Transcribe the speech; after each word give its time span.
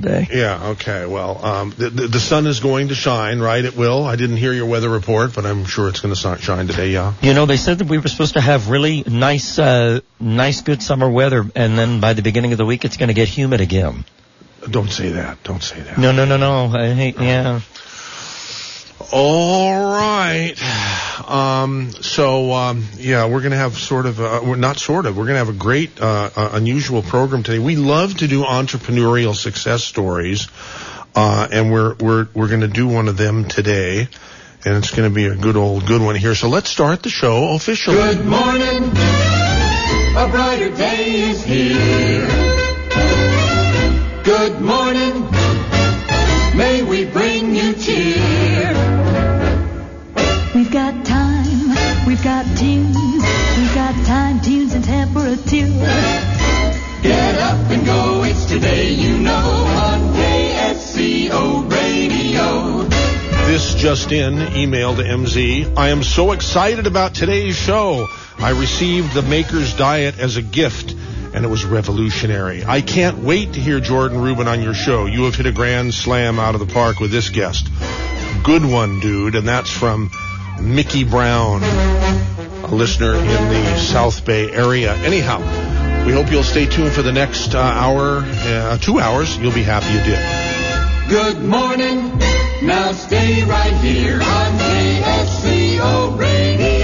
day. 0.00 0.28
Yeah, 0.32 0.68
okay. 0.68 1.06
Well, 1.06 1.44
um, 1.44 1.74
the, 1.76 1.90
the, 1.90 2.06
the 2.06 2.20
sun 2.20 2.46
is 2.46 2.60
going 2.60 2.88
to 2.88 2.94
shine, 2.94 3.40
right? 3.40 3.64
It 3.64 3.76
will. 3.76 4.04
I 4.04 4.14
didn't 4.14 4.36
hear 4.36 4.52
your 4.52 4.66
weather 4.66 4.88
report, 4.88 5.34
but 5.34 5.44
I'm 5.44 5.64
sure 5.64 5.88
it's 5.88 5.98
going 5.98 6.14
to 6.14 6.38
shine 6.38 6.68
today, 6.68 6.90
yeah. 6.90 7.14
You 7.20 7.34
know, 7.34 7.46
they 7.46 7.56
said 7.56 7.78
that 7.78 7.88
we 7.88 7.98
were 7.98 8.06
supposed 8.06 8.34
to 8.34 8.40
have 8.40 8.70
really 8.70 9.02
nice, 9.04 9.58
uh, 9.58 9.98
nice, 10.20 10.60
good 10.60 10.84
summer 10.84 11.10
weather, 11.10 11.44
and 11.56 11.76
then 11.76 11.98
by 12.00 12.12
the 12.12 12.22
beginning 12.22 12.52
of 12.52 12.58
the 12.58 12.64
week, 12.64 12.84
it's 12.84 12.96
going 12.96 13.08
to 13.08 13.14
get 13.14 13.26
humid 13.26 13.60
again. 13.60 14.04
Don't 14.70 14.90
say 14.90 15.10
that. 15.10 15.42
Don't 15.42 15.64
say 15.64 15.80
that. 15.80 15.98
No, 15.98 16.12
no, 16.12 16.24
no, 16.24 16.36
no. 16.36 16.66
I 16.78 16.94
hate, 16.94 17.18
yeah. 17.18 17.60
All 19.12 19.94
right. 19.94 20.54
Um, 21.28 21.92
so 21.92 22.52
um, 22.52 22.84
yeah, 22.96 23.26
we're 23.26 23.42
gonna 23.42 23.56
have 23.56 23.76
sort 23.76 24.06
of 24.06 24.18
a, 24.18 24.40
we're 24.42 24.56
not 24.56 24.78
sort 24.78 25.06
of 25.06 25.16
we're 25.16 25.26
gonna 25.26 25.38
have 25.38 25.48
a 25.48 25.52
great 25.52 26.00
uh, 26.00 26.30
uh, 26.34 26.50
unusual 26.54 27.02
program 27.02 27.42
today. 27.42 27.58
We 27.58 27.76
love 27.76 28.18
to 28.18 28.28
do 28.28 28.42
entrepreneurial 28.42 29.34
success 29.34 29.84
stories, 29.84 30.48
uh, 31.14 31.48
and 31.50 31.70
we're 31.72 31.94
we're 31.94 32.28
we're 32.34 32.48
gonna 32.48 32.68
do 32.68 32.88
one 32.88 33.08
of 33.08 33.16
them 33.16 33.44
today, 33.46 34.08
and 34.64 34.76
it's 34.76 34.94
gonna 34.94 35.10
be 35.10 35.26
a 35.26 35.36
good 35.36 35.56
old 35.56 35.86
good 35.86 36.02
one 36.02 36.16
here. 36.16 36.34
So 36.34 36.48
let's 36.48 36.68
start 36.70 37.02
the 37.02 37.10
show 37.10 37.54
officially. 37.54 37.96
Good 37.96 38.26
morning. 38.26 38.84
A 40.16 40.28
brighter 40.28 40.74
day 40.74 41.30
is 41.30 41.44
here. 41.44 42.07
Today 58.60 58.90
you 58.90 59.16
know 59.20 59.30
on 59.32 60.00
KSCO 60.14 61.70
Radio. 61.70 62.82
This 63.46 63.76
just 63.76 64.10
in, 64.10 64.52
email 64.56 64.96
to 64.96 65.02
MZ. 65.02 65.76
I 65.76 65.90
am 65.90 66.02
so 66.02 66.32
excited 66.32 66.88
about 66.88 67.14
today's 67.14 67.54
show. 67.54 68.08
I 68.36 68.50
received 68.50 69.14
the 69.14 69.22
Maker's 69.22 69.74
Diet 69.74 70.18
as 70.18 70.36
a 70.36 70.42
gift, 70.42 70.90
and 71.34 71.44
it 71.44 71.48
was 71.48 71.64
revolutionary. 71.64 72.64
I 72.64 72.80
can't 72.80 73.18
wait 73.18 73.52
to 73.52 73.60
hear 73.60 73.78
Jordan 73.78 74.20
Rubin 74.20 74.48
on 74.48 74.60
your 74.60 74.74
show. 74.74 75.06
You 75.06 75.24
have 75.24 75.36
hit 75.36 75.46
a 75.46 75.52
grand 75.52 75.94
slam 75.94 76.40
out 76.40 76.54
of 76.54 76.60
the 76.60 76.72
park 76.72 76.98
with 76.98 77.12
this 77.12 77.28
guest. 77.28 77.68
Good 78.42 78.64
one, 78.64 78.98
dude, 78.98 79.36
and 79.36 79.46
that's 79.46 79.70
from 79.70 80.10
Mickey 80.60 81.04
Brown, 81.04 81.62
a 81.62 82.74
listener 82.74 83.14
in 83.14 83.24
the 83.24 83.78
South 83.78 84.24
Bay 84.24 84.50
area. 84.50 84.96
Anyhow, 84.96 85.87
we 86.06 86.12
hope 86.12 86.30
you'll 86.30 86.42
stay 86.42 86.66
tuned 86.66 86.92
for 86.92 87.02
the 87.02 87.12
next 87.12 87.54
uh, 87.54 87.58
hour, 87.58 88.22
uh, 88.24 88.78
two 88.78 88.98
hours. 88.98 89.36
You'll 89.38 89.52
be 89.52 89.62
happy 89.62 89.92
you 89.92 90.02
did. 90.04 90.20
Good 91.08 91.42
morning. 91.44 92.18
Now 92.62 92.92
stay 92.92 93.44
right 93.44 93.74
here 93.82 94.20
on 94.20 94.58
KSCO 94.58 96.18
Radio. 96.18 96.77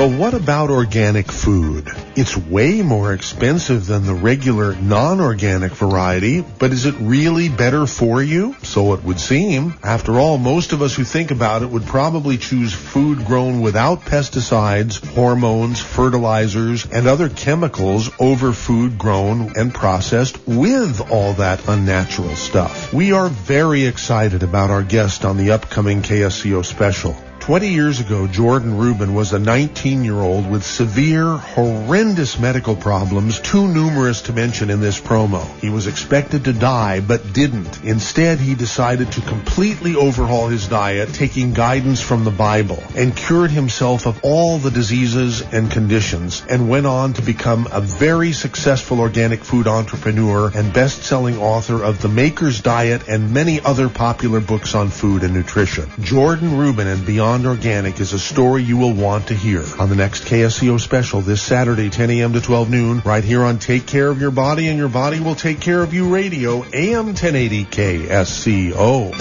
So 0.00 0.08
what 0.08 0.32
about 0.32 0.70
organic 0.70 1.30
food? 1.30 1.90
It's 2.16 2.34
way 2.34 2.80
more 2.80 3.12
expensive 3.12 3.84
than 3.84 4.06
the 4.06 4.14
regular 4.14 4.74
non-organic 4.74 5.72
variety, 5.72 6.40
but 6.40 6.72
is 6.72 6.86
it 6.86 6.94
really 7.00 7.50
better 7.50 7.86
for 7.86 8.22
you? 8.22 8.56
So 8.62 8.94
it 8.94 9.04
would 9.04 9.20
seem. 9.20 9.74
After 9.82 10.18
all, 10.18 10.38
most 10.38 10.72
of 10.72 10.80
us 10.80 10.94
who 10.94 11.04
think 11.04 11.30
about 11.30 11.60
it 11.60 11.68
would 11.68 11.84
probably 11.84 12.38
choose 12.38 12.72
food 12.72 13.26
grown 13.26 13.60
without 13.60 14.00
pesticides, 14.00 15.04
hormones, 15.14 15.82
fertilizers, 15.82 16.86
and 16.86 17.06
other 17.06 17.28
chemicals 17.28 18.08
over 18.18 18.54
food 18.54 18.96
grown 18.96 19.54
and 19.58 19.74
processed 19.74 20.38
with 20.48 21.10
all 21.10 21.34
that 21.34 21.68
unnatural 21.68 22.36
stuff. 22.36 22.90
We 22.94 23.12
are 23.12 23.28
very 23.28 23.84
excited 23.84 24.42
about 24.42 24.70
our 24.70 24.82
guest 24.82 25.26
on 25.26 25.36
the 25.36 25.50
upcoming 25.50 26.00
KSCO 26.00 26.64
special. 26.64 27.14
20 27.40 27.68
years 27.68 28.00
ago, 28.00 28.26
Jordan 28.26 28.76
Rubin 28.76 29.14
was 29.14 29.32
a 29.32 29.38
19 29.38 30.04
year 30.04 30.20
old 30.20 30.48
with 30.48 30.62
severe, 30.62 31.36
horrendous 31.36 32.38
medical 32.38 32.76
problems, 32.76 33.40
too 33.40 33.66
numerous 33.66 34.22
to 34.22 34.34
mention 34.34 34.68
in 34.68 34.80
this 34.80 35.00
promo. 35.00 35.42
He 35.58 35.70
was 35.70 35.86
expected 35.86 36.44
to 36.44 36.52
die, 36.52 37.00
but 37.00 37.32
didn't. 37.32 37.82
Instead, 37.82 38.38
he 38.38 38.54
decided 38.54 39.12
to 39.12 39.22
completely 39.22 39.96
overhaul 39.96 40.48
his 40.48 40.68
diet, 40.68 41.14
taking 41.14 41.54
guidance 41.54 42.00
from 42.00 42.24
the 42.24 42.30
Bible, 42.30 42.82
and 42.94 43.16
cured 43.16 43.50
himself 43.50 44.06
of 44.06 44.20
all 44.22 44.58
the 44.58 44.70
diseases 44.70 45.40
and 45.40 45.70
conditions, 45.70 46.44
and 46.48 46.68
went 46.68 46.86
on 46.86 47.14
to 47.14 47.22
become 47.22 47.66
a 47.72 47.80
very 47.80 48.32
successful 48.32 49.00
organic 49.00 49.42
food 49.44 49.66
entrepreneur 49.66 50.52
and 50.54 50.74
best-selling 50.74 51.38
author 51.38 51.82
of 51.82 52.02
The 52.02 52.08
Maker's 52.08 52.60
Diet 52.60 53.08
and 53.08 53.32
many 53.32 53.60
other 53.60 53.88
popular 53.88 54.40
books 54.40 54.74
on 54.74 54.90
food 54.90 55.22
and 55.24 55.32
nutrition. 55.32 55.90
Jordan 56.00 56.58
Rubin 56.58 56.86
and 56.86 57.06
Beyond 57.06 57.29
Organic 57.30 58.00
is 58.00 58.12
a 58.12 58.18
story 58.18 58.64
you 58.64 58.76
will 58.76 58.92
want 58.92 59.28
to 59.28 59.34
hear 59.34 59.64
on 59.78 59.88
the 59.88 59.94
next 59.94 60.24
KSCO 60.24 60.80
special 60.80 61.20
this 61.20 61.40
Saturday, 61.40 61.88
10 61.88 62.10
a.m. 62.10 62.32
to 62.32 62.40
12 62.40 62.68
noon, 62.68 63.02
right 63.04 63.22
here 63.22 63.44
on 63.44 63.60
Take 63.60 63.86
Care 63.86 64.08
of 64.08 64.20
Your 64.20 64.32
Body 64.32 64.66
and 64.66 64.76
Your 64.76 64.88
Body 64.88 65.20
Will 65.20 65.36
Take 65.36 65.60
Care 65.60 65.80
of 65.80 65.94
You 65.94 66.12
Radio, 66.12 66.64
AM 66.72 67.06
1080 67.06 67.66
KSCO. 67.66 69.12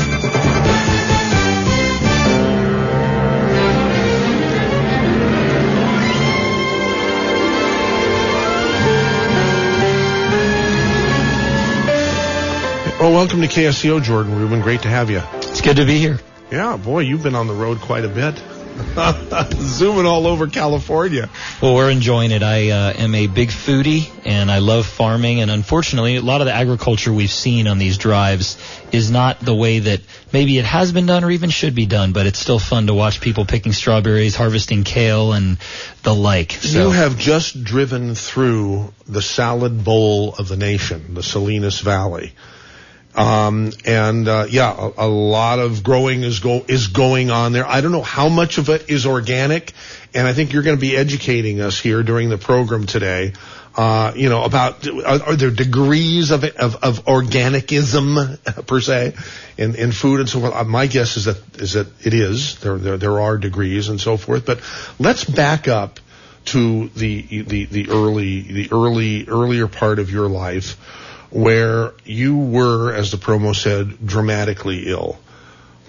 Well, 12.99 13.13
welcome 13.13 13.41
to 13.41 13.47
KSCO, 13.47 14.01
Jordan 14.01 14.35
Rubin. 14.35 14.61
Great 14.61 14.81
to 14.81 14.89
have 14.89 15.11
you. 15.11 15.21
It's 15.35 15.61
good 15.61 15.77
to 15.77 15.85
be 15.85 15.99
here. 15.99 16.17
Yeah, 16.51 16.77
boy, 16.77 17.01
you've 17.01 17.21
been 17.21 17.35
on 17.35 17.47
the 17.47 17.53
road 17.53 17.79
quite 17.79 18.05
a 18.05 18.09
bit. 18.09 18.41
Zooming 19.53 20.05
all 20.05 20.25
over 20.25 20.47
California. 20.47 21.29
Well, 21.61 21.75
we're 21.75 21.91
enjoying 21.91 22.31
it. 22.31 22.41
I 22.41 22.69
uh, 22.69 22.93
am 22.93 23.13
a 23.13 23.27
big 23.27 23.49
foodie 23.49 24.09
and 24.25 24.49
I 24.49 24.59
love 24.59 24.85
farming. 24.85 25.41
And 25.41 25.51
unfortunately, 25.51 26.15
a 26.15 26.21
lot 26.21 26.41
of 26.41 26.45
the 26.45 26.53
agriculture 26.53 27.11
we've 27.13 27.29
seen 27.29 27.67
on 27.67 27.77
these 27.77 27.97
drives 27.97 28.57
is 28.91 29.11
not 29.11 29.39
the 29.41 29.53
way 29.53 29.79
that 29.79 30.01
maybe 30.31 30.57
it 30.57 30.65
has 30.65 30.91
been 30.91 31.05
done 31.05 31.23
or 31.23 31.29
even 31.29 31.49
should 31.49 31.75
be 31.75 31.85
done. 31.85 32.13
But 32.13 32.25
it's 32.25 32.39
still 32.39 32.59
fun 32.59 32.87
to 32.87 32.93
watch 32.93 33.21
people 33.21 33.45
picking 33.45 33.73
strawberries, 33.73 34.35
harvesting 34.35 34.85
kale, 34.85 35.33
and 35.33 35.57
the 36.03 36.15
like. 36.15 36.53
So. 36.53 36.85
You 36.85 36.91
have 36.91 37.17
just 37.17 37.63
driven 37.63 38.15
through 38.15 38.93
the 39.07 39.21
salad 39.21 39.83
bowl 39.83 40.35
of 40.35 40.47
the 40.47 40.57
nation, 40.57 41.13
the 41.13 41.23
Salinas 41.23 41.81
Valley. 41.81 42.33
Um, 43.15 43.71
and 43.85 44.27
uh, 44.27 44.45
yeah, 44.49 44.71
a, 44.71 45.05
a, 45.05 45.07
lot 45.07 45.57
of 45.57 45.83
growing 45.83 46.21
is 46.21 46.39
go 46.39 46.63
is 46.67 46.87
going 46.87 47.31
on 47.31 47.53
there. 47.53 47.65
I 47.65 47.81
don't 47.81 47.91
know 47.91 48.03
how 48.03 48.29
much 48.29 48.59
of 48.59 48.69
it 48.69 48.89
is 48.89 49.07
organic, 49.07 49.73
and 50.13 50.27
I 50.27 50.33
think 50.33 50.53
you're 50.53 50.61
going 50.61 50.77
to 50.77 50.81
be 50.81 50.95
educating 50.95 51.59
us 51.59 51.79
here 51.79 52.03
during 52.03 52.29
the 52.29 52.37
program 52.37 52.85
today. 52.85 53.33
Uh, 53.75 54.13
you 54.15 54.29
know 54.29 54.43
about 54.43 54.87
are, 54.87 55.23
are 55.23 55.35
there 55.35 55.49
degrees 55.49 56.29
of, 56.29 56.43
of 56.43 56.75
of 56.83 57.05
organicism 57.05 58.37
per 58.67 58.79
se 58.79 59.15
in 59.57 59.73
in 59.75 59.91
food 59.91 60.19
and 60.19 60.29
so 60.29 60.39
forth. 60.41 60.53
Uh, 60.53 60.63
my 60.63 60.85
guess 60.85 61.17
is 61.17 61.25
that 61.25 61.59
is 61.59 61.73
that 61.73 61.87
it 62.05 62.13
is 62.13 62.59
there 62.59 62.77
there 62.77 62.97
there 62.97 63.19
are 63.19 63.37
degrees 63.37 63.89
and 63.89 63.99
so 63.99 64.17
forth. 64.17 64.45
But 64.45 64.61
let's 64.99 65.23
back 65.23 65.67
up 65.67 65.99
to 66.45 66.89
the 66.89 67.43
the 67.43 67.65
the 67.65 67.89
early 67.89 68.41
the 68.41 68.69
early 68.71 69.27
earlier 69.27 69.67
part 69.67 69.97
of 69.97 70.11
your 70.11 70.29
life 70.29 70.77
where 71.31 71.93
you 72.05 72.37
were, 72.37 72.93
as 72.93 73.11
the 73.11 73.17
promo 73.17 73.55
said, 73.55 74.05
dramatically 74.05 74.87
ill. 74.87 75.19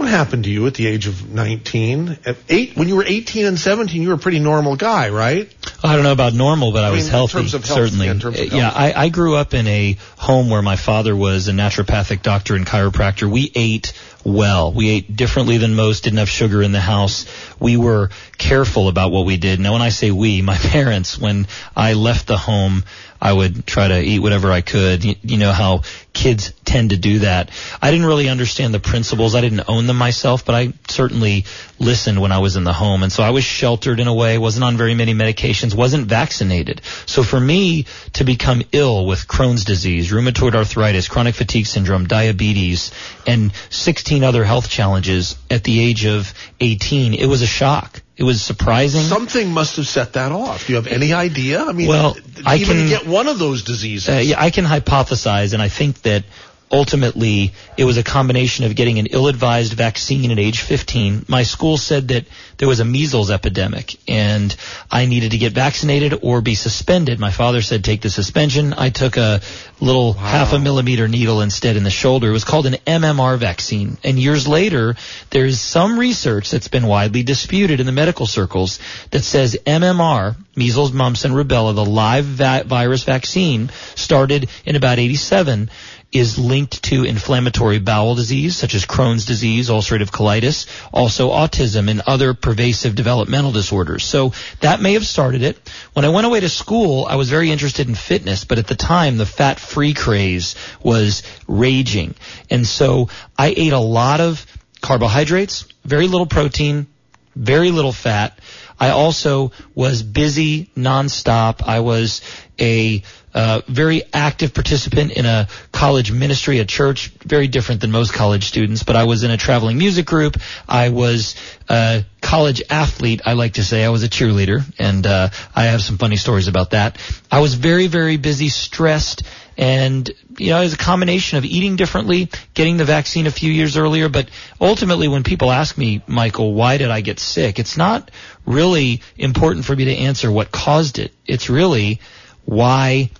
What 0.00 0.08
happened 0.08 0.44
to 0.44 0.50
you 0.50 0.66
at 0.66 0.72
the 0.72 0.86
age 0.86 1.06
of 1.06 1.30
19? 1.30 2.20
At 2.24 2.38
eight, 2.48 2.74
when 2.74 2.88
you 2.88 2.96
were 2.96 3.04
18 3.04 3.44
and 3.44 3.58
17, 3.58 4.00
you 4.00 4.08
were 4.08 4.14
a 4.14 4.18
pretty 4.18 4.38
normal 4.38 4.74
guy, 4.74 5.10
right? 5.10 5.54
I 5.84 5.94
don't 5.94 6.04
know 6.04 6.12
about 6.12 6.32
normal, 6.32 6.72
but 6.72 6.84
I, 6.84 6.88
I 6.88 6.90
was 6.92 7.10
healthy. 7.10 7.36
In 7.36 7.42
terms 7.42 7.52
of 7.52 7.66
health, 7.66 7.78
certainly. 7.78 8.06
Yeah, 8.06 8.12
of 8.12 8.22
health. 8.22 8.52
yeah 8.52 8.72
I, 8.74 8.94
I 8.94 9.08
grew 9.10 9.34
up 9.34 9.52
in 9.52 9.66
a 9.66 9.98
home 10.16 10.48
where 10.48 10.62
my 10.62 10.76
father 10.76 11.14
was 11.14 11.48
a 11.48 11.52
naturopathic 11.52 12.22
doctor 12.22 12.56
and 12.56 12.64
chiropractor. 12.64 13.30
We 13.30 13.52
ate 13.54 13.92
well. 14.24 14.72
We 14.72 14.88
ate 14.88 15.14
differently 15.14 15.58
than 15.58 15.74
most, 15.74 16.04
didn't 16.04 16.18
have 16.18 16.30
sugar 16.30 16.62
in 16.62 16.72
the 16.72 16.80
house. 16.80 17.26
We 17.58 17.76
were 17.76 18.08
careful 18.38 18.88
about 18.88 19.12
what 19.12 19.26
we 19.26 19.36
did. 19.36 19.60
Now, 19.60 19.74
when 19.74 19.82
I 19.82 19.90
say 19.90 20.10
we, 20.10 20.40
my 20.40 20.56
parents, 20.58 21.18
when 21.18 21.46
I 21.76 21.92
left 21.92 22.26
the 22.26 22.38
home, 22.38 22.84
I 23.20 23.32
would 23.32 23.66
try 23.66 23.88
to 23.88 24.00
eat 24.00 24.20
whatever 24.20 24.50
I 24.50 24.62
could. 24.62 25.04
You, 25.04 25.14
you, 25.22 25.36
know 25.36 25.52
how 25.52 25.82
kids 26.12 26.52
tend 26.64 26.90
to 26.90 26.96
do 26.96 27.20
that. 27.20 27.50
I 27.80 27.90
didn't 27.90 28.06
really 28.06 28.28
understand 28.28 28.72
the 28.72 28.80
principles. 28.80 29.34
I 29.34 29.40
didn't 29.40 29.68
own 29.68 29.86
them 29.86 29.96
myself, 29.96 30.44
but 30.44 30.54
I 30.54 30.72
certainly 30.88 31.44
listened 31.78 32.20
when 32.20 32.32
I 32.32 32.38
was 32.38 32.56
in 32.56 32.64
the 32.64 32.72
home. 32.72 33.02
And 33.02 33.12
so 33.12 33.22
I 33.22 33.30
was 33.30 33.44
sheltered 33.44 34.00
in 34.00 34.06
a 34.06 34.14
way, 34.14 34.38
wasn't 34.38 34.64
on 34.64 34.76
very 34.76 34.94
many 34.94 35.14
medications, 35.14 35.74
wasn't 35.74 36.06
vaccinated. 36.06 36.80
So 37.06 37.22
for 37.22 37.38
me 37.38 37.86
to 38.14 38.24
become 38.24 38.62
ill 38.72 39.06
with 39.06 39.26
Crohn's 39.28 39.64
disease, 39.64 40.10
rheumatoid 40.10 40.54
arthritis, 40.54 41.08
chronic 41.08 41.34
fatigue 41.34 41.66
syndrome, 41.66 42.06
diabetes, 42.06 42.90
and 43.26 43.52
16 43.68 44.24
other 44.24 44.44
health 44.44 44.70
challenges 44.70 45.36
at 45.50 45.64
the 45.64 45.80
age 45.80 46.06
of 46.06 46.32
18, 46.60 47.14
it 47.14 47.26
was 47.26 47.42
a 47.42 47.46
shock 47.46 48.02
It 48.20 48.24
was 48.24 48.42
surprising. 48.42 49.00
Something 49.00 49.50
must 49.50 49.76
have 49.76 49.88
set 49.88 50.12
that 50.12 50.30
off. 50.30 50.66
Do 50.66 50.74
you 50.74 50.76
have 50.76 50.86
any 50.88 51.14
idea? 51.14 51.64
I 51.64 51.72
mean, 51.72 51.88
Well, 51.88 52.18
I 52.44 52.56
even 52.56 52.76
can- 52.76 52.84
to 52.84 52.88
get 52.90 53.06
one 53.06 53.28
of 53.28 53.38
those 53.38 53.62
diseases. 53.62 54.10
Uh, 54.10 54.18
yeah, 54.18 54.36
I 54.38 54.50
can 54.50 54.66
hypothesize, 54.66 55.54
and 55.54 55.62
I 55.62 55.68
think 55.70 56.02
that 56.02 56.24
ultimately 56.70 57.52
it 57.76 57.84
was 57.84 57.96
a 57.96 58.02
combination 58.02 58.64
of 58.64 58.76
getting 58.76 58.98
an 58.98 59.06
ill-advised 59.06 59.72
vaccine 59.72 60.30
at 60.30 60.38
age 60.38 60.60
15. 60.60 61.24
My 61.28 61.42
school 61.42 61.76
said 61.76 62.08
that 62.08 62.26
there 62.58 62.68
was 62.68 62.80
a 62.80 62.84
measles 62.84 63.30
epidemic, 63.30 63.96
and 64.06 64.54
I 64.90 65.06
needed 65.06 65.32
to 65.32 65.38
get 65.38 65.52
vaccinated 65.52 66.20
or 66.22 66.40
be 66.40 66.54
suspended. 66.54 67.18
My 67.18 67.30
father 67.30 67.62
said 67.62 67.84
take 67.84 68.02
the 68.02 68.10
suspension. 68.10 68.74
I 68.74 68.90
took 68.90 69.16
a 69.16 69.40
little 69.80 70.12
half 70.12 70.52
a 70.52 70.58
millimeter 70.58 71.08
needle 71.08 71.40
instead 71.40 71.76
in 71.76 71.84
the 71.84 71.90
shoulder. 71.90 72.28
It 72.28 72.32
was 72.32 72.44
called 72.44 72.66
an 72.66 72.74
MMR 72.86 73.38
vaccine. 73.38 73.98
And 74.04 74.18
years 74.18 74.46
later, 74.46 74.94
there's 75.30 75.60
some 75.60 75.98
research 75.98 76.50
that's 76.50 76.68
been 76.68 76.86
widely 76.86 77.22
disputed 77.22 77.80
in 77.80 77.86
the 77.86 77.92
medical 77.92 78.26
circles 78.26 78.78
that 79.10 79.24
says 79.24 79.56
MMR, 79.66 80.36
measles, 80.54 80.92
mumps, 80.92 81.24
and 81.24 81.34
rubella, 81.34 81.74
the 81.74 81.84
live 81.84 82.24
va- 82.26 82.64
virus 82.66 83.04
vaccine, 83.04 83.70
started 83.94 84.48
in 84.64 84.76
about 84.76 84.98
87 84.98 85.70
is 86.12 86.38
linked 86.38 86.82
to 86.82 87.04
inflammatory 87.04 87.78
bowel 87.78 88.14
disease 88.14 88.56
such 88.56 88.74
as 88.74 88.84
Crohn's 88.84 89.24
disease, 89.24 89.68
ulcerative 89.68 90.10
colitis, 90.10 90.66
also 90.92 91.30
autism 91.30 91.88
and 91.88 92.02
other 92.06 92.34
pervasive 92.34 92.94
developmental 92.94 93.52
disorders. 93.52 94.04
So 94.04 94.32
that 94.60 94.80
may 94.80 94.94
have 94.94 95.06
started 95.06 95.42
it. 95.42 95.56
When 95.92 96.04
I 96.04 96.08
went 96.08 96.26
away 96.26 96.40
to 96.40 96.48
school, 96.48 97.06
I 97.06 97.16
was 97.16 97.30
very 97.30 97.50
interested 97.50 97.88
in 97.88 97.94
fitness, 97.94 98.44
but 98.44 98.58
at 98.58 98.66
the 98.66 98.74
time 98.74 99.18
the 99.18 99.26
fat-free 99.26 99.94
craze 99.94 100.56
was 100.82 101.22
raging. 101.46 102.14
And 102.50 102.66
so 102.66 103.08
I 103.38 103.54
ate 103.56 103.72
a 103.72 103.78
lot 103.78 104.20
of 104.20 104.44
carbohydrates, 104.80 105.66
very 105.84 106.08
little 106.08 106.26
protein, 106.26 106.88
very 107.36 107.70
little 107.70 107.92
fat. 107.92 108.38
I 108.78 108.90
also 108.90 109.52
was 109.74 110.02
busy 110.02 110.70
nonstop. 110.76 111.62
I 111.62 111.80
was 111.80 112.22
a 112.58 113.02
uh, 113.34 113.60
very 113.68 114.02
active 114.12 114.54
participant 114.54 115.12
in 115.12 115.26
a 115.26 115.48
college 115.72 116.10
ministry, 116.12 116.58
a 116.58 116.64
church, 116.64 117.08
very 117.24 117.46
different 117.46 117.80
than 117.80 117.90
most 117.90 118.12
college 118.12 118.44
students, 118.44 118.82
but 118.82 118.96
I 118.96 119.04
was 119.04 119.22
in 119.22 119.30
a 119.30 119.36
traveling 119.36 119.78
music 119.78 120.06
group. 120.06 120.36
I 120.68 120.88
was 120.88 121.36
a 121.68 122.04
college 122.20 122.62
athlete, 122.70 123.22
I 123.24 123.34
like 123.34 123.54
to 123.54 123.64
say. 123.64 123.84
I 123.84 123.90
was 123.90 124.02
a 124.02 124.08
cheerleader, 124.08 124.62
and 124.78 125.06
uh, 125.06 125.30
I 125.54 125.64
have 125.64 125.82
some 125.82 125.98
funny 125.98 126.16
stories 126.16 126.48
about 126.48 126.70
that. 126.70 126.98
I 127.30 127.40
was 127.40 127.54
very, 127.54 127.86
very 127.86 128.16
busy, 128.16 128.48
stressed, 128.48 129.22
and 129.56 130.10
you 130.38 130.50
know, 130.50 130.60
it 130.60 130.64
was 130.64 130.74
a 130.74 130.78
combination 130.78 131.38
of 131.38 131.44
eating 131.44 131.76
differently, 131.76 132.30
getting 132.54 132.78
the 132.78 132.84
vaccine 132.84 133.26
a 133.26 133.30
few 133.30 133.52
years 133.52 133.76
earlier, 133.76 134.08
but 134.08 134.28
ultimately 134.60 135.06
when 135.06 135.22
people 135.22 135.52
ask 135.52 135.76
me, 135.76 136.02
Michael, 136.06 136.54
why 136.54 136.78
did 136.78 136.90
I 136.90 137.02
get 137.02 137.20
sick? 137.20 137.58
It's 137.58 137.76
not 137.76 138.10
really 138.46 139.02
important 139.18 139.64
for 139.66 139.76
me 139.76 139.84
to 139.84 139.94
answer 139.94 140.32
what 140.32 140.50
caused 140.50 140.98
it. 140.98 141.12
It's 141.26 141.50
really 141.50 142.00
why 142.44 143.10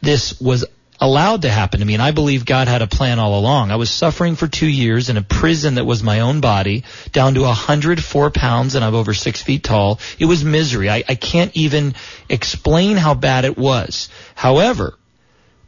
this 0.00 0.40
was 0.40 0.64
allowed 1.00 1.42
to 1.42 1.48
happen 1.48 1.80
to 1.80 1.86
me. 1.86 1.94
And 1.94 2.02
I 2.02 2.10
believe 2.10 2.44
God 2.44 2.68
had 2.68 2.82
a 2.82 2.86
plan 2.86 3.18
all 3.18 3.38
along. 3.38 3.70
I 3.70 3.76
was 3.76 3.90
suffering 3.90 4.36
for 4.36 4.48
two 4.48 4.66
years 4.66 5.10
in 5.10 5.16
a 5.16 5.22
prison 5.22 5.76
that 5.76 5.84
was 5.84 6.02
my 6.02 6.20
own 6.20 6.40
body, 6.40 6.84
down 7.12 7.34
to 7.34 7.42
104 7.42 8.30
pounds, 8.30 8.74
and 8.74 8.84
I'm 8.84 8.94
over 8.94 9.14
six 9.14 9.40
feet 9.40 9.62
tall. 9.62 10.00
It 10.18 10.24
was 10.24 10.44
misery. 10.44 10.90
I, 10.90 11.04
I 11.08 11.14
can't 11.14 11.56
even 11.56 11.94
explain 12.28 12.96
how 12.96 13.14
bad 13.14 13.44
it 13.44 13.56
was. 13.56 14.08
However, 14.34 14.98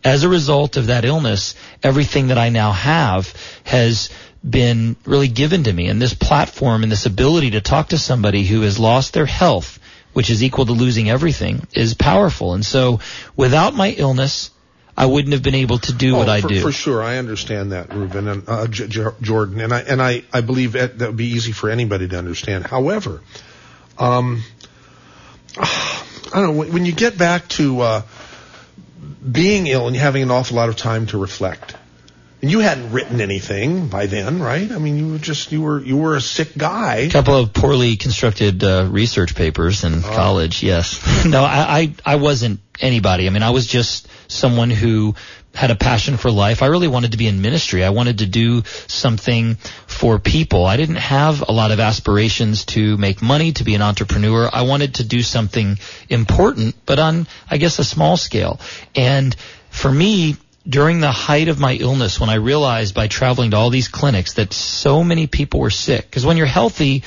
as 0.03 0.25
a 0.25 0.29
result 0.29 0.77
of 0.77 0.87
that 0.87 1.05
illness, 1.05 1.55
everything 1.83 2.29
that 2.29 2.39
I 2.39 2.49
now 2.49 2.73
have 2.73 3.35
has 3.65 4.11
been 4.49 4.97
really 5.05 5.29
given 5.29 5.65
to 5.65 5.73
me. 5.73 5.89
And 5.89 6.01
this 6.01 6.15
platform 6.15 6.83
and 6.83 6.91
this 6.91 7.07
ability 7.07 7.51
to 7.53 7.61
talk 7.61 7.89
to 7.89 7.99
somebody 7.99 8.45
who 8.45 8.63
has 8.63 8.79
lost 8.79 9.13
their 9.13 9.27
health, 9.27 9.79
which 10.13 10.31
is 10.31 10.43
equal 10.43 10.67
to 10.67 10.73
losing 10.73 11.09
everything, 11.11 11.67
is 11.73 11.95
powerful. 11.95 12.55
And 12.55 12.65
so 12.65 13.01
without 13.37 13.75
my 13.75 13.91
illness, 13.91 14.51
I 14.97 15.07
wouldn't 15.07 15.33
have 15.33 15.43
been 15.43 15.55
able 15.55 15.79
to 15.79 15.93
do 15.93 16.15
what 16.15 16.29
Oh, 16.29 16.33
I 16.33 16.41
for, 16.41 16.49
do. 16.49 16.61
For 16.61 16.73
sure, 16.73 17.03
I 17.03 17.17
understand 17.19 17.73
that, 17.73 17.93
Rubin 17.93 18.29
and 18.29 18.49
uh, 18.49 18.67
J- 18.67 18.89
J- 18.89 19.07
Jordan, 19.23 19.61
and 19.61 19.73
I 19.73 19.81
and 19.81 20.03
I, 20.03 20.25
I 20.33 20.41
believe 20.43 20.73
that, 20.73 20.99
that 20.99 21.07
would 21.09 21.17
be 21.17 21.27
easy 21.29 21.53
for 21.53 21.71
anybody 21.71 22.07
to 22.09 22.19
understand. 22.19 22.67
However, 22.67 23.23
um, 23.99 24.43
I 25.57 26.03
don't 26.35 26.43
know 26.43 26.53
when, 26.53 26.73
when 26.73 26.85
you 26.85 26.93
get 26.93 27.17
back 27.17 27.49
to 27.51 27.81
uh, 27.81 28.03
being 29.31 29.69
ill 29.69 29.87
and 29.87 29.97
having 29.97 30.23
an 30.23 30.31
awful 30.31 30.57
lot 30.57 30.69
of 30.69 30.77
time 30.77 31.07
to 31.07 31.19
reflect. 31.19 31.77
And 32.43 32.51
you 32.51 32.61
hadn't 32.61 32.93
written 32.93 33.21
anything 33.21 33.89
by 33.89 34.07
then, 34.07 34.41
right? 34.41 34.71
I 34.71 34.79
mean, 34.79 34.97
you 34.97 35.13
were 35.13 35.19
just 35.19 35.53
you 35.53 35.61
were 35.61 35.81
you 35.81 35.99
were 35.99 36.17
a 36.17 36.21
sick 36.23 36.57
guy. 36.57 36.97
A 36.97 37.11
couple 37.11 37.37
of 37.37 37.53
poorly 37.53 37.97
constructed 37.97 38.65
uh, 38.65 38.89
research 38.91 39.35
papers 39.35 39.85
in 39.85 40.01
college. 40.01 40.63
Yes. 40.63 41.25
no, 41.27 41.45
I, 41.45 41.95
I 42.05 42.15
I 42.15 42.17
wasn't 42.17 42.61
anybody. 42.81 43.27
I 43.27 43.31
mean, 43.31 43.43
I 43.43 43.51
was 43.51 43.67
just 43.67 44.09
someone 44.29 44.71
who 44.71 45.15
had 45.55 45.71
a 45.71 45.77
passion 45.77 46.17
for 46.17 46.31
life. 46.31 46.63
I 46.63 46.67
really 46.67 46.89
wanted 46.89 47.13
to 47.13 47.19
be 47.19 47.27
in 47.27 47.43
ministry. 47.43 47.85
I 47.85 47.91
wanted 47.91 48.19
to 48.19 48.27
do 48.27 48.63
something 48.87 49.57
for 49.87 50.19
people. 50.19 50.65
I 50.65 50.77
didn't 50.77 50.97
have 50.97 51.47
a 51.47 51.53
lot 51.53 51.73
of 51.73 51.81
aspirations 51.81 52.65
to 52.67 52.97
make 52.97 53.21
money, 53.21 53.53
to 53.53 53.65
be 53.65 53.75
an 53.75 53.83
entrepreneur. 53.83 54.49
I 54.51 54.63
wanted 54.63 54.95
to 54.97 55.05
do 55.05 55.23
something 55.23 55.79
important, 56.09 56.77
but 56.87 56.99
on 56.99 57.27
I 57.51 57.59
guess 57.59 57.79
a 57.79 57.85
small 57.85 58.17
scale. 58.17 58.61
And 58.95 59.35
for 59.71 59.91
me, 59.91 60.37
during 60.69 61.01
the 61.01 61.11
height 61.11 61.49
of 61.49 61.59
my 61.59 61.75
illness, 61.75 62.21
when 62.21 62.31
I 62.31 62.35
realized 62.35 62.95
by 62.95 63.09
traveling 63.09 63.53
to 63.53 63.57
all 63.57 63.71
these 63.71 63.89
clinics 63.89 64.35
that 64.35 64.53
so 64.53 65.03
many 65.03 65.27
people 65.27 65.61
were 65.61 65.71
sick, 65.71 66.03
because 66.03 66.25
when 66.27 66.37
you're 66.37 66.47
healthy, 66.47 67.03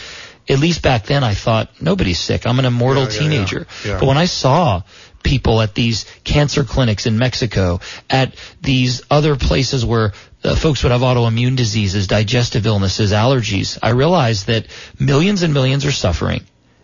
at 0.50 0.60
least 0.60 0.82
back 0.82 1.06
then 1.06 1.24
I 1.24 1.34
thought 1.36 1.70
nobody's 1.82 2.20
sick. 2.20 2.46
I'm 2.46 2.60
an 2.60 2.66
immortal 2.66 3.04
Yeah, 3.04 3.10
yeah, 3.12 3.20
teenager. 3.20 3.68
yeah. 3.86 4.00
But 4.00 4.08
when 4.08 4.18
I 4.18 4.26
saw 4.26 4.82
people 5.24 5.62
at 5.62 5.74
these 5.74 6.06
cancer 6.24 6.64
clinics 6.66 7.06
in 7.06 7.18
Mexico, 7.18 7.80
at 8.10 8.36
these 8.62 9.02
other 9.10 9.36
places 9.38 9.86
where 9.86 10.12
uh, 10.44 10.56
folks 10.56 10.84
would 10.84 10.92
have 10.92 11.00
autoimmune 11.02 11.56
diseases, 11.56 12.08
digestive 12.08 12.66
illnesses, 12.66 13.14
allergies, 13.14 13.78
I 13.82 13.92
realized 13.92 14.48
that 14.48 14.68
millions 15.00 15.44
and 15.44 15.54
millions 15.54 15.86
are 15.86 15.92
suffering. 15.94 16.44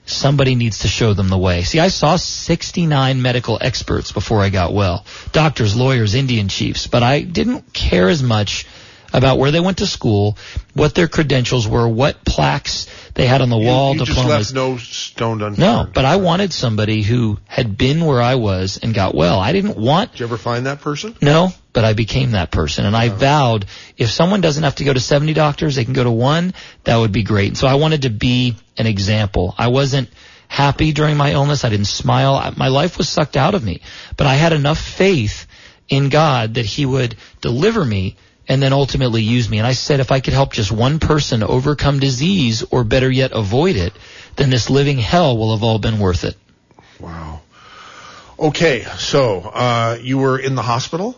Somebody 0.09 0.55
needs 0.55 0.79
to 0.79 0.87
show 0.87 1.13
them 1.13 1.29
the 1.29 1.37
way. 1.37 1.63
See, 1.63 1.79
I 1.79 1.87
saw 1.89 2.15
69 2.15 3.21
medical 3.21 3.57
experts 3.61 4.11
before 4.11 4.41
I 4.41 4.49
got 4.49 4.73
well. 4.73 5.05
Doctors, 5.31 5.75
lawyers, 5.75 6.15
Indian 6.15 6.47
chiefs, 6.47 6.87
but 6.87 7.03
I 7.03 7.21
didn't 7.21 7.73
care 7.73 8.09
as 8.09 8.21
much 8.23 8.65
about 9.11 9.39
where 9.39 9.49
they 9.51 9.59
went 9.59 9.79
to 9.79 9.87
school, 9.87 10.37
what 10.73 10.93
their 10.93 11.07
credentials 11.07 11.67
were, 11.67 11.87
what 11.87 12.23
plaques 12.25 12.87
they 13.15 13.25
had 13.25 13.41
on 13.41 13.49
the 13.49 13.57
wall, 13.57 13.93
you, 13.93 13.99
you 14.01 14.05
just 14.05 14.17
diplomas. 14.17 14.53
left 14.53 14.55
no 14.55 14.77
stone 14.77 15.41
unturned. 15.41 15.57
No, 15.57 15.87
but 15.91 16.05
I 16.05 16.17
wanted 16.17 16.53
somebody 16.53 17.01
who 17.01 17.39
had 17.45 17.75
been 17.77 18.05
where 18.05 18.21
I 18.21 18.35
was 18.35 18.79
and 18.81 18.93
got 18.93 19.15
well. 19.15 19.39
I 19.39 19.51
didn't 19.51 19.77
want 19.77 20.11
Did 20.11 20.19
you 20.19 20.25
ever 20.27 20.37
find 20.37 20.67
that 20.67 20.81
person? 20.81 21.15
no, 21.21 21.49
but 21.73 21.85
I 21.85 21.93
became 21.93 22.31
that 22.31 22.51
person. 22.51 22.85
And 22.85 22.95
I 22.95 23.09
vowed 23.09 23.65
if 23.97 24.09
someone 24.09 24.41
doesn't 24.41 24.63
have 24.63 24.75
to 24.75 24.83
go 24.83 24.93
to 24.93 24.99
70 24.99 25.33
doctors, 25.33 25.75
they 25.75 25.85
can 25.85 25.93
go 25.93 26.03
to 26.03 26.11
one, 26.11 26.53
that 26.83 26.97
would 26.97 27.11
be 27.11 27.23
great. 27.23 27.49
And 27.49 27.57
so 27.57 27.67
I 27.67 27.75
wanted 27.75 28.03
to 28.03 28.09
be 28.09 28.55
an 28.77 28.87
example. 28.87 29.53
I 29.57 29.67
wasn't 29.67 30.09
happy 30.47 30.91
during 30.91 31.15
my 31.15 31.31
illness. 31.31 31.63
I 31.63 31.69
didn't 31.69 31.85
smile. 31.85 32.53
My 32.57 32.69
life 32.69 32.97
was 32.97 33.07
sucked 33.07 33.37
out 33.37 33.55
of 33.55 33.63
me. 33.63 33.81
But 34.17 34.27
I 34.27 34.35
had 34.35 34.53
enough 34.53 34.79
faith 34.79 35.45
in 35.87 36.09
God 36.09 36.55
that 36.55 36.65
He 36.65 36.85
would 36.85 37.15
deliver 37.41 37.85
me 37.85 38.15
and 38.47 38.61
then 38.61 38.73
ultimately 38.73 39.21
use 39.21 39.47
me. 39.47 39.59
And 39.59 39.67
I 39.67 39.73
said 39.73 39.99
if 39.99 40.11
I 40.11 40.19
could 40.19 40.33
help 40.33 40.51
just 40.53 40.71
one 40.71 40.97
person 40.97 41.43
overcome 41.43 41.99
disease 41.99 42.63
or 42.71 42.83
better 42.83 43.09
yet 43.09 43.31
avoid 43.31 43.75
it, 43.75 43.93
then 44.35 44.49
this 44.49 44.71
living 44.71 44.97
hell 44.97 45.37
will 45.37 45.53
have 45.53 45.63
all 45.63 45.77
been 45.77 45.99
worth 45.99 46.23
it. 46.23 46.35
Wow. 46.99 47.41
Okay, 48.39 48.85
so 48.97 49.41
uh, 49.41 49.99
you 50.01 50.17
were 50.17 50.39
in 50.39 50.55
the 50.55 50.61
hospital. 50.61 51.15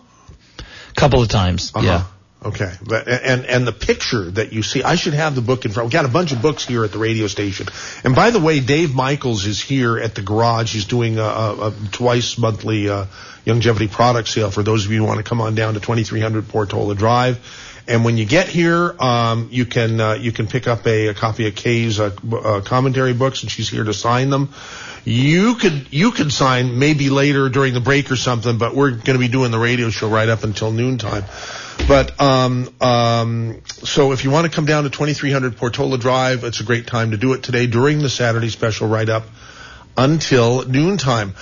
Couple 0.96 1.22
of 1.22 1.30
times. 1.30 1.72
Uh-huh. 1.74 1.86
Yeah. 1.86 2.04
Okay. 2.44 2.74
But, 2.84 3.08
and 3.08 3.46
and 3.46 3.68
the 3.68 3.72
picture 3.72 4.32
that 4.32 4.52
you 4.52 4.64
see, 4.64 4.82
I 4.82 4.96
should 4.96 5.14
have 5.14 5.36
the 5.36 5.42
book 5.42 5.66
in 5.66 5.72
front. 5.72 5.86
We've 5.86 5.94
got 5.94 6.06
a 6.06 6.14
bunch 6.14 6.32
of 6.32 6.42
books 6.42 6.66
here 6.66 6.84
at 6.84 6.92
the 6.92 6.98
radio 6.98 7.28
station. 7.28 7.68
And 8.04 8.16
by 8.16 8.32
the 8.32 8.40
way, 8.40 8.60
Dave 8.60 8.96
Michaels 8.96 9.46
is 9.46 9.62
here 9.62 10.00
at 10.00 10.16
the 10.16 10.24
garage. 10.24 10.74
He's 10.74 10.86
doing 10.86 11.20
a, 11.20 11.24
a, 11.24 11.68
a 11.68 11.74
twice 11.92 12.40
monthly 12.40 12.90
uh, 12.90 13.06
longevity 13.46 13.88
product 13.88 14.28
sale 14.28 14.50
for 14.50 14.64
those 14.64 14.86
of 14.86 14.92
you 14.92 15.00
who 15.00 15.06
want 15.06 15.18
to 15.18 15.24
come 15.24 15.40
on 15.40 15.54
down 15.54 15.76
to 15.76 15.80
2300 15.80 16.48
Portola 16.48 16.96
Drive. 16.96 17.40
And 17.88 18.06
when 18.06 18.18
you 18.18 18.26
get 18.26 18.48
here, 18.48 18.96
um, 19.00 19.50
you 19.52 19.66
can 19.66 20.00
uh, 20.00 20.14
you 20.14 20.32
can 20.32 20.48
pick 20.48 20.68
up 20.68 20.86
a, 20.88 21.08
a 21.08 21.14
copy 21.14 21.48
of 21.48 21.56
Kay's 21.56 22.00
uh, 22.00 22.16
uh, 22.32 22.62
commentary 22.62 23.14
books, 23.14 23.44
and 23.44 23.52
she's 23.52 23.70
here 23.70 23.84
to 23.84 23.94
sign 23.94 24.30
them. 24.30 24.54
You 25.04 25.56
could 25.56 25.88
you 25.92 26.12
could 26.12 26.32
sign 26.32 26.78
maybe 26.78 27.10
later 27.10 27.50
during 27.50 27.74
the 27.74 27.80
break 27.80 28.12
or 28.12 28.16
something, 28.16 28.58
but 28.58 28.76
we're 28.76 28.92
going 28.92 29.04
to 29.14 29.20
be 29.20 29.28
doing 29.28 29.52
the 29.52 29.58
radio 29.58 29.90
show 29.90 30.08
right 30.08 30.30
up 30.30 30.44
until 30.44 30.72
noontime. 30.72 31.24
But 31.88 32.22
um, 32.22 32.70
um, 32.80 33.62
so 33.66 34.12
if 34.12 34.24
you 34.24 34.30
want 34.30 34.46
to 34.46 34.56
come 34.56 34.66
down 34.66 34.84
to 34.84 34.90
2300 34.90 35.58
Portola 35.58 35.98
Drive, 35.98 36.44
it's 36.44 36.60
a 36.60 36.64
great 36.64 36.86
time 36.86 37.12
to 37.12 37.18
do 37.18 37.34
it 37.34 37.42
today 37.42 37.66
during 37.66 38.00
the 38.00 38.10
Saturday 38.10 38.50
special 38.50 38.88
right 38.88 39.10
up 39.10 39.24
until 39.98 40.68
noontime. 40.68 41.34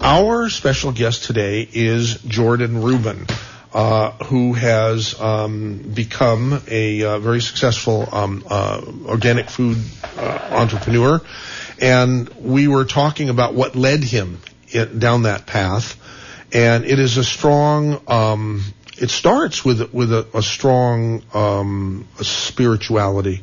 Our 0.00 0.48
special 0.48 0.92
guest 0.92 1.24
today 1.24 1.68
is 1.72 2.22
Jordan 2.22 2.80
Rubin, 2.82 3.26
uh, 3.72 4.12
who 4.24 4.52
has 4.52 5.20
um, 5.20 5.78
become 5.78 6.62
a 6.68 7.02
uh, 7.02 7.18
very 7.18 7.40
successful 7.40 8.08
um, 8.12 8.44
uh, 8.48 8.80
organic 9.06 9.50
food 9.50 9.78
uh, 10.16 10.50
entrepreneur. 10.52 11.20
And 11.80 12.28
we 12.40 12.68
were 12.68 12.84
talking 12.84 13.28
about 13.28 13.54
what 13.54 13.76
led 13.76 14.02
him 14.02 14.40
in, 14.70 14.98
down 14.98 15.22
that 15.22 15.46
path. 15.46 15.96
And 16.52 16.84
it 16.84 16.98
is 16.98 17.16
a 17.16 17.24
strong, 17.24 18.00
um, 18.08 18.64
it 18.96 19.10
starts 19.10 19.64
with, 19.64 19.92
with 19.92 20.12
a, 20.12 20.26
a 20.34 20.42
strong, 20.42 21.22
um, 21.34 22.08
spirituality 22.20 23.42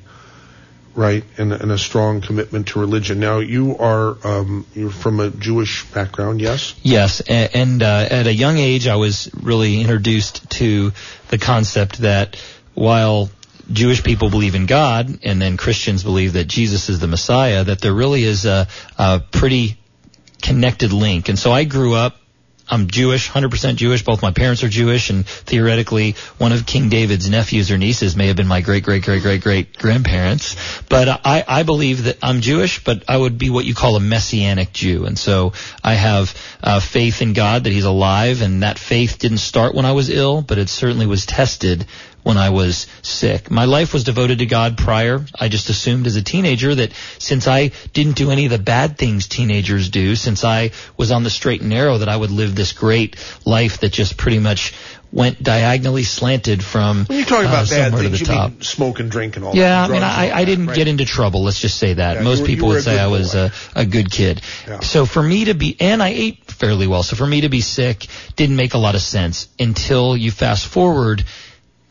right, 0.95 1.23
and, 1.37 1.51
and 1.51 1.71
a 1.71 1.77
strong 1.77 2.21
commitment 2.21 2.69
to 2.69 2.79
religion. 2.79 3.19
Now, 3.19 3.39
you 3.39 3.77
are 3.77 4.17
um, 4.25 4.65
you're 4.73 4.89
from 4.89 5.19
a 5.19 5.29
Jewish 5.29 5.85
background, 5.91 6.41
yes? 6.41 6.73
Yes, 6.81 7.21
a- 7.27 7.55
and 7.55 7.83
uh, 7.83 8.07
at 8.09 8.27
a 8.27 8.33
young 8.33 8.57
age, 8.57 8.87
I 8.87 8.95
was 8.95 9.29
really 9.41 9.81
introduced 9.81 10.49
to 10.51 10.93
the 11.27 11.37
concept 11.37 11.99
that 11.99 12.41
while 12.73 13.29
Jewish 13.71 14.03
people 14.03 14.29
believe 14.29 14.55
in 14.55 14.65
God, 14.65 15.19
and 15.23 15.41
then 15.41 15.57
Christians 15.57 16.03
believe 16.03 16.33
that 16.33 16.45
Jesus 16.45 16.89
is 16.89 16.99
the 16.99 17.07
Messiah, 17.07 17.63
that 17.63 17.81
there 17.81 17.93
really 17.93 18.23
is 18.23 18.45
a, 18.45 18.67
a 18.97 19.21
pretty 19.31 19.77
connected 20.41 20.93
link. 20.93 21.29
And 21.29 21.39
so 21.39 21.51
I 21.51 21.63
grew 21.63 21.95
up 21.95 22.15
I'm 22.67 22.87
Jewish, 22.87 23.29
100% 23.29 23.75
Jewish. 23.75 24.03
Both 24.03 24.23
my 24.23 24.31
parents 24.31 24.63
are 24.63 24.69
Jewish, 24.69 25.11
and 25.11 25.25
theoretically, 25.27 26.15
one 26.39 26.51
of 26.51 26.65
King 26.65 26.89
David's 26.89 27.29
nephews 27.29 27.69
or 27.69 27.77
nieces 27.77 28.15
may 28.15 28.27
have 28.27 28.35
been 28.35 28.47
my 28.47 28.61
great, 28.61 28.83
great, 28.83 29.03
great, 29.03 29.21
great, 29.21 29.41
great 29.41 29.77
grandparents. 29.77 30.55
But 30.89 31.21
I, 31.23 31.43
I 31.47 31.63
believe 31.63 32.05
that 32.05 32.17
I'm 32.23 32.41
Jewish, 32.41 32.83
but 32.83 33.03
I 33.07 33.17
would 33.17 33.37
be 33.37 33.51
what 33.51 33.65
you 33.65 33.75
call 33.75 33.95
a 33.95 33.99
messianic 33.99 34.73
Jew. 34.73 35.05
And 35.05 35.17
so 35.17 35.53
I 35.83 35.93
have 35.93 36.35
uh, 36.63 36.79
faith 36.79 37.21
in 37.21 37.33
God 37.33 37.65
that 37.65 37.71
He's 37.71 37.85
alive, 37.85 38.41
and 38.41 38.63
that 38.63 38.79
faith 38.79 39.19
didn't 39.19 39.37
start 39.37 39.75
when 39.75 39.85
I 39.85 39.91
was 39.91 40.09
ill, 40.09 40.41
but 40.41 40.57
it 40.57 40.69
certainly 40.69 41.05
was 41.05 41.27
tested 41.27 41.85
when 42.25 42.37
I 42.39 42.49
was 42.49 42.87
sick. 43.03 43.51
My 43.51 43.65
life 43.65 43.93
was 43.93 44.03
devoted 44.03 44.39
to 44.39 44.47
God 44.47 44.79
prior. 44.79 45.23
I 45.39 45.47
just 45.47 45.69
assumed 45.69 46.07
as 46.07 46.15
a 46.15 46.23
teenager 46.23 46.73
that 46.73 46.91
since 47.19 47.47
I 47.47 47.69
didn't 47.93 48.15
do 48.15 48.31
any 48.31 48.45
of 48.45 48.51
the 48.51 48.57
bad 48.57 48.97
things 48.97 49.27
teenagers 49.27 49.89
do, 49.91 50.15
since 50.15 50.43
I 50.43 50.71
was 50.97 51.11
on 51.11 51.21
the 51.23 51.29
straight 51.29 51.61
and 51.61 51.69
narrow, 51.69 51.99
that 51.99 52.09
I 52.09 52.17
would 52.17 52.31
live 52.31 52.55
this 52.55 52.73
great 52.73 53.15
life 53.45 53.81
that 53.81 53.93
just 53.93 54.17
pretty 54.17 54.39
much 54.39 54.73
went 55.11 55.41
diagonally 55.43 56.01
slanted 56.01 56.63
from 56.63 57.05
When 57.05 57.19
you 57.19 57.25
talk 57.25 57.45
uh, 57.45 57.49
about 57.49 57.69
bad 57.69 57.91
somewhere 57.91 58.01
to 58.03 58.09
things, 58.09 58.19
the 58.27 58.33
you 58.33 58.39
top. 58.39 58.63
smoke 58.63 58.99
and 58.99 59.11
drink 59.11 59.35
and 59.35 59.45
all 59.45 59.55
Yeah, 59.55 59.87
that. 59.87 59.89
I 59.91 59.93
mean, 59.93 60.01
I, 60.03 60.31
I 60.31 60.39
that, 60.39 60.45
didn't 60.45 60.65
right? 60.65 60.75
get 60.75 60.87
into 60.87 61.05
trouble. 61.05 61.43
Let's 61.43 61.61
just 61.61 61.77
say 61.77 61.93
that. 61.93 62.15
Yeah, 62.15 62.23
Most 62.23 62.41
were- 62.41 62.47
people 62.47 62.69
would 62.69 62.83
say 62.83 62.99
I 62.99 63.05
was 63.07 63.35
a, 63.35 63.51
a 63.75 63.85
good 63.85 64.09
kid. 64.11 64.41
Yeah. 64.67 64.79
So 64.79 65.05
for 65.05 65.21
me 65.21 65.45
to 65.45 65.53
be, 65.53 65.77
and 65.79 66.01
I 66.01 66.09
ate 66.09 66.43
fairly 66.51 66.87
well. 66.87 67.03
So 67.03 67.15
for 67.15 67.27
me 67.27 67.41
to 67.41 67.49
be 67.49 67.61
sick 67.61 68.07
didn't 68.35 68.55
make 68.55 68.73
a 68.73 68.79
lot 68.79 68.95
of 68.95 69.01
sense 69.01 69.47
until 69.59 70.17
you 70.17 70.31
fast 70.31 70.65
forward 70.65 71.23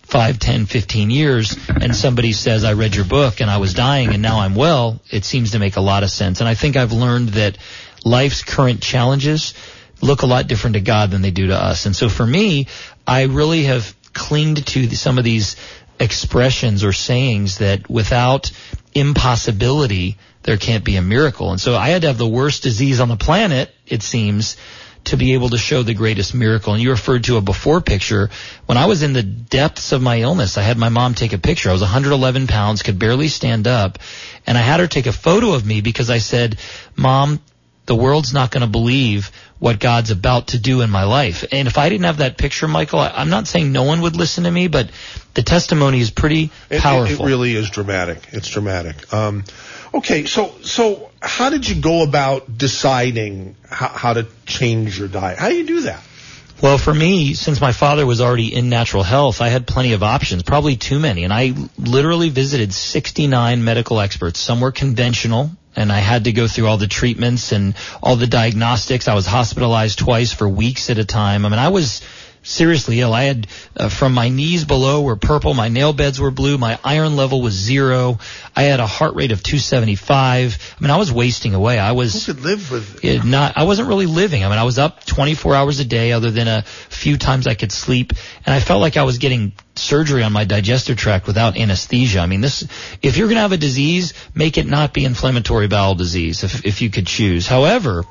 five, 0.04 0.38
ten, 0.38 0.66
fifteen 0.66 1.11
years 1.11 1.56
and 1.68 1.94
somebody 1.94 2.32
says, 2.32 2.64
I 2.64 2.75
read 2.75 2.94
your 2.94 3.04
book 3.04 3.40
and 3.40 3.50
I 3.50 3.58
was 3.58 3.75
dying 3.75 4.11
and 4.11 4.23
now 4.23 4.40
I'm 4.40 4.54
well. 4.54 5.00
It 5.11 5.25
seems 5.25 5.52
to 5.52 5.58
make 5.58 5.76
a 5.76 5.80
lot 5.80 6.02
of 6.02 6.11
sense. 6.11 6.40
And 6.40 6.49
I 6.49 6.54
think 6.54 6.76
I've 6.76 6.92
learned 6.92 7.30
that 7.30 7.58
life's 8.04 8.42
current 8.42 8.80
challenges 8.82 9.54
look 10.00 10.23
a 10.23 10.26
lot 10.26 10.46
different 10.46 10.75
to 10.75 10.80
God 10.80 11.11
than 11.11 11.23
they 11.23 11.30
do 11.30 11.49
to 11.49 11.56
us. 11.56 11.87
And 11.87 11.96
so 11.96 12.08
for 12.08 12.26
me, 12.26 12.66
I 13.06 13.25
really 13.25 13.64
have 13.64 13.94
clinged 14.12 14.66
to 14.68 14.94
some 14.94 15.18
of 15.18 15.25
these 15.25 15.56
expressions 15.99 16.84
or 16.84 16.92
sayings 16.92 17.58
that 17.58 17.88
without 17.88 18.50
impossibility, 18.94 20.18
there 20.42 20.56
can't 20.56 20.84
be 20.84 20.96
a 20.96 21.02
miracle. 21.02 21.50
And 21.50 21.61
so 21.61 21.75
I 21.75 21.88
had 21.88 22.02
to 22.02 22.08
have 22.08 22.18
the 22.18 22.28
worst 22.28 22.62
disease 22.62 23.00
on 23.00 23.08
the 23.08 23.16
planet, 23.16 23.75
it 23.87 24.02
seems, 24.02 24.56
to 25.04 25.16
be 25.16 25.34
able 25.34 25.50
to 25.50 25.58
show 25.58 25.82
the 25.82 25.94
greatest 25.94 26.34
miracle. 26.34 26.73
And 26.73 26.82
you 26.82 26.90
referred 26.90 27.25
to 27.25 27.37
a 27.37 27.40
before 27.40 27.80
picture. 27.80 28.30
When 28.66 28.78
I 28.78 28.87
was 28.87 29.02
in 29.02 29.12
the 29.12 29.23
depths 29.23 29.92
of 29.92 30.02
my 30.02 30.20
illness, 30.20 30.56
I 30.58 30.62
had 30.62 30.78
my 30.78 30.88
mom 30.88 31.14
take 31.14 31.32
a 31.32 31.38
picture. 31.38 31.68
I 31.68 31.73
was 31.73 31.82
111 31.82 32.46
pounds, 32.46 32.82
could 32.82 32.99
barely 32.99 33.28
stand 33.28 33.66
up, 33.66 33.99
and 34.46 34.56
I 34.56 34.62
had 34.62 34.80
her 34.80 34.87
take 34.87 35.06
a 35.06 35.12
photo 35.12 35.52
of 35.52 35.66
me 35.66 35.80
because 35.80 36.11
I 36.11 36.18
said, 36.18 36.58
Mom, 36.96 37.40
the 37.87 37.94
world's 37.94 38.32
not 38.32 38.50
going 38.50 38.62
to 38.62 38.66
believe 38.66 39.30
what 39.58 39.78
God's 39.78 40.11
about 40.11 40.49
to 40.49 40.58
do 40.58 40.80
in 40.80 40.90
my 40.90 41.04
life. 41.04 41.44
And 41.52 41.68
if 41.68 41.78
I 41.78 41.88
didn't 41.88 42.04
have 42.04 42.18
that 42.18 42.38
picture, 42.38 42.66
Michael, 42.66 43.00
I, 43.00 43.11
I'm 43.11 43.30
not 43.30 43.46
saying 43.46 43.73
no 43.73 43.82
one 43.82 44.00
would 44.02 44.16
listen 44.16 44.44
to 44.44 44.50
me, 44.50 44.68
but 44.68 44.90
the 45.34 45.42
testimony 45.42 46.00
is 46.00 46.11
pretty 46.11 46.50
It- 46.70 46.76
it- 46.76 46.80
powerful. 46.80 47.26
It, 47.26 47.28
really 47.28 47.54
is 47.54 47.68
dramatic. 47.70 48.18
It's 48.32 48.49
dramatic. 48.49 49.12
Um, 49.12 49.44
okay, 49.94 50.26
so 50.26 50.54
so 50.62 51.10
how 51.20 51.50
did 51.50 51.68
you 51.68 51.80
go 51.80 52.02
about 52.02 52.56
deciding 52.56 53.56
how, 53.68 53.88
how 53.88 54.12
to 54.12 54.26
change 54.46 54.98
your 54.98 55.08
diet? 55.08 55.38
How 55.38 55.48
do 55.48 55.56
you 55.56 55.66
do 55.66 55.80
that? 55.82 56.02
Well, 56.62 56.78
for 56.78 56.94
me, 56.94 57.34
since 57.34 57.60
my 57.60 57.72
father 57.72 58.06
was 58.06 58.20
already 58.20 58.54
in 58.54 58.68
natural 58.68 59.02
health, 59.02 59.40
I 59.40 59.48
had 59.48 59.66
plenty 59.66 59.92
of 59.92 60.02
options, 60.02 60.44
probably 60.44 60.76
too 60.76 60.98
many. 60.98 61.24
And 61.24 61.32
I 61.32 61.52
literally 61.76 62.30
visited 62.30 62.72
69 62.72 63.64
medical 63.64 64.00
experts. 64.00 64.38
Some 64.38 64.60
were 64.60 64.72
conventional, 64.72 65.50
and 65.76 65.92
I 65.92 65.98
had 65.98 66.24
to 66.24 66.32
go 66.32 66.46
through 66.46 66.68
all 66.68 66.78
the 66.78 66.86
treatments 66.86 67.52
and 67.52 67.74
all 68.02 68.16
the 68.16 68.28
diagnostics. 68.28 69.08
I 69.08 69.14
was 69.14 69.26
hospitalized 69.26 69.98
twice 69.98 70.32
for 70.32 70.48
weeks 70.48 70.90
at 70.90 70.98
a 70.98 71.04
time. 71.04 71.44
I 71.44 71.48
mean, 71.48 71.58
I 71.58 71.68
was 71.68 72.00
seriously 72.44 73.00
ill. 73.00 73.12
I 73.12 73.24
had 73.24 73.46
uh, 73.76 73.88
from 73.88 74.14
my 74.14 74.28
knees 74.28 74.64
below 74.64 75.02
were 75.02 75.16
purple, 75.16 75.54
my 75.54 75.68
nail 75.68 75.92
beds 75.92 76.20
were 76.20 76.30
blue, 76.30 76.56
my 76.58 76.78
iron 76.84 77.16
level 77.16 77.42
was 77.42 77.54
zero. 77.54 78.18
I 78.54 78.64
had 78.64 78.78
a 78.78 78.86
heart 78.86 79.14
rate 79.16 79.32
of 79.32 79.42
275. 79.42 80.76
I 80.78 80.82
mean, 80.82 80.90
I 80.90 80.96
was 80.98 81.10
wasting 81.10 81.54
away. 81.54 81.78
I 81.78 81.92
was 81.92 82.26
Who 82.26 82.34
could 82.34 82.44
live 82.44 82.70
with? 82.70 83.04
it 83.04 83.24
not 83.24 83.56
I 83.56 83.64
wasn't 83.64 83.88
really 83.88 84.06
living. 84.06 84.44
I 84.44 84.48
mean, 84.48 84.58
I 84.58 84.64
was 84.64 84.78
up 84.78 85.04
24 85.04 85.54
hours 85.54 85.80
a 85.80 85.84
day 85.84 86.12
other 86.12 86.30
than 86.30 86.46
a 86.46 86.62
few 86.62 87.16
times 87.16 87.46
I 87.46 87.54
could 87.54 87.72
sleep 87.72 88.12
and 88.46 88.54
I 88.54 88.60
felt 88.60 88.80
like 88.80 88.96
I 88.96 89.02
was 89.02 89.18
getting 89.18 89.52
surgery 89.76 90.22
on 90.22 90.32
my 90.32 90.44
digestive 90.44 90.96
tract 90.96 91.26
without 91.26 91.56
anesthesia. 91.56 92.20
I 92.20 92.26
mean, 92.26 92.40
this 92.42 92.62
if 93.02 93.16
you're 93.16 93.26
going 93.26 93.36
to 93.36 93.42
have 93.42 93.52
a 93.52 93.56
disease, 93.56 94.14
make 94.34 94.58
it 94.58 94.66
not 94.66 94.92
be 94.92 95.04
inflammatory 95.04 95.66
bowel 95.66 95.94
disease 95.94 96.44
if 96.44 96.64
if 96.64 96.82
you 96.82 96.90
could 96.90 97.06
choose. 97.06 97.46
However, 97.46 98.04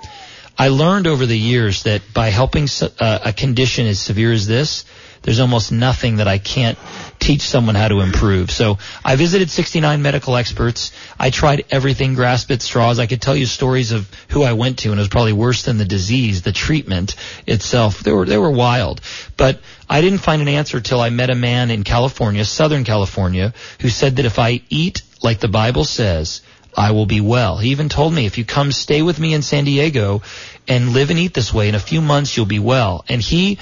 I 0.58 0.68
learned 0.68 1.08
over 1.08 1.26
the 1.26 1.38
years 1.38 1.84
that 1.84 2.02
by 2.14 2.30
helping 2.30 2.68
uh, 3.00 3.20
a 3.26 3.34
condition 3.34 3.88
as 3.88 4.00
severe 4.00 4.32
as 4.32 4.48
this, 4.48 4.86
there's 5.24 5.40
almost 5.40 5.72
nothing 5.72 6.18
that 6.18 6.28
I 6.28 6.38
can't 6.38 6.78
teach 7.18 7.42
someone 7.42 7.76
how 7.76 7.88
to 7.88 8.02
improve. 8.02 8.52
So 8.52 8.78
I 9.04 9.16
visited 9.16 9.50
69 9.50 10.02
medical 10.02 10.36
experts. 10.36 10.92
I 11.18 11.30
tried 11.30 11.66
everything, 11.72 12.14
grasp 12.14 12.52
at 12.52 12.62
straws. 12.62 13.00
I 13.00 13.08
could 13.08 13.22
tell 13.22 13.36
you 13.36 13.46
stories 13.46 13.94
of 13.94 14.10
who 14.28 14.44
I 14.44 14.54
went 14.54 14.80
to, 14.80 14.92
and 14.92 15.00
it 15.00 15.02
was 15.02 15.08
probably 15.08 15.34
worse 15.34 15.64
than 15.64 15.78
the 15.78 15.86
disease, 15.86 16.42
the 16.42 16.52
treatment 16.52 17.16
itself. 17.48 18.02
They 18.02 18.12
were 18.12 18.26
they 18.26 18.38
were 18.38 18.52
wild. 18.52 19.00
But 19.38 19.62
I 19.90 20.02
didn't 20.02 20.20
find 20.20 20.42
an 20.42 20.50
answer 20.50 20.82
till 20.82 21.00
I 21.00 21.10
met 21.10 21.30
a 21.30 21.36
man 21.36 21.72
in 21.72 21.84
California, 21.84 22.44
Southern 22.44 22.84
California, 22.84 23.54
who 23.80 23.90
said 23.90 24.18
that 24.18 24.26
if 24.26 24.40
I 24.40 24.62
eat 24.70 25.04
like 25.22 25.40
the 25.40 25.48
Bible 25.48 25.86
says, 25.86 26.42
I 26.75 26.92
will 26.92 27.06
be 27.06 27.22
well. 27.22 27.58
He 27.58 27.70
even 27.70 27.89
told 27.89 28.13
me 28.13 28.25
if 28.25 28.38
you 28.38 28.46
come 28.46 28.72
stay 28.72 29.01
with 29.01 29.20
me 29.20 29.34
in 29.34 29.42
San 29.42 29.65
Diego 29.65 30.22
and 30.68 30.94
live 30.94 31.10
and 31.10 31.20
eat 31.20 31.34
this 31.34 31.53
way, 31.53 31.70
in 31.70 31.75
a 31.75 31.80
few 31.80 32.01
months 32.01 32.36
you'll 32.36 32.46
be 32.46 32.60
well. 32.60 33.06
And 33.08 33.22
he 33.22 33.60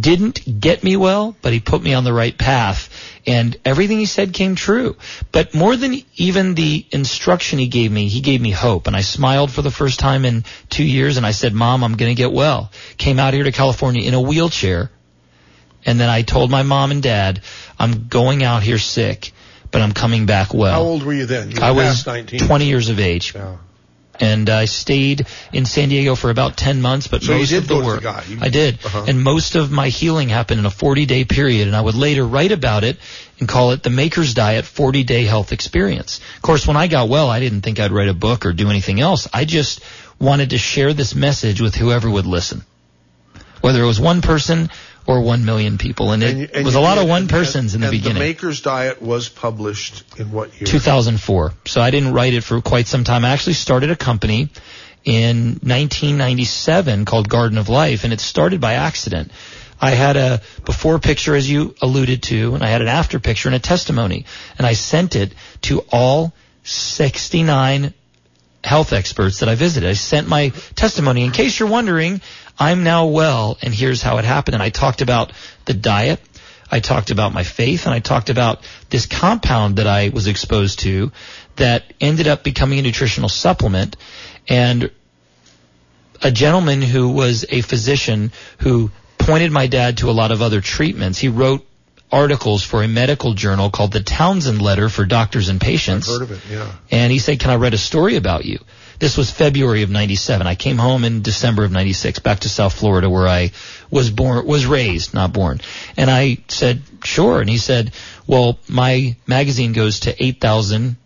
didn't 0.00 0.60
get 0.60 0.82
me 0.82 0.96
well, 0.96 1.36
but 1.40 1.52
he 1.52 1.60
put 1.60 1.82
me 1.82 1.94
on 1.94 2.04
the 2.04 2.12
right 2.12 2.36
path. 2.36 2.90
And 3.26 3.56
everything 3.64 3.98
he 3.98 4.06
said 4.06 4.32
came 4.32 4.54
true. 4.54 4.96
But 5.32 5.54
more 5.54 5.76
than 5.76 6.02
even 6.16 6.54
the 6.54 6.84
instruction 6.90 7.58
he 7.58 7.68
gave 7.68 7.90
me, 7.90 8.08
he 8.08 8.20
gave 8.20 8.40
me 8.40 8.50
hope. 8.50 8.86
And 8.86 8.96
I 8.96 9.00
smiled 9.00 9.50
for 9.50 9.62
the 9.62 9.70
first 9.70 9.98
time 10.00 10.24
in 10.24 10.44
two 10.68 10.84
years 10.84 11.16
and 11.16 11.24
I 11.24 11.30
said, 11.30 11.54
Mom, 11.54 11.84
I'm 11.84 11.96
going 11.96 12.10
to 12.14 12.20
get 12.20 12.32
well. 12.32 12.70
Came 12.96 13.18
out 13.18 13.34
here 13.34 13.44
to 13.44 13.52
California 13.52 14.06
in 14.06 14.14
a 14.14 14.20
wheelchair. 14.20 14.90
And 15.86 16.00
then 16.00 16.08
I 16.08 16.22
told 16.22 16.50
my 16.50 16.62
mom 16.62 16.90
and 16.90 17.02
dad, 17.02 17.42
I'm 17.78 18.08
going 18.08 18.42
out 18.42 18.62
here 18.62 18.78
sick, 18.78 19.32
but 19.74 19.82
I'm 19.82 19.92
coming 19.92 20.24
back 20.24 20.54
well. 20.54 20.72
How 20.72 20.80
old 20.82 21.02
were 21.02 21.12
you 21.12 21.26
then? 21.26 21.50
You 21.50 21.58
I 21.60 21.72
was 21.72 22.06
19. 22.06 22.40
20 22.40 22.64
years 22.66 22.88
of 22.88 22.98
age. 23.00 23.34
Yeah. 23.34 23.56
And 24.20 24.48
I 24.48 24.66
stayed 24.66 25.26
in 25.52 25.66
San 25.66 25.88
Diego 25.88 26.14
for 26.14 26.30
about 26.30 26.56
10 26.56 26.80
months, 26.80 27.08
but 27.08 27.24
So 27.24 27.32
you 27.32 27.38
most 27.40 27.48
did 27.48 27.62
of 27.64 27.66
the 27.68 27.80
the 27.80 27.84
work. 27.84 28.02
guy. 28.04 28.22
You- 28.28 28.38
I 28.40 28.48
did. 28.48 28.78
Uh-huh. 28.84 29.06
And 29.08 29.20
most 29.20 29.56
of 29.56 29.72
my 29.72 29.88
healing 29.88 30.28
happened 30.28 30.60
in 30.60 30.66
a 30.66 30.70
40 30.70 31.04
day 31.06 31.24
period, 31.24 31.66
and 31.66 31.74
I 31.76 31.80
would 31.80 31.96
later 31.96 32.24
write 32.24 32.52
about 32.52 32.84
it 32.84 32.96
and 33.40 33.48
call 33.48 33.72
it 33.72 33.82
the 33.82 33.90
Maker's 33.90 34.32
Diet 34.32 34.64
40 34.64 35.02
Day 35.02 35.24
Health 35.24 35.50
Experience. 35.52 36.20
Of 36.36 36.42
course, 36.42 36.64
when 36.64 36.76
I 36.76 36.86
got 36.86 37.08
well, 37.08 37.28
I 37.28 37.40
didn't 37.40 37.62
think 37.62 37.80
I'd 37.80 37.90
write 37.90 38.08
a 38.08 38.14
book 38.14 38.46
or 38.46 38.52
do 38.52 38.70
anything 38.70 39.00
else. 39.00 39.26
I 39.34 39.44
just 39.44 39.80
wanted 40.20 40.50
to 40.50 40.58
share 40.58 40.92
this 40.92 41.16
message 41.16 41.60
with 41.60 41.74
whoever 41.74 42.08
would 42.08 42.26
listen. 42.26 42.62
Whether 43.62 43.82
it 43.82 43.86
was 43.86 43.98
one 43.98 44.22
person 44.22 44.70
or 45.06 45.20
one 45.20 45.44
million 45.44 45.78
people. 45.78 46.12
And 46.12 46.22
it 46.22 46.30
And 46.30 46.40
you- 46.40 46.48
and 46.54 46.64
was 46.64 46.74
you 46.74 46.80
a 46.80 46.82
lot 46.82 46.98
of 46.98 47.06
one 47.06 47.28
persons 47.28 47.74
in 47.74 47.80
the 47.80 47.88
and 47.88 47.92
beginning. 47.92 48.14
The 48.20 48.26
Maker's 48.28 48.60
Diet 48.60 49.02
was 49.02 49.28
published 49.28 50.02
in 50.16 50.32
what 50.32 50.50
year? 50.58 50.66
2004. 50.66 51.52
So 51.66 51.80
I 51.80 51.90
didn't 51.90 52.12
write 52.12 52.34
it 52.34 52.42
for 52.42 52.60
quite 52.60 52.86
some 52.88 53.04
time. 53.04 53.24
I 53.24 53.30
actually 53.30 53.54
started 53.54 53.90
a 53.90 53.96
company 53.96 54.48
in 55.04 55.60
1997 55.62 57.04
called 57.04 57.28
Garden 57.28 57.58
of 57.58 57.68
Life, 57.68 58.04
and 58.04 58.12
it 58.12 58.20
started 58.20 58.60
by 58.60 58.74
accident. 58.74 59.30
I 59.80 59.90
had 59.90 60.16
a 60.16 60.40
before 60.64 60.98
picture, 60.98 61.34
as 61.34 61.50
you 61.50 61.74
alluded 61.82 62.22
to, 62.24 62.54
and 62.54 62.64
I 62.64 62.68
had 62.68 62.80
an 62.80 62.88
after 62.88 63.18
picture 63.18 63.48
and 63.48 63.56
a 63.56 63.58
testimony, 63.58 64.24
and 64.56 64.66
I 64.66 64.72
sent 64.72 65.14
it 65.16 65.32
to 65.62 65.80
all 65.92 66.32
69 66.62 67.92
health 68.62 68.94
experts 68.94 69.40
that 69.40 69.48
I 69.50 69.56
visited. 69.56 69.90
I 69.90 69.92
sent 69.92 70.26
my 70.26 70.50
testimony. 70.74 71.24
In 71.24 71.32
case 71.32 71.58
you're 71.60 71.68
wondering, 71.68 72.22
I'm 72.58 72.84
now 72.84 73.06
well, 73.06 73.58
and 73.62 73.74
here's 73.74 74.02
how 74.02 74.18
it 74.18 74.24
happened. 74.24 74.54
And 74.54 74.62
I 74.62 74.70
talked 74.70 75.02
about 75.02 75.32
the 75.64 75.74
diet. 75.74 76.20
I 76.70 76.80
talked 76.80 77.10
about 77.10 77.32
my 77.32 77.44
faith, 77.44 77.86
and 77.86 77.94
I 77.94 78.00
talked 78.00 78.30
about 78.30 78.66
this 78.90 79.06
compound 79.06 79.76
that 79.76 79.86
I 79.86 80.08
was 80.08 80.26
exposed 80.26 80.80
to 80.80 81.12
that 81.56 81.92
ended 82.00 82.26
up 82.26 82.42
becoming 82.42 82.78
a 82.78 82.82
nutritional 82.82 83.28
supplement. 83.28 83.96
And 84.48 84.90
a 86.22 86.30
gentleman 86.30 86.82
who 86.82 87.10
was 87.10 87.44
a 87.48 87.60
physician 87.60 88.32
who 88.58 88.90
pointed 89.18 89.52
my 89.52 89.66
dad 89.66 89.98
to 89.98 90.10
a 90.10 90.12
lot 90.12 90.30
of 90.30 90.42
other 90.42 90.60
treatments. 90.60 91.18
He 91.18 91.28
wrote 91.28 91.66
articles 92.10 92.62
for 92.62 92.82
a 92.82 92.88
medical 92.88 93.34
journal 93.34 93.70
called 93.70 93.92
the 93.92 94.00
Townsend 94.00 94.62
Letter 94.62 94.88
for 94.88 95.04
Doctors 95.04 95.48
and 95.48 95.60
Patients. 95.60 96.06
Heard 96.06 96.22
of 96.22 96.30
it? 96.30 96.40
Yeah. 96.50 96.70
And 96.90 97.10
he 97.10 97.18
said, 97.18 97.40
"Can 97.40 97.50
I 97.50 97.56
write 97.56 97.74
a 97.74 97.78
story 97.78 98.16
about 98.16 98.44
you?" 98.44 98.58
This 98.98 99.16
was 99.16 99.30
February 99.30 99.82
of 99.82 99.90
'97. 99.90 100.46
I 100.46 100.54
came 100.54 100.78
home 100.78 101.04
in 101.04 101.22
December 101.22 101.64
of 101.64 101.72
'96, 101.72 102.20
back 102.20 102.40
to 102.40 102.48
South 102.48 102.74
Florida, 102.74 103.10
where 103.10 103.28
I 103.28 103.50
was 103.90 104.10
born, 104.10 104.46
was 104.46 104.66
raised, 104.66 105.14
not 105.14 105.32
born. 105.32 105.60
And 105.96 106.10
I 106.10 106.38
said, 106.48 106.82
"Sure." 107.02 107.40
And 107.40 107.50
he 107.50 107.58
said, 107.58 107.92
"Well, 108.26 108.58
my 108.68 109.16
magazine 109.26 109.72
goes 109.72 110.00
to 110.00 110.24
8,000 110.24 110.96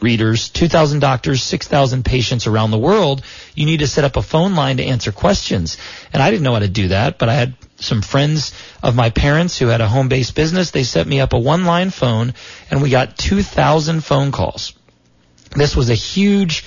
readers, 0.00 0.48
2,000 0.48 0.98
doctors, 0.98 1.42
6,000 1.42 2.04
patients 2.04 2.46
around 2.46 2.72
the 2.72 2.78
world. 2.78 3.22
You 3.54 3.66
need 3.66 3.80
to 3.80 3.86
set 3.86 4.04
up 4.04 4.16
a 4.16 4.22
phone 4.22 4.54
line 4.54 4.78
to 4.78 4.84
answer 4.84 5.12
questions." 5.12 5.76
And 6.12 6.22
I 6.22 6.30
didn't 6.30 6.42
know 6.42 6.54
how 6.54 6.60
to 6.60 6.68
do 6.68 6.88
that, 6.88 7.18
but 7.18 7.28
I 7.28 7.34
had 7.34 7.54
some 7.78 8.02
friends 8.02 8.52
of 8.82 8.94
my 8.94 9.10
parents 9.10 9.58
who 9.58 9.66
had 9.66 9.80
a 9.80 9.88
home-based 9.88 10.34
business. 10.34 10.70
They 10.70 10.84
set 10.84 11.06
me 11.06 11.20
up 11.20 11.32
a 11.32 11.38
one-line 11.38 11.90
phone, 11.90 12.34
and 12.70 12.82
we 12.82 12.90
got 12.90 13.18
2,000 13.18 14.02
phone 14.02 14.30
calls. 14.30 14.72
This 15.54 15.76
was 15.76 15.90
a 15.90 15.94
huge 15.94 16.64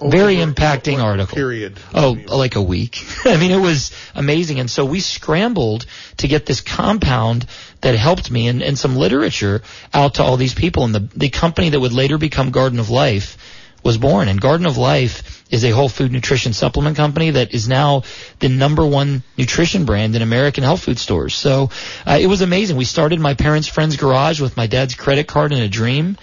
very 0.00 0.36
impacting 0.36 1.02
article. 1.02 1.34
Period. 1.34 1.78
Oh, 1.92 2.16
like 2.26 2.54
a 2.54 2.62
week. 2.62 3.04
I 3.24 3.36
mean, 3.36 3.50
it 3.50 3.60
was 3.60 3.90
amazing. 4.14 4.60
And 4.60 4.70
so 4.70 4.84
we 4.84 5.00
scrambled 5.00 5.86
to 6.18 6.28
get 6.28 6.46
this 6.46 6.60
compound 6.60 7.46
that 7.80 7.94
helped 7.94 8.30
me 8.30 8.48
and, 8.48 8.62
and 8.62 8.78
some 8.78 8.96
literature 8.96 9.62
out 9.92 10.14
to 10.14 10.22
all 10.22 10.36
these 10.36 10.54
people. 10.54 10.84
And 10.84 10.94
the, 10.94 11.08
the 11.16 11.28
company 11.30 11.70
that 11.70 11.80
would 11.80 11.92
later 11.92 12.16
become 12.16 12.50
Garden 12.50 12.78
of 12.78 12.90
Life 12.90 13.36
was 13.82 13.98
born. 13.98 14.28
And 14.28 14.40
Garden 14.40 14.66
of 14.66 14.76
Life 14.76 15.44
is 15.50 15.64
a 15.64 15.70
whole 15.70 15.88
food 15.88 16.12
nutrition 16.12 16.52
supplement 16.52 16.96
company 16.96 17.30
that 17.30 17.54
is 17.54 17.68
now 17.68 18.02
the 18.38 18.48
number 18.48 18.86
one 18.86 19.22
nutrition 19.36 19.84
brand 19.84 20.14
in 20.14 20.22
American 20.22 20.62
health 20.62 20.82
food 20.82 20.98
stores. 20.98 21.34
So 21.34 21.70
uh, 22.06 22.18
it 22.20 22.26
was 22.26 22.40
amazing. 22.40 22.76
We 22.76 22.84
started 22.84 23.18
my 23.18 23.34
parents' 23.34 23.68
friend's 23.68 23.96
garage 23.96 24.40
with 24.40 24.56
my 24.56 24.66
dad's 24.66 24.94
credit 24.94 25.26
card 25.26 25.52
and 25.52 25.62
a 25.62 25.68
dream. 25.68 26.18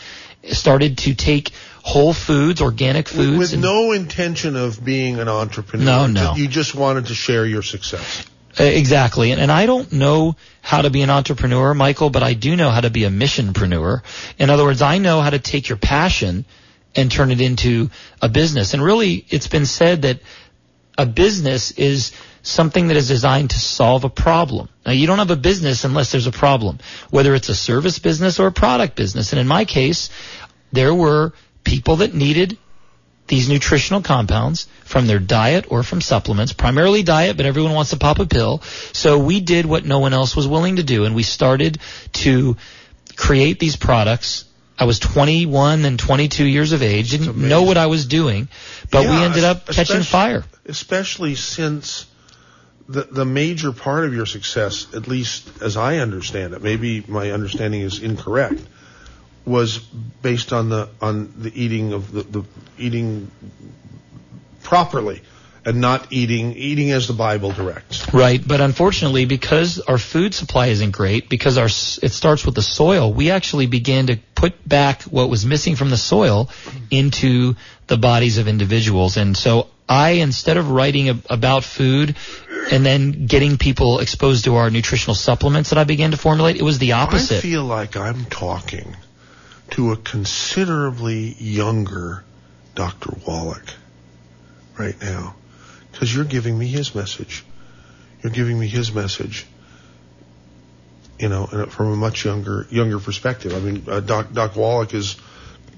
Started 0.52 1.00
to 1.00 1.16
take 1.16 1.52
whole 1.86 2.14
foods, 2.14 2.62
organic 2.62 3.06
With, 3.06 3.16
foods. 3.16 3.38
with 3.38 3.54
and- 3.54 3.62
no 3.62 3.92
intention 3.92 4.56
of 4.56 4.84
being 4.84 5.20
an 5.20 5.30
entrepreneur. 5.30 5.86
No, 5.86 6.08
no. 6.08 6.36
You 6.36 6.48
just 6.48 6.74
wanted 6.74 7.06
to 7.08 7.14
share 7.14 7.46
your 7.46 7.62
success. 7.62 8.26
Exactly. 8.58 9.32
And, 9.32 9.40
and 9.40 9.52
I 9.52 9.68
don't 9.68 9.92
know 9.94 10.36
how 10.64 10.82
to 10.82 10.90
be 10.90 11.04
an 11.04 11.12
entrepreneur, 11.12 11.76
Michael, 11.76 12.10
but 12.10 12.24
I 12.24 12.34
do 12.34 12.56
know 12.56 12.72
how 12.72 12.82
to 12.82 12.90
be 12.90 13.04
a 13.04 13.10
missionpreneur. 13.10 14.02
In 14.40 14.50
other 14.50 14.64
words, 14.64 14.82
I 14.82 14.98
know 14.98 15.22
how 15.22 15.30
to 15.30 15.38
take 15.38 15.70
your 15.70 15.78
passion 15.78 16.46
and 16.96 17.12
turn 17.12 17.30
it 17.30 17.40
into 17.40 17.92
a 18.20 18.30
business. 18.30 18.74
And 18.74 18.82
really, 18.82 19.24
it's 19.30 19.48
been 19.48 19.68
said 19.68 20.04
that 20.04 20.22
a 20.98 21.06
business 21.06 21.70
is 21.72 22.14
something 22.42 22.88
that 22.88 22.98
is 22.98 23.08
designed 23.08 23.52
to 23.52 23.60
solve 23.60 24.06
a 24.06 24.10
problem. 24.10 24.70
Now, 24.88 24.94
you 24.94 25.06
don't 25.06 25.20
have 25.20 25.30
a 25.30 25.36
business 25.36 25.84
unless 25.84 26.12
there's 26.12 26.26
a 26.26 26.32
problem, 26.32 26.80
whether 27.12 27.36
it's 27.36 27.50
a 27.50 27.56
service 27.56 28.00
business 28.00 28.40
or 28.40 28.48
a 28.48 28.52
product 28.52 28.96
business. 28.96 29.34
And 29.34 29.40
in 29.40 29.48
my 29.48 29.66
case, 29.66 30.10
there 30.72 30.96
were 30.96 31.34
people 31.66 31.98
that 31.98 32.14
needed 32.14 32.58
these 33.28 33.50
nutritional 33.50 34.02
compounds 34.02 34.68
from 34.84 35.08
their 35.08 35.20
diet 35.20 35.66
or 35.70 35.84
from 35.84 36.00
supplements, 36.00 36.54
primarily 36.54 37.04
diet, 37.04 37.38
but 37.38 37.46
everyone 37.46 37.74
wants 37.74 37.90
to 37.90 37.98
pop 37.98 38.20
a 38.20 38.26
pill. 38.26 38.62
So 38.94 39.18
we 39.18 39.40
did 39.40 39.66
what 39.66 39.84
no 39.84 40.00
one 40.00 40.14
else 40.14 40.36
was 40.36 40.48
willing 40.48 40.78
to 40.78 40.84
do, 40.84 41.06
and 41.06 41.16
we 41.16 41.24
started 41.24 41.80
to 42.14 42.56
create 43.16 43.60
these 43.60 43.76
products. 43.76 44.46
I 44.78 44.86
was 44.86 45.00
21 45.00 45.86
and 45.86 45.98
22 45.98 46.46
years 46.46 46.72
of 46.72 46.84
age, 46.84 47.12
didn't 47.12 47.38
know 47.38 47.64
what 47.64 47.78
I 47.78 47.88
was 47.88 48.06
doing, 48.06 48.48
but 48.92 49.06
we 49.06 49.16
ended 49.16 49.44
up 49.44 49.68
catching 49.68 50.04
fire. 50.04 50.44
Especially 50.66 51.36
since 51.36 52.06
the 52.88 53.04
the 53.04 53.26
major 53.26 53.72
part 53.72 54.06
of 54.06 54.14
your 54.14 54.26
success, 54.26 54.94
at 54.94 55.08
least 55.08 55.62
as 55.62 55.78
I 55.78 55.98
understand 55.98 56.54
it, 56.54 56.62
maybe 56.62 57.04
my 57.08 57.32
understanding 57.32 57.82
is 57.82 58.00
incorrect, 58.00 58.62
was 59.46 59.78
based 59.78 60.54
on 60.54 60.70
the 60.70 60.90
on 61.02 61.34
the 61.38 61.52
eating 61.54 61.94
of 61.94 62.12
the, 62.12 62.24
the 62.24 62.44
eating 62.78 63.32
properly 64.64 65.22
and 65.66 65.82
not 65.82 66.12
eating 66.12 66.54
eating 66.54 66.92
as 66.92 67.08
the 67.08 67.14
Bible 67.14 67.52
directs. 67.52 68.14
Right, 68.14 68.46
but 68.46 68.62
unfortunately, 68.62 69.26
because 69.26 69.80
our 69.80 69.98
food 69.98 70.34
supply 70.34 70.68
isn't 70.68 70.92
great, 70.92 71.28
because 71.28 71.58
our 71.58 71.66
it 71.66 72.12
starts 72.12 72.46
with 72.46 72.56
the 72.56 72.62
soil, 72.62 73.12
we 73.12 73.32
actually 73.32 73.66
began 73.66 74.08
to 74.08 74.18
put 74.36 74.68
back 74.68 75.04
what 75.04 75.30
was 75.30 75.46
missing 75.46 75.76
from 75.76 75.90
the 75.90 75.98
soil 75.98 76.50
into 76.92 77.56
the 77.88 77.98
bodies 77.98 78.38
of 78.38 78.48
individuals. 78.48 79.18
And 79.18 79.36
so 79.36 79.70
I, 79.90 80.12
instead 80.12 80.58
of 80.58 80.70
writing 80.70 81.10
ab- 81.10 81.26
about 81.30 81.64
food 81.64 82.16
and 82.72 82.86
then 82.86 83.26
getting 83.26 83.58
people 83.58 84.00
exposed 84.00 84.46
to 84.46 84.56
our 84.56 84.70
nutritional 84.70 85.16
supplements 85.16 85.70
that 85.70 85.80
I 85.80 85.84
began 85.84 86.12
to 86.12 86.18
formulate, 86.18 86.58
it 86.58 86.64
was 86.64 86.80
the 86.80 86.94
opposite. 86.94 87.38
I 87.38 87.42
feel 87.42 87.64
like 87.64 87.96
I'm 87.96 88.26
talking 88.26 88.96
to 89.72 89.92
a 89.92 89.98
considerably 89.98 91.36
younger 91.40 92.24
Dr. 92.76 93.14
Wallach 93.26 93.74
right 94.78 95.00
now 95.02 95.36
because 95.92 96.14
you're 96.14 96.26
giving 96.26 96.58
me 96.58 96.68
his 96.68 96.94
message. 96.94 97.44
You're 98.22 98.34
giving 98.34 98.60
me 98.60 98.68
his 98.68 98.92
message. 98.92 99.46
You 101.18 101.30
know, 101.30 101.46
from 101.46 101.94
a 101.94 101.96
much 101.96 102.26
younger 102.26 102.68
younger 102.70 103.00
perspective. 103.00 103.54
I 103.54 103.60
mean, 103.60 103.86
uh, 103.88 104.02
Doc 104.02 104.34
Doc 104.34 104.58
Wallach 104.58 104.94
is 104.94 105.16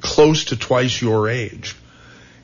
close 0.02 0.46
to 0.46 0.58
twice 0.58 1.00
your 1.00 1.30
age, 1.30 1.76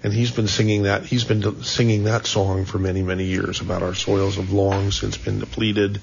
and 0.03 0.13
he's 0.13 0.29
been 0.29 0.47
singing 0.47 0.83
that 0.83 1.03
he's 1.03 1.23
been 1.23 1.63
singing 1.63 2.03
that 2.03 2.27
song 2.27 2.65
for 2.65 2.77
many 2.77 3.01
many 3.01 3.23
years 3.23 3.61
about 3.61 3.81
our 3.81 3.95
soils 3.95 4.35
have 4.35 4.51
long 4.51 4.91
since 4.91 5.17
been 5.17 5.39
depleted, 5.39 6.01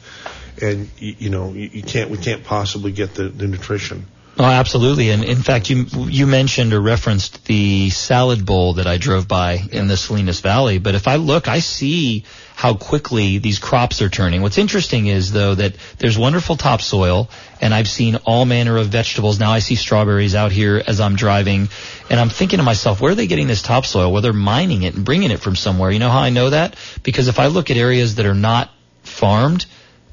and 0.61 0.91
you, 0.99 1.15
you 1.19 1.31
know 1.31 1.53
you, 1.53 1.71
you 1.73 1.83
can't 1.85 2.11
we 2.11 2.19
can't 2.19 2.43
possibly 2.43 2.91
get 2.91 3.15
the, 3.15 3.29
the 3.29 3.47
nutrition. 3.47 4.07
Oh, 4.39 4.45
absolutely. 4.45 5.11
And 5.11 5.23
in 5.23 5.43
fact, 5.43 5.69
you 5.69 5.87
you 6.09 6.27
mentioned 6.27 6.73
or 6.73 6.81
referenced 6.81 7.45
the 7.45 7.91
salad 7.91 8.47
bowl 8.47 8.75
that 8.75 8.87
I 8.87 8.97
drove 8.97 9.29
by 9.29 9.61
in 9.71 9.87
the 9.87 9.97
Salinas 9.97 10.41
Valley. 10.41 10.79
But 10.79 10.95
if 10.95 11.09
I 11.09 11.17
look, 11.17 11.47
I 11.47 11.59
see 11.59 12.25
how 12.55 12.75
quickly 12.75 13.39
these 13.39 13.59
crops 13.59 14.03
are 14.03 14.09
turning. 14.09 14.41
What's 14.43 14.59
interesting 14.59 15.09
is 15.09 15.33
though 15.33 15.55
that 15.55 15.75
there's 15.99 16.17
wonderful 16.17 16.57
topsoil, 16.57 17.29
and 17.61 17.75
I've 17.75 17.89
seen 17.89 18.17
all 18.25 18.45
manner 18.45 18.77
of 18.79 18.89
vegetables. 18.89 19.41
Now 19.41 19.51
I 19.51 19.59
see 19.59 19.75
strawberries 19.75 20.35
out 20.35 20.53
here 20.53 20.83
as 20.87 21.01
I'm 21.01 21.17
driving, 21.17 21.69
and 22.09 22.21
I'm 22.21 22.31
thinking 22.31 22.59
to 22.59 22.63
myself, 22.63 23.01
where 23.01 23.13
are 23.13 23.15
they 23.15 23.27
getting 23.27 23.47
this 23.47 23.63
topsoil? 23.63 24.13
Well, 24.13 24.23
they're 24.23 24.33
mining 24.33 24.85
it 24.85 24.95
and 24.95 25.05
bringing 25.05 25.31
it 25.31 25.41
from 25.41 25.57
somewhere. 25.57 25.91
You 25.91 25.99
know 25.99 26.11
how 26.11 26.21
I 26.21 26.31
know 26.31 26.51
that? 26.51 26.77
Because 27.03 27.29
if 27.29 27.39
I 27.39 27.49
look 27.49 27.71
at 27.71 27.77
areas 27.77 28.15
that 28.15 28.27
are 28.27 28.35
not 28.35 28.71
farmed, 29.03 29.67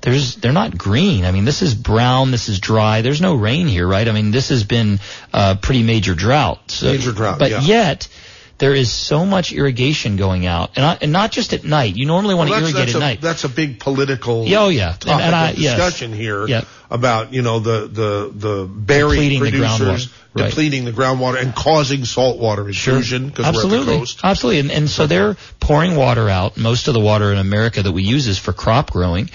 there's 0.08 0.36
they're 0.38 0.54
not 0.54 0.78
green. 0.78 1.26
I 1.26 1.32
mean, 1.32 1.44
this 1.44 1.62
is 1.62 1.76
brown. 1.76 2.32
This 2.32 2.48
is 2.48 2.60
dry. 2.60 3.02
There's 3.02 3.20
no 3.22 3.36
rain 3.36 3.68
here, 3.68 3.86
right? 3.86 4.08
I 4.08 4.12
mean, 4.14 4.32
this 4.32 4.50
has 4.50 4.64
been 4.64 5.00
a 5.34 5.56
pretty 5.56 5.84
major 5.84 6.16
drought. 6.16 6.72
So, 6.72 6.92
Major 6.94 7.12
drought, 7.12 7.40
But 7.40 7.52
yeah. 7.52 7.62
yet, 7.62 8.08
there 8.60 8.74
is 8.74 8.92
so 8.92 9.26
much 9.26 9.54
irrigation 9.54 10.16
going 10.18 10.46
out, 10.48 10.72
and, 10.78 10.84
I, 10.86 10.98
and 11.02 11.12
not 11.12 11.32
just 11.32 11.54
at 11.54 11.64
night. 11.64 11.96
You 11.96 12.06
normally 12.08 12.34
want 12.36 12.50
to 12.50 12.56
irrigate 12.56 12.74
that's, 12.76 12.92
at 12.92 12.98
a, 12.98 13.00
night. 13.00 13.22
that's 13.22 13.44
a 13.44 13.50
big 13.50 13.80
political 13.80 14.46
Yeah, 14.48 14.62
oh, 14.64 14.70
yeah. 14.70 14.94
Topic 14.94 15.10
and 15.26 15.36
I- 15.36 15.50
of 15.52 15.60
yes. 15.60 15.76
discussion 15.76 16.12
here 16.12 16.48
Yep. 16.48 16.66
about 16.90 17.34
you 17.34 17.42
know 17.44 17.60
the 17.60 17.88
the 17.88 18.32
the 18.34 18.66
berry 18.68 19.28
the 19.30 19.40
producers 19.40 20.08
groundwater. 20.08 20.14
Right. 20.34 20.50
depleting 20.50 20.86
the 20.86 20.92
groundwater 20.92 21.42
and 21.42 21.54
causing 21.56 22.06
saltwater 22.06 22.68
intrusion 22.68 23.28
because 23.30 23.46
we're 23.46 23.50
at 23.50 23.54
the 23.54 23.58
Absolutely. 23.60 23.98
coast. 24.00 24.20
Absolutely. 24.24 24.60
And, 24.62 24.72
and 24.72 24.90
so 24.90 25.06
they're 25.08 25.36
pouring 25.60 25.96
water 25.96 26.28
out. 26.30 26.58
Most 26.58 26.88
of 26.88 26.94
the 26.94 27.00
water 27.00 27.32
in 27.32 27.38
America 27.40 27.82
that 27.84 27.92
we 27.92 28.04
use 28.04 28.28
is 28.28 28.38
for 28.40 28.54
crop 28.54 28.92
growing. 28.92 29.30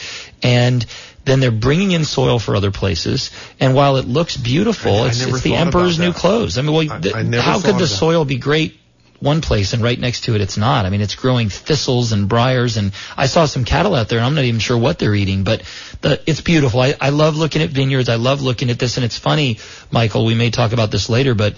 And 0.44 0.84
then 1.24 1.40
they're 1.40 1.50
bringing 1.50 1.90
in 1.92 2.04
soil 2.04 2.38
for 2.38 2.54
other 2.56 2.70
places. 2.70 3.30
And 3.60 3.74
while 3.74 3.96
it 3.96 4.06
looks 4.06 4.36
beautiful, 4.36 4.92
I- 4.94 4.98
I 5.04 5.06
it's, 5.08 5.22
it's 5.22 5.40
the 5.42 5.54
emperor's 5.56 5.98
new 5.98 6.12
clothes. 6.12 6.56
I 6.58 6.62
mean, 6.62 6.72
well, 6.72 6.92
I- 6.92 6.98
th- 7.00 7.14
how 7.36 7.60
could 7.60 7.78
the 7.78 7.86
soil 7.86 8.24
be 8.24 8.38
great 8.38 8.78
one 9.22 9.40
place 9.40 9.72
and 9.72 9.82
right 9.82 9.98
next 9.98 10.24
to 10.24 10.34
it 10.34 10.40
it's 10.40 10.56
not? 10.56 10.84
I 10.84 10.90
mean, 10.90 11.00
it's 11.00 11.14
growing 11.14 11.48
thistles 11.48 12.12
and 12.12 12.28
briars. 12.28 12.76
And 12.76 12.92
I 13.16 13.26
saw 13.26 13.46
some 13.46 13.64
cattle 13.64 13.94
out 13.94 14.08
there, 14.08 14.18
and 14.18 14.26
I'm 14.26 14.34
not 14.34 14.44
even 14.44 14.60
sure 14.60 14.76
what 14.76 14.98
they're 14.98 15.14
eating, 15.14 15.44
but 15.44 15.62
the, 16.00 16.20
it's 16.26 16.40
beautiful. 16.40 16.80
I, 16.80 16.94
I 17.00 17.10
love 17.10 17.36
looking 17.36 17.62
at 17.62 17.70
vineyards. 17.70 18.08
I 18.08 18.16
love 18.16 18.42
looking 18.42 18.70
at 18.70 18.78
this. 18.78 18.96
And 18.96 19.04
it's 19.04 19.18
funny, 19.18 19.58
Michael, 19.90 20.26
we 20.26 20.34
may 20.34 20.50
talk 20.50 20.72
about 20.72 20.90
this 20.90 21.08
later, 21.08 21.34
but 21.34 21.54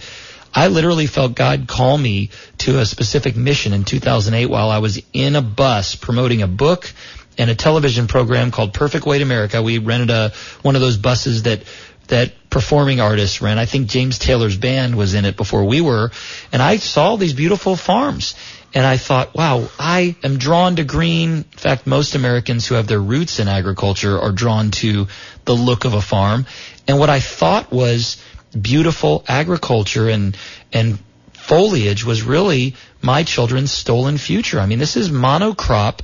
I 0.54 0.68
literally 0.68 1.06
felt 1.06 1.34
God 1.34 1.66
call 1.66 1.98
me 1.98 2.30
to 2.58 2.78
a 2.78 2.86
specific 2.86 3.34
mission 3.34 3.72
in 3.72 3.84
2008 3.84 4.46
while 4.46 4.70
I 4.70 4.78
was 4.78 5.02
in 5.12 5.34
a 5.34 5.42
bus 5.42 5.96
promoting 5.96 6.42
a 6.42 6.46
book 6.46 6.92
and 7.36 7.50
a 7.50 7.54
television 7.54 8.06
program 8.06 8.50
called 8.50 8.72
Perfect 8.72 9.06
Weight 9.06 9.22
America. 9.22 9.62
We 9.62 9.78
rented 9.78 10.10
a 10.10 10.32
one 10.62 10.76
of 10.76 10.80
those 10.80 10.96
buses 10.96 11.44
that 11.44 11.62
that 12.08 12.32
performing 12.50 13.00
artists 13.00 13.40
ran. 13.42 13.58
I 13.58 13.66
think 13.66 13.88
James 13.88 14.18
Taylor's 14.18 14.56
band 14.56 14.96
was 14.96 15.14
in 15.14 15.24
it 15.24 15.36
before 15.36 15.64
we 15.64 15.80
were, 15.80 16.10
and 16.52 16.62
I 16.62 16.76
saw 16.76 17.16
these 17.16 17.32
beautiful 17.32 17.76
farms. 17.76 18.34
And 18.76 18.84
I 18.84 18.96
thought, 18.96 19.36
wow, 19.36 19.68
I 19.78 20.16
am 20.24 20.36
drawn 20.36 20.76
to 20.76 20.84
green. 20.84 21.30
In 21.30 21.44
fact, 21.44 21.86
most 21.86 22.16
Americans 22.16 22.66
who 22.66 22.74
have 22.74 22.88
their 22.88 23.00
roots 23.00 23.38
in 23.38 23.46
agriculture 23.46 24.18
are 24.18 24.32
drawn 24.32 24.72
to 24.82 25.06
the 25.44 25.54
look 25.54 25.84
of 25.84 25.94
a 25.94 26.00
farm. 26.00 26.46
And 26.88 26.98
what 26.98 27.08
I 27.08 27.20
thought 27.20 27.70
was 27.70 28.16
beautiful 28.60 29.24
agriculture 29.28 30.08
and, 30.08 30.36
and 30.72 30.98
foliage 31.34 32.04
was 32.04 32.22
really 32.22 32.74
my 33.00 33.22
children's 33.22 33.70
stolen 33.70 34.18
future. 34.18 34.58
I 34.58 34.66
mean, 34.66 34.78
this 34.78 34.96
is 34.96 35.08
monocrop 35.08 36.00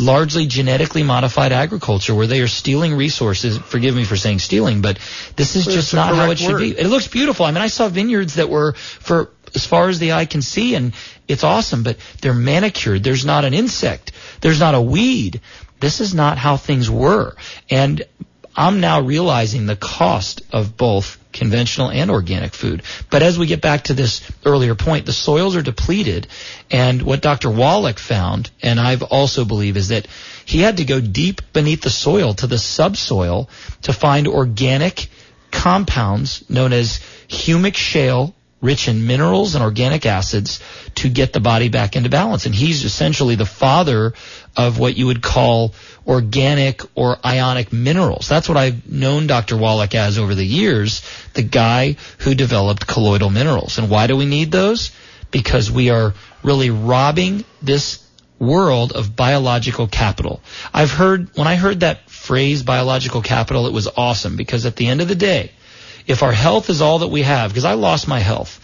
largely 0.00 0.46
genetically 0.46 1.02
modified 1.02 1.52
agriculture 1.52 2.14
where 2.14 2.26
they 2.26 2.40
are 2.40 2.48
stealing 2.48 2.94
resources. 2.94 3.58
Forgive 3.58 3.94
me 3.94 4.04
for 4.04 4.16
saying 4.16 4.38
stealing, 4.38 4.82
but 4.82 4.98
this 5.36 5.56
is 5.56 5.64
just 5.64 5.94
not 5.94 6.14
how 6.14 6.30
it 6.30 6.38
should 6.38 6.52
word. 6.52 6.58
be. 6.60 6.78
It 6.78 6.86
looks 6.86 7.08
beautiful. 7.08 7.46
I 7.46 7.50
mean, 7.52 7.62
I 7.62 7.68
saw 7.68 7.88
vineyards 7.88 8.34
that 8.34 8.48
were 8.48 8.72
for 8.72 9.30
as 9.54 9.66
far 9.66 9.88
as 9.88 9.98
the 9.98 10.12
eye 10.12 10.26
can 10.26 10.42
see 10.42 10.74
and 10.74 10.92
it's 11.28 11.44
awesome, 11.44 11.82
but 11.82 11.96
they're 12.20 12.34
manicured. 12.34 13.02
There's 13.02 13.24
not 13.24 13.44
an 13.44 13.54
insect. 13.54 14.12
There's 14.40 14.60
not 14.60 14.74
a 14.74 14.80
weed. 14.80 15.40
This 15.80 16.00
is 16.00 16.14
not 16.14 16.38
how 16.38 16.56
things 16.56 16.90
were. 16.90 17.34
And 17.70 18.02
I'm 18.54 18.80
now 18.80 19.00
realizing 19.00 19.66
the 19.66 19.76
cost 19.76 20.42
of 20.52 20.76
both 20.76 21.18
conventional 21.36 21.90
and 21.90 22.10
organic 22.10 22.54
food. 22.54 22.82
But 23.10 23.22
as 23.22 23.38
we 23.38 23.46
get 23.46 23.60
back 23.60 23.84
to 23.84 23.94
this 23.94 24.28
earlier 24.44 24.74
point, 24.74 25.06
the 25.06 25.12
soils 25.12 25.54
are 25.54 25.62
depleted. 25.62 26.26
And 26.70 27.02
what 27.02 27.22
Dr. 27.22 27.50
Wallach 27.50 27.98
found, 27.98 28.50
and 28.62 28.80
I've 28.80 29.02
also 29.02 29.44
believe, 29.44 29.76
is 29.76 29.88
that 29.88 30.08
he 30.44 30.60
had 30.60 30.78
to 30.78 30.84
go 30.84 31.00
deep 31.00 31.40
beneath 31.52 31.82
the 31.82 31.90
soil 31.90 32.34
to 32.34 32.46
the 32.46 32.58
subsoil 32.58 33.48
to 33.82 33.92
find 33.92 34.26
organic 34.26 35.08
compounds 35.50 36.48
known 36.50 36.72
as 36.72 37.00
humic 37.28 37.74
shale 37.74 38.34
rich 38.60 38.88
in 38.88 39.06
minerals 39.06 39.54
and 39.54 39.62
organic 39.62 40.06
acids 40.06 40.60
to 40.94 41.08
get 41.08 41.32
the 41.32 41.40
body 41.40 41.68
back 41.68 41.94
into 41.94 42.08
balance. 42.08 42.46
And 42.46 42.54
he's 42.54 42.84
essentially 42.84 43.34
the 43.34 43.46
father 43.46 44.14
of 44.56 44.78
what 44.78 44.96
you 44.96 45.06
would 45.06 45.22
call 45.22 45.74
organic 46.06 46.82
or 46.94 47.18
ionic 47.24 47.72
minerals. 47.72 48.28
That's 48.28 48.48
what 48.48 48.56
I've 48.56 48.90
known 48.90 49.26
Dr. 49.26 49.56
Wallach 49.56 49.94
as 49.94 50.18
over 50.18 50.34
the 50.34 50.44
years, 50.44 51.02
the 51.34 51.42
guy 51.42 51.96
who 52.18 52.34
developed 52.34 52.86
colloidal 52.86 53.30
minerals. 53.30 53.78
And 53.78 53.90
why 53.90 54.06
do 54.06 54.16
we 54.16 54.26
need 54.26 54.52
those? 54.52 54.92
Because 55.30 55.70
we 55.70 55.90
are 55.90 56.14
really 56.42 56.70
robbing 56.70 57.44
this 57.60 58.06
world 58.38 58.92
of 58.92 59.16
biological 59.16 59.86
capital. 59.86 60.40
I've 60.72 60.92
heard, 60.92 61.28
when 61.36 61.48
I 61.48 61.56
heard 61.56 61.80
that 61.80 62.08
phrase 62.08 62.62
biological 62.62 63.22
capital, 63.22 63.66
it 63.66 63.72
was 63.72 63.88
awesome 63.88 64.36
because 64.36 64.66
at 64.66 64.76
the 64.76 64.86
end 64.86 65.00
of 65.00 65.08
the 65.08 65.14
day, 65.14 65.52
if 66.06 66.22
our 66.22 66.32
health 66.32 66.70
is 66.70 66.80
all 66.80 67.00
that 67.00 67.08
we 67.08 67.22
have, 67.22 67.50
because 67.50 67.64
I 67.64 67.72
lost 67.74 68.06
my 68.06 68.20
health, 68.20 68.60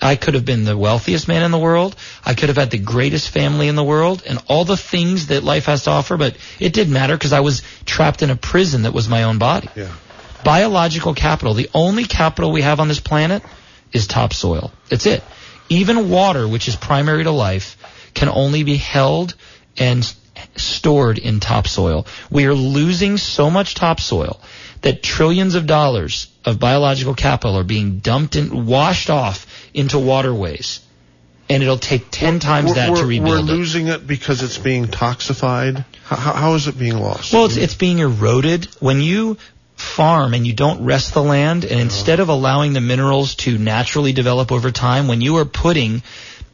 I 0.00 0.16
could 0.16 0.34
have 0.34 0.44
been 0.44 0.64
the 0.64 0.76
wealthiest 0.76 1.26
man 1.26 1.42
in 1.42 1.50
the 1.50 1.58
world. 1.58 1.96
I 2.24 2.34
could 2.34 2.48
have 2.48 2.56
had 2.56 2.70
the 2.70 2.78
greatest 2.78 3.30
family 3.30 3.68
in 3.68 3.76
the 3.76 3.84
world 3.84 4.22
and 4.26 4.42
all 4.48 4.64
the 4.64 4.76
things 4.76 5.28
that 5.28 5.42
life 5.42 5.66
has 5.66 5.84
to 5.84 5.90
offer, 5.90 6.16
but 6.16 6.36
it 6.60 6.72
didn't 6.72 6.92
matter 6.92 7.14
because 7.14 7.32
I 7.32 7.40
was 7.40 7.62
trapped 7.84 8.22
in 8.22 8.30
a 8.30 8.36
prison 8.36 8.82
that 8.82 8.92
was 8.92 9.08
my 9.08 9.24
own 9.24 9.38
body. 9.38 9.68
Yeah. 9.74 9.92
Biological 10.44 11.14
capital, 11.14 11.54
the 11.54 11.70
only 11.74 12.04
capital 12.04 12.52
we 12.52 12.62
have 12.62 12.78
on 12.78 12.88
this 12.88 13.00
planet 13.00 13.42
is 13.92 14.06
topsoil. 14.06 14.70
That's 14.90 15.06
it. 15.06 15.24
Even 15.68 16.10
water, 16.10 16.46
which 16.46 16.68
is 16.68 16.76
primary 16.76 17.24
to 17.24 17.30
life, 17.30 17.76
can 18.14 18.28
only 18.28 18.62
be 18.62 18.76
held 18.76 19.34
and 19.76 20.10
stored 20.56 21.18
in 21.18 21.40
topsoil. 21.40 22.06
We 22.30 22.46
are 22.46 22.54
losing 22.54 23.16
so 23.16 23.50
much 23.50 23.74
topsoil 23.74 24.40
that 24.82 25.02
trillions 25.02 25.54
of 25.54 25.66
dollars 25.66 26.28
of 26.44 26.60
biological 26.60 27.14
capital 27.14 27.58
are 27.58 27.64
being 27.64 27.98
dumped 27.98 28.36
and 28.36 28.66
washed 28.66 29.10
off 29.10 29.55
into 29.76 29.98
waterways. 29.98 30.80
And 31.48 31.62
it'll 31.62 31.78
take 31.78 32.10
10 32.10 32.40
times 32.40 32.70
we're, 32.70 32.74
that 32.74 32.90
we're, 32.90 32.96
to 32.96 33.06
rebuild 33.06 33.46
we're 33.46 33.54
it. 33.54 33.56
losing 33.56 33.86
it 33.86 34.04
because 34.04 34.42
it's 34.42 34.58
being 34.58 34.86
toxified. 34.86 35.84
How, 36.02 36.16
how- 36.16 36.54
is 36.54 36.66
it 36.66 36.76
being 36.76 36.98
lost? 36.98 37.32
Well, 37.32 37.44
it's, 37.44 37.56
it's 37.56 37.74
being 37.76 38.00
eroded. 38.00 38.64
When 38.80 39.00
you 39.00 39.36
farm 39.76 40.34
and 40.34 40.44
you 40.44 40.54
don't 40.54 40.84
rest 40.84 41.14
the 41.14 41.22
land, 41.22 41.64
and 41.64 41.78
instead 41.78 42.18
of 42.18 42.30
allowing 42.30 42.72
the 42.72 42.80
minerals 42.80 43.36
to 43.36 43.58
naturally 43.58 44.12
develop 44.12 44.50
over 44.50 44.72
time, 44.72 45.06
when 45.06 45.20
you 45.20 45.36
are 45.36 45.44
putting 45.44 46.02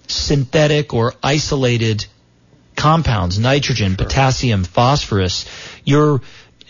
synthetic 0.09 0.93
or 0.93 1.15
isolated 1.23 2.05
compounds, 2.77 3.39
nitrogen, 3.39 3.97
potassium, 3.97 4.65
phosphorus, 4.65 5.47
you're 5.85 6.21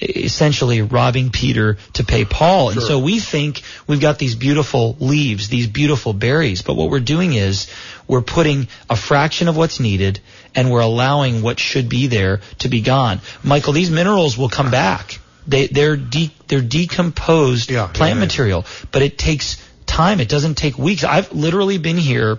essentially 0.03 0.83
robbing 0.83 1.31
Peter 1.31 1.77
to 1.95 2.05
pay 2.05 2.25
Paul. 2.25 2.71
And 2.71 2.83
so 2.83 2.99
we 2.99 3.21
think 3.21 3.63
we've 3.87 4.01
got 4.01 4.19
these 4.19 4.35
beautiful 4.35 4.97
leaves, 4.99 5.49
these 5.49 5.67
beautiful 5.67 6.13
berries, 6.13 6.63
but 6.63 6.75
what 6.75 6.91
we're 6.91 7.01
doing 7.01 7.33
is 7.35 7.71
we're 8.09 8.21
putting 8.23 8.69
a 8.91 8.97
fraction 8.97 9.49
of 9.49 9.57
what's 9.57 9.79
needed 9.81 10.21
and 10.55 10.71
we're 10.71 10.81
allowing 10.81 11.43
what 11.43 11.59
should 11.59 11.89
be 11.89 12.09
there 12.09 12.41
to 12.59 12.69
be 12.69 12.81
gone. 12.81 13.21
Michael, 13.45 13.73
these 13.73 13.91
minerals 13.91 14.37
will 14.37 14.49
come 14.49 14.71
back. 14.71 15.19
They, 15.47 15.67
they're 15.69 15.97
de- 15.97 16.33
they're 16.49 16.61
decomposed 16.61 17.71
Yeah, 17.71 17.87
plant 17.87 17.99
yeah, 17.99 18.15
yeah. 18.15 18.21
material, 18.21 18.67
but 18.91 19.03
it 19.03 19.19
takes 19.19 19.57
time. 19.87 20.21
It 20.21 20.29
doesn't 20.29 20.57
take 20.57 20.79
weeks. 20.79 21.05
I've 21.05 21.33
literally 21.33 21.79
been 21.79 21.99
here 21.99 22.39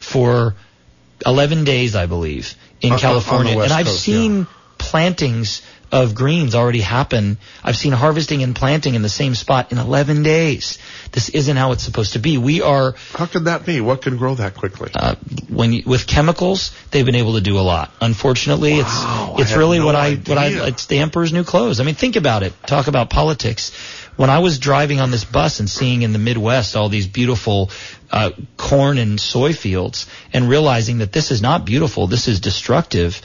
for 0.00 0.54
11 1.26 1.64
days, 1.64 1.94
I 1.94 2.06
believe, 2.06 2.54
in 2.80 2.92
on 2.92 2.98
California, 2.98 3.58
and 3.58 3.72
I've 3.72 3.86
Coast, 3.86 4.02
seen 4.02 4.46
plantings 4.78 5.62
of 5.92 6.14
greens 6.14 6.54
already 6.54 6.80
happen. 6.80 7.38
I've 7.64 7.76
seen 7.76 7.92
harvesting 7.92 8.42
and 8.42 8.54
planting 8.54 8.94
in 8.94 9.02
the 9.02 9.08
same 9.08 9.34
spot 9.34 9.72
in 9.72 9.78
11 9.78 10.22
days. 10.22 10.78
This 11.12 11.28
isn't 11.30 11.56
how 11.56 11.72
it's 11.72 11.82
supposed 11.82 12.12
to 12.12 12.18
be. 12.20 12.38
We 12.38 12.62
are 12.62 12.94
How 13.12 13.26
could 13.26 13.46
that 13.46 13.66
be? 13.66 13.80
What 13.80 14.02
can 14.02 14.16
grow 14.16 14.34
that 14.36 14.54
quickly? 14.54 14.90
uh, 14.94 15.16
when 15.48 15.72
you, 15.72 15.82
with 15.86 16.06
chemicals, 16.06 16.72
they've 16.90 17.04
been 17.06 17.16
able 17.16 17.34
to 17.34 17.40
do 17.40 17.58
a 17.58 17.62
lot. 17.62 17.90
Unfortunately, 18.00 18.80
Wow, 18.80 19.34
it's 19.38 19.50
it's 19.50 19.56
really 19.58 19.78
no 19.78 19.86
what 19.86 19.96
I 19.96 20.14
what 20.14 20.38
I 20.38 20.68
it's 20.68 20.86
the 20.86 20.98
emperor's 20.98 21.32
new 21.32 21.44
clothes. 21.44 21.80
I 21.80 21.84
mean, 21.84 21.96
think 21.96 22.16
about 22.16 22.42
it. 22.42 22.52
Talk 22.66 22.86
about 22.86 23.10
politics. 23.10 23.72
When 24.16 24.28
I 24.28 24.40
was 24.40 24.58
driving 24.58 25.00
on 25.00 25.10
this 25.10 25.24
bus 25.24 25.60
and 25.60 25.70
seeing 25.70 26.02
in 26.02 26.12
the 26.12 26.18
Midwest 26.18 26.76
all 26.76 26.90
these 26.90 27.06
beautiful 27.06 27.70
uh, 28.10 28.30
corn 28.58 28.98
and 28.98 29.18
soy 29.18 29.54
fields, 29.54 30.06
and 30.32 30.48
realizing 30.48 30.98
that 30.98 31.10
this 31.10 31.30
is 31.30 31.40
not 31.40 31.64
beautiful, 31.64 32.06
this 32.06 32.28
is 32.28 32.40
destructive, 32.40 33.22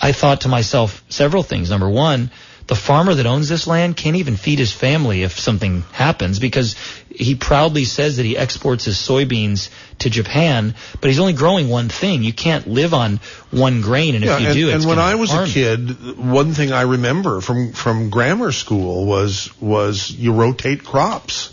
I 0.00 0.12
thought 0.12 0.42
to 0.42 0.48
myself 0.48 1.04
several 1.08 1.42
things. 1.42 1.70
Number 1.70 1.88
one. 1.88 2.30
The 2.66 2.74
farmer 2.74 3.14
that 3.14 3.26
owns 3.26 3.48
this 3.48 3.68
land 3.68 3.96
can't 3.96 4.16
even 4.16 4.34
feed 4.34 4.58
his 4.58 4.72
family 4.72 5.22
if 5.22 5.38
something 5.38 5.82
happens 5.92 6.40
because 6.40 6.74
he 7.08 7.36
proudly 7.36 7.84
says 7.84 8.16
that 8.16 8.24
he 8.26 8.36
exports 8.36 8.84
his 8.84 8.96
soybeans 8.96 9.70
to 10.00 10.10
Japan, 10.10 10.74
but 11.00 11.08
he's 11.08 11.20
only 11.20 11.32
growing 11.32 11.68
one 11.68 11.88
thing. 11.88 12.24
You 12.24 12.32
can't 12.32 12.66
live 12.66 12.92
on 12.92 13.20
one 13.52 13.82
grain, 13.82 14.16
and 14.16 14.24
if 14.24 14.40
you 14.40 14.46
and, 14.46 14.54
do, 14.54 14.66
and 14.68 14.76
it's 14.76 14.86
when 14.86 14.98
I 14.98 15.14
was 15.14 15.32
a 15.32 15.46
you. 15.46 15.52
kid, 15.52 16.18
one 16.18 16.52
thing 16.52 16.72
I 16.72 16.82
remember 16.82 17.40
from 17.40 17.72
from 17.72 18.10
grammar 18.10 18.50
school 18.50 19.06
was 19.06 19.50
was 19.60 20.10
you 20.10 20.32
rotate 20.32 20.84
crops. 20.84 21.52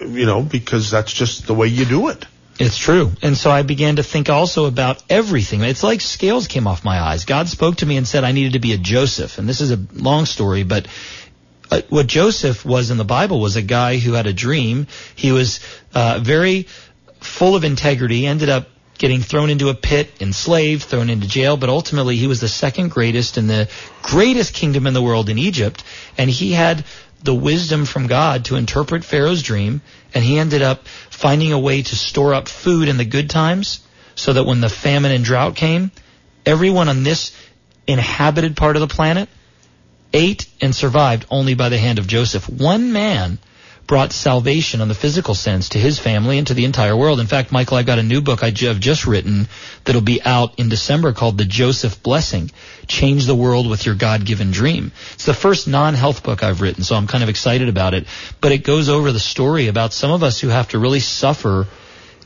You 0.00 0.26
know, 0.26 0.42
because 0.42 0.90
that's 0.90 1.12
just 1.12 1.46
the 1.46 1.54
way 1.54 1.68
you 1.68 1.84
do 1.84 2.08
it. 2.08 2.26
It's 2.58 2.76
true. 2.76 3.12
And 3.22 3.36
so 3.36 3.50
I 3.50 3.62
began 3.62 3.96
to 3.96 4.02
think 4.02 4.28
also 4.28 4.66
about 4.66 5.02
everything. 5.08 5.62
It's 5.62 5.82
like 5.82 6.00
scales 6.00 6.46
came 6.48 6.66
off 6.66 6.84
my 6.84 7.00
eyes. 7.00 7.24
God 7.24 7.48
spoke 7.48 7.76
to 7.76 7.86
me 7.86 7.96
and 7.96 8.06
said 8.06 8.24
I 8.24 8.32
needed 8.32 8.52
to 8.52 8.58
be 8.58 8.72
a 8.72 8.78
Joseph. 8.78 9.38
And 9.38 9.48
this 9.48 9.60
is 9.60 9.70
a 9.70 9.78
long 9.94 10.26
story, 10.26 10.62
but 10.62 10.86
uh, 11.70 11.80
what 11.88 12.06
Joseph 12.06 12.64
was 12.64 12.90
in 12.90 12.98
the 12.98 13.04
Bible 13.04 13.40
was 13.40 13.56
a 13.56 13.62
guy 13.62 13.96
who 13.96 14.12
had 14.12 14.26
a 14.26 14.32
dream. 14.32 14.86
He 15.14 15.32
was 15.32 15.60
uh, 15.94 16.20
very 16.22 16.66
full 17.20 17.56
of 17.56 17.64
integrity, 17.64 18.26
ended 18.26 18.50
up 18.50 18.68
getting 18.98 19.20
thrown 19.20 19.50
into 19.50 19.68
a 19.68 19.74
pit, 19.74 20.10
enslaved, 20.20 20.82
thrown 20.82 21.10
into 21.10 21.26
jail, 21.26 21.56
but 21.56 21.68
ultimately 21.68 22.16
he 22.16 22.26
was 22.26 22.40
the 22.40 22.48
second 22.48 22.90
greatest 22.90 23.38
in 23.38 23.46
the 23.46 23.68
greatest 24.02 24.54
kingdom 24.54 24.86
in 24.86 24.94
the 24.94 25.02
world 25.02 25.28
in 25.28 25.38
Egypt, 25.38 25.82
and 26.18 26.30
he 26.30 26.52
had 26.52 26.84
the 27.22 27.34
wisdom 27.34 27.84
from 27.84 28.06
God 28.06 28.46
to 28.46 28.56
interpret 28.56 29.04
Pharaoh's 29.04 29.42
dream, 29.42 29.80
and 30.14 30.24
he 30.24 30.38
ended 30.38 30.62
up 30.62 30.86
finding 31.10 31.52
a 31.52 31.58
way 31.58 31.82
to 31.82 31.96
store 31.96 32.34
up 32.34 32.48
food 32.48 32.88
in 32.88 32.96
the 32.96 33.04
good 33.04 33.30
times 33.30 33.80
so 34.14 34.32
that 34.32 34.44
when 34.44 34.60
the 34.60 34.68
famine 34.68 35.12
and 35.12 35.24
drought 35.24 35.56
came, 35.56 35.90
everyone 36.44 36.88
on 36.88 37.02
this 37.02 37.34
inhabited 37.86 38.56
part 38.56 38.76
of 38.76 38.80
the 38.80 38.94
planet 38.94 39.28
ate 40.12 40.46
and 40.60 40.74
survived 40.74 41.26
only 41.30 41.54
by 41.54 41.68
the 41.68 41.78
hand 41.78 41.98
of 41.98 42.06
Joseph. 42.06 42.48
One 42.48 42.92
man 42.92 43.38
brought 43.86 44.12
salvation 44.12 44.80
on 44.80 44.88
the 44.88 44.94
physical 44.94 45.34
sense 45.34 45.70
to 45.70 45.78
his 45.78 45.98
family 45.98 46.38
and 46.38 46.46
to 46.46 46.54
the 46.54 46.64
entire 46.64 46.96
world. 46.96 47.20
In 47.20 47.26
fact, 47.26 47.52
Michael, 47.52 47.76
I've 47.76 47.86
got 47.86 47.98
a 47.98 48.02
new 48.02 48.20
book 48.20 48.42
I've 48.42 48.54
just 48.54 49.06
written 49.06 49.48
that'll 49.84 50.00
be 50.00 50.22
out 50.22 50.58
in 50.58 50.68
December 50.68 51.12
called 51.12 51.36
The 51.36 51.44
Joseph 51.44 52.02
Blessing. 52.02 52.50
Change 52.86 53.26
the 53.26 53.34
world 53.34 53.68
with 53.68 53.84
your 53.84 53.94
God-given 53.94 54.50
dream. 54.50 54.92
It's 55.14 55.26
the 55.26 55.34
first 55.34 55.68
non-health 55.68 56.22
book 56.22 56.42
I've 56.42 56.60
written, 56.60 56.84
so 56.84 56.96
I'm 56.96 57.06
kind 57.06 57.22
of 57.22 57.28
excited 57.28 57.68
about 57.68 57.94
it. 57.94 58.06
But 58.40 58.52
it 58.52 58.64
goes 58.64 58.88
over 58.88 59.12
the 59.12 59.20
story 59.20 59.68
about 59.68 59.92
some 59.92 60.10
of 60.10 60.22
us 60.22 60.40
who 60.40 60.48
have 60.48 60.68
to 60.68 60.78
really 60.78 61.00
suffer 61.00 61.66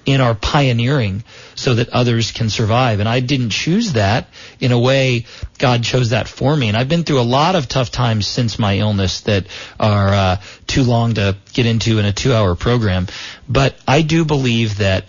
in 0.07 0.21
our 0.21 0.35
pioneering 0.35 1.25
so 1.57 1.75
that 1.75 1.89
others 1.91 2.31
can 2.31 2.49
survive. 2.49 3.01
And 3.01 3.09
I 3.09 3.19
didn't 3.21 3.51
choose 3.51 3.95
that. 3.95 4.29
In 4.61 4.71
a 4.71 4.79
way, 4.79 5.27
God 5.59 5.83
chose 5.83 6.11
that 6.11 6.29
for 6.29 6.57
me. 6.57 6.69
And 6.69 6.77
I've 6.77 6.89
been 6.89 7.03
through 7.03 7.21
a 7.21 7.23
lot 7.23 7.57
of 7.57 7.69
tough 7.69 7.91
times 7.91 8.27
since 8.27 8.59
my 8.59 8.79
illness 8.79 9.23
that 9.23 9.47
are 9.79 10.09
uh, 10.15 10.41
too 10.69 10.85
long 10.85 11.15
to 11.15 11.37
get 11.53 11.67
into 11.67 11.99
in 11.99 12.05
a 12.05 12.13
two 12.13 12.33
hour 12.33 12.55
program. 12.55 13.09
But 13.49 13.77
I 13.87 14.03
do 14.03 14.25
believe 14.25 14.79
that 14.79 15.07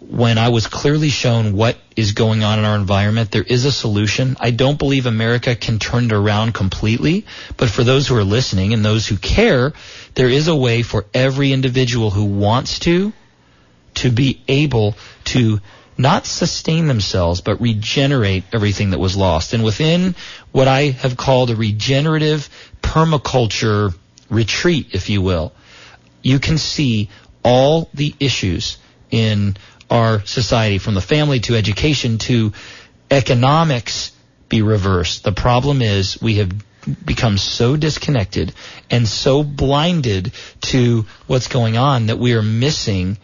when 0.00 0.38
I 0.38 0.48
was 0.48 0.66
clearly 0.66 1.10
shown 1.10 1.52
what 1.52 1.78
is 1.94 2.12
going 2.12 2.42
on 2.42 2.58
in 2.58 2.64
our 2.64 2.74
environment, 2.74 3.30
there 3.30 3.44
is 3.44 3.64
a 3.66 3.70
solution. 3.72 4.36
I 4.40 4.50
don't 4.50 4.78
believe 4.78 5.06
America 5.06 5.54
can 5.54 5.78
turn 5.78 6.06
it 6.06 6.12
around 6.12 6.54
completely, 6.54 7.26
but 7.56 7.68
for 7.68 7.84
those 7.84 8.08
who 8.08 8.16
are 8.16 8.24
listening 8.24 8.72
and 8.72 8.84
those 8.84 9.06
who 9.06 9.16
care, 9.16 9.72
there 10.14 10.28
is 10.28 10.48
a 10.48 10.56
way 10.56 10.82
for 10.82 11.06
every 11.14 11.52
individual 11.52 12.10
who 12.10 12.24
wants 12.24 12.80
to 12.80 13.12
to 13.94 14.10
be 14.10 14.42
able 14.48 14.94
to 15.24 15.60
not 15.98 16.24
sustain 16.26 16.86
themselves, 16.88 17.40
but 17.42 17.60
regenerate 17.60 18.44
everything 18.52 18.90
that 18.90 18.98
was 18.98 19.16
lost. 19.16 19.52
And 19.52 19.62
within 19.62 20.14
what 20.50 20.66
I 20.66 20.90
have 20.90 21.16
called 21.16 21.50
a 21.50 21.56
regenerative 21.56 22.48
permaculture 22.80 23.94
retreat, 24.30 24.88
if 24.92 25.10
you 25.10 25.20
will, 25.20 25.52
you 26.22 26.38
can 26.38 26.56
see 26.58 27.10
all 27.44 27.90
the 27.92 28.14
issues 28.18 28.78
in 29.10 29.56
our 29.90 30.24
society, 30.24 30.78
from 30.78 30.94
the 30.94 31.00
family 31.00 31.40
to 31.40 31.56
education 31.56 32.18
to 32.18 32.52
economics, 33.10 34.12
be 34.48 34.62
reversed. 34.62 35.24
The 35.24 35.32
problem 35.32 35.82
is 35.82 36.20
we 36.22 36.36
have 36.36 36.50
become 37.04 37.36
so 37.38 37.76
disconnected 37.76 38.54
and 38.90 39.06
so 39.06 39.42
blinded 39.42 40.32
to 40.60 41.06
what's 41.26 41.48
going 41.48 41.76
on 41.76 42.06
that 42.06 42.18
we 42.18 42.34
are 42.34 42.42
missing 42.42 43.18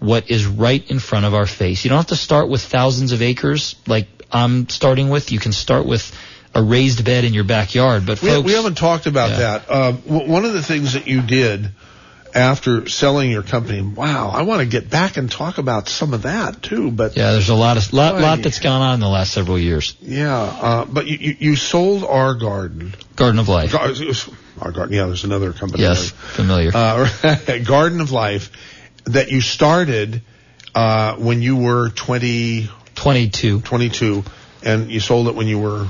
what 0.00 0.30
is 0.30 0.46
right 0.46 0.88
in 0.90 0.98
front 0.98 1.26
of 1.26 1.34
our 1.34 1.46
face. 1.46 1.84
You 1.84 1.90
don't 1.90 1.98
have 1.98 2.06
to 2.08 2.16
start 2.16 2.48
with 2.48 2.62
thousands 2.62 3.12
of 3.12 3.20
acres 3.22 3.74
like 3.86 4.06
I'm 4.30 4.68
starting 4.68 5.08
with. 5.10 5.32
You 5.32 5.38
can 5.40 5.52
start 5.52 5.86
with 5.86 6.12
a 6.54 6.62
raised 6.62 7.04
bed 7.04 7.24
in 7.24 7.34
your 7.34 7.44
backyard. 7.44 8.06
But 8.06 8.22
We, 8.22 8.28
folks, 8.28 8.46
we 8.46 8.52
haven't 8.52 8.76
talked 8.76 9.06
about 9.06 9.30
Yeah. 9.30 9.38
that. 9.38 9.70
Um, 9.70 9.96
w- 10.06 10.30
one 10.30 10.44
of 10.44 10.52
the 10.52 10.62
things 10.62 10.92
that 10.94 11.06
you 11.06 11.20
did 11.22 11.70
after 12.34 12.88
selling 12.88 13.30
your 13.30 13.42
company, 13.42 13.80
wow, 13.82 14.28
I 14.30 14.42
want 14.42 14.60
to 14.60 14.66
get 14.66 14.90
back 14.90 15.16
and 15.16 15.30
talk 15.30 15.58
about 15.58 15.88
some 15.88 16.12
of 16.14 16.22
that 16.22 16.62
too. 16.62 16.90
But 16.90 17.16
yeah, 17.16 17.32
there's 17.32 17.48
a 17.48 17.54
lot 17.54 17.76
of 17.78 17.92
lot, 17.92 18.14
Boy. 18.16 18.20
lot 18.20 18.42
that's 18.42 18.60
gone 18.60 18.82
on 18.82 18.94
in 18.94 19.00
the 19.00 19.08
last 19.08 19.32
several 19.32 19.58
years. 19.58 19.96
yeah, 20.00 20.34
uh, 20.36 20.84
but 20.84 21.06
you, 21.06 21.16
you, 21.18 21.36
you 21.40 21.56
sold 21.56 22.04
our 22.04 22.34
garden. 22.34 22.94
Garden 23.16 23.38
of 23.40 23.48
Life. 23.48 23.72
Gar- 23.72 23.92
Our 24.60 24.72
garden. 24.72 24.94
Yeah, 24.94 25.06
there's 25.06 25.24
another 25.24 25.52
company. 25.52 25.82
Yes, 25.82 26.10
familiar. 26.10 26.70
Uh, 26.74 27.08
garden 27.64 28.00
of 28.00 28.10
Life 28.12 28.50
that 29.04 29.30
you 29.30 29.40
started 29.40 30.22
uh, 30.74 31.16
when 31.16 31.42
you 31.42 31.56
were 31.56 31.90
20, 31.90 32.68
22. 32.94 33.60
22, 33.62 34.24
and 34.62 34.90
you 34.90 35.00
sold 35.00 35.28
it 35.28 35.34
when 35.34 35.46
you 35.48 35.58
were 35.58 35.86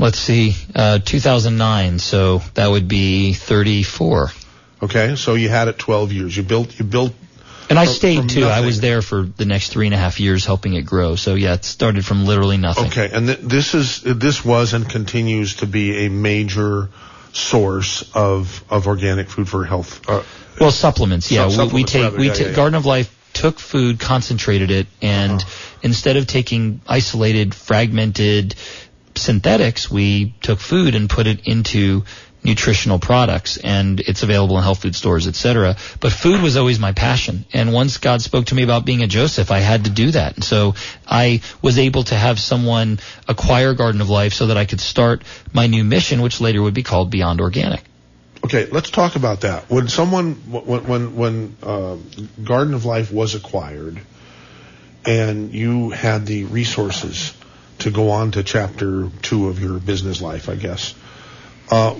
Let's 0.00 0.18
see, 0.20 0.54
uh, 0.76 1.00
2009. 1.00 1.98
So 1.98 2.38
that 2.54 2.68
would 2.68 2.86
be 2.86 3.32
34. 3.32 4.30
okay. 4.84 5.16
So 5.16 5.34
you 5.34 5.48
had 5.48 5.66
it 5.66 5.76
12 5.76 6.12
years. 6.12 6.36
You 6.36 6.44
built. 6.44 6.78
You 6.78 6.84
built. 6.84 7.12
And 7.68 7.78
I 7.78 7.84
From- 7.84 7.94
stayed 7.94 8.18
from 8.18 8.28
too. 8.28 8.44
I 8.44 8.60
was 8.60 8.80
there 8.80 9.02
for 9.02 9.22
the 9.22 9.44
next 9.44 9.70
three 9.70 9.86
and 9.86 9.94
a 9.94 9.98
half 9.98 10.20
years 10.20 10.46
helping 10.46 10.74
it 10.74 10.82
grow. 10.82 11.16
So 11.16 11.34
yeah, 11.34 11.54
it 11.54 11.64
started 11.64 12.04
from 12.04 12.24
literally 12.24 12.56
nothing. 12.58 12.86
Okay, 12.86 13.10
and 13.12 13.26
th- 13.26 13.40
this 13.40 13.74
is 13.74 14.00
this 14.02 14.44
was 14.44 14.72
and 14.72 14.88
continues 14.88 15.56
to 15.56 15.66
be 15.66 16.06
a 16.06 16.08
major 16.08 16.88
source 17.38 18.10
of 18.14 18.64
of 18.70 18.86
organic 18.86 19.28
food 19.30 19.48
for 19.48 19.64
health. 19.64 20.00
Uh, 20.08 20.22
Well, 20.60 20.72
supplements. 20.72 21.30
Yeah, 21.30 21.46
we, 21.48 21.68
we 21.72 21.84
take 21.84 22.02
rather, 22.02 22.18
we 22.18 22.26
yeah, 22.26 22.32
ta- 22.34 22.42
yeah, 22.42 22.48
yeah. 22.50 22.54
Garden 22.56 22.74
of 22.74 22.84
Life 22.86 23.14
took 23.32 23.58
food, 23.60 24.00
concentrated 24.00 24.70
it, 24.70 24.86
and 25.00 25.32
Uh-huh. 25.40 25.78
instead 25.82 26.16
of 26.16 26.26
taking 26.26 26.80
isolated, 26.86 27.54
fragmented 27.54 28.54
synthetics, 29.14 29.90
we 29.90 30.34
took 30.42 30.58
food 30.60 30.94
and 30.94 31.08
put 31.08 31.26
it 31.26 31.40
into 31.46 32.04
nutritional 32.44 32.98
products 32.98 33.56
and 33.56 34.00
it's 34.00 34.22
available 34.22 34.56
in 34.56 34.62
health 34.62 34.82
food 34.82 34.94
stores, 34.94 35.26
etc. 35.26 35.76
But 36.00 36.12
food 36.12 36.40
was 36.40 36.56
always 36.56 36.78
my 36.78 36.92
passion. 36.92 37.44
And 37.52 37.72
once 37.72 37.98
God 37.98 38.22
spoke 38.22 38.46
to 38.46 38.54
me 38.54 38.62
about 38.62 38.84
being 38.84 39.02
a 39.02 39.06
Joseph, 39.06 39.50
I 39.50 39.58
had 39.58 39.84
to 39.84 39.90
do 39.90 40.10
that. 40.12 40.36
And 40.36 40.44
so 40.44 40.74
I 41.06 41.42
was 41.62 41.78
able 41.78 42.04
to 42.04 42.14
have 42.14 42.38
someone 42.38 43.00
acquire 43.26 43.74
Garden 43.74 44.00
of 44.00 44.08
Life 44.08 44.32
so 44.32 44.46
that 44.46 44.56
I 44.56 44.64
could 44.64 44.80
start 44.80 45.22
my 45.52 45.66
new 45.66 45.84
mission, 45.84 46.22
which 46.22 46.40
later 46.40 46.62
would 46.62 46.74
be 46.74 46.82
called 46.82 47.10
Beyond 47.10 47.40
Organic. 47.40 47.82
okay, 48.44 48.66
let's 48.66 48.90
talk 48.90 49.16
about 49.16 49.42
that. 49.42 49.68
When 49.68 49.88
someone 49.88 50.34
when 50.34 50.86
when 50.86 51.16
when 51.16 51.56
uh, 51.62 51.96
Garden 52.42 52.74
of 52.74 52.84
Life 52.84 53.12
was 53.12 53.34
acquired, 53.34 54.00
and 55.04 55.52
you 55.52 55.90
had 55.90 56.26
the 56.26 56.44
resources 56.44 57.34
to 57.80 57.90
go 57.90 58.10
on 58.10 58.32
to 58.32 58.42
chapter 58.42 59.10
two 59.22 59.48
of 59.48 59.60
your 59.60 59.78
business 59.78 60.20
life, 60.20 60.48
I 60.48 60.56
guess. 60.56 60.94
Uh, 61.70 61.94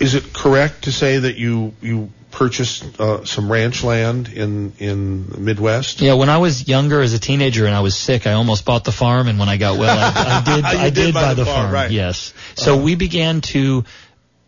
is 0.00 0.14
it 0.14 0.32
correct 0.32 0.84
to 0.84 0.92
say 0.92 1.18
that 1.18 1.36
you 1.36 1.74
you 1.80 2.10
purchased 2.30 3.00
uh, 3.00 3.24
some 3.24 3.50
ranch 3.50 3.84
land 3.84 4.28
in 4.28 4.72
in 4.78 5.28
the 5.28 5.38
Midwest? 5.38 6.00
Yeah, 6.00 6.14
when 6.14 6.28
I 6.28 6.38
was 6.38 6.66
younger 6.66 7.00
as 7.00 7.12
a 7.12 7.18
teenager 7.18 7.66
and 7.66 7.74
I 7.74 7.80
was 7.80 7.94
sick, 7.96 8.26
I 8.26 8.32
almost 8.32 8.64
bought 8.64 8.84
the 8.84 8.92
farm, 8.92 9.28
and 9.28 9.38
when 9.38 9.48
I 9.48 9.56
got 9.56 9.78
well, 9.78 9.96
I, 9.98 10.40
I 10.40 10.42
did. 10.56 10.64
I 10.64 10.84
did 10.90 10.94
did, 10.94 11.14
buy 11.14 11.22
buy 11.22 11.34
the 11.34 11.44
the, 11.44 11.46
farm, 11.46 11.62
farm. 11.64 11.74
right. 11.74 11.90
Yes. 11.90 12.34
So 12.54 12.76
we 12.82 12.94
began 12.96 13.40
to 13.42 13.84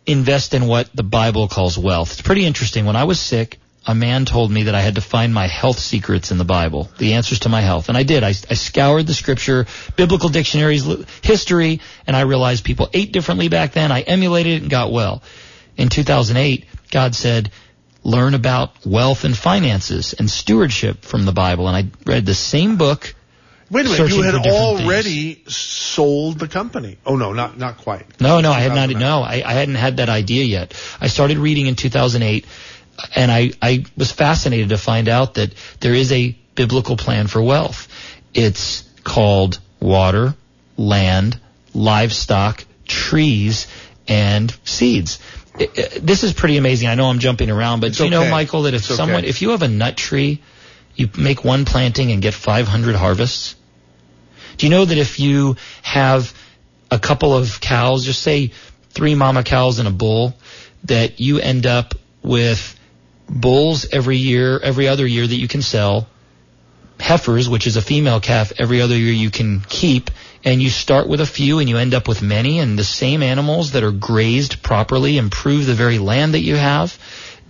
invest 0.05 0.53
in 0.53 0.67
what 0.67 0.89
the 0.93 1.03
Bible 1.03 1.47
calls 1.47 1.77
wealth. 1.77 2.13
It's 2.13 2.21
pretty 2.21 2.45
interesting. 2.45 2.85
When 2.85 2.95
I 2.95 3.03
was 3.03 3.19
sick, 3.19 3.59
a 3.87 3.95
man 3.95 4.25
told 4.25 4.51
me 4.51 4.63
that 4.63 4.75
I 4.75 4.81
had 4.81 4.95
to 4.95 5.01
find 5.01 5.33
my 5.33 5.47
health 5.47 5.79
secrets 5.79 6.29
in 6.31 6.37
the 6.37 6.45
Bible, 6.45 6.89
the 6.97 7.13
answers 7.13 7.39
to 7.39 7.49
my 7.49 7.61
health, 7.61 7.87
and 7.87 7.97
I 7.97 8.03
did. 8.03 8.21
I, 8.21 8.29
I 8.29 8.53
scoured 8.53 9.07
the 9.07 9.13
Scripture, 9.13 9.65
biblical 9.95 10.27
dictionaries, 10.27 10.85
history, 11.23 11.79
and 12.05 12.15
I 12.15 12.21
realized 12.21 12.65
people 12.65 12.89
ate 12.93 13.13
differently 13.13 13.47
back 13.47 13.71
then. 13.71 13.91
I 13.93 14.01
emulated 14.01 14.53
it 14.53 14.61
and 14.63 14.69
got 14.69 14.91
well. 14.91 15.23
In 15.77 15.87
2008, 15.87 16.65
God 16.91 17.15
said, 17.15 17.51
learn 18.03 18.33
about 18.33 18.85
wealth 18.85 19.23
and 19.23 19.37
finances 19.37 20.13
and 20.13 20.29
stewardship 20.29 21.03
from 21.03 21.25
the 21.25 21.31
Bible. 21.31 21.67
And 21.67 21.75
I 21.77 22.09
read 22.09 22.25
the 22.25 22.35
same 22.35 22.77
book. 22.77 23.13
Wait 23.69 23.85
a 23.85 23.89
minute, 23.89 24.09
you 24.09 24.21
had 24.21 24.35
already 24.35 25.43
sold 25.47 26.39
the 26.39 26.47
company. 26.47 26.97
Oh 27.05 27.17
no, 27.17 27.33
not 27.33 27.57
not 27.57 27.77
quite. 27.77 28.21
No, 28.21 28.39
no, 28.39 28.49
I 28.49 28.61
had 28.61 28.73
not. 28.73 28.89
No, 28.89 29.21
I, 29.21 29.43
I 29.45 29.51
hadn't 29.51 29.75
had 29.75 29.97
that 29.97 30.07
idea 30.07 30.45
yet. 30.45 30.73
I 31.01 31.07
started 31.07 31.37
reading 31.37 31.67
in 31.67 31.75
2008, 31.75 32.45
and 33.15 33.31
I, 33.31 33.51
I 33.61 33.85
was 33.95 34.11
fascinated 34.11 34.69
to 34.69 34.77
find 34.77 35.07
out 35.07 35.35
that 35.35 35.53
there 35.79 35.93
is 35.93 36.11
a 36.11 36.37
biblical 36.55 36.97
plan 36.97 37.27
for 37.27 37.41
wealth. 37.41 37.87
It's 38.33 38.83
called 39.03 39.59
water, 39.79 40.35
land, 40.75 41.39
livestock, 41.73 42.65
trees, 42.85 43.67
and 44.07 44.55
seeds. 44.63 45.19
This 45.99 46.23
is 46.23 46.33
pretty 46.33 46.57
amazing. 46.57 46.87
I 46.87 46.95
know 46.95 47.07
I'm 47.07 47.19
jumping 47.19 47.49
around, 47.49 47.79
but 47.79 47.89
It's 47.89 47.97
do 47.97 48.05
you 48.05 48.09
know, 48.09 48.21
okay. 48.21 48.31
Michael, 48.31 48.63
that 48.63 48.73
if 48.73 48.81
It's 48.81 48.91
okay. 48.91 48.97
someone, 48.97 49.25
if 49.25 49.41
you 49.41 49.51
have 49.51 49.61
a 49.63 49.67
nut 49.67 49.97
tree, 49.97 50.41
you 50.95 51.09
make 51.17 51.43
one 51.43 51.65
planting 51.65 52.11
and 52.11 52.21
get 52.21 52.33
500 52.33 52.95
harvests. 52.95 53.55
Do 54.57 54.65
you 54.65 54.69
know 54.71 54.85
that 54.85 54.97
if 54.97 55.19
you 55.19 55.55
have 55.83 56.33
a 56.89 56.99
couple 56.99 57.35
of 57.35 57.59
cows, 57.59 58.05
just 58.05 58.21
say 58.21 58.51
three 58.89 59.15
mama 59.15 59.43
cows 59.43 59.79
and 59.79 59.87
a 59.87 59.91
bull, 59.91 60.35
that 60.85 61.19
you 61.19 61.39
end 61.39 61.65
up 61.65 61.93
with 62.23 62.76
bulls 63.29 63.85
every 63.91 64.17
year, 64.17 64.59
every 64.59 64.87
other 64.87 65.05
year 65.05 65.25
that 65.25 65.35
you 65.35 65.47
can 65.47 65.61
sell, 65.61 66.07
heifers, 66.99 67.49
which 67.49 67.67
is 67.67 67.75
a 67.75 67.81
female 67.81 68.19
calf, 68.19 68.51
every 68.57 68.81
other 68.81 68.97
year 68.97 69.13
you 69.13 69.29
can 69.29 69.61
keep, 69.61 70.09
and 70.43 70.61
you 70.61 70.69
start 70.69 71.07
with 71.07 71.21
a 71.21 71.25
few 71.25 71.59
and 71.59 71.69
you 71.69 71.77
end 71.77 71.93
up 71.93 72.07
with 72.07 72.21
many, 72.21 72.59
and 72.59 72.77
the 72.77 72.83
same 72.83 73.21
animals 73.21 73.71
that 73.71 73.83
are 73.83 73.91
grazed 73.91 74.63
properly 74.63 75.17
improve 75.17 75.65
the 75.65 75.73
very 75.73 75.99
land 75.99 76.33
that 76.33 76.41
you 76.41 76.55
have, 76.55 76.97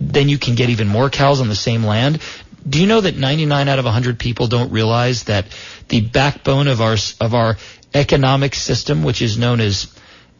then 0.00 0.28
you 0.28 0.38
can 0.38 0.54
get 0.54 0.70
even 0.70 0.88
more 0.88 1.10
cows 1.10 1.40
on 1.40 1.48
the 1.48 1.54
same 1.54 1.84
land. 1.84 2.20
Do 2.68 2.80
you 2.80 2.86
know 2.86 3.00
that 3.00 3.16
99 3.16 3.68
out 3.68 3.78
of 3.78 3.84
100 3.84 4.18
people 4.18 4.46
don't 4.46 4.72
realize 4.72 5.24
that 5.24 5.46
the 5.88 6.00
backbone 6.00 6.68
of 6.68 6.80
our 6.80 6.96
of 7.20 7.34
our 7.34 7.56
economic 7.94 8.54
system, 8.54 9.02
which 9.02 9.22
is 9.22 9.38
known 9.38 9.60
as 9.60 9.92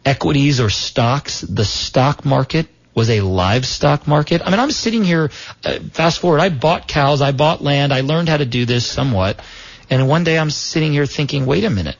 equities 0.05 0.59
or 0.59 0.69
stocks, 0.69 1.41
the 1.41 1.65
stock 1.65 2.25
market 2.25 2.67
was 2.99 3.09
a 3.09 3.21
livestock 3.21 4.07
market. 4.07 4.41
I 4.43 4.51
mean, 4.51 4.59
I'm 4.59 4.71
sitting 4.71 5.05
here, 5.05 5.31
uh, 5.63 5.79
fast 5.93 6.19
forward, 6.19 6.41
I 6.41 6.49
bought 6.49 6.85
cows, 6.85 7.21
I 7.21 7.31
bought 7.31 7.63
land, 7.63 7.93
I 7.93 8.01
learned 8.01 8.27
how 8.27 8.35
to 8.35 8.45
do 8.45 8.65
this 8.65 8.85
somewhat, 8.85 9.39
and 9.89 10.09
one 10.09 10.25
day 10.25 10.37
I'm 10.37 10.49
sitting 10.49 10.91
here 10.91 11.05
thinking, 11.05 11.45
wait 11.45 11.63
a 11.63 11.69
minute, 11.69 11.95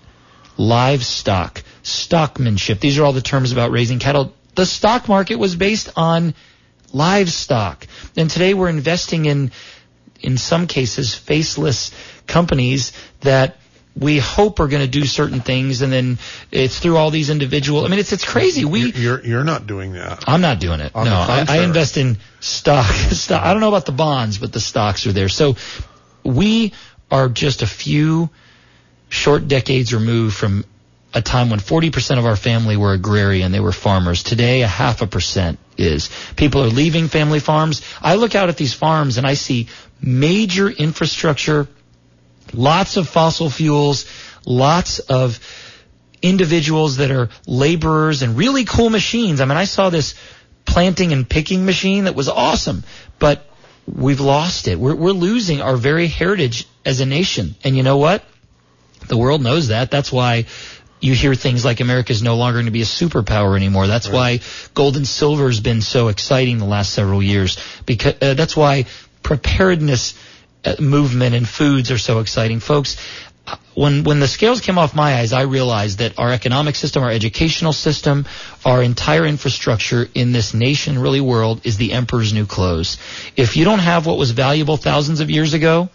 livestock, 0.58 1.64
stockmanship, 1.84 2.82
these 2.82 3.00
are 3.00 3.06
all 3.06 3.14
the 3.14 3.22
terms 3.22 3.54
about 3.54 3.72
raising 3.72 4.00
cattle. 4.00 4.34
The 4.56 4.66
stock 4.66 5.08
market 5.08 5.38
was 5.38 5.56
based 5.56 5.90
on 5.96 6.34
livestock. 6.92 7.88
And 8.18 8.30
today 8.30 8.54
we're 8.54 8.68
investing 8.68 9.24
in, 9.24 9.52
in 10.20 10.38
some 10.38 10.68
cases, 10.68 11.16
faceless 11.16 11.92
companies 12.28 12.92
that 13.22 13.56
we 13.98 14.18
hope 14.18 14.60
are 14.60 14.68
going 14.68 14.82
to 14.84 14.88
do 14.88 15.06
certain 15.06 15.42
things, 15.42 15.82
and 15.82 15.92
then 15.92 16.20
it's 16.52 16.80
through 16.80 16.98
all 16.98 17.12
these 17.12 17.30
individual. 17.30 17.86
I 17.86 17.90
mean, 17.90 18.00
it's 18.00 18.14
it's 18.14 18.26
crazy. 18.26 18.66
We 18.66 18.92
You're 18.92 19.24
you're 19.26 19.44
not 19.44 19.68
doing 19.68 19.94
that. 19.94 20.24
I'm 20.28 20.42
not 20.42 20.60
doing 20.60 20.80
it. 20.80 20.96
On 20.96 21.06
no, 21.06 21.14
I, 21.14 21.46
I 21.48 21.64
invest 21.64 21.98
in 21.98 22.18
stock. 22.40 22.86
stock. 22.94 23.44
I 23.44 23.52
don't 23.52 23.62
know 23.62 23.70
about 23.70 23.86
the 23.86 23.92
bonds, 23.92 24.38
but 24.38 24.54
the 24.54 24.60
stocks 24.60 25.06
are 25.08 25.12
there. 25.12 25.30
So 25.30 25.56
we 26.24 26.74
are 27.12 27.30
just 27.30 27.62
a 27.62 27.68
few 27.68 28.30
short 29.10 29.48
decades 29.48 29.94
removed 29.94 30.36
from 30.36 30.64
a 31.14 31.22
time 31.22 31.50
when 31.50 31.60
40% 31.60 32.20
of 32.20 32.26
our 32.26 32.36
family 32.36 32.78
were 32.78 32.94
agrarian, 32.94 33.52
they 33.52 33.60
were 33.60 33.72
farmers. 33.72 34.22
Today, 34.22 34.62
a 34.62 34.68
half 34.68 35.02
a 35.02 35.08
percent 35.08 35.58
is. 35.78 36.10
People 36.36 36.64
are 36.64 36.68
leaving 36.68 37.08
family 37.08 37.40
farms. 37.40 37.82
I 38.02 38.16
look 38.16 38.36
out 38.36 38.50
at 38.50 38.58
these 38.58 38.74
farms 38.74 39.18
and 39.18 39.26
I 39.26 39.34
see 39.34 39.68
major 40.02 40.70
infrastructure, 40.70 41.68
lots 42.54 42.98
of 42.98 43.08
fossil 43.08 43.50
fuels, 43.50 44.06
lots 44.46 45.00
of 45.00 45.40
individuals 46.22 46.98
that 46.98 47.12
are 47.12 47.30
laborers 47.48 48.22
and 48.22 48.38
really 48.38 48.66
cool 48.66 48.90
machines. 48.90 49.42
I 49.42 49.46
mean, 49.46 49.58
I 49.58 49.66
saw 49.66 49.90
this 49.90 50.16
planting 50.66 51.14
and 51.14 51.28
picking 51.28 51.66
machine 51.66 52.06
that 52.06 52.16
was 52.16 52.30
awesome, 52.30 52.84
but 53.18 53.46
we've 53.88 54.20
lost 54.20 54.68
it. 54.68 54.78
We're, 54.80 54.96
we're 54.96 55.12
losing 55.12 55.62
our 55.62 55.78
very 55.78 56.08
heritage 56.08 56.68
as 56.86 57.00
a 57.00 57.06
nation. 57.06 57.56
And 57.64 57.76
you 57.76 57.84
know 57.84 57.98
what? 57.98 58.24
The 59.08 59.18
world 59.18 59.42
knows 59.42 59.70
that. 59.70 59.90
That's 59.92 60.12
why 60.12 60.46
you 61.00 61.14
hear 61.14 61.34
things 61.34 61.64
like 61.64 61.80
America's 61.80 62.22
no 62.22 62.36
longer 62.36 62.58
going 62.58 62.66
to 62.66 62.72
be 62.72 62.82
a 62.82 62.86
superpower 62.86 63.56
anymore. 63.56 63.88
That's 63.88 64.08
right. 64.08 64.14
why 64.14 64.40
gold 64.74 64.98
and 64.98 65.08
silver 65.08 65.48
has 65.48 65.60
been 65.60 65.82
so 65.82 66.10
exciting 66.10 66.58
the 66.58 66.66
last 66.66 66.94
several 66.94 67.24
years. 67.24 67.58
Because 67.86 68.16
uh, 68.22 68.34
that's 68.34 68.56
why 68.56 68.86
preparedness 69.24 70.14
movement 70.80 71.36
and 71.36 71.48
foods 71.48 71.92
are 71.92 71.98
so 71.98 72.20
exciting, 72.20 72.60
folks. 72.60 72.98
Uh, 73.48 73.56
when 73.74 74.04
when 74.04 74.20
the 74.20 74.28
scales 74.28 74.62
came 74.62 74.78
off 74.78 74.94
my 74.94 75.16
eyes, 75.16 75.34
I 75.34 75.44
realized 75.44 76.00
that 76.00 76.20
our 76.20 76.32
economic 76.32 76.76
system, 76.76 77.04
our 77.04 77.12
educational 77.12 77.74
system, 77.74 78.26
our 78.66 78.84
entire 78.84 79.26
infrastructure 79.26 80.08
in 80.14 80.32
this 80.32 80.54
nation, 80.54 81.00
really 81.00 81.22
world, 81.22 81.62
is 81.66 81.78
the 81.78 81.94
emperor's 81.94 82.34
new 82.34 82.46
clothes. 82.46 82.98
If 83.36 83.58
you 83.58 83.66
don't 83.66 83.80
have 83.80 84.06
what 84.06 84.18
was 84.18 84.32
valuable 84.32 84.78
thousands 84.78 85.22
of 85.22 85.30
years 85.30 85.54
ago, 85.54 85.90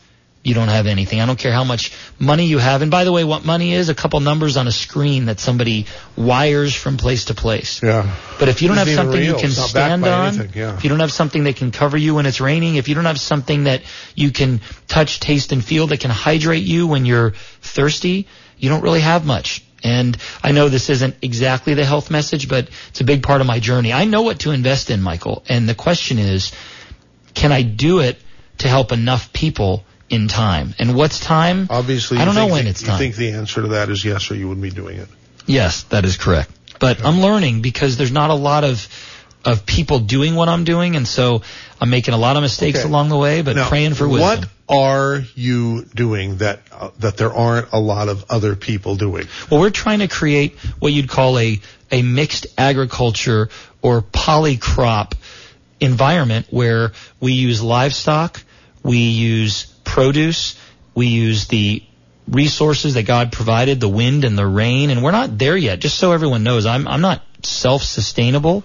you 0.44 0.52
don't 0.52 0.68
have 0.68 0.86
anything. 0.86 1.22
I 1.22 1.26
don't 1.26 1.38
care 1.38 1.52
how 1.52 1.64
much 1.64 1.92
money 2.18 2.44
you 2.44 2.58
have. 2.58 2.82
And 2.82 2.90
by 2.90 3.04
the 3.04 3.12
way, 3.12 3.24
what 3.24 3.46
money 3.46 3.72
is, 3.72 3.88
a 3.88 3.94
couple 3.94 4.20
numbers 4.20 4.58
on 4.58 4.68
a 4.68 4.72
screen 4.72 5.24
that 5.24 5.40
somebody 5.40 5.86
wires 6.16 6.74
from 6.74 6.98
place 6.98 7.24
to 7.26 7.34
place. 7.34 7.82
Yeah. 7.82 8.14
But 8.38 8.50
if 8.50 8.60
you 8.60 8.68
don't 8.68 8.76
have 8.76 8.88
something 8.88 9.18
real. 9.18 9.36
you 9.36 9.40
can 9.40 9.50
stand 9.50 10.04
on, 10.04 10.50
yeah. 10.54 10.76
if 10.76 10.84
you 10.84 10.90
don't 10.90 11.00
have 11.00 11.12
something 11.12 11.44
that 11.44 11.56
can 11.56 11.70
cover 11.70 11.96
you 11.96 12.14
when 12.16 12.26
it's 12.26 12.42
raining, 12.42 12.76
if 12.76 12.88
you 12.88 12.94
don't 12.94 13.06
have 13.06 13.18
something 13.18 13.64
that 13.64 13.82
you 14.14 14.30
can 14.30 14.60
touch, 14.86 15.18
taste, 15.18 15.50
and 15.52 15.64
feel 15.64 15.86
that 15.86 16.00
can 16.00 16.10
hydrate 16.10 16.62
you 16.62 16.86
when 16.86 17.06
you're 17.06 17.30
thirsty, 17.62 18.28
you 18.58 18.68
don't 18.68 18.82
really 18.82 19.00
have 19.00 19.24
much. 19.24 19.64
And 19.82 20.16
I 20.42 20.52
know 20.52 20.68
this 20.68 20.90
isn't 20.90 21.16
exactly 21.22 21.72
the 21.72 21.86
health 21.86 22.10
message, 22.10 22.50
but 22.50 22.68
it's 22.88 23.00
a 23.00 23.04
big 23.04 23.22
part 23.22 23.40
of 23.40 23.46
my 23.46 23.60
journey. 23.60 23.94
I 23.94 24.04
know 24.04 24.22
what 24.22 24.40
to 24.40 24.50
invest 24.50 24.90
in, 24.90 25.00
Michael. 25.00 25.42
And 25.48 25.66
the 25.66 25.74
question 25.74 26.18
is, 26.18 26.52
can 27.32 27.50
I 27.50 27.62
do 27.62 28.00
it 28.00 28.18
to 28.58 28.68
help 28.68 28.92
enough 28.92 29.32
people 29.32 29.84
in 30.14 30.28
time. 30.28 30.74
And 30.78 30.94
what's 30.94 31.18
time? 31.18 31.66
Obviously, 31.70 32.18
I 32.18 32.24
don't 32.24 32.34
know 32.36 32.46
the, 32.46 32.52
when 32.52 32.66
it's 32.66 32.82
time. 32.82 32.92
You 32.92 32.98
think 32.98 33.16
the 33.16 33.32
answer 33.32 33.62
to 33.62 33.68
that 33.68 33.90
is 33.90 34.04
yes, 34.04 34.30
or 34.30 34.36
you 34.36 34.48
wouldn't 34.48 34.62
be 34.62 34.70
doing 34.70 34.98
it. 34.98 35.08
Yes, 35.46 35.82
that 35.84 36.04
is 36.04 36.16
correct. 36.16 36.50
But 36.78 36.98
okay. 36.98 37.08
I'm 37.08 37.20
learning 37.20 37.62
because 37.62 37.96
there's 37.96 38.12
not 38.12 38.30
a 38.30 38.34
lot 38.34 38.64
of 38.64 38.88
of 39.44 39.66
people 39.66 39.98
doing 39.98 40.34
what 40.36 40.48
I'm 40.48 40.64
doing, 40.64 40.96
and 40.96 41.06
so 41.06 41.42
I'm 41.80 41.90
making 41.90 42.14
a 42.14 42.16
lot 42.16 42.36
of 42.36 42.42
mistakes 42.42 42.78
okay. 42.78 42.88
along 42.88 43.10
the 43.10 43.18
way. 43.18 43.42
But 43.42 43.56
now, 43.56 43.68
praying 43.68 43.94
for 43.94 44.08
wisdom. 44.08 44.40
What 44.40 44.48
are 44.68 45.22
you 45.34 45.84
doing 45.84 46.38
that 46.38 46.60
uh, 46.72 46.90
that 47.00 47.16
there 47.16 47.32
aren't 47.32 47.72
a 47.72 47.80
lot 47.80 48.08
of 48.08 48.24
other 48.30 48.56
people 48.56 48.96
doing? 48.96 49.26
Well, 49.50 49.60
we're 49.60 49.70
trying 49.70 49.98
to 49.98 50.08
create 50.08 50.54
what 50.78 50.92
you'd 50.92 51.08
call 51.08 51.38
a 51.38 51.60
a 51.90 52.02
mixed 52.02 52.46
agriculture 52.56 53.50
or 53.82 54.00
polycrop 54.00 55.12
environment 55.80 56.46
where 56.50 56.92
we 57.20 57.32
use 57.32 57.62
livestock, 57.62 58.42
we 58.82 58.98
use 58.98 59.73
produce. 59.94 60.56
We 60.94 61.06
use 61.06 61.46
the 61.46 61.82
resources 62.28 62.94
that 62.94 63.04
God 63.04 63.30
provided, 63.32 63.80
the 63.80 63.88
wind 63.88 64.24
and 64.24 64.36
the 64.36 64.46
rain, 64.46 64.90
and 64.90 65.02
we're 65.02 65.12
not 65.12 65.38
there 65.38 65.56
yet. 65.56 65.78
Just 65.78 65.98
so 65.98 66.12
everyone 66.12 66.42
knows, 66.42 66.66
I'm 66.66 66.88
I'm 66.88 67.00
not 67.00 67.22
self-sustainable, 67.42 68.64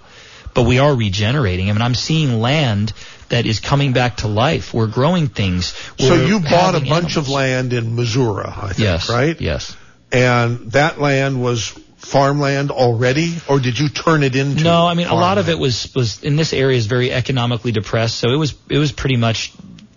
but 0.54 0.64
we 0.64 0.78
are 0.78 0.94
regenerating. 0.94 1.70
I 1.70 1.72
mean, 1.72 1.82
I'm 1.82 1.94
seeing 1.94 2.40
land 2.40 2.92
that 3.28 3.46
is 3.46 3.60
coming 3.60 3.92
back 3.92 4.18
to 4.18 4.28
life. 4.28 4.74
We're 4.74 4.88
growing 4.88 5.28
things. 5.28 5.72
We're 6.00 6.08
so 6.08 6.14
you 6.26 6.40
bought 6.40 6.74
a 6.74 6.80
bunch 6.80 7.16
animals. 7.16 7.16
of 7.16 7.28
land 7.28 7.72
in 7.72 7.94
Missouri, 7.94 8.44
I 8.46 8.68
think, 8.68 8.78
yes, 8.80 9.08
right? 9.08 9.40
Yes. 9.40 9.76
And 10.10 10.72
that 10.72 11.00
land 11.00 11.40
was 11.40 11.68
farmland 11.98 12.72
already, 12.72 13.36
or 13.48 13.60
did 13.60 13.78
you 13.78 13.88
turn 13.88 14.24
it 14.24 14.34
into? 14.34 14.64
No, 14.64 14.86
I 14.86 14.94
mean 14.94 15.06
farmland? 15.06 15.24
a 15.24 15.26
lot 15.28 15.38
of 15.38 15.48
it 15.48 15.58
was 15.58 15.94
was 15.94 16.24
in 16.24 16.34
this 16.34 16.52
area 16.52 16.76
is 16.76 16.86
very 16.86 17.12
economically 17.12 17.70
depressed, 17.70 18.16
so 18.16 18.30
it 18.30 18.36
was 18.36 18.54
it 18.68 18.78
was 18.78 18.90
pretty 18.90 19.16
much 19.16 19.52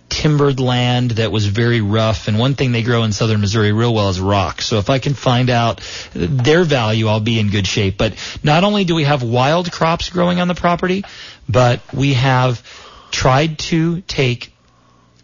timbered 0.10 0.60
land 0.60 1.12
that 1.12 1.32
was 1.32 1.46
very 1.46 1.82
rough. 1.82 2.28
And 2.28 2.38
one 2.38 2.56
thing 2.56 2.72
they 2.72 2.84
grow 2.84 3.04
in 3.04 3.12
southern 3.12 3.42
Missouri 3.42 3.72
real 3.72 3.94
well 3.94 4.10
is 4.10 4.20
rock. 4.20 4.62
So 4.62 4.78
if 4.78 4.90
I 4.90 5.00
can 5.00 5.14
find 5.14 5.50
out 5.50 5.82
their 6.14 6.64
value, 6.64 7.08
I'll 7.08 7.20
be 7.20 7.40
in 7.40 7.50
good 7.50 7.68
shape. 7.68 7.98
But 7.98 8.14
not 8.44 8.64
only 8.64 8.86
do 8.86 8.96
we 8.96 9.04
have 9.04 9.24
wild 9.24 9.72
crops 9.72 10.10
growing 10.10 10.40
on 10.40 10.48
the 10.48 10.56
property, 10.56 11.04
but 11.50 11.82
we 11.94 12.14
have 12.14 12.62
tried 13.12 13.60
to 13.60 14.02
take 14.02 14.54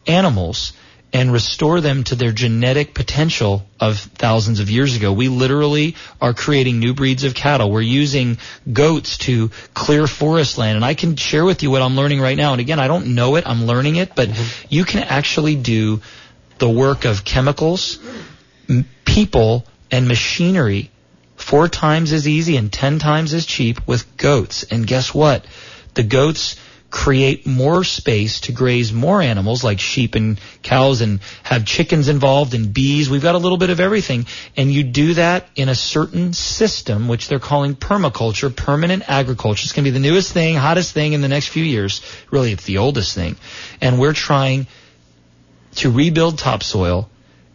animals 0.07 0.73
and 1.11 1.33
restore 1.33 1.81
them 1.81 2.03
to 2.03 2.15
their 2.15 2.31
genetic 2.31 2.93
potential 2.93 3.65
of 3.79 3.97
thousands 3.97 4.59
of 4.59 4.69
years 4.69 4.95
ago. 4.95 5.11
We 5.11 5.27
literally 5.27 5.95
are 6.21 6.33
creating 6.33 6.79
new 6.79 6.93
breeds 6.93 7.23
of 7.23 7.33
cattle. 7.33 7.71
We're 7.71 7.81
using 7.81 8.37
goats 8.71 9.17
to 9.19 9.49
clear 9.73 10.05
forest 10.05 10.57
land. 10.57 10.75
And 10.75 10.85
I 10.85 10.93
can 10.93 11.15
share 11.15 11.43
with 11.43 11.63
you 11.63 11.71
what 11.71 11.81
I'm 11.81 11.95
learning 11.95 12.21
right 12.21 12.37
now. 12.37 12.51
And 12.51 12.61
again, 12.61 12.79
I 12.79 12.87
don't 12.87 13.15
know 13.15 13.35
it, 13.37 13.47
I'm 13.47 13.65
learning 13.65 13.95
it, 13.95 14.15
but 14.15 14.29
mm-hmm. 14.29 14.67
you 14.69 14.85
can 14.85 15.03
actually 15.03 15.55
do 15.55 16.01
the 16.59 16.69
work 16.69 17.05
of 17.05 17.25
chemicals, 17.25 17.97
m- 18.69 18.85
people, 19.05 19.65
and 19.89 20.07
machinery 20.07 20.91
four 21.37 21.67
times 21.67 22.11
as 22.11 22.27
easy 22.27 22.57
and 22.57 22.71
ten 22.71 22.99
times 22.99 23.33
as 23.33 23.45
cheap 23.45 23.87
with 23.87 24.17
goats. 24.17 24.63
And 24.63 24.85
guess 24.85 25.13
what? 25.13 25.45
The 25.95 26.03
goats 26.03 26.59
create 26.89 27.45
more 27.45 27.83
space 27.83 28.41
to 28.41 28.51
graze 28.51 28.91
more 28.91 29.21
animals 29.21 29.63
like 29.63 29.79
sheep 29.79 30.15
and 30.15 30.39
cows 30.63 31.01
and 31.01 31.19
have 31.43 31.65
chickens 31.65 32.07
involved 32.07 32.53
and 32.53 32.73
bees. 32.73 33.09
We've 33.09 33.21
got 33.21 33.35
a 33.35 33.39
little 33.39 33.57
bit 33.57 33.69
of 33.69 33.79
everything. 33.79 34.25
And 34.57 34.71
you 34.71 34.83
do 34.83 35.13
that 35.13 35.47
in 35.55 35.69
a 35.69 35.75
certain 35.75 36.33
system, 36.33 37.07
which 37.07 37.27
they're 37.27 37.39
calling 37.39 37.75
permaculture, 37.75 38.53
permanent 38.55 39.03
agriculture. 39.07 39.63
It's 39.63 39.73
going 39.73 39.85
to 39.85 39.91
be 39.91 39.93
the 39.97 39.99
newest 39.99 40.33
thing, 40.33 40.55
hottest 40.55 40.93
thing 40.93 41.13
in 41.13 41.21
the 41.21 41.27
next 41.27 41.49
few 41.49 41.63
years. 41.63 42.01
Really, 42.31 42.51
it's 42.51 42.65
the 42.65 42.79
oldest 42.79 43.13
thing. 43.13 43.35
And 43.81 43.99
we're 43.99 44.13
trying 44.13 44.67
to 45.75 45.91
rebuild 45.91 46.39
topsoil 46.39 47.09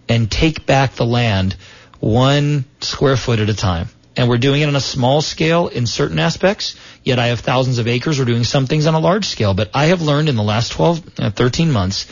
and 0.08 0.30
take 0.30 0.66
back 0.66 0.92
the 0.92 1.06
land 1.06 1.56
one 1.98 2.64
square 2.80 3.16
foot 3.16 3.40
at 3.40 3.48
a 3.48 3.54
time 3.54 3.88
and 4.16 4.28
we're 4.28 4.38
doing 4.38 4.62
it 4.62 4.68
on 4.68 4.76
a 4.76 4.80
small 4.80 5.22
scale 5.22 5.68
in 5.68 5.86
certain 5.86 6.18
aspects. 6.18 6.76
Yet 7.02 7.18
I 7.18 7.28
have 7.28 7.40
thousands 7.40 7.78
of 7.78 7.88
acres. 7.88 8.18
We're 8.18 8.24
doing 8.24 8.44
some 8.44 8.66
things 8.66 8.86
on 8.86 8.94
a 8.94 9.00
large 9.00 9.26
scale. 9.26 9.54
But 9.54 9.70
I 9.74 9.86
have 9.86 10.02
learned 10.02 10.28
in 10.28 10.36
the 10.36 10.42
last 10.42 10.72
12, 10.72 11.18
uh, 11.18 11.30
13 11.30 11.70
months 11.70 12.06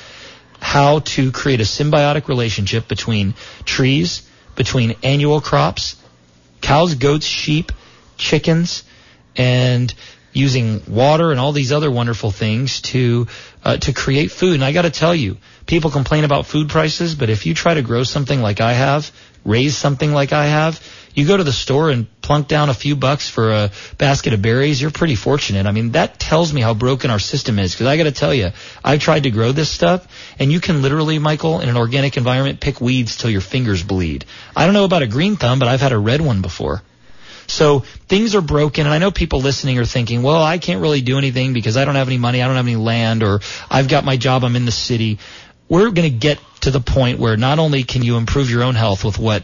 how 0.58 1.00
to 1.00 1.32
create 1.32 1.60
a 1.60 1.64
symbiotic 1.64 2.28
relationship 2.28 2.88
between 2.88 3.34
trees, 3.64 4.22
between 4.56 4.96
annual 5.02 5.40
crops, 5.40 5.96
cows, 6.60 6.94
goats, 6.94 7.26
sheep, 7.26 7.72
chickens, 8.16 8.84
and 9.36 9.92
using 10.32 10.82
water 10.88 11.30
and 11.30 11.38
all 11.38 11.52
these 11.52 11.72
other 11.72 11.90
wonderful 11.90 12.30
things 12.30 12.80
to 12.80 13.26
uh, 13.64 13.76
to 13.76 13.92
create 13.92 14.30
food. 14.30 14.54
And 14.54 14.64
I 14.64 14.72
got 14.72 14.82
to 14.82 14.90
tell 14.90 15.14
you, 15.14 15.36
people 15.66 15.90
complain 15.90 16.24
about 16.24 16.46
food 16.46 16.68
prices, 16.68 17.14
but 17.14 17.28
if 17.28 17.44
you 17.46 17.54
try 17.54 17.74
to 17.74 17.82
grow 17.82 18.02
something 18.02 18.40
like 18.40 18.60
I 18.60 18.72
have, 18.72 19.10
raise 19.44 19.76
something 19.76 20.12
like 20.12 20.32
I 20.32 20.46
have, 20.46 20.80
you 21.14 21.26
go 21.26 21.36
to 21.36 21.44
the 21.44 21.52
store 21.52 21.90
and 21.90 22.06
plunk 22.22 22.48
down 22.48 22.70
a 22.70 22.74
few 22.74 22.96
bucks 22.96 23.28
for 23.28 23.50
a 23.50 23.70
basket 23.98 24.32
of 24.32 24.42
berries, 24.42 24.80
you're 24.80 24.90
pretty 24.90 25.14
fortunate. 25.14 25.66
I 25.66 25.72
mean, 25.72 25.92
that 25.92 26.18
tells 26.18 26.52
me 26.52 26.60
how 26.60 26.74
broken 26.74 27.10
our 27.10 27.18
system 27.18 27.58
is. 27.58 27.72
Because 27.72 27.86
I 27.86 27.96
got 27.96 28.04
to 28.04 28.12
tell 28.12 28.32
you, 28.32 28.50
I've 28.84 29.00
tried 29.00 29.24
to 29.24 29.30
grow 29.30 29.52
this 29.52 29.70
stuff, 29.70 30.06
and 30.38 30.50
you 30.50 30.60
can 30.60 30.82
literally, 30.82 31.18
Michael, 31.18 31.60
in 31.60 31.68
an 31.68 31.76
organic 31.76 32.16
environment, 32.16 32.60
pick 32.60 32.80
weeds 32.80 33.16
till 33.16 33.30
your 33.30 33.40
fingers 33.40 33.82
bleed. 33.82 34.24
I 34.56 34.64
don't 34.64 34.74
know 34.74 34.84
about 34.84 35.02
a 35.02 35.06
green 35.06 35.36
thumb, 35.36 35.58
but 35.58 35.68
I've 35.68 35.80
had 35.80 35.92
a 35.92 35.98
red 35.98 36.20
one 36.20 36.42
before. 36.42 36.82
So 37.46 37.80
things 37.80 38.34
are 38.34 38.40
broken, 38.40 38.86
and 38.86 38.94
I 38.94 38.98
know 38.98 39.10
people 39.10 39.40
listening 39.40 39.78
are 39.78 39.84
thinking, 39.84 40.22
well, 40.22 40.42
I 40.42 40.58
can't 40.58 40.80
really 40.80 41.02
do 41.02 41.18
anything 41.18 41.52
because 41.52 41.76
I 41.76 41.84
don't 41.84 41.96
have 41.96 42.08
any 42.08 42.18
money, 42.18 42.40
I 42.40 42.46
don't 42.46 42.56
have 42.56 42.66
any 42.66 42.76
land, 42.76 43.22
or 43.22 43.40
I've 43.70 43.88
got 43.88 44.04
my 44.04 44.16
job, 44.16 44.44
I'm 44.44 44.56
in 44.56 44.64
the 44.64 44.72
city. 44.72 45.18
We're 45.68 45.90
going 45.90 46.10
to 46.10 46.16
get 46.16 46.38
to 46.62 46.70
the 46.70 46.80
point 46.80 47.18
where 47.18 47.36
not 47.36 47.58
only 47.58 47.82
can 47.82 48.02
you 48.02 48.16
improve 48.16 48.50
your 48.50 48.62
own 48.62 48.74
health 48.74 49.04
with 49.04 49.18
what 49.18 49.42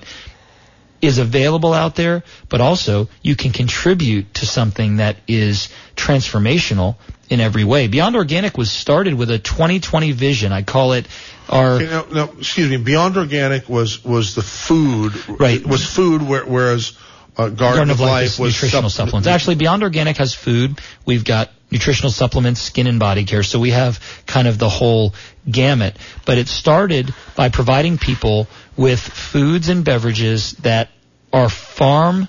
is 1.00 1.18
available 1.18 1.72
out 1.72 1.94
there, 1.94 2.22
but 2.48 2.60
also 2.60 3.08
you 3.22 3.36
can 3.36 3.52
contribute 3.52 4.34
to 4.34 4.46
something 4.46 4.96
that 4.96 5.16
is 5.26 5.68
transformational 5.96 6.96
in 7.28 7.40
every 7.40 7.64
way. 7.64 7.88
Beyond 7.88 8.16
Organic 8.16 8.56
was 8.56 8.70
started 8.70 9.14
with 9.14 9.30
a 9.30 9.38
2020 9.38 10.12
vision. 10.12 10.52
I 10.52 10.62
call 10.62 10.92
it 10.92 11.06
our. 11.48 11.78
No, 11.80 12.32
excuse 12.38 12.70
me. 12.70 12.78
Beyond 12.78 13.16
Organic 13.16 13.68
was 13.68 14.04
was 14.04 14.34
the 14.34 14.42
food. 14.42 15.12
Right. 15.28 15.64
Was 15.64 15.84
food, 15.84 16.22
whereas 16.22 16.92
uh, 17.36 17.48
Garden, 17.48 17.56
Garden, 17.56 17.90
of, 17.90 18.00
Life, 18.00 18.10
Life 18.10 18.38
was 18.38 18.54
nutritional 18.54 18.90
supp- 18.90 18.92
supplements. 18.92 19.28
Actually, 19.28 19.56
Beyond 19.56 19.82
Organic 19.82 20.16
has 20.16 20.34
food. 20.34 20.80
We've 21.06 21.24
got 21.24 21.50
nutritional 21.70 22.10
supplements, 22.10 22.60
skin 22.60 22.86
and 22.86 22.98
body 22.98 23.24
care. 23.24 23.42
So 23.42 23.60
we 23.60 23.70
have 23.70 24.00
kind 24.26 24.48
of 24.48 24.58
the 24.58 24.68
whole 24.68 25.14
gamut. 25.48 25.96
But 26.24 26.38
it 26.38 26.48
started 26.48 27.14
by 27.36 27.50
providing 27.50 27.98
people 27.98 28.48
with 28.78 29.00
foods 29.00 29.68
and 29.68 29.84
beverages 29.84 30.52
that 30.62 30.88
are 31.32 31.50
farm 31.50 32.28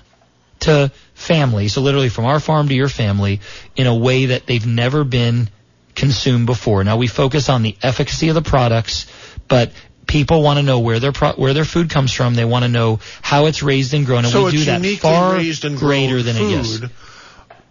to 0.58 0.92
family, 1.14 1.68
so 1.68 1.80
literally 1.80 2.10
from 2.10 2.26
our 2.26 2.40
farm 2.40 2.68
to 2.68 2.74
your 2.74 2.88
family, 2.88 3.40
in 3.76 3.86
a 3.86 3.94
way 3.94 4.26
that 4.26 4.46
they've 4.46 4.66
never 4.66 5.04
been 5.04 5.48
consumed 5.94 6.46
before. 6.46 6.84
Now 6.84 6.96
we 6.96 7.06
focus 7.06 7.48
on 7.48 7.62
the 7.62 7.76
efficacy 7.82 8.28
of 8.28 8.34
the 8.34 8.42
products, 8.42 9.06
but 9.48 9.72
people 10.06 10.42
want 10.42 10.58
to 10.58 10.62
know 10.62 10.80
where 10.80 10.98
their 10.98 11.12
pro- 11.12 11.32
where 11.32 11.54
their 11.54 11.64
food 11.64 11.88
comes 11.88 12.12
from. 12.12 12.34
They 12.34 12.44
want 12.44 12.64
to 12.64 12.68
know 12.68 12.98
how 13.22 13.46
it's 13.46 13.62
raised 13.62 13.94
and 13.94 14.04
grown, 14.04 14.24
and 14.24 14.32
so 14.32 14.46
we 14.46 14.50
do 14.50 14.64
that 14.64 14.84
far 15.00 15.40
greater 15.76 16.22
than 16.22 16.36
food, 16.36 16.52
it 16.52 16.60
is. 16.60 16.82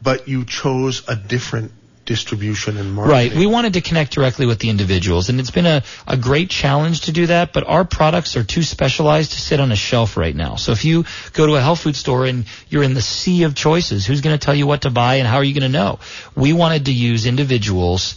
but 0.01 0.27
you 0.27 0.45
chose 0.45 1.03
a 1.07 1.15
different 1.15 1.73
distribution 2.09 2.77
and 2.77 2.91
marketing. 2.91 3.11
Right. 3.11 3.33
We 3.35 3.45
wanted 3.45 3.73
to 3.73 3.81
connect 3.81 4.13
directly 4.13 4.47
with 4.47 4.57
the 4.57 4.71
individuals, 4.71 5.29
and 5.29 5.39
it's 5.39 5.51
been 5.51 5.67
a, 5.67 5.83
a 6.07 6.17
great 6.17 6.49
challenge 6.49 7.01
to 7.01 7.11
do 7.11 7.27
that, 7.27 7.53
but 7.53 7.67
our 7.67 7.85
products 7.85 8.35
are 8.35 8.43
too 8.43 8.63
specialized 8.63 9.33
to 9.33 9.39
sit 9.39 9.59
on 9.59 9.71
a 9.71 9.75
shelf 9.75 10.17
right 10.17 10.35
now. 10.35 10.55
So 10.55 10.71
if 10.71 10.85
you 10.85 11.05
go 11.33 11.45
to 11.45 11.55
a 11.55 11.61
health 11.61 11.81
food 11.81 11.95
store 11.95 12.25
and 12.25 12.45
you're 12.67 12.81
in 12.81 12.95
the 12.95 13.01
sea 13.03 13.43
of 13.43 13.53
choices, 13.53 14.07
who's 14.07 14.21
going 14.21 14.35
to 14.35 14.43
tell 14.43 14.55
you 14.55 14.65
what 14.65 14.81
to 14.81 14.89
buy 14.89 15.15
and 15.17 15.27
how 15.27 15.37
are 15.37 15.43
you 15.43 15.53
going 15.53 15.71
to 15.71 15.77
know? 15.77 15.99
We 16.35 16.51
wanted 16.51 16.85
to 16.85 16.91
use 16.91 17.27
individuals 17.27 18.15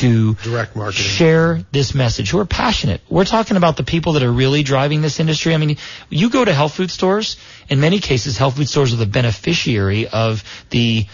to 0.00 0.34
Direct 0.34 0.76
marketing. 0.76 1.04
share 1.04 1.60
this 1.72 1.94
message 1.94 2.30
who 2.30 2.38
are 2.38 2.46
passionate. 2.46 3.00
We're 3.10 3.24
talking 3.24 3.56
about 3.56 3.76
the 3.76 3.82
people 3.82 4.14
that 4.14 4.22
are 4.22 4.32
really 4.32 4.62
driving 4.62 5.02
this 5.02 5.20
industry. 5.20 5.52
I 5.52 5.58
mean, 5.58 5.76
you 6.08 6.30
go 6.30 6.44
to 6.44 6.54
health 6.54 6.74
food 6.74 6.90
stores, 6.90 7.36
in 7.68 7.80
many 7.80 7.98
cases, 7.98 8.38
health 8.38 8.56
food 8.56 8.68
stores 8.68 8.94
are 8.94 8.96
the 8.96 9.06
beneficiary 9.06 10.06
of 10.06 10.44
the 10.70 11.06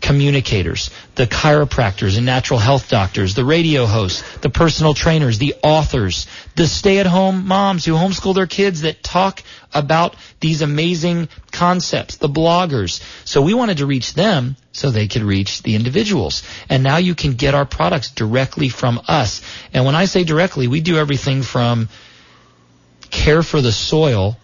communicators, 0.00 0.90
the 1.14 1.26
chiropractors 1.26 2.16
and 2.16 2.26
natural 2.26 2.58
health 2.58 2.88
doctors, 2.88 3.34
the 3.34 3.44
radio 3.44 3.86
hosts, 3.86 4.22
the 4.38 4.50
personal 4.50 4.94
trainers, 4.94 5.38
the 5.38 5.54
authors, 5.62 6.26
the 6.54 6.66
stay-at-home 6.66 7.46
moms 7.46 7.84
who 7.84 7.92
homeschool 7.92 8.34
their 8.34 8.46
kids 8.46 8.82
that 8.82 9.02
talk 9.02 9.42
about 9.72 10.14
these 10.40 10.62
amazing 10.62 11.28
concepts, 11.50 12.16
the 12.16 12.28
bloggers. 12.28 13.02
So 13.24 13.42
we 13.42 13.54
wanted 13.54 13.78
to 13.78 13.86
reach 13.86 14.14
them 14.14 14.56
so 14.72 14.90
they 14.90 15.08
could 15.08 15.22
reach 15.22 15.62
the 15.62 15.74
individuals. 15.74 16.42
And 16.68 16.82
now 16.82 16.98
you 16.98 17.14
can 17.14 17.32
get 17.32 17.54
our 17.54 17.66
products 17.66 18.10
directly 18.10 18.68
from 18.68 19.00
us. 19.08 19.40
And 19.72 19.84
when 19.84 19.94
I 19.94 20.04
say 20.04 20.24
directly, 20.24 20.68
we 20.68 20.80
do 20.80 20.98
everything 20.98 21.42
from 21.42 21.88
care 23.10 23.42
for 23.42 23.60
the 23.60 23.72
soil 23.72 24.36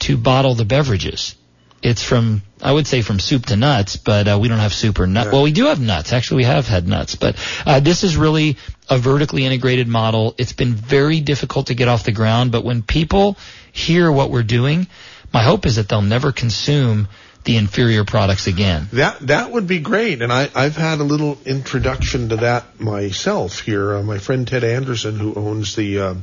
to 0.00 0.16
bottle 0.16 0.54
the 0.54 0.64
beverages. 0.64 1.34
It's 1.82 2.02
from, 2.02 2.42
I 2.62 2.70
would 2.70 2.86
say 2.86 3.02
from 3.02 3.18
soup 3.18 3.46
to 3.46 3.56
nuts, 3.56 3.96
but 3.96 4.28
uh, 4.28 4.38
we 4.40 4.48
don't 4.48 4.60
have 4.60 4.72
soup 4.72 5.00
or 5.00 5.06
nut. 5.06 5.26
Yeah. 5.26 5.32
Well, 5.32 5.42
we 5.42 5.52
do 5.52 5.66
have 5.66 5.80
nuts. 5.80 6.12
Actually, 6.12 6.38
we 6.38 6.44
have 6.44 6.68
had 6.68 6.86
nuts, 6.86 7.16
but 7.16 7.36
uh, 7.66 7.80
this 7.80 8.04
is 8.04 8.16
really 8.16 8.56
a 8.88 8.98
vertically 8.98 9.44
integrated 9.44 9.88
model. 9.88 10.34
It's 10.38 10.52
been 10.52 10.74
very 10.74 11.20
difficult 11.20 11.66
to 11.66 11.74
get 11.74 11.88
off 11.88 12.04
the 12.04 12.12
ground, 12.12 12.52
but 12.52 12.64
when 12.64 12.82
people 12.82 13.36
hear 13.72 14.12
what 14.12 14.30
we're 14.30 14.44
doing, 14.44 14.86
my 15.32 15.42
hope 15.42 15.66
is 15.66 15.76
that 15.76 15.88
they'll 15.88 16.02
never 16.02 16.30
consume 16.30 17.08
the 17.44 17.56
inferior 17.56 18.04
products 18.04 18.46
again. 18.46 18.88
That 18.92 19.18
that 19.26 19.50
would 19.50 19.66
be 19.66 19.80
great, 19.80 20.22
and 20.22 20.32
I 20.32 20.48
I've 20.54 20.76
had 20.76 21.00
a 21.00 21.04
little 21.04 21.38
introduction 21.44 22.28
to 22.28 22.36
that 22.36 22.80
myself 22.80 23.60
here. 23.60 23.96
Uh, 23.96 24.02
my 24.02 24.18
friend 24.18 24.46
Ted 24.46 24.62
Anderson, 24.62 25.18
who 25.18 25.34
owns 25.34 25.74
the 25.74 25.98
uh, 25.98 26.14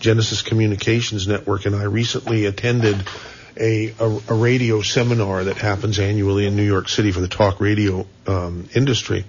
Genesis 0.00 0.42
Communications 0.42 1.28
Network, 1.28 1.66
and 1.66 1.76
I 1.76 1.84
recently 1.84 2.46
attended 2.46 2.96
a, 3.58 3.94
a 3.98 4.20
a 4.28 4.34
radio 4.34 4.82
seminar 4.82 5.44
that 5.44 5.56
happens 5.56 5.98
annually 5.98 6.46
in 6.46 6.56
New 6.56 6.64
York 6.64 6.88
City 6.88 7.12
for 7.12 7.20
the 7.20 7.28
talk 7.28 7.60
radio 7.60 8.06
um, 8.26 8.68
industry. 8.74 9.24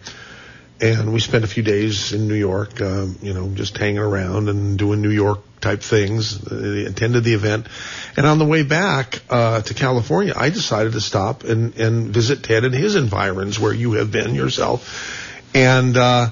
And 0.80 1.11
we 1.11 1.19
spent 1.19 1.43
a 1.43 1.47
few 1.47 1.63
days 1.63 2.13
in 2.13 2.28
New 2.28 2.36
York, 2.36 2.80
um, 2.82 3.17
you 3.23 3.34
know, 3.34 3.49
just 3.49 3.75
hanging 3.78 3.97
around 3.97 4.47
and 4.47 4.78
doing 4.78 5.01
New 5.01 5.09
York 5.09 5.39
type 5.59 5.82
things. 5.82 6.45
Uh, 6.45 6.86
attended 6.88 7.23
the 7.23 7.34
event, 7.34 7.67
and 8.15 8.28
on 8.28 8.38
the 8.38 8.45
way 8.45 8.61
back 8.61 9.21
uh, 9.30 9.61
to 9.61 9.73
California, 9.73 10.34
I 10.36 10.49
decided 10.49 10.93
to 10.93 11.01
stop 11.01 11.43
and 11.43 11.75
and 11.78 12.13
visit 12.13 12.43
Ted 12.43 12.63
and 12.63 12.75
his 12.75 12.95
environs 12.95 13.59
where 13.59 13.73
you 13.73 13.93
have 13.93 14.11
been 14.11 14.36
yourself, 14.36 15.41
and 15.55 15.97
uh, 15.97 16.30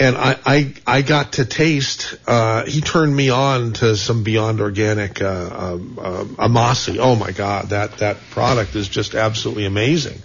and 0.00 0.16
I, 0.16 0.38
I 0.46 0.74
I 0.86 1.02
got 1.02 1.34
to 1.34 1.44
taste. 1.44 2.16
Uh, 2.26 2.64
he 2.64 2.80
turned 2.80 3.14
me 3.14 3.28
on 3.28 3.74
to 3.74 3.96
some 3.96 4.24
Beyond 4.24 4.60
Organic 4.60 5.20
uh, 5.20 5.50
um, 5.52 5.96
Amasi. 6.38 6.96
Oh 6.98 7.14
my 7.14 7.32
God, 7.32 7.68
that 7.68 7.98
that 7.98 8.16
product 8.30 8.74
is 8.74 8.88
just 8.88 9.14
absolutely 9.14 9.66
amazing. 9.66 10.18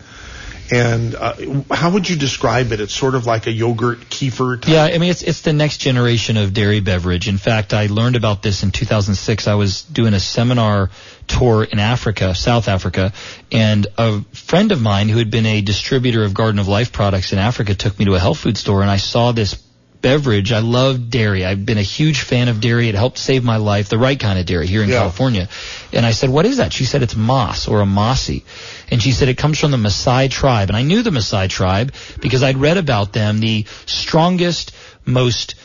And 0.72 1.14
uh, 1.14 1.36
how 1.70 1.92
would 1.92 2.10
you 2.10 2.16
describe 2.16 2.72
it? 2.72 2.80
It's 2.80 2.94
sort 2.94 3.14
of 3.14 3.28
like 3.28 3.46
a 3.46 3.52
yogurt 3.52 4.00
kefir. 4.10 4.62
Type. 4.62 4.72
Yeah, 4.72 4.84
I 4.84 4.98
mean 4.98 5.12
it's 5.12 5.22
it's 5.22 5.42
the 5.42 5.54
next 5.54 5.78
generation 5.78 6.38
of 6.38 6.54
dairy 6.54 6.80
beverage. 6.80 7.28
In 7.28 7.38
fact, 7.38 7.74
I 7.74 7.88
learned 7.88 8.16
about 8.16 8.42
this 8.42 8.64
in 8.64 8.72
2006. 8.72 9.48
I 9.48 9.56
was 9.56 9.84
doing 9.84 10.14
a 10.14 10.20
seminar 10.20 10.90
tour 11.28 11.66
in 11.66 11.80
Africa, 11.80 12.34
South 12.34 12.68
Africa, 12.68 13.12
and 13.52 13.86
a 13.98 14.22
friend 14.34 14.72
of 14.72 14.82
mine 14.82 15.10
who 15.10 15.20
had 15.20 15.30
been 15.30 15.46
a 15.46 15.62
distributor 15.62 16.24
of 16.24 16.34
Garden 16.34 16.60
of 16.60 16.68
Life 16.68 16.94
products 16.94 17.34
in 17.34 17.40
Africa 17.40 17.76
took 17.76 18.00
me 18.00 18.06
to 18.06 18.16
a 18.16 18.20
health 18.20 18.40
food 18.40 18.58
store 18.58 18.82
and 18.82 18.90
I 18.90 18.98
saw 18.98 19.34
this 19.34 19.65
beverage. 20.06 20.52
I 20.52 20.60
love 20.60 21.10
dairy. 21.10 21.44
I've 21.44 21.66
been 21.66 21.80
a 21.80 21.90
huge 21.98 22.22
fan 22.22 22.48
of 22.48 22.62
dairy. 22.62 22.90
It 22.90 22.94
helped 22.94 23.18
save 23.18 23.44
my 23.44 23.58
life, 23.58 23.90
the 23.90 23.98
right 23.98 24.20
kind 24.20 24.38
of 24.38 24.46
dairy 24.46 24.68
here 24.68 24.84
in 24.84 24.90
Yeah. 24.90 25.00
California. 25.00 25.50
And 25.92 26.06
I 26.06 26.12
said, 26.12 26.30
"What 26.30 26.46
is 26.46 26.58
that?" 26.58 26.74
She 26.74 26.86
said, 26.86 27.02
"It's 27.02 27.16
moss 27.16 27.68
or 27.68 27.82
a 27.82 27.88
mossy." 27.88 28.44
And 28.92 29.02
she 29.02 29.14
said 29.14 29.30
it 29.30 29.38
comes 29.40 29.58
from 29.58 29.72
the 29.72 29.78
Maasai 29.78 30.30
tribe. 30.30 30.70
And 30.70 30.78
I 30.78 30.84
knew 30.84 31.02
the 31.02 31.10
Maasai 31.10 31.50
tribe 31.50 31.92
because 32.22 32.44
I'd 32.44 32.58
read 32.58 32.78
about 32.78 33.14
them, 33.14 33.40
the 33.40 33.66
strongest, 33.88 34.74
most 35.06 35.56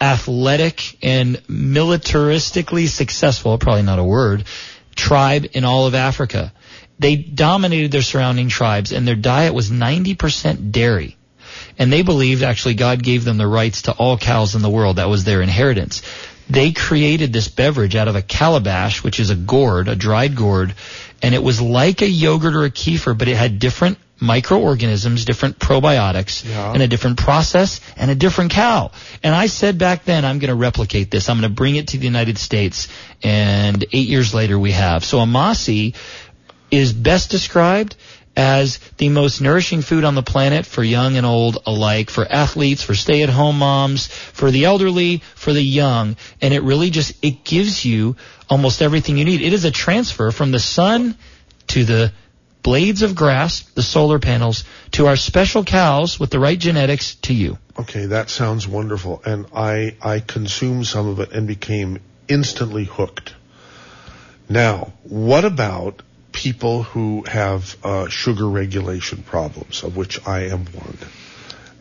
athletic 0.00 0.96
and 1.02 1.42
militaristically 1.48 2.88
successful, 2.88 3.58
probably 3.58 3.82
not 3.82 3.98
a 3.98 4.04
word, 4.04 4.44
tribe 4.96 5.46
in 5.52 5.64
all 5.66 5.86
of 5.86 5.94
Africa. 5.94 6.50
They 6.98 7.16
dominated 7.16 7.92
their 7.92 8.02
surrounding 8.02 8.48
tribes 8.48 8.90
and 8.92 9.06
their 9.06 9.16
diet 9.16 9.52
was 9.52 9.70
90% 9.70 10.72
dairy. 10.72 11.16
And 11.78 11.92
they 11.92 12.02
believed 12.02 12.42
actually 12.42 12.74
God 12.74 13.02
gave 13.02 13.24
them 13.24 13.38
the 13.38 13.46
rights 13.46 13.82
to 13.82 13.92
all 13.92 14.16
cows 14.18 14.54
in 14.54 14.62
the 14.62 14.70
world. 14.70 14.96
That 14.96 15.08
was 15.08 15.24
their 15.24 15.42
inheritance. 15.42 16.02
They 16.50 16.72
created 16.72 17.32
this 17.32 17.48
beverage 17.48 17.96
out 17.96 18.08
of 18.08 18.16
a 18.16 18.22
calabash, 18.22 19.02
which 19.02 19.20
is 19.20 19.30
a 19.30 19.34
gourd, 19.36 19.88
a 19.88 19.96
dried 19.96 20.36
gourd, 20.36 20.74
and 21.22 21.34
it 21.34 21.42
was 21.42 21.60
like 21.60 22.02
a 22.02 22.08
yogurt 22.08 22.54
or 22.54 22.64
a 22.64 22.70
kefir, 22.70 23.16
but 23.16 23.28
it 23.28 23.36
had 23.36 23.58
different 23.58 23.98
microorganisms, 24.20 25.24
different 25.24 25.58
probiotics, 25.58 26.44
Yeah. 26.48 26.72
and 26.72 26.82
a 26.82 26.86
different 26.86 27.18
process 27.18 27.80
and 27.96 28.10
a 28.10 28.14
different 28.14 28.52
cow. 28.52 28.90
And 29.22 29.34
I 29.34 29.46
said 29.46 29.78
back 29.78 30.04
then, 30.04 30.24
I'm 30.24 30.38
going 30.38 30.48
to 30.48 30.54
replicate 30.54 31.10
this. 31.10 31.28
I'm 31.28 31.38
going 31.40 31.50
to 31.50 31.54
bring 31.54 31.76
it 31.76 31.88
to 31.88 31.98
the 31.98 32.04
United 32.04 32.38
States. 32.38 32.88
And 33.22 33.84
eight 33.92 34.08
years 34.08 34.32
later, 34.32 34.58
we 34.58 34.72
have. 34.72 35.04
So 35.04 35.18
Amasi 35.18 35.94
is 36.70 36.92
best 36.92 37.30
described 37.30 37.96
as 38.36 38.78
the 38.96 39.08
most 39.08 39.40
nourishing 39.40 39.82
food 39.82 40.04
on 40.04 40.14
the 40.14 40.22
planet 40.22 40.64
for 40.64 40.82
young 40.82 41.16
and 41.16 41.26
old 41.26 41.58
alike, 41.66 42.10
for 42.10 42.26
athletes, 42.30 42.82
for 42.82 42.94
stay-at-home 42.94 43.58
moms, 43.58 44.06
for 44.06 44.50
the 44.50 44.64
elderly, 44.64 45.18
for 45.34 45.52
the 45.52 45.62
young, 45.62 46.16
and 46.40 46.54
it 46.54 46.62
really 46.62 46.90
just 46.90 47.12
it 47.22 47.44
gives 47.44 47.84
you 47.84 48.16
almost 48.48 48.80
everything 48.80 49.18
you 49.18 49.24
need. 49.24 49.42
It 49.42 49.52
is 49.52 49.64
a 49.64 49.70
transfer 49.70 50.30
from 50.30 50.50
the 50.50 50.58
sun 50.58 51.16
to 51.68 51.84
the 51.84 52.12
blades 52.62 53.02
of 53.02 53.14
grass, 53.14 53.60
the 53.74 53.82
solar 53.82 54.18
panels, 54.18 54.64
to 54.92 55.06
our 55.06 55.16
special 55.16 55.64
cows 55.64 56.18
with 56.18 56.30
the 56.30 56.38
right 56.38 56.58
genetics 56.58 57.16
to 57.16 57.34
you. 57.34 57.58
Okay, 57.78 58.06
that 58.06 58.30
sounds 58.30 58.66
wonderful, 58.66 59.20
and 59.24 59.46
I 59.54 59.96
I 60.00 60.20
consumed 60.20 60.86
some 60.86 61.08
of 61.08 61.20
it 61.20 61.32
and 61.32 61.46
became 61.46 62.00
instantly 62.28 62.84
hooked. 62.84 63.34
Now, 64.48 64.92
what 65.02 65.44
about 65.44 66.02
people 66.32 66.82
who 66.82 67.22
have 67.24 67.76
uh, 67.84 68.08
sugar 68.08 68.48
regulation 68.48 69.22
problems, 69.22 69.82
of 69.82 69.96
which 69.96 70.26
I 70.26 70.44
am 70.44 70.64
one? 70.66 70.98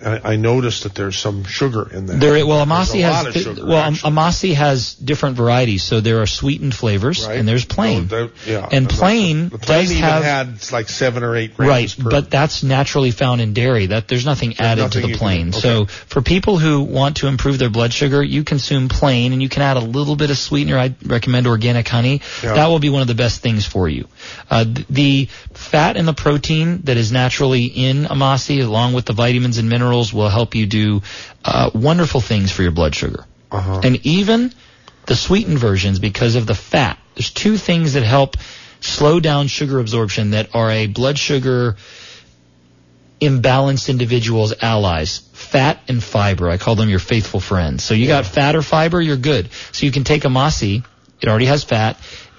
And 0.04 0.26
I, 0.26 0.34
I 0.34 0.36
noticed 0.36 0.84
that 0.84 0.95
there's 0.95 1.18
some 1.18 1.43
sugar 1.43 1.88
in 1.91 2.08
that. 2.08 2.20
There, 2.20 2.45
well, 2.45 2.66
There's 2.66 2.89
Amasi 2.89 2.99
a 2.99 3.04
has 3.04 3.26
lot 3.26 3.28
of 3.36 3.41
sugar, 3.41 3.66
well, 3.66 3.78
actually. 3.78 4.12
Amasi 4.12 4.54
has 4.56 4.93
different 4.95 5.36
varieties. 5.38 5.84
So 5.84 5.99
there 6.02 6.22
are 6.22 6.26
sweetened 6.28 6.74
flavors, 6.74 7.26
Right? 7.28 7.38
and 7.39 7.47
there's 7.47 7.66
plain. 7.66 8.08
No, 8.10 8.30
yeah, 8.45 8.68
and 8.72 8.88
the- 8.88 8.93
plain 8.93 9.49
The 9.49 9.58
plain 9.60 9.84
does 9.84 9.91
even 9.91 10.04
have 10.04 10.24
had 10.24 10.72
like 10.72 10.89
seven 10.89 11.24
or 11.24 11.36
eight 11.36 11.56
grams 11.56 11.70
right, 11.70 12.04
per. 12.04 12.10
but 12.10 12.30
that's 12.32 12.64
naturally 12.64 13.12
found 13.12 13.41
in 13.41 13.54
dairy. 13.54 13.88
That 13.88 14.08
there's 14.08 14.26
nothing 14.26 14.60
added 14.60 14.82
nothing 14.84 15.02
to 15.04 15.08
the 15.10 15.18
plain. 15.18 15.49
okay. 15.49 15.60
So 15.60 15.86
for 15.86 16.22
people 16.22 16.58
who 16.58 16.82
want 16.82 17.18
to 17.18 17.28
improve 17.28 17.60
their 17.60 17.70
blood 17.70 17.93
sugar, 17.93 18.24
you 18.24 18.43
consume 18.43 18.89
plain, 18.89 19.34
and 19.34 19.41
you 19.41 19.49
can 19.49 19.62
add 19.62 19.78
a 19.78 19.82
little 19.82 20.16
bit 20.16 20.32
of 20.32 20.38
sweetener. 20.38 20.78
I 20.78 20.95
recommend 21.06 21.47
organic 21.47 21.88
honey. 21.88 22.22
Yeah. 22.43 22.54
That 22.56 22.68
will 22.68 22.80
be 22.80 22.89
one 22.89 23.02
of 23.02 23.08
the 23.08 23.16
best 23.16 23.41
things 23.41 23.66
for 23.66 23.88
you. 23.88 24.08
Uh, 24.49 24.66
the 24.89 25.26
fat 25.54 25.97
and 25.97 26.08
the 26.08 26.14
protein 26.14 26.82
that 26.86 26.97
is 26.97 27.12
naturally 27.12 27.66
in 27.66 28.06
Amasi, 28.06 28.64
along 28.64 28.93
with 28.93 29.06
the 29.06 29.14
vitamins 29.14 29.58
and 29.58 29.70
minerals, 29.70 29.90
will 29.91 30.29
help 30.29 30.55
you 30.55 30.65
do 30.65 31.01
uh, 31.43 31.69
wonderful 31.73 32.21
things 32.21 32.51
for 32.51 32.61
your 32.61 32.71
blood 32.71 32.95
sugar. 32.95 33.25
uh-huh. 33.51 33.81
And 33.83 34.05
even 34.05 34.53
the 35.05 35.15
sweetened 35.15 35.59
versions, 35.59 35.99
because 35.99 36.35
of 36.35 36.45
the 36.45 36.55
fat, 36.55 36.97
there's 37.15 37.31
two 37.31 37.57
things 37.57 37.93
that 37.93 38.03
help 38.03 38.37
slow 38.79 39.19
down 39.19 39.47
sugar 39.47 39.79
absorption 39.79 40.31
that 40.31 40.55
are 40.55 40.71
a 40.71 40.87
blood 40.87 41.17
sugar 41.17 41.75
imbalanced 43.21 43.89
individual's 43.89 44.53
allies. 44.61 45.19
Fat 45.33 45.79
and 45.87 46.03
fiber. 46.03 46.49
I 46.49 46.57
call 46.57 46.75
them 46.75 46.89
your 46.89 46.99
faithful 46.99 47.39
friends. 47.39 47.83
So 47.83 47.93
you 47.93 48.07
got 48.07 48.25
fat 48.25 48.55
or 48.55 48.61
fiber, 48.61 48.99
you're 48.99 49.17
good. 49.17 49.51
So 49.71 49.85
you 49.85 49.91
can 49.91 50.03
take 50.03 50.25
a 50.25 50.27
Amasi, 50.27 50.83
it 51.21 51.27
already 51.29 51.45
has 51.45 51.63
fat, 51.63 51.97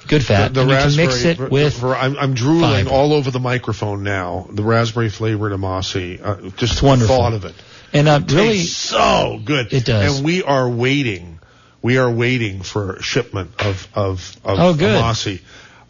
good 0.09 0.25
fat. 0.25 0.55
The, 0.55 0.63
can 0.63 0.71
raspberry. 0.71 1.07
mix 1.07 1.25
it 1.25 1.51
with. 1.51 1.83
I'm, 1.85 2.17
I'm 2.17 2.35
drooling 2.35 2.85
fiber. 2.87 2.91
all 2.91 3.13
over 3.13 3.31
the 3.31 3.41
microphone 3.41 4.03
now. 4.03 4.47
The 4.51 4.63
raspberry 4.63 5.09
flavored 5.09 5.53
amasi. 5.53 6.21
Uh, 6.23 6.51
just 6.57 6.81
the 6.81 6.87
wonderful. 6.87 7.17
thought 7.17 7.33
of 7.35 7.45
it. 7.45 7.55
and 7.93 8.09
uh, 8.09 8.21
really, 8.29 8.59
Tastes 8.59 8.77
so 8.77 9.41
good. 9.45 9.73
It 9.73 9.85
does. 9.85 10.17
And 10.19 10.25
we 10.25 10.43
are 10.43 10.69
waiting. 10.69 11.39
We 11.83 11.99
are 11.99 12.11
waiting 12.11 12.63
for 12.63 13.01
shipment 13.03 13.51
of 13.65 13.89
of 13.95 14.37
of 14.45 14.59
Oh, 14.61 14.75
good. 14.75 15.03
amasi. 15.03 15.41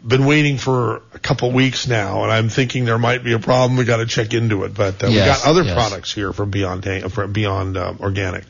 Been 0.05 0.25
waiting 0.25 0.57
for 0.57 0.97
a 1.13 1.19
couple 1.19 1.49
weeks 1.51 1.87
now, 1.87 2.23
and 2.23 2.31
I'm 2.31 2.49
thinking 2.49 2.83
there 2.83 2.97
might 2.97 3.23
be 3.23 3.31
a 3.31 3.39
problem. 3.39 3.77
We 3.77 3.85
got 3.85 3.97
to 3.97 4.05
check 4.05 4.33
into 4.33 4.65
it. 4.65 4.73
But 4.73 5.01
uh, 5.01 5.07
we 5.07 5.13
Yes, 5.15 5.43
got 5.43 5.49
other 5.49 5.63
yes. 5.63 5.73
products 5.73 6.13
here 6.13 6.33
from 6.33 6.49
Beyond 6.51 6.83
from 7.13 7.31
Beyond 7.31 7.77
um, 7.77 7.97
Organic, 8.01 8.43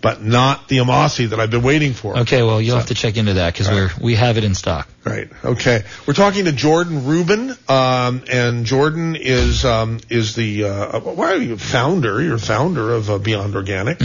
but 0.00 0.22
not 0.22 0.68
the 0.68 0.78
amasi 0.78 1.28
that 1.30 1.40
I've 1.40 1.50
been 1.50 1.62
waiting 1.62 1.92
for. 1.94 2.18
okay, 2.20 2.42
well, 2.42 2.60
you'll 2.60 2.72
So- 2.74 2.78
have 2.78 2.88
to 2.88 2.94
check 2.94 3.16
into 3.16 3.34
that 3.34 3.52
because 3.52 3.68
Right. 3.68 3.74
we're 3.76 3.90
we 4.00 4.14
have 4.14 4.36
it 4.38 4.44
in 4.44 4.54
stock. 4.54 4.88
Right. 5.04 5.28
Okay. 5.44 5.82
We're 6.06 6.14
talking 6.14 6.44
to 6.46 6.52
Jordan 6.52 7.06
Rubin, 7.06 7.56
um, 7.68 8.22
and 8.30 8.66
Jordan 8.66 9.16
is 9.16 9.64
um, 9.64 10.00
is 10.10 10.34
the 10.34 10.64
uh, 10.64 11.00
why 11.00 11.32
are 11.32 11.36
you 11.42 11.56
founder? 11.56 12.22
You're 12.22 12.38
founder 12.38 12.92
of 12.92 13.08
uh, 13.10 13.18
Beyond 13.18 13.54
Organic, 13.56 14.00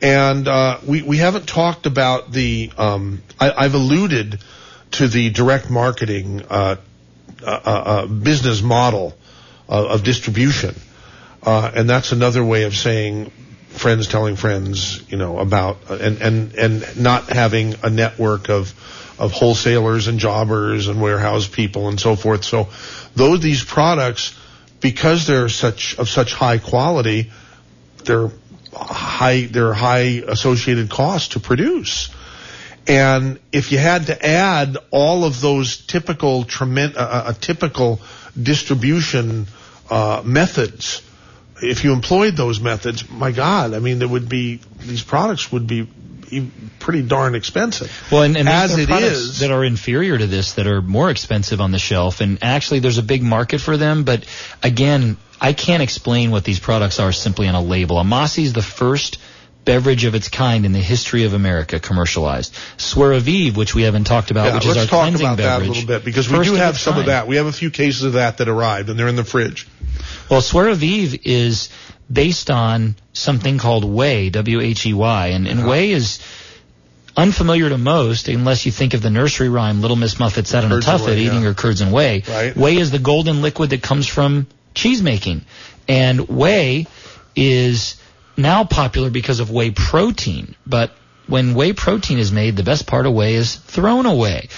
and 0.00 0.48
uh, 0.48 0.78
we 0.86 1.02
we 1.02 1.18
haven't 1.18 1.46
talked 1.46 1.86
about 1.86 2.32
the. 2.32 2.70
Um, 2.76 3.22
I, 3.40 3.52
I've 3.56 3.74
alluded 3.74 4.38
to 4.92 5.08
the 5.08 5.30
direct 5.30 5.70
marketing 5.70 6.42
uh, 6.50 6.76
uh, 7.44 7.46
uh, 7.46 8.06
business 8.06 8.60
model 8.62 9.14
of, 9.68 9.86
of 9.86 10.02
distribution, 10.04 10.74
uh, 11.44 11.70
and 11.74 11.88
that's 11.88 12.12
another 12.12 12.44
way 12.44 12.64
of 12.64 12.74
saying 12.76 13.30
friends 13.72 14.06
telling 14.08 14.36
friends, 14.36 15.02
you 15.10 15.16
know, 15.16 15.38
about 15.38 15.90
and 15.90 16.20
and 16.20 16.54
and 16.54 17.00
not 17.00 17.24
having 17.28 17.74
a 17.82 17.90
network 17.90 18.48
of 18.48 18.72
of 19.18 19.32
wholesalers 19.32 20.08
and 20.08 20.18
jobbers 20.18 20.88
and 20.88 21.00
warehouse 21.00 21.46
people 21.46 21.88
and 21.88 22.00
so 22.00 22.16
forth. 22.16 22.44
So 22.44 22.68
those 23.14 23.40
these 23.40 23.64
products, 23.64 24.38
because 24.80 25.26
they're 25.26 25.48
such 25.48 25.98
of 25.98 26.08
such 26.08 26.34
high 26.34 26.58
quality, 26.58 27.30
they're 28.04 28.30
high 28.72 29.42
they're 29.50 29.74
high 29.74 30.22
associated 30.26 30.90
costs 30.90 31.28
to 31.28 31.40
produce. 31.40 32.10
And 32.86 33.38
if 33.52 33.70
you 33.70 33.78
had 33.78 34.06
to 34.06 34.26
add 34.26 34.76
all 34.90 35.24
of 35.24 35.40
those 35.40 35.76
typical 35.86 36.44
uh, 36.60 37.24
a 37.28 37.34
typical 37.34 38.00
distribution 38.40 39.46
uh, 39.88 40.22
methods, 40.24 41.02
if 41.62 41.84
you 41.84 41.92
employed 41.92 42.36
those 42.36 42.60
methods, 42.60 43.08
my 43.08 43.32
God, 43.32 43.74
I 43.74 43.78
mean, 43.78 43.98
there 43.98 44.08
would 44.08 44.28
be 44.28 44.60
these 44.78 45.02
products 45.02 45.52
would 45.52 45.66
be 45.66 45.88
pretty 46.78 47.02
darn 47.02 47.34
expensive. 47.34 47.90
Well, 48.10 48.22
and, 48.22 48.36
and 48.36 48.48
as 48.48 48.76
it 48.78 48.90
is, 48.90 49.40
that 49.40 49.50
are 49.50 49.64
inferior 49.64 50.16
to 50.16 50.26
this, 50.26 50.54
that 50.54 50.66
are 50.66 50.80
more 50.80 51.10
expensive 51.10 51.60
on 51.60 51.72
the 51.72 51.78
shelf, 51.78 52.20
and 52.20 52.38
actually 52.42 52.80
there's 52.80 52.98
a 52.98 53.02
big 53.02 53.22
market 53.22 53.60
for 53.60 53.76
them. 53.76 54.04
But 54.04 54.24
again, 54.62 55.18
I 55.40 55.52
can't 55.52 55.82
explain 55.82 56.30
what 56.30 56.44
these 56.44 56.58
products 56.58 56.98
are 57.00 57.12
simply 57.12 57.48
on 57.48 57.54
a 57.54 57.62
label. 57.62 57.96
Amasi 57.96 58.44
is 58.44 58.52
the 58.52 58.62
first 58.62 59.18
beverage 59.64 60.04
of 60.04 60.14
its 60.14 60.28
kind 60.28 60.66
in 60.66 60.72
the 60.72 60.80
history 60.80 61.24
of 61.24 61.34
America 61.34 61.78
commercialized. 61.78 62.54
Suero 62.76 63.20
which 63.54 63.74
we 63.74 63.82
haven't 63.82 64.04
talked 64.04 64.30
about, 64.30 64.46
yeah, 64.46 64.54
which 64.54 64.66
is 64.66 64.70
our 64.70 64.74
let's 64.74 64.90
talk 64.90 65.00
cleansing 65.02 65.26
about 65.26 65.36
that 65.38 65.58
beverage, 65.58 65.68
a 65.68 65.72
little 65.72 65.86
bit 65.86 66.04
because 66.04 66.28
we 66.28 66.42
do 66.44 66.54
have 66.54 66.78
some 66.78 66.98
of 66.98 67.06
that. 67.06 67.26
We 67.26 67.36
have 67.36 67.46
a 67.46 67.52
few 67.52 67.70
cases 67.70 68.02
of 68.02 68.14
that 68.14 68.38
that 68.38 68.48
arrived, 68.48 68.88
and 68.90 68.98
they're 68.98 69.08
in 69.08 69.16
the 69.16 69.24
fridge. 69.24 69.68
Well, 70.30 70.40
Suero 70.40 70.76
is 70.80 71.68
based 72.10 72.50
on 72.50 72.96
something 73.12 73.58
called 73.58 73.84
whey, 73.84 74.30
W-H-E-Y, 74.30 75.26
and, 75.28 75.46
and 75.46 75.60
uh-huh. 75.60 75.68
whey 75.68 75.90
is 75.90 76.20
unfamiliar 77.16 77.68
to 77.68 77.78
most 77.78 78.28
unless 78.28 78.64
you 78.64 78.72
think 78.72 78.94
of 78.94 79.02
the 79.02 79.10
nursery 79.10 79.48
rhyme 79.48 79.82
Little 79.82 79.96
Miss 79.96 80.18
Muffet 80.18 80.46
sat 80.46 80.64
on 80.64 80.72
a 80.72 80.80
tuffet 80.80 81.18
eating 81.18 81.42
her 81.42 81.54
curds 81.54 81.80
and 81.80 81.92
whey. 81.92 82.22
Right. 82.26 82.56
Whey 82.56 82.76
is 82.76 82.90
the 82.90 82.98
golden 82.98 83.42
liquid 83.42 83.70
that 83.70 83.82
comes 83.82 84.06
from 84.06 84.46
cheese 84.74 85.02
making. 85.02 85.44
And 85.88 86.28
whey 86.28 86.86
is 87.36 87.96
now 88.36 88.64
popular 88.64 89.10
because 89.10 89.40
of 89.40 89.50
whey 89.50 89.70
protein, 89.70 90.54
but 90.66 90.92
when 91.26 91.54
whey 91.54 91.72
protein 91.72 92.18
is 92.18 92.32
made, 92.32 92.56
the 92.56 92.62
best 92.62 92.86
part 92.86 93.06
of 93.06 93.12
whey 93.12 93.34
is 93.34 93.54
thrown 93.54 94.06
away. 94.06 94.48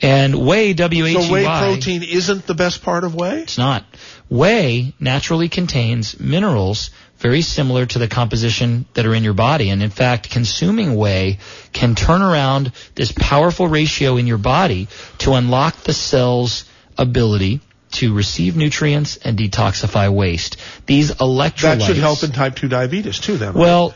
And 0.00 0.46
whey, 0.46 0.72
W-H-E-Y... 0.72 1.26
So 1.26 1.32
whey 1.32 1.44
protein 1.44 2.02
isn't 2.02 2.46
the 2.46 2.54
best 2.54 2.82
part 2.82 3.04
of 3.04 3.14
whey. 3.14 3.40
It's 3.42 3.58
not. 3.58 3.84
Whey 4.28 4.94
naturally 4.98 5.48
contains 5.48 6.18
minerals 6.18 6.90
very 7.18 7.42
similar 7.42 7.86
to 7.86 7.98
the 7.98 8.08
composition 8.08 8.86
that 8.94 9.06
are 9.06 9.14
in 9.14 9.24
your 9.24 9.34
body. 9.34 9.70
And 9.70 9.82
in 9.82 9.90
fact, 9.90 10.30
consuming 10.30 10.96
whey 10.96 11.38
can 11.72 11.94
turn 11.94 12.22
around 12.22 12.72
this 12.94 13.12
powerful 13.12 13.68
ratio 13.68 14.16
in 14.16 14.26
your 14.26 14.38
body 14.38 14.88
to 15.18 15.34
unlock 15.34 15.76
the 15.82 15.92
cell's 15.92 16.64
ability 16.98 17.60
to 17.92 18.14
receive 18.14 18.56
nutrients 18.56 19.16
and 19.18 19.38
detoxify 19.38 20.12
waste. 20.12 20.56
These 20.86 21.12
electrolytes. 21.12 21.60
That 21.60 21.82
should 21.82 21.96
help 21.96 22.22
in 22.22 22.32
type 22.32 22.56
two 22.56 22.68
diabetes 22.68 23.18
too. 23.18 23.36
Then. 23.36 23.48
right? 23.54 23.60
Well, 23.60 23.94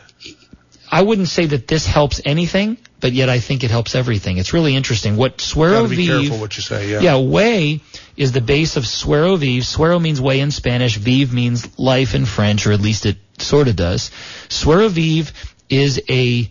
I 0.89 1.01
wouldn't 1.01 1.27
say 1.27 1.47
that 1.47 1.67
this 1.67 1.85
helps 1.85 2.21
anything, 2.23 2.77
but 3.01 3.11
yet 3.11 3.27
I 3.29 3.39
think 3.39 3.63
it 3.63 3.71
helps 3.71 3.93
everything. 3.95 4.37
It's 4.37 4.53
really 4.53 4.75
interesting. 4.75 5.17
What 5.17 5.41
Suero 5.41 5.83
Gotta 5.83 5.89
be 5.89 6.07
Vive- 6.07 6.21
careful 6.21 6.39
what 6.39 6.55
you 6.55 6.63
say. 6.63 6.89
Yeah. 6.91 6.99
yeah, 7.01 7.17
whey 7.17 7.81
is 8.15 8.31
the 8.31 8.41
base 8.41 8.77
of 8.77 8.87
Suero 8.87 9.35
Vive. 9.35 9.65
Suero 9.65 9.99
means 9.99 10.21
whey 10.21 10.39
in 10.39 10.51
Spanish. 10.51 10.95
Vive 10.95 11.33
means 11.33 11.77
life 11.77 12.15
in 12.15 12.25
French, 12.25 12.65
or 12.65 12.71
at 12.71 12.79
least 12.79 13.05
it 13.05 13.17
sort 13.37 13.67
of 13.67 13.75
does. 13.75 14.11
Suero 14.49 14.87
Vive 14.87 15.33
is 15.69 16.01
a 16.09 16.49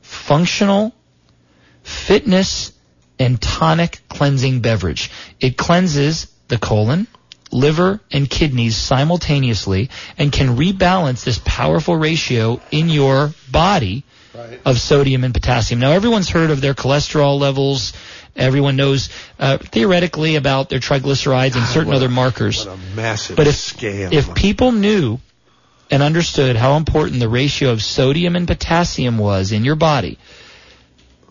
functional 0.00 0.94
fitness 1.82 2.72
and 3.18 3.40
tonic 3.40 4.00
cleansing 4.08 4.60
beverage. 4.60 5.10
It 5.40 5.56
cleanses 5.56 6.28
the 6.48 6.58
colon, 6.58 7.06
liver, 7.50 8.00
and 8.10 8.28
kidneys 8.28 8.76
simultaneously 8.76 9.90
and 10.18 10.32
can 10.32 10.56
rebalance 10.56 11.24
this 11.24 11.40
powerful 11.44 11.96
ratio 11.96 12.60
in 12.70 12.88
your 12.88 13.32
body 13.50 14.04
Right. 14.34 14.58
of 14.64 14.80
sodium 14.80 15.24
and 15.24 15.34
potassium. 15.34 15.78
Now, 15.78 15.90
everyone's 15.90 16.30
heard 16.30 16.50
of 16.50 16.62
their 16.62 16.72
cholesterol 16.72 17.38
levels. 17.38 17.92
Everyone 18.34 18.76
knows 18.76 19.10
uh, 19.38 19.58
theoretically 19.58 20.36
about 20.36 20.70
their 20.70 20.78
triglycerides 20.78 21.54
and 21.54 21.66
certain 21.66 21.92
other 21.92 22.06
a- 22.06 22.08
markers. 22.08 22.64
What 22.64 22.76
a 22.78 22.96
massive 22.96 23.36
But 23.36 23.46
if 23.46 23.54
scam. 23.56 24.10
if 24.10 24.34
people 24.34 24.72
knew 24.72 25.18
and 25.90 26.02
understood 26.02 26.56
how 26.56 26.78
important 26.78 27.20
the 27.20 27.28
ratio 27.28 27.72
of 27.72 27.82
sodium 27.82 28.34
and 28.34 28.48
potassium 28.48 29.18
was 29.18 29.52
in 29.52 29.66
your 29.66 29.76
body, 29.76 30.16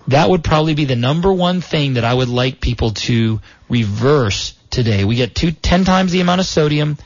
that 0.09 0.29
would 0.29 0.43
probably 0.43 0.75
be 0.75 0.85
the 0.85 0.95
number 0.95 1.33
one 1.33 1.61
thing 1.61 1.95
that 1.95 2.03
I 2.05 2.13
would 2.13 2.29
like 2.29 2.61
people 2.61 2.91
to 2.91 3.39
reverse 3.67 4.53
today. 4.71 5.03
We 5.03 5.15
get 5.15 5.35
two, 5.35 5.51
ten 5.51 5.85
times 5.85 6.11
the 6.11 6.21
amount 6.21 6.41
of 6.41 6.47
sodium 6.47 6.97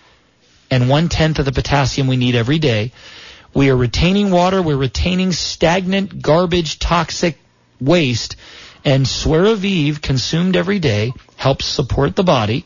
and 0.72 0.89
one 0.89 1.09
tenth 1.09 1.39
of 1.39 1.45
the 1.45 1.51
potassium 1.51 2.07
we 2.07 2.18
need 2.18 2.36
every 2.36 2.59
day. 2.59 2.91
We 3.53 3.70
are 3.70 3.76
retaining 3.76 4.32
water. 4.32 4.61
We're 4.61 4.78
retaining 4.78 5.32
stagnant, 5.32 6.22
garbage, 6.22 6.80
toxic 6.80 7.38
waste. 7.80 8.36
And 8.84 9.07
Suero 9.07 9.55
Vive, 9.55 10.01
consumed 10.01 10.55
every 10.55 10.80
day, 10.80 11.13
helps 11.38 11.66
support 11.66 12.16
the 12.16 12.24
body. 12.24 12.66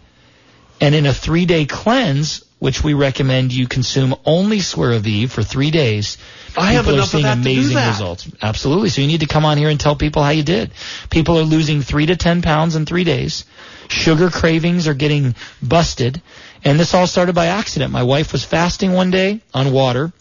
And 0.82 0.95
in 0.95 1.06
a 1.06 1.14
three 1.14 1.45
day 1.45 1.66
cleanse, 1.66 2.43
which 2.58 2.84
we 2.84 2.93
recommend 2.93 3.54
you 3.54 3.68
consume 3.68 4.16
only 4.26 4.60
Suero 4.60 5.00
Vive 5.00 5.32
for 5.32 5.43
three 5.43 5.72
days, 5.72 6.18
I 6.58 6.74
have 6.74 6.86
people 6.86 7.02
are 7.02 7.06
seeing 7.06 7.24
that 7.24 7.36
to 7.36 7.41
do 7.43 7.50
amazing 7.50 7.78
results. 7.78 8.30
Absolutely. 8.41 8.89
So 8.89 9.02
you 9.02 9.08
need 9.08 9.22
to 9.22 9.28
come 9.28 9.45
on 9.45 9.58
here 9.58 9.70
and 9.70 9.80
tell 9.80 9.95
people 9.95 10.24
how 10.24 10.32
you 10.32 10.43
did. 10.43 10.72
People 11.10 11.38
are 11.38 11.43
losing 11.43 11.82
three 11.82 12.08
to 12.08 12.16
ten 12.16 12.41
pounds 12.41 12.76
in 12.76 12.86
three 12.86 13.04
days. 13.04 13.45
Sugar 13.90 14.30
cravings 14.30 14.88
are 14.88 14.94
getting 14.94 15.36
busted. 15.62 16.22
And 16.64 16.80
this 16.80 16.94
all 16.94 17.08
started 17.08 17.34
by 17.36 17.48
accident. 17.48 17.92
My 17.92 18.04
wife 18.04 18.32
was 18.32 18.46
fasting 18.46 18.94
one 18.94 19.12
day 19.12 19.42
on 19.54 19.72
water. 19.72 20.14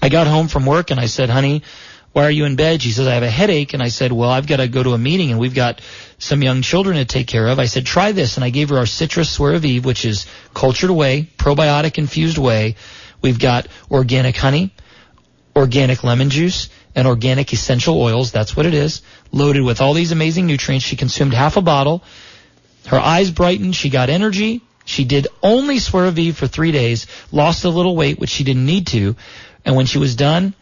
I 0.00 0.08
got 0.08 0.26
home 0.26 0.48
from 0.48 0.64
work 0.64 0.90
and 0.90 1.00
I 1.00 1.06
said, 1.06 1.28
honey, 1.28 1.62
why 2.12 2.24
are 2.24 2.30
you 2.30 2.44
in 2.44 2.54
bed? 2.54 2.82
She 2.82 2.90
says, 2.92 3.08
I 3.08 3.14
have 3.14 3.24
a 3.24 3.30
headache. 3.30 3.74
And 3.74 3.82
I 3.82 3.88
said, 3.88 4.12
well, 4.12 4.30
I've 4.30 4.46
got 4.46 4.58
to 4.58 4.68
go 4.68 4.82
to 4.82 4.92
a 4.92 4.98
meeting 4.98 5.32
and 5.32 5.40
we've 5.40 5.54
got 5.54 5.80
some 6.18 6.42
young 6.42 6.62
children 6.62 6.96
to 6.96 7.04
take 7.04 7.26
care 7.26 7.48
of. 7.48 7.58
I 7.58 7.64
said, 7.64 7.84
try 7.84 8.12
this. 8.12 8.36
And 8.36 8.44
I 8.44 8.50
gave 8.50 8.68
her 8.68 8.78
our 8.78 8.86
citrus 8.86 9.28
Suero 9.28 9.58
Vive, 9.58 9.84
which 9.84 10.04
is 10.04 10.26
cultured 10.54 10.90
whey, 10.90 11.28
probiotic 11.36 11.98
infused 11.98 12.38
whey. 12.38 12.76
We've 13.20 13.40
got 13.40 13.66
organic 13.90 14.36
honey, 14.36 14.72
organic 15.56 16.04
lemon 16.04 16.30
juice, 16.30 16.68
and 16.94 17.08
organic 17.08 17.52
essential 17.52 18.00
oils. 18.00 18.30
That's 18.30 18.56
what 18.56 18.66
it 18.66 18.74
is. 18.74 19.02
Loaded 19.32 19.62
with 19.62 19.80
all 19.80 19.94
these 19.94 20.12
amazing 20.12 20.46
nutrients. 20.46 20.86
She 20.86 20.94
consumed 20.94 21.34
half 21.34 21.56
a 21.56 21.62
bottle. 21.62 22.04
Her 22.86 22.98
eyes 22.98 23.30
brightened. 23.30 23.74
She 23.74 23.90
got 23.90 24.10
energy. 24.10 24.62
She 24.84 25.04
did 25.04 25.28
only 25.42 25.78
Suero 25.78 26.10
Vive 26.10 26.36
for 26.36 26.46
three 26.46 26.72
days, 26.72 27.06
lost 27.32 27.64
a 27.64 27.70
little 27.70 27.96
weight, 27.96 28.18
which 28.18 28.30
she 28.30 28.44
didn't 28.44 28.66
need 28.66 28.86
to. 28.88 29.16
And 29.64 29.76
when 29.76 29.86
she 29.86 29.98
was 29.98 30.14
done, 30.14 30.54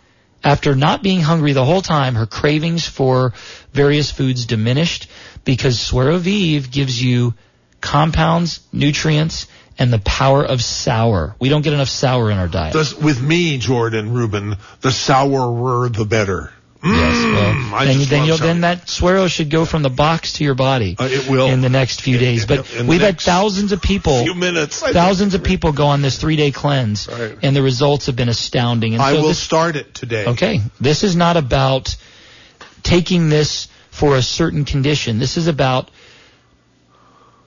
after 0.45 0.75
not 0.75 1.03
being 1.03 1.21
hungry 1.21 1.53
the 1.53 1.65
whole 1.65 1.83
time, 1.83 2.15
her 2.15 2.27
cravings 2.27 2.87
for 2.87 3.33
various 3.73 4.11
foods 4.11 4.47
diminished 4.47 5.09
because 5.45 5.81
Suero 5.81 6.19
Vive 6.19 6.71
gives 6.71 7.03
you 7.03 7.35
compounds, 7.81 8.61
nutrients, 8.73 9.47
and 9.79 9.93
the 9.93 9.99
power 9.99 10.45
of 10.45 10.63
sour. 10.63 11.35
We 11.41 11.49
don't 11.49 11.63
get 11.63 11.73
enough 11.73 11.89
sour 11.89 12.31
in 12.31 12.39
our 12.39 12.49
diet. 12.49 12.75
With 13.01 13.21
me, 13.21 13.59
Jordan 13.59 14.13
Rubin, 14.13 14.57
the 14.81 14.93
sourer 14.93 15.89
the 15.89 16.05
better. 16.05 16.53
Yes, 16.85 17.15
Mm, 17.17 17.71
well, 17.71 18.07
then, 18.09 18.25
you'll, 18.27 18.39
then 18.39 18.63
that 18.63 18.89
swirl 18.89 19.29
should 19.29 19.51
go 19.51 19.65
from 19.65 19.83
the 19.83 19.89
box 19.91 20.33
to 20.35 20.45
your 20.45 20.55
body 20.55 20.97
Uh, 20.99 21.05
it 21.05 21.29
will. 21.29 21.47
in 21.47 21.61
the 21.61 21.69
next 21.69 22.01
few 22.03 22.17
In- 22.17 22.21
days. 22.21 22.45
But 22.47 22.67
we've 22.85 23.01
had 23.01 23.21
thousands 23.21 23.71
of 23.71 23.81
people, 23.81 24.25
few 24.25 24.35
minutes. 24.35 24.83
I 24.83 24.93
thousands 24.93 25.35
of 25.35 25.45
people 25.45 25.71
go 25.73 25.87
on 25.87 26.03
this 26.03 26.17
three-day 26.19 26.51
cleanse, 26.51 27.07
Right. 27.09 27.37
and 27.41 27.55
the 27.55 27.63
results 27.63 28.07
have 28.07 28.17
been 28.17 28.29
astounding. 28.29 28.95
And 28.95 29.03
I 29.03 29.13
so 29.13 29.21
will 29.23 29.29
this, 29.29 29.39
start 29.39 29.77
it 29.77 29.95
today. 29.95 30.27
Okay, 30.27 30.61
this 30.81 31.05
is 31.05 31.15
not 31.15 31.37
about 31.37 31.95
taking 32.83 33.29
this 33.29 33.69
for 33.93 34.17
a 34.17 34.23
certain 34.23 34.65
condition. 34.65 35.21
This 35.21 35.37
is 35.37 35.47
about 35.47 35.89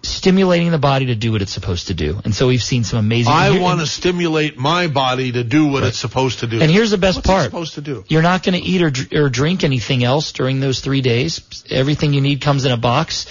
stimulating 0.07 0.71
the 0.71 0.77
body 0.77 1.07
to 1.07 1.15
do 1.15 1.31
what 1.31 1.41
it's 1.41 1.51
supposed 1.51 1.87
to 1.87 1.93
do. 1.93 2.19
And 2.23 2.33
so 2.33 2.47
we've 2.47 2.63
seen 2.63 2.83
some 2.83 2.99
amazing. 2.99 3.31
I 3.31 3.59
want 3.59 3.79
to 3.79 3.85
stimulate 3.87 4.57
my 4.57 4.87
body 4.87 5.31
to 5.33 5.43
do 5.43 5.67
what 5.67 5.83
it's 5.83 5.97
supposed 5.97 6.39
to 6.39 6.47
do. 6.47 6.61
And 6.61 6.71
here's 6.71 6.91
the 6.91 6.97
best 6.97 7.17
What's 7.17 7.27
part. 7.27 7.43
supposed 7.45 7.75
to 7.75 7.81
do? 7.81 8.03
You're 8.07 8.21
not 8.21 8.43
going 8.43 8.59
to 8.61 8.65
eat 8.65 8.81
or, 8.81 9.23
or 9.25 9.29
drink 9.29 9.63
anything 9.63 10.03
else 10.03 10.31
during 10.31 10.59
those 10.59 10.79
three 10.79 11.01
days. 11.01 11.41
Everything 11.69 12.13
you 12.13 12.21
need 12.21 12.41
comes 12.41 12.65
in 12.65 12.71
a 12.71 12.77
box. 12.77 13.25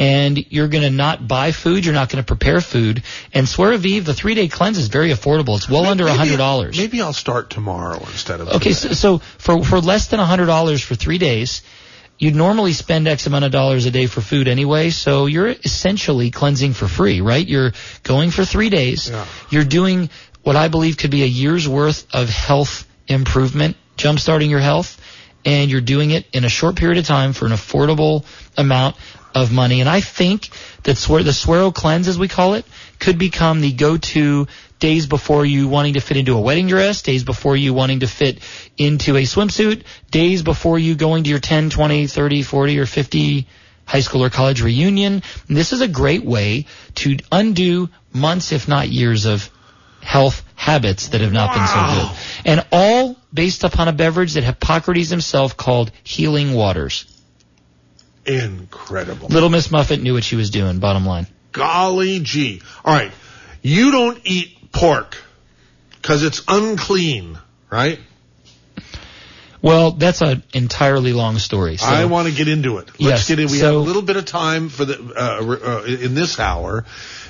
And 0.00 0.38
you're 0.52 0.68
going 0.68 0.84
to 0.84 0.90
not 0.90 1.26
buy 1.26 1.50
food. 1.50 1.84
You're 1.84 1.94
not 1.94 2.08
going 2.08 2.22
to 2.22 2.26
prepare 2.26 2.60
food. 2.60 3.02
And 3.34 3.48
Suero 3.48 3.76
Vive, 3.78 4.04
the 4.04 4.14
three 4.14 4.36
day 4.36 4.46
cleanse 4.46 4.78
is 4.78 4.86
very 4.86 5.10
affordable. 5.10 5.56
It's 5.56 5.68
well 5.68 5.86
under 5.86 6.06
a 6.06 6.12
hundred 6.12 6.36
dollars. 6.36 6.78
Maybe 6.78 7.02
I'll 7.02 7.12
start 7.12 7.50
tomorrow 7.50 7.98
instead 7.98 8.40
of 8.40 8.48
Okay, 8.48 8.74
so, 8.74 8.90
so 8.90 9.18
for 9.18 9.64
for 9.64 9.80
less 9.80 10.06
than 10.06 10.20
a 10.20 10.24
hundred 10.24 10.46
dollars 10.46 10.82
for 10.82 10.94
three 10.94 11.18
days, 11.18 11.62
you'd 12.18 12.34
normally 12.34 12.72
spend 12.72 13.06
X 13.08 13.26
amount 13.26 13.44
of 13.44 13.52
dollars 13.52 13.86
a 13.86 13.90
day 13.90 14.06
for 14.06 14.20
food 14.20 14.48
anyway. 14.48 14.90
So 14.90 15.26
you're 15.26 15.48
essentially 15.48 16.30
cleansing 16.30 16.74
for 16.74 16.88
free, 16.88 17.20
right? 17.20 17.46
You're 17.46 17.72
going 18.02 18.30
for 18.30 18.44
three 18.44 18.70
days. 18.70 19.08
Yeah. 19.08 19.26
You're 19.50 19.64
doing 19.64 20.10
what 20.42 20.56
I 20.56 20.68
believe 20.68 20.96
could 20.96 21.10
be 21.10 21.22
a 21.22 21.26
year's 21.26 21.68
worth 21.68 22.06
of 22.14 22.28
health 22.28 22.88
improvement, 23.06 23.76
jumpstarting 23.96 24.50
your 24.50 24.60
health, 24.60 25.00
and 25.44 25.70
you're 25.70 25.80
doing 25.80 26.10
it 26.10 26.26
in 26.32 26.44
a 26.44 26.48
short 26.48 26.76
period 26.76 26.98
of 26.98 27.06
time 27.06 27.32
for 27.32 27.46
an 27.46 27.52
affordable 27.52 28.24
amount 28.56 28.96
of 29.34 29.52
money. 29.52 29.80
And 29.80 29.88
I 29.88 30.00
think 30.00 30.48
that 30.82 30.96
the 30.96 31.32
Suero 31.32 31.70
cleanse, 31.70 32.08
as 32.08 32.18
we 32.18 32.28
call 32.28 32.54
it, 32.54 32.66
could 32.98 33.18
become 33.18 33.60
the 33.60 33.72
go-to 33.72 34.46
days 34.78 35.06
before 35.06 35.44
you 35.44 35.68
wanting 35.68 35.94
to 35.94 36.00
fit 36.00 36.16
into 36.16 36.36
a 36.36 36.40
wedding 36.40 36.68
dress, 36.68 37.02
days 37.02 37.24
before 37.24 37.56
you 37.56 37.74
wanting 37.74 38.00
to 38.00 38.06
fit 38.06 38.38
into 38.76 39.16
a 39.16 39.22
swimsuit, 39.22 39.82
days 40.10 40.42
before 40.42 40.78
you 40.78 40.94
going 40.94 41.24
to 41.24 41.30
your 41.30 41.38
10, 41.38 41.70
20, 41.70 42.06
30, 42.06 42.42
40, 42.42 42.78
or 42.78 42.86
50 42.86 43.46
high 43.84 44.00
school 44.00 44.22
or 44.22 44.30
college 44.30 44.62
reunion. 44.62 45.22
And 45.48 45.56
this 45.56 45.72
is 45.72 45.80
a 45.80 45.88
great 45.88 46.24
way 46.24 46.66
to 46.96 47.16
undo 47.32 47.88
months, 48.12 48.52
if 48.52 48.68
not 48.68 48.88
years, 48.88 49.24
of 49.24 49.50
health 50.02 50.44
habits 50.54 51.08
that 51.08 51.20
have 51.20 51.32
not 51.32 51.54
been 51.54 51.66
so 51.66 51.94
good. 51.94 52.18
And 52.44 52.66
all 52.70 53.16
based 53.32 53.64
upon 53.64 53.88
a 53.88 53.92
beverage 53.92 54.34
that 54.34 54.44
Hippocrates 54.44 55.10
himself 55.10 55.56
called 55.56 55.90
healing 56.04 56.54
waters. 56.54 57.04
Incredible. 58.24 59.28
Little 59.28 59.48
Miss 59.48 59.70
Muffet 59.70 60.02
knew 60.02 60.14
what 60.14 60.24
she 60.24 60.36
was 60.36 60.50
doing, 60.50 60.78
bottom 60.78 61.06
line. 61.06 61.26
Golly 61.52 62.20
gee. 62.20 62.62
All 62.84 62.94
right. 62.94 63.12
You 63.62 63.90
don't 63.90 64.20
eat 64.24 64.70
pork 64.72 65.16
because 65.92 66.22
it's 66.22 66.42
unclean, 66.48 67.38
right? 67.70 67.98
Well, 69.60 69.90
that's 69.92 70.20
an 70.20 70.44
entirely 70.54 71.12
long 71.12 71.38
story. 71.38 71.78
So 71.78 71.86
I 71.86 72.04
want 72.04 72.28
to 72.28 72.34
get 72.34 72.46
into 72.46 72.78
it. 72.78 72.86
Let's 73.00 73.00
Yes, 73.00 73.28
get 73.28 73.38
in. 73.40 73.48
We 73.50 73.58
so- 73.58 73.66
have 73.66 73.74
a 73.74 73.78
little 73.78 74.02
bit 74.02 74.16
of 74.16 74.24
time 74.24 74.68
for 74.68 74.84
the 74.84 74.94
uh, 75.16 75.80
uh, 75.80 75.82
in 75.84 76.14
this 76.14 76.38
hour. 76.38 76.84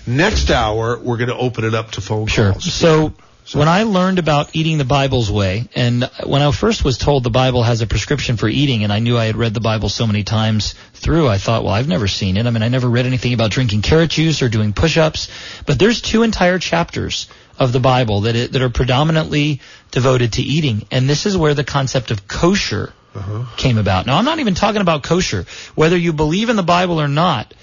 Next 0.06 0.50
hour, 0.50 0.98
we're 0.98 1.16
going 1.16 1.28
to 1.30 1.36
open 1.36 1.64
it 1.64 1.74
up 1.74 1.92
to 1.92 2.00
phone 2.00 2.26
Sure. 2.26 2.52
calls. 2.52 2.72
So 2.72 3.14
when 3.52 3.68
I 3.68 3.84
learned 3.84 4.18
about 4.18 4.50
eating 4.54 4.78
the 4.78 4.84
Bible's 4.84 5.30
way, 5.30 5.68
and 5.74 6.08
when 6.24 6.42
I 6.42 6.50
first 6.50 6.84
was 6.84 6.98
told 6.98 7.24
the 7.24 7.30
Bible 7.30 7.62
has 7.62 7.80
a 7.80 7.86
prescription 7.86 8.36
for 8.36 8.48
eating, 8.48 8.84
and 8.84 8.92
I 8.92 8.98
knew 8.98 9.16
I 9.16 9.24
had 9.24 9.36
read 9.36 9.54
the 9.54 9.60
Bible 9.60 9.88
so 9.88 10.06
many 10.06 10.22
times 10.22 10.74
through, 10.92 11.28
I 11.28 11.38
thought, 11.38 11.64
well, 11.64 11.72
I've 11.72 11.88
never 11.88 12.08
seen 12.08 12.36
it. 12.36 12.46
I 12.46 12.50
mean, 12.50 12.62
I 12.62 12.68
never 12.68 12.88
read 12.88 13.06
anything 13.06 13.32
about 13.32 13.50
drinking 13.50 13.82
carrot 13.82 14.10
juice 14.10 14.42
or 14.42 14.48
doing 14.48 14.72
push-ups, 14.72 15.28
but 15.66 15.78
there's 15.78 16.02
two 16.02 16.22
entire 16.22 16.58
chapters 16.58 17.28
of 17.58 17.72
the 17.72 17.80
Bible 17.80 18.22
that 18.22 18.36
it, 18.36 18.52
that 18.52 18.62
are 18.62 18.70
predominantly 18.70 19.60
devoted 19.90 20.34
to 20.34 20.42
eating, 20.42 20.86
and 20.90 21.08
this 21.08 21.24
is 21.24 21.36
where 21.36 21.54
the 21.54 21.64
concept 21.64 22.10
of 22.10 22.28
kosher 22.28 22.92
uh-huh. 23.14 23.46
came 23.56 23.78
about. 23.78 24.06
Now, 24.06 24.18
I'm 24.18 24.24
not 24.24 24.40
even 24.40 24.54
talking 24.54 24.80
about 24.80 25.02
kosher. 25.02 25.46
Whether 25.74 25.96
you 25.96 26.12
believe 26.12 26.50
in 26.50 26.56
the 26.56 26.62
Bible 26.62 27.00
or 27.00 27.08
not, 27.08 27.54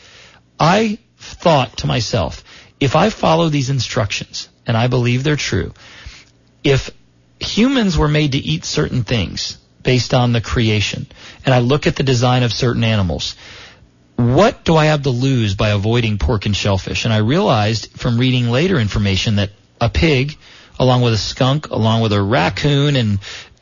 I 0.59 0.97
thought 1.17 1.77
to 1.77 1.87
myself, 1.87 2.43
if 2.79 2.95
I 2.95 3.09
follow 3.09 3.49
these 3.49 3.69
instructions, 3.69 4.49
and 4.67 4.75
I 4.75 4.87
believe 4.87 5.23
they're 5.23 5.35
true, 5.35 5.73
if 6.63 6.89
humans 7.39 7.97
were 7.97 8.07
made 8.07 8.33
to 8.33 8.37
eat 8.37 8.65
certain 8.65 9.03
things 9.03 9.57
based 9.83 10.13
on 10.13 10.33
the 10.33 10.41
creation, 10.41 11.07
and 11.45 11.53
I 11.53 11.59
look 11.59 11.87
at 11.87 11.95
the 11.95 12.03
design 12.03 12.43
of 12.43 12.51
certain 12.51 12.83
animals, 12.83 13.35
what 14.15 14.63
do 14.63 14.75
I 14.75 14.85
have 14.85 15.03
to 15.03 15.09
lose 15.09 15.55
by 15.55 15.69
avoiding 15.69 16.17
pork 16.17 16.45
and 16.45 16.55
shellfish? 16.55 17.05
And 17.05 17.13
I 17.13 17.17
realized 17.17 17.91
from 17.91 18.17
reading 18.17 18.49
later 18.49 18.79
information 18.79 19.35
that 19.35 19.51
a 19.79 19.89
pig, 19.89 20.37
along 20.79 21.01
with 21.01 21.13
a 21.13 21.17
skunk, 21.17 21.69
along 21.69 22.01
with 22.01 22.13
a 22.13 22.21
raccoon, 22.21 22.95
and 22.95 23.19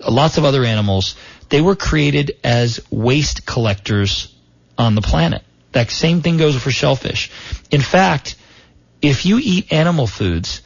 lots 0.07 0.37
of 0.37 0.45
other 0.45 0.63
animals, 0.63 1.15
they 1.49 1.61
were 1.61 1.75
created 1.75 2.37
as 2.43 2.79
waste 2.89 3.45
collectors 3.45 4.33
on 4.77 4.95
the 4.95 5.01
planet. 5.01 5.43
That 5.71 5.89
same 5.89 6.21
thing 6.21 6.37
goes 6.37 6.55
for 6.55 6.71
shellfish. 6.71 7.31
In 7.71 7.81
fact, 7.81 8.35
if 9.01 9.25
you 9.25 9.39
eat 9.41 9.71
animal 9.71 10.07
foods, 10.07 10.61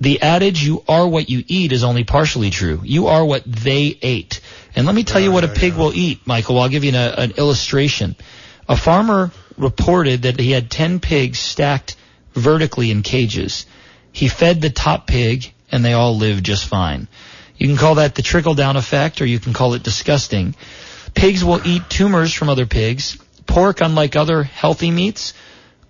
the 0.00 0.22
adage 0.22 0.62
you 0.62 0.82
are 0.88 1.06
what 1.06 1.30
you 1.30 1.44
eat 1.46 1.72
is 1.72 1.84
only 1.84 2.04
partially 2.04 2.50
true. 2.50 2.80
You 2.82 3.06
are 3.06 3.24
what 3.24 3.44
they 3.44 3.98
ate. 4.02 4.40
And 4.74 4.86
let 4.86 4.94
me 4.94 5.04
tell 5.04 5.20
you 5.20 5.30
what 5.30 5.44
a 5.44 5.48
pig 5.48 5.74
will 5.74 5.94
eat, 5.94 6.26
Michael. 6.26 6.58
I'll 6.58 6.68
give 6.68 6.84
you 6.84 6.90
an, 6.90 6.96
uh, 6.96 7.14
an 7.18 7.30
illustration. 7.32 8.16
A 8.68 8.76
farmer 8.76 9.30
reported 9.56 10.22
that 10.22 10.40
he 10.40 10.50
had 10.50 10.70
10 10.70 11.00
pigs 11.00 11.38
stacked 11.38 11.96
vertically 12.32 12.90
in 12.90 13.02
cages. 13.02 13.66
He 14.12 14.28
fed 14.28 14.60
the 14.60 14.70
top 14.70 15.06
pig 15.06 15.52
and 15.70 15.84
they 15.84 15.92
all 15.92 16.16
lived 16.16 16.44
just 16.44 16.66
fine. 16.66 17.08
You 17.56 17.68
can 17.68 17.76
call 17.76 17.96
that 17.96 18.16
the 18.16 18.22
trickle 18.22 18.54
down 18.54 18.76
effect 18.76 19.20
or 19.20 19.26
you 19.26 19.38
can 19.38 19.52
call 19.52 19.74
it 19.74 19.82
disgusting. 19.82 20.56
Pigs 21.14 21.44
will 21.44 21.64
eat 21.64 21.88
tumors 21.88 22.32
from 22.32 22.48
other 22.48 22.66
pigs. 22.66 23.18
Pork, 23.46 23.80
unlike 23.80 24.16
other 24.16 24.42
healthy 24.42 24.90
meats, 24.90 25.34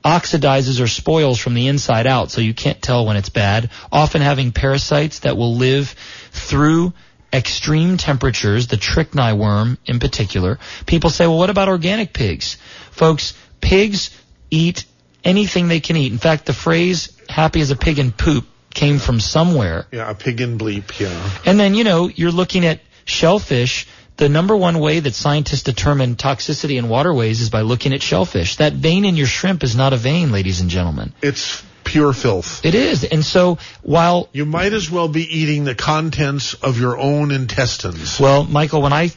oxidizes 0.05 0.83
or 0.83 0.87
spoils 0.87 1.39
from 1.39 1.55
the 1.55 1.69
inside 1.69 2.07
out, 2.07 2.31
so 2.31 2.41
you 2.41 2.55
can't 2.55 2.83
tell 2.83 3.07
when 3.07 3.17
it's 3.17 3.31
bad. 3.31 3.71
Often 3.91 4.23
having 4.23 4.53
parasites 4.53 5.21
that 5.21 5.37
will 5.37 5.57
live 5.57 5.95
through 6.31 6.93
extreme 7.33 7.97
temperatures, 7.97 8.69
the 8.69 8.77
trichina 8.77 9.37
worm 9.37 9.79
in 9.87 9.99
particular. 9.99 10.59
People 10.87 11.11
say, 11.11 11.27
well, 11.27 11.39
what 11.39 11.51
about 11.51 11.69
organic 11.69 12.13
pigs? 12.13 12.59
Folks, 12.91 13.35
pigs 13.61 14.11
eat 14.51 14.85
anything 15.25 15.69
they 15.69 15.81
can 15.81 15.97
eat. 15.97 16.13
In 16.13 16.19
fact, 16.19 16.47
the 16.47 16.53
phrase 16.53 17.17
happy 17.29 17.61
as 17.61 17.71
a 17.71 17.77
pig 17.77 17.99
in 17.99 18.13
poop 18.13 18.47
came 18.73 18.99
from 18.99 19.21
somewhere. 19.21 19.87
yeah, 19.91 20.11
a 20.11 20.15
pig 20.15 20.41
in 20.41 20.59
bleep. 20.59 20.99
Yeah. 21.01 21.31
And 21.47 21.59
then, 21.59 21.75
you 21.75 21.85
know, 21.85 22.09
you're 22.09 22.33
looking 22.33 22.65
at 22.67 22.81
shellfish. 23.05 23.87
The 24.17 24.29
number 24.29 24.57
one 24.57 24.79
way 24.79 25.01
that 25.01 25.15
scientists 25.15 25.65
determine 25.65 26.15
toxicity 26.15 26.79
in 26.79 26.89
waterways 26.89 27.41
is 27.41 27.51
by 27.51 27.63
looking 27.63 27.93
at 27.93 28.03
shellfish. 28.03 28.57
That 28.57 28.73
vein 28.73 29.05
in 29.05 29.17
your 29.17 29.27
shrimp 29.27 29.65
is 29.65 29.75
not 29.75 29.93
a 29.93 29.97
vein, 29.97 30.31
ladies 30.31 30.61
and 30.61 30.71
gentlemen. 30.71 31.13
It's 31.21 31.65
pure 31.83 32.13
filth. 32.13 32.65
It 32.65 32.75
is. 32.77 33.03
And 33.05 33.25
so 33.25 33.59
while, 33.83 34.29
You 34.33 34.47
might 34.47 34.73
as 34.73 34.91
well 34.91 35.09
be 35.09 35.23
eating 35.23 35.65
the 35.65 35.75
contents 35.75 36.55
of 36.55 36.79
your 36.79 36.99
own 36.99 37.33
intestines. 37.33 38.21
well, 38.21 38.45
Michael, 38.45 38.83
when 38.83 38.93
I 38.93 39.11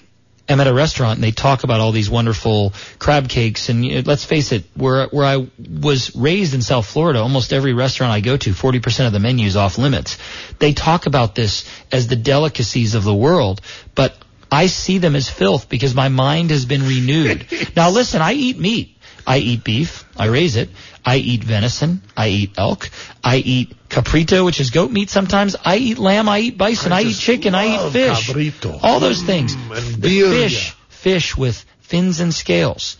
am 0.49 0.59
at 0.59 0.67
a 0.67 0.73
restaurant 0.73 1.15
and 1.17 1.23
they 1.23 1.31
talk 1.31 1.63
about 1.63 1.79
all 1.79 1.91
these 1.91 2.09
wonderful 2.09 2.73
crab 2.99 3.29
cakes 3.29 3.69
and 3.69 3.85
you 3.85 3.95
know, 3.95 4.01
let's 4.05 4.25
face 4.25 4.51
it, 4.51 4.63
where, 4.75 5.07
where 5.07 5.25
I 5.25 5.47
was 5.59 6.15
raised 6.15 6.53
in 6.55 6.61
South 6.61 6.87
Florida, 6.87 7.19
almost 7.19 7.53
every 7.53 7.73
restaurant 7.73 8.13
I 8.13 8.21
go 8.21 8.35
to, 8.35 8.49
40% 8.51 9.05
of 9.05 9.13
the 9.13 9.19
menu 9.19 9.45
is 9.45 9.55
off 9.55 9.77
limits. 9.77 10.17
They 10.57 10.73
talk 10.73 11.05
about 11.05 11.35
this 11.35 11.65
as 11.91 12.07
the 12.07 12.15
delicacies 12.15 12.95
of 12.95 13.03
the 13.03 13.13
world, 13.15 13.61
but 13.93 14.15
I 14.51 14.67
see 14.67 14.97
them 14.97 15.15
as 15.15 15.29
filth 15.29 15.67
because 15.69 15.93
my 15.93 16.09
mind 16.09 16.51
has 16.51 16.65
been 16.65 16.83
renewed. 16.83 17.45
now 17.75 17.89
listen, 17.89 18.21
I 18.21 18.33
eat 18.33 18.57
meat. 18.57 18.95
I 19.25 19.39
eat 19.39 19.63
beef. 19.63 20.05
I 20.17 20.27
raise 20.27 20.55
it. 20.55 20.69
I 21.05 21.17
eat 21.17 21.43
venison. 21.43 22.01
I 22.15 22.29
eat 22.29 22.51
elk. 22.57 22.89
I 23.23 23.37
eat 23.37 23.75
cabrito, 23.89 24.45
which 24.45 24.61
is 24.61 24.69
goat 24.69 24.89
meat 24.91 25.09
sometimes. 25.09 25.55
I 25.65 25.77
eat 25.77 25.97
lamb. 25.97 26.29
I 26.29 26.39
eat 26.39 26.57
bison. 26.57 26.93
I, 26.93 27.01
eat 27.01 27.17
chicken. 27.17 27.53
I 27.53 27.87
eat 27.87 27.91
fish. 27.91 28.29
cabrito. 28.29 28.79
All 28.81 29.01
those 29.01 29.21
things. 29.23 29.55
Mm, 29.55 29.77
and 29.77 30.01
The 30.01 30.07
birria. 30.21 30.43
fish, 30.43 30.75
fish 30.89 31.37
with 31.37 31.65
fins 31.81 32.21
and 32.21 32.33
scales. 32.33 32.95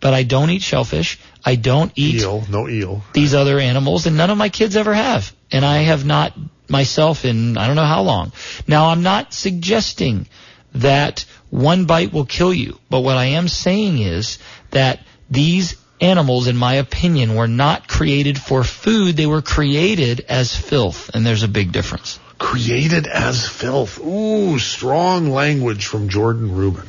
But 0.00 0.12
I 0.14 0.22
don't 0.22 0.50
eat 0.50 0.62
shellfish. 0.62 1.18
I 1.44 1.56
don't 1.56 1.92
eat 1.96 2.16
Eel, 2.22 2.44
no 2.50 2.68
eel. 2.68 3.02
these 3.14 3.34
other 3.34 3.58
animals, 3.58 4.06
and 4.06 4.16
none 4.16 4.30
of 4.30 4.36
my 4.38 4.48
kids 4.50 4.76
ever 4.76 4.92
have. 4.94 5.34
And 5.50 5.64
I 5.64 5.78
have 5.78 6.04
not 6.04 6.34
myself 6.68 7.24
in 7.24 7.56
I 7.58 7.66
don't 7.66 7.76
know 7.76 7.84
how 7.84 8.02
long. 8.02 8.32
Now, 8.66 8.86
I'm 8.88 9.02
not 9.02 9.32
suggesting 9.34 10.26
that 10.74 11.24
one 11.50 11.84
bite 11.84 12.12
will 12.12 12.26
kill 12.26 12.54
you, 12.54 12.78
but 12.88 13.00
what 13.00 13.16
I 13.16 13.26
am 13.26 13.48
saying 13.48 13.98
is 13.98 14.38
that 14.70 15.00
these 15.30 15.76
animals, 16.00 16.46
in 16.46 16.56
my 16.56 16.74
opinion, 16.74 17.34
were 17.34 17.48
not 17.48 17.88
created 17.88 18.38
for 18.38 18.64
food. 18.64 19.16
They 19.16 19.26
were 19.26 19.42
created 19.42 20.24
as 20.28 20.54
filth, 20.54 21.10
and 21.14 21.26
there's 21.26 21.42
a 21.42 21.48
big 21.48 21.72
difference. 21.72 22.18
Created 22.38 23.06
as 23.06 23.46
filth. 23.46 24.00
Ooh, 24.00 24.58
strong 24.58 25.30
language 25.30 25.86
from 25.86 26.08
Jordan 26.08 26.54
Rubin. 26.54 26.86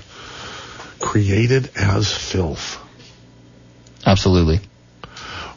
Created 1.00 1.72
as 1.76 2.12
filth. 2.12 2.78
Absolutely. 4.06 4.62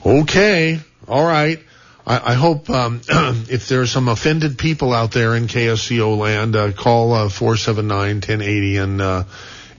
Okay. 0.04 0.80
All 1.06 1.24
right. 1.24 1.60
I, 2.06 2.32
I 2.32 2.34
hope 2.34 2.68
um, 2.70 3.00
if 3.08 3.70
are 3.70 3.86
some 3.86 4.08
offended 4.08 4.58
people 4.58 4.92
out 4.92 5.12
there 5.12 5.34
in 5.34 5.46
KSCO 5.46 6.16
land, 6.16 6.56
uh, 6.56 6.72
call 6.72 7.12
uh, 7.12 7.28
479-1080 7.28 8.82
and 8.82 9.00
uh, 9.00 9.24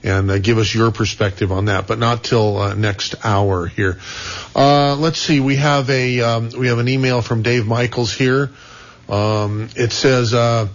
and 0.02 0.30
uh, 0.30 0.38
give 0.38 0.58
us 0.58 0.72
your 0.72 0.92
perspective 0.92 1.50
on 1.50 1.64
that, 1.64 1.88
but 1.88 1.98
not 1.98 2.22
till 2.22 2.58
uh, 2.58 2.74
next 2.74 3.16
hour 3.24 3.66
here. 3.66 3.98
Uh, 4.54 4.94
let's 4.94 5.18
see. 5.18 5.40
We 5.40 5.56
have 5.56 5.90
a 5.90 6.20
um, 6.20 6.50
we 6.56 6.68
have 6.68 6.78
an 6.78 6.88
email 6.88 7.22
from 7.22 7.42
Dave 7.42 7.66
Michaels 7.66 8.12
here. 8.12 8.50
Um, 9.08 9.68
it 9.76 9.92
says. 9.92 10.34
Uh, 10.34 10.68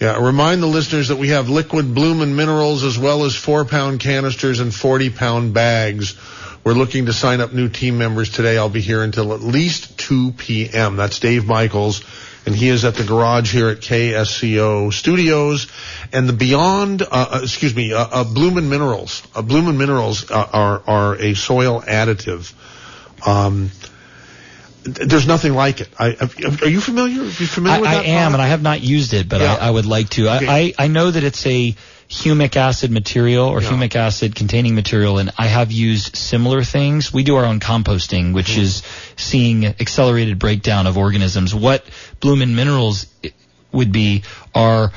yeah, 0.00 0.18
remind 0.22 0.60
the 0.60 0.66
listeners 0.66 1.08
that 1.08 1.16
we 1.16 1.28
have 1.28 1.48
liquid 1.48 1.94
Bloomin' 1.94 2.34
Minerals 2.34 2.82
as 2.82 2.98
well 2.98 3.24
as 3.24 3.36
four 3.36 3.64
pound 3.64 4.00
canisters 4.00 4.58
and 4.58 4.74
40 4.74 5.10
pound 5.10 5.54
bags. 5.54 6.18
We're 6.64 6.72
looking 6.72 7.06
to 7.06 7.12
sign 7.12 7.42
up 7.42 7.52
new 7.52 7.68
team 7.68 7.98
members 7.98 8.30
today. 8.30 8.56
I'll 8.56 8.70
be 8.70 8.80
here 8.80 9.02
until 9.02 9.34
at 9.34 9.42
least 9.42 9.98
2 9.98 10.32
p.m. 10.32 10.96
That's 10.96 11.18
Dave 11.18 11.46
Michaels, 11.46 12.02
and 12.46 12.54
he 12.54 12.70
is 12.70 12.86
at 12.86 12.94
the 12.94 13.04
garage 13.04 13.52
here 13.52 13.68
at 13.68 13.80
KSCO 13.80 14.90
Studios. 14.90 15.66
And 16.10 16.26
the 16.26 16.32
Beyond, 16.32 17.02
uh, 17.02 17.06
uh, 17.10 17.40
excuse 17.42 17.74
me, 17.76 17.92
uh, 17.92 18.06
uh, 18.10 18.24
Bloomin' 18.24 18.70
Minerals, 18.70 19.22
uh, 19.34 19.42
Bloomin' 19.42 19.76
Minerals 19.76 20.30
uh, 20.30 20.48
are 20.52 20.82
are 20.86 21.16
a 21.16 21.34
soil 21.34 21.82
additive. 21.82 22.54
Um, 23.26 23.70
there's 24.84 25.26
nothing 25.26 25.52
like 25.52 25.82
it. 25.82 25.88
I, 25.98 26.16
are 26.62 26.68
you 26.68 26.80
familiar? 26.80 27.22
Are 27.22 27.24
you 27.24 27.30
familiar 27.46 27.76
I, 27.76 27.80
with 27.80 27.90
that? 27.90 28.04
I 28.06 28.08
am, 28.08 28.32
product? 28.32 28.32
and 28.34 28.42
I 28.42 28.46
have 28.48 28.62
not 28.62 28.80
used 28.80 29.12
it, 29.12 29.28
but 29.28 29.42
Yeah. 29.42 29.54
I, 29.54 29.68
I 29.68 29.70
would 29.70 29.86
like 29.86 30.08
to. 30.10 30.30
Okay. 30.34 30.46
I, 30.46 30.58
I, 30.78 30.84
I 30.84 30.88
know 30.88 31.10
that 31.10 31.24
it's 31.24 31.46
a 31.46 31.74
humic 32.08 32.56
acid 32.56 32.90
material 32.90 33.46
or 33.48 33.60
Yeah. 33.62 33.70
humic 33.70 33.96
acid 33.96 34.34
containing 34.34 34.74
material, 34.74 35.18
and 35.18 35.30
I 35.38 35.46
have 35.46 35.72
used 35.72 36.16
similar 36.16 36.62
things. 36.64 37.12
We 37.12 37.22
do 37.24 37.36
our 37.36 37.44
own 37.44 37.60
composting, 37.60 38.32
which 38.34 38.50
Mm-hmm. 38.52 38.60
is 38.62 38.82
seeing 39.16 39.66
accelerated 39.66 40.38
breakdown 40.38 40.86
of 40.86 40.96
organisms. 40.98 41.54
What 41.54 41.84
Bloomin' 42.20 42.54
Minerals 42.54 43.06
would 43.72 43.90
be 43.92 44.22
are 44.54 44.92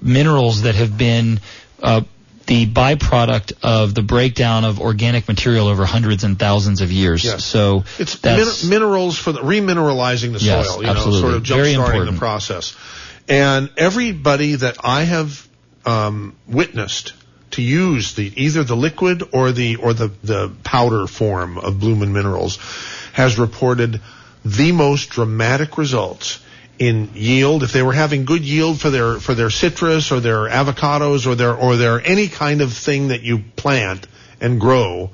minerals 0.00 0.62
that 0.62 0.74
have 0.74 0.96
been 0.96 1.40
uh, 1.82 2.02
the 2.46 2.66
byproduct 2.66 3.54
of 3.62 3.94
the 3.94 4.02
breakdown 4.02 4.64
of 4.64 4.78
organic 4.80 5.26
material 5.26 5.66
over 5.68 5.86
hundreds 5.86 6.24
and 6.24 6.38
thousands 6.38 6.82
of 6.82 6.92
years. 6.92 7.24
Yes. 7.24 7.42
So 7.44 7.84
It's 7.98 8.16
that's 8.18 8.62
min- 8.64 8.70
minerals 8.70 9.18
for 9.18 9.32
the 9.32 9.40
remineralizing 9.40 10.32
the 10.34 10.40
Yes, 10.44 10.68
soil, 10.68 10.82
you 10.84 10.92
know, 10.92 11.10
sort 11.10 11.34
of 11.34 11.42
jump 11.42 11.64
starting 11.66 12.04
the 12.04 12.18
process. 12.18 12.76
And 13.28 13.70
everybody 13.78 14.56
that 14.56 14.76
I 14.84 15.04
have 15.04 15.48
um, 15.86 16.36
witnessed 16.46 17.14
to 17.52 17.62
use 17.62 18.14
the 18.14 18.32
either 18.36 18.64
the 18.64 18.76
liquid 18.76 19.22
or 19.32 19.52
the 19.52 19.76
or 19.76 19.94
the 19.94 20.08
the 20.22 20.50
powder 20.64 21.06
form 21.06 21.58
of 21.58 21.78
Bloomin' 21.78 22.12
Minerals 22.12 22.58
has 23.12 23.38
reported 23.38 24.00
the 24.44 24.72
most 24.72 25.10
dramatic 25.10 25.78
results 25.78 26.40
in 26.78 27.10
yield. 27.14 27.62
If 27.62 27.72
they 27.72 27.82
were 27.82 27.92
having 27.92 28.24
good 28.24 28.42
yield 28.42 28.80
for 28.80 28.90
their 28.90 29.20
for 29.20 29.34
their 29.34 29.50
citrus 29.50 30.10
or 30.10 30.20
their 30.20 30.48
avocados 30.48 31.26
or 31.26 31.34
their 31.34 31.54
or 31.54 31.76
their 31.76 32.04
any 32.04 32.28
kind 32.28 32.60
of 32.60 32.72
thing 32.72 33.08
that 33.08 33.22
you 33.22 33.44
plant 33.56 34.06
and 34.40 34.60
grow, 34.60 35.10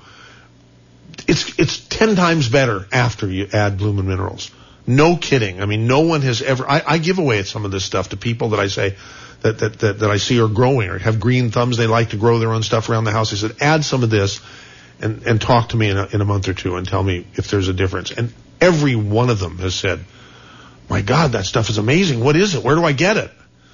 it's 1.29 1.59
it's 1.59 1.79
ten 1.79 2.17
times 2.17 2.49
better 2.49 2.87
after 2.91 3.29
you 3.31 3.49
add 3.53 3.77
Bloomin' 3.77 4.09
Minerals. 4.09 4.51
No 4.87 5.17
kidding. 5.17 5.61
I 5.61 5.67
mean, 5.67 5.87
no 5.87 6.01
one 6.01 6.23
has 6.23 6.41
ever. 6.41 6.69
I, 6.69 6.83
I 6.87 6.99
give 6.99 7.19
away 7.19 7.43
some 7.43 7.67
of 7.67 7.71
this 7.71 7.85
stuff 7.85 8.09
to 8.09 8.17
people 8.17 8.51
that 8.51 8.61
I 8.61 8.69
say 8.69 8.97
that, 9.43 9.59
that 9.59 9.79
that 9.81 9.99
that 10.01 10.11
I 10.11 10.19
see 10.19 10.41
are 10.41 10.49
growing 10.49 10.91
or 10.91 10.99
have 10.99 11.21
green 11.21 11.51
thumbs. 11.51 11.77
They 11.77 11.87
like 11.87 12.11
to 12.11 12.17
grow 12.17 12.39
their 12.39 12.53
own 12.53 12.63
stuff 12.63 12.89
around 12.89 13.05
the 13.05 13.13
house. 13.13 13.33
I 13.33 13.37
said, 13.37 13.57
add 13.61 13.85
some 13.85 14.03
of 14.03 14.11
this, 14.11 14.41
and 15.01 15.23
and 15.27 15.41
talk 15.41 15.71
to 15.71 15.77
me 15.77 15.91
in 15.91 15.97
a, 15.97 16.07
in 16.13 16.21
a 16.21 16.25
month 16.25 16.49
or 16.49 16.55
two 16.55 16.77
and 16.77 16.87
tell 16.87 17.03
me 17.03 17.27
if 17.35 17.51
there's 17.51 17.69
a 17.69 17.73
difference. 17.73 18.11
And 18.11 18.33
every 18.61 18.97
one 18.97 19.31
of 19.31 19.39
them 19.39 19.59
has 19.59 19.75
said, 19.75 20.05
my 20.89 21.03
God, 21.03 21.33
that 21.33 21.47
stuff 21.47 21.71
is 21.71 21.79
amazing. 21.79 22.23
What 22.23 22.37
is 22.37 22.55
it? 22.55 22.65
Where 22.65 22.77
do 22.77 22.85
I 22.85 22.93
get 22.93 23.17
it? 23.17 23.31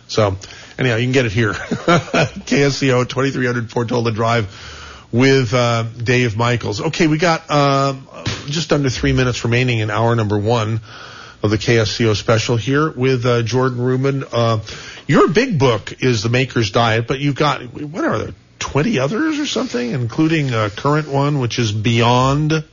So, 0.08 0.36
anyhow, 0.78 0.96
you 0.96 1.06
can 1.06 1.12
get 1.12 1.26
it 1.26 1.32
here. 1.32 1.52
KSCO 1.54 3.08
2300 3.08 3.70
Portola 3.70 4.12
Drive 4.12 4.46
with 5.10 5.52
uh, 5.52 5.82
Dave 5.82 6.36
Michaels. 6.36 6.80
Okay, 6.80 7.06
we 7.06 7.18
got 7.18 7.50
um, 7.50 8.06
just 8.46 8.72
under 8.72 8.90
three 8.90 9.12
minutes 9.12 9.42
remaining 9.44 9.80
in 9.80 9.90
hour 9.90 10.14
number 10.14 10.38
one 10.38 10.80
of 11.42 11.50
the 11.50 11.58
KSCO 11.58 12.16
special 12.16 12.56
here 12.56 12.90
with 12.90 13.24
uh, 13.26 13.42
Jordan 13.42 13.80
Rubin. 13.80 14.24
Uh, 14.30 14.60
your 15.06 15.28
big 15.28 15.58
book 15.58 16.02
is 16.02 16.22
The 16.22 16.28
Maker's 16.28 16.70
Diet, 16.70 17.06
but 17.06 17.20
you've 17.20 17.34
got, 17.34 17.62
what 17.62 18.04
are 18.04 18.18
there, 18.18 18.34
20 18.58 18.98
others 18.98 19.38
or 19.38 19.46
something, 19.46 19.90
including 19.90 20.52
a 20.52 20.70
current 20.70 21.08
one, 21.08 21.38
which 21.38 21.58
is 21.58 21.72
Beyond. 21.72 22.64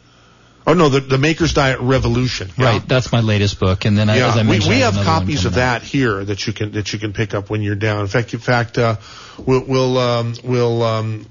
Oh 0.66 0.74
no, 0.74 0.88
the, 0.88 1.02
the 1.02 1.18
Maker's 1.18 1.54
Diet 1.54 1.80
Revolution. 1.82 2.50
Yeah. 2.58 2.66
right. 2.66 2.88
That's 2.88 3.12
my 3.12 3.20
latest 3.20 3.60
book, 3.60 3.84
and 3.84 3.98
then 3.98 4.10
I, 4.10 4.18
as 4.20 4.38
I 4.38 4.44
Yeah, 4.44 4.50
we, 4.50 4.60
we 4.60 4.80
have 4.80 4.94
copies 4.94 5.46
of 5.46 5.54
coming 5.54 5.66
out. 5.66 5.82
that 5.82 5.84
here 5.84 6.24
that 6.24 6.48
you 6.48 6.54
can 6.54 6.72
that 6.72 6.94
you 6.94 7.00
can 7.00 7.12
pick 7.12 7.34
up 7.34 7.50
when 7.50 7.62
you're 7.62 7.76
down. 7.76 8.00
In 8.00 8.08
fact, 8.08 8.34
in 8.34 8.40
fact, 8.40 8.78
uh, 8.78 8.96
we'll 9.38 9.66
we'll 9.66 9.98
um, 9.98 10.36
we'll 10.42 10.82
um, 10.84 11.26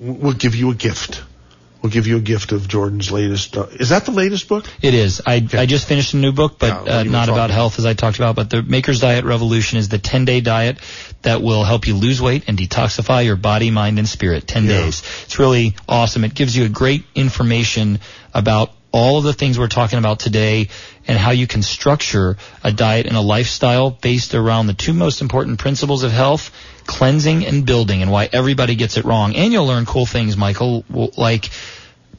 we'll 0.00 0.32
give 0.32 0.54
you 0.54 0.70
a 0.70 0.74
gift. 0.74 1.22
We'll 1.82 1.90
give 1.90 2.06
you 2.06 2.16
a 2.16 2.20
gift 2.20 2.52
of 2.52 2.68
Jordan's 2.68 3.10
latest. 3.10 3.56
Uh, 3.56 3.66
is 3.72 3.88
that 3.88 4.04
the 4.04 4.12
latest 4.12 4.46
book? 4.48 4.66
It 4.80 4.94
is. 4.94 5.20
I, 5.26 5.46
I 5.52 5.66
just 5.66 5.88
finished 5.88 6.14
a 6.14 6.16
new 6.16 6.30
book, 6.30 6.56
but 6.58 6.82
what 6.82 6.88
uh, 6.88 7.02
not 7.02 7.28
about 7.28 7.46
about. 7.46 7.50
health 7.50 7.78
as 7.80 7.86
I 7.86 7.94
talked 7.94 8.18
about. 8.18 8.36
But 8.36 8.50
the 8.50 8.62
Maker's 8.62 9.00
Diet 9.00 9.24
Revolution 9.24 9.78
is 9.78 9.88
the 9.88 9.98
10 9.98 10.24
day 10.24 10.40
diet 10.40 10.78
that 11.22 11.42
will 11.42 11.64
help 11.64 11.88
you 11.88 11.96
lose 11.96 12.22
weight 12.22 12.44
and 12.46 12.56
detoxify 12.56 13.24
your 13.24 13.34
body, 13.36 13.72
mind, 13.72 13.98
and 13.98 14.08
spirit. 14.08 14.46
10 14.46 14.66
Yeah. 14.66 14.82
days. 14.84 15.02
It's 15.24 15.40
really 15.40 15.74
awesome. 15.88 16.22
It 16.22 16.34
gives 16.34 16.56
you 16.56 16.64
a 16.66 16.68
great 16.68 17.04
information 17.16 17.98
about 18.32 18.70
all 18.92 19.18
of 19.18 19.24
the 19.24 19.32
things 19.32 19.58
we're 19.58 19.68
talking 19.68 19.98
about 19.98 20.20
today 20.20 20.68
and 21.08 21.18
how 21.18 21.30
you 21.30 21.46
can 21.46 21.62
structure 21.62 22.36
a 22.62 22.70
diet 22.70 23.06
and 23.06 23.16
a 23.16 23.20
lifestyle 23.20 23.90
based 23.90 24.34
around 24.34 24.66
the 24.66 24.74
two 24.74 24.92
most 24.92 25.20
important 25.22 25.58
principles 25.58 26.02
of 26.02 26.12
health, 26.12 26.50
cleansing 26.86 27.46
and 27.46 27.64
building, 27.64 28.02
and 28.02 28.10
why 28.12 28.28
everybody 28.32 28.74
gets 28.74 28.98
it 28.98 29.04
wrong. 29.06 29.34
And 29.34 29.50
you'll 29.52 29.66
learn 29.66 29.86
cool 29.86 30.04
things, 30.06 30.36
Michael, 30.36 30.84
like 31.16 31.48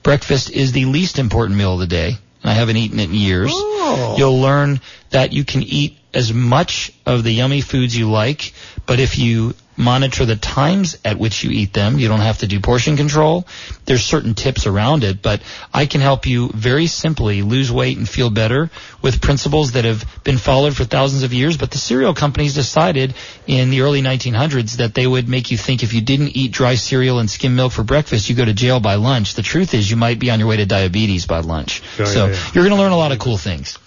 breakfast 0.03 0.51
is 0.51 0.71
the 0.71 0.85
least 0.85 1.17
important 1.17 1.57
meal 1.57 1.73
of 1.73 1.79
the 1.79 1.87
day. 1.87 2.17
And 2.41 2.51
I 2.51 2.53
haven't 2.53 2.77
eaten 2.77 2.99
it 2.99 3.09
in 3.09 3.15
years. 3.15 3.51
Oh. 3.53 4.15
You'll 4.17 4.39
learn 4.39 4.81
that 5.09 5.33
you 5.33 5.45
can 5.45 5.63
eat 5.63 5.97
as 6.13 6.33
much 6.33 6.91
of 7.05 7.23
the 7.23 7.31
yummy 7.31 7.61
foods 7.61 7.97
you 7.97 8.11
like, 8.11 8.53
but 8.85 8.99
if 8.99 9.17
you 9.17 9.55
monitor 9.75 10.25
the 10.25 10.35
times 10.35 10.97
at 11.03 11.17
which 11.17 11.43
you 11.43 11.51
eat 11.51 11.73
them, 11.73 11.97
you 11.97 12.07
don't 12.07 12.19
have 12.19 12.39
to 12.39 12.47
do 12.47 12.59
portion 12.59 12.97
control. 12.97 13.47
There's 13.85 14.03
certain 14.03 14.33
tips 14.33 14.67
around 14.67 15.03
it, 15.03 15.21
but 15.21 15.41
I 15.73 15.85
can 15.85 16.01
help 16.01 16.25
you 16.25 16.49
very 16.49 16.87
simply 16.87 17.41
lose 17.41 17.71
weight 17.71 17.97
and 17.97 18.07
feel 18.07 18.29
better 18.29 18.69
with 19.01 19.21
principles 19.21 19.73
that 19.73 19.85
have 19.85 20.05
been 20.23 20.37
followed 20.37 20.75
for 20.75 20.83
thousands 20.83 21.23
of 21.23 21.33
years. 21.33 21.57
But 21.57 21.71
the 21.71 21.77
cereal 21.77 22.13
companies 22.13 22.53
decided 22.53 23.13
in 23.47 23.69
the 23.69 23.81
early 23.81 24.01
1900s 24.01 24.77
that 24.77 24.93
they 24.93 25.07
would 25.07 25.27
make 25.27 25.51
you 25.51 25.57
think 25.57 25.83
if 25.83 25.93
you 25.93 26.01
didn't 26.01 26.29
eat 26.29 26.51
dry 26.51 26.75
cereal 26.75 27.19
and 27.19 27.29
skim 27.29 27.55
milk 27.55 27.71
for 27.71 27.83
breakfast, 27.83 28.29
you 28.29 28.35
go 28.35 28.45
to 28.45 28.53
jail 28.53 28.79
by 28.79 28.95
lunch. 28.95 29.35
The 29.35 29.41
truth 29.41 29.73
is 29.73 29.89
you 29.89 29.97
might 29.97 30.19
be 30.19 30.29
on 30.29 30.39
your 30.39 30.47
way 30.47 30.57
to 30.57 30.65
diabetes 30.65 31.25
by 31.25 31.39
lunch. 31.39 31.81
Yeah, 31.97 32.05
so 32.05 32.25
yeah, 32.25 32.31
yeah. 32.33 32.39
you're 32.53 32.63
going 32.63 32.75
to 32.75 32.81
learn 32.81 32.91
a 32.91 32.97
lot 32.97 33.11
of 33.11 33.19
cool 33.19 33.37
things. 33.37 33.77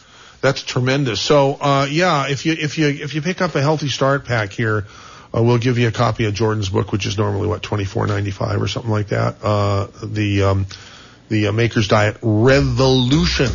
That's 0.40 0.62
tremendous. 0.62 1.20
So, 1.20 1.54
uh, 1.54 1.88
yeah, 1.90 2.28
if 2.28 2.46
you 2.46 2.52
if 2.52 2.78
you 2.78 2.88
if 2.88 3.14
you 3.14 3.22
pick 3.22 3.40
up 3.40 3.54
a 3.54 3.60
healthy 3.60 3.88
start 3.88 4.26
pack 4.26 4.52
here, 4.52 4.86
uh, 5.36 5.42
we'll 5.42 5.58
give 5.58 5.78
you 5.78 5.88
a 5.88 5.92
copy 5.92 6.24
of 6.24 6.34
Jordan's 6.34 6.68
book, 6.68 6.92
which 6.92 7.06
is 7.06 7.18
normally 7.18 7.48
what 7.48 7.62
twenty 7.62 7.84
four 7.84 8.06
ninety 8.06 8.30
five 8.30 8.62
or 8.62 8.68
something 8.68 8.90
like 8.90 9.08
that. 9.08 9.36
Uh, 9.42 9.88
the 10.02 10.42
um, 10.44 10.66
the 11.28 11.48
uh, 11.48 11.52
Maker's 11.52 11.88
Diet 11.88 12.16
Revolution, 12.22 13.50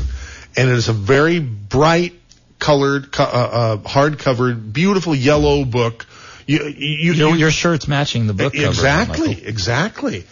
and 0.56 0.70
it 0.70 0.76
is 0.76 0.90
a 0.90 0.94
very 0.94 1.40
bright 1.40 2.14
colored, 2.60 3.12
co- 3.12 3.24
uh, 3.24 3.28
uh, 3.28 3.78
hardcover, 3.78 4.74
beautiful 4.74 5.16
yellow 5.16 5.66
book. 5.66 6.06
You, 6.48 6.66
you, 6.68 7.14
Your, 7.14 7.30
you, 7.30 7.36
your 7.36 7.52
shirt's 7.52 7.88
matching 7.88 8.28
the 8.28 8.34
book 8.34 8.54
exactly, 8.56 9.28
Michael. 9.30 9.48
exactly. 9.48 10.26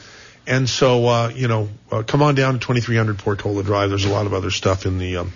And 0.47 0.67
so, 0.67 1.05
uh, 1.05 1.31
you 1.33 1.47
know, 1.47 1.69
uh, 1.91 2.03
come 2.03 2.21
on 2.23 2.35
down 2.35 2.53
to 2.53 2.59
2300 2.59 3.19
Portola 3.19 3.63
Drive. 3.63 3.89
There's 3.89 4.05
a 4.05 4.09
lot 4.09 4.25
of 4.25 4.33
other 4.33 4.49
stuff 4.49 4.85
in 4.85 4.97
the 4.97 5.17
um, 5.17 5.33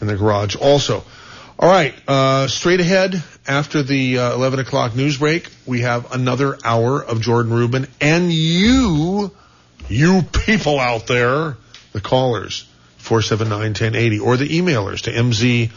in 0.00 0.06
the 0.06 0.16
garage 0.16 0.56
also. 0.56 1.04
All 1.62 1.68
right, 1.68 1.94
uh, 2.08 2.48
straight 2.48 2.80
ahead 2.80 3.22
after 3.46 3.84
the 3.84 4.18
uh, 4.18 4.34
11 4.34 4.58
o'clock 4.58 4.96
news 4.96 5.18
break, 5.18 5.48
we 5.64 5.82
have 5.82 6.10
another 6.12 6.58
hour 6.64 7.00
of 7.00 7.20
Jordan 7.20 7.52
Rubin 7.52 7.86
and 8.00 8.32
you, 8.32 9.30
you 9.88 10.22
people 10.22 10.80
out 10.80 11.06
there, 11.06 11.56
the 11.92 12.00
callers, 12.00 12.68
479-1080, 12.98 14.20
or 14.20 14.36
the 14.36 14.48
emailers 14.48 15.02
to 15.02 15.12
mz 15.12 15.70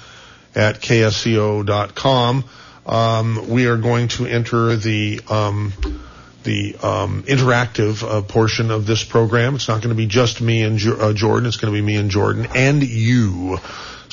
at 0.56 0.82
ksco.com. 0.82 2.46
Um, 2.88 3.50
we 3.50 3.68
are 3.68 3.78
going 3.78 4.08
to 4.08 4.26
enter 4.26 4.76
the 4.78 5.22
um, 5.30 5.72
the 6.42 6.76
um, 6.82 7.24
interactive 7.24 8.02
uh, 8.04 8.24
portion 8.24 8.72
of 8.72 8.88
this 8.88 9.04
program. 9.04 9.54
It's 9.54 9.68
not 9.68 9.82
going 9.82 9.90
to 9.90 9.96
be 9.96 10.08
just 10.08 10.42
me 10.42 10.64
and 10.64 10.80
jo- 10.80 10.98
uh, 10.98 11.14
Jordan. 11.14 11.48
It's 11.48 11.58
going 11.58 11.72
to 11.72 11.80
be 11.80 11.86
me 11.86 11.96
and 11.96 12.10
Jordan 12.10 12.48
and 12.56 12.82
you. 12.82 13.60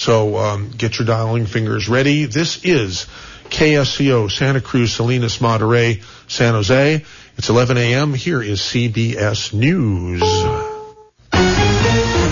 So 0.02 0.36
um, 0.36 0.70
get 0.70 0.98
your 0.98 1.06
dialing 1.06 1.46
fingers 1.46 1.88
ready. 1.88 2.24
This 2.24 2.64
is 2.64 3.06
KSCO, 3.50 4.28
Santa 4.28 4.60
Cruz, 4.60 4.92
Salinas, 4.92 5.40
Monterey, 5.40 6.00
San 6.26 6.54
Jose. 6.54 7.04
It's 7.38 7.48
11 7.48 7.76
a.m. 7.76 8.12
Here 8.12 8.42
is 8.42 8.58
CBS 8.58 9.54
News. 9.54 10.71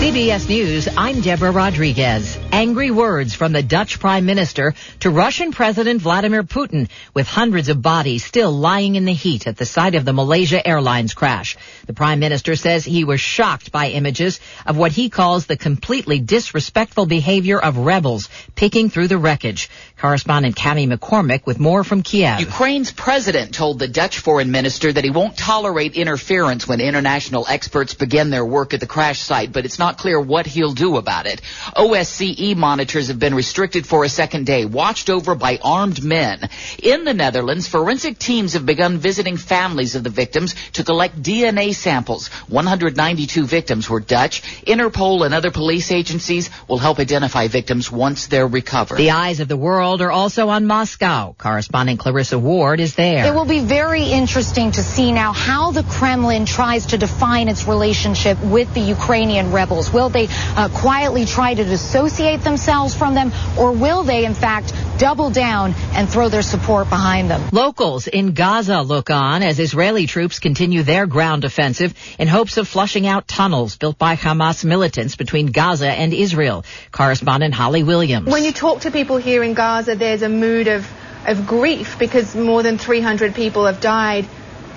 CBS 0.01 0.49
News, 0.49 0.87
I'm 0.97 1.21
Deborah 1.21 1.51
Rodriguez. 1.51 2.35
Angry 2.51 2.89
words 2.89 3.35
from 3.35 3.51
the 3.51 3.61
Dutch 3.61 3.99
Prime 3.99 4.25
Minister 4.25 4.73
to 5.01 5.11
Russian 5.11 5.51
President 5.51 6.01
Vladimir 6.01 6.41
Putin, 6.41 6.89
with 7.13 7.27
hundreds 7.27 7.69
of 7.69 7.83
bodies 7.83 8.25
still 8.25 8.51
lying 8.51 8.95
in 8.95 9.05
the 9.05 9.13
heat 9.13 9.45
at 9.45 9.57
the 9.57 9.65
site 9.67 9.93
of 9.93 10.03
the 10.03 10.11
Malaysia 10.11 10.67
Airlines 10.67 11.13
crash. 11.13 11.55
The 11.85 11.93
Prime 11.93 12.17
Minister 12.17 12.55
says 12.55 12.83
he 12.83 13.03
was 13.03 13.21
shocked 13.21 13.71
by 13.71 13.89
images 13.89 14.39
of 14.65 14.75
what 14.75 14.91
he 14.91 15.11
calls 15.11 15.45
the 15.45 15.55
completely 15.55 16.19
disrespectful 16.19 17.05
behavior 17.05 17.59
of 17.59 17.77
rebels 17.77 18.27
picking 18.55 18.89
through 18.89 19.07
the 19.07 19.19
wreckage. 19.19 19.69
Correspondent 20.01 20.55
Cami 20.55 20.91
McCormick 20.91 21.45
with 21.45 21.59
more 21.59 21.83
from 21.83 22.01
Kiev. 22.01 22.39
Ukraine's 22.39 22.91
president 22.91 23.53
told 23.53 23.77
the 23.77 23.87
Dutch 23.87 24.17
foreign 24.17 24.49
minister 24.49 24.91
that 24.91 25.03
he 25.03 25.11
won't 25.11 25.37
tolerate 25.37 25.93
interference 25.93 26.67
when 26.67 26.81
international 26.81 27.45
experts 27.47 27.93
begin 27.93 28.31
their 28.31 28.43
work 28.43 28.73
at 28.73 28.79
the 28.79 28.87
crash 28.87 29.19
site, 29.19 29.53
but 29.53 29.63
it's 29.63 29.77
not 29.77 29.99
clear 29.99 30.19
what 30.19 30.47
he'll 30.47 30.73
do 30.73 30.97
about 30.97 31.27
it. 31.27 31.39
OSCE 31.75 32.55
monitors 32.55 33.09
have 33.09 33.19
been 33.19 33.35
restricted 33.35 33.85
for 33.85 34.03
a 34.03 34.09
second 34.09 34.47
day, 34.47 34.65
watched 34.65 35.11
over 35.11 35.35
by 35.35 35.59
armed 35.63 36.03
men. 36.03 36.49
In 36.81 37.05
the 37.05 37.13
Netherlands, 37.13 37.67
forensic 37.67 38.17
teams 38.17 38.53
have 38.53 38.65
begun 38.65 38.97
visiting 38.97 39.37
families 39.37 39.93
of 39.93 40.03
the 40.03 40.09
victims 40.09 40.55
to 40.71 40.83
collect 40.83 41.21
DNA 41.21 41.75
samples. 41.75 42.29
192 42.47 43.45
victims 43.45 43.87
were 43.87 43.99
Dutch. 43.99 44.41
Interpol 44.65 45.23
and 45.27 45.35
other 45.35 45.51
police 45.51 45.91
agencies 45.91 46.49
will 46.67 46.79
help 46.79 46.97
identify 46.97 47.47
victims 47.47 47.91
once 47.91 48.25
they're 48.25 48.47
recovered. 48.47 48.97
The 48.97 49.11
eyes 49.11 49.39
of 49.41 49.47
the 49.47 49.55
world 49.55 49.90
are 49.99 50.11
also 50.11 50.47
on 50.47 50.65
Moscow. 50.65 51.35
Correspondent 51.37 51.99
Clarissa 51.99 52.39
Ward 52.39 52.79
is 52.79 52.95
there. 52.95 53.25
It 53.25 53.33
will 53.33 53.45
be 53.45 53.59
very 53.59 54.03
interesting 54.03 54.71
to 54.71 54.83
see 54.83 55.11
now 55.11 55.33
how 55.33 55.71
the 55.71 55.83
Kremlin 55.83 56.45
tries 56.45 56.85
to 56.87 56.97
define 56.97 57.49
its 57.49 57.67
relationship 57.67 58.41
with 58.41 58.73
the 58.73 58.79
Ukrainian 58.79 59.51
rebels. 59.51 59.91
Will 59.91 60.09
they 60.09 60.27
uh, 60.29 60.69
quietly 60.69 61.25
try 61.25 61.53
to 61.53 61.63
dissociate 61.65 62.41
themselves 62.41 62.95
from 62.95 63.15
them, 63.15 63.33
or 63.59 63.73
will 63.73 64.03
they, 64.03 64.23
in 64.23 64.35
fact, 64.35 64.73
double 64.97 65.31
down 65.31 65.73
and 65.93 66.07
throw 66.07 66.29
their 66.29 66.43
support 66.43 66.87
behind 66.89 67.29
them? 67.29 67.49
Locals 67.51 68.07
in 68.07 68.33
Gaza 68.33 68.81
look 68.81 69.09
on 69.09 69.41
as 69.41 69.59
Israeli 69.59 70.05
troops 70.05 70.39
continue 70.39 70.83
their 70.83 71.07
ground 71.07 71.43
offensive 71.43 71.93
in 72.19 72.27
hopes 72.27 72.57
of 72.57 72.67
flushing 72.67 73.07
out 73.07 73.27
tunnels 73.27 73.75
built 73.75 73.97
by 73.97 74.15
Hamas 74.15 74.63
militants 74.63 75.15
between 75.15 75.47
Gaza 75.47 75.89
and 75.89 76.13
Israel. 76.13 76.63
Correspondent 76.91 77.55
Holly 77.55 77.83
Williams. 77.83 78.29
When 78.29 78.43
you 78.43 78.51
talk 78.51 78.81
to 78.81 78.91
people 78.91 79.17
here 79.17 79.41
in 79.43 79.55
Gaza, 79.81 79.95
there's 79.95 80.21
a 80.21 80.29
mood 80.29 80.67
of, 80.67 80.87
of 81.25 81.47
grief 81.47 81.97
because 81.97 82.35
more 82.35 82.61
than 82.61 82.77
300 82.77 83.33
people 83.33 83.65
have 83.65 83.81
died. 83.81 84.27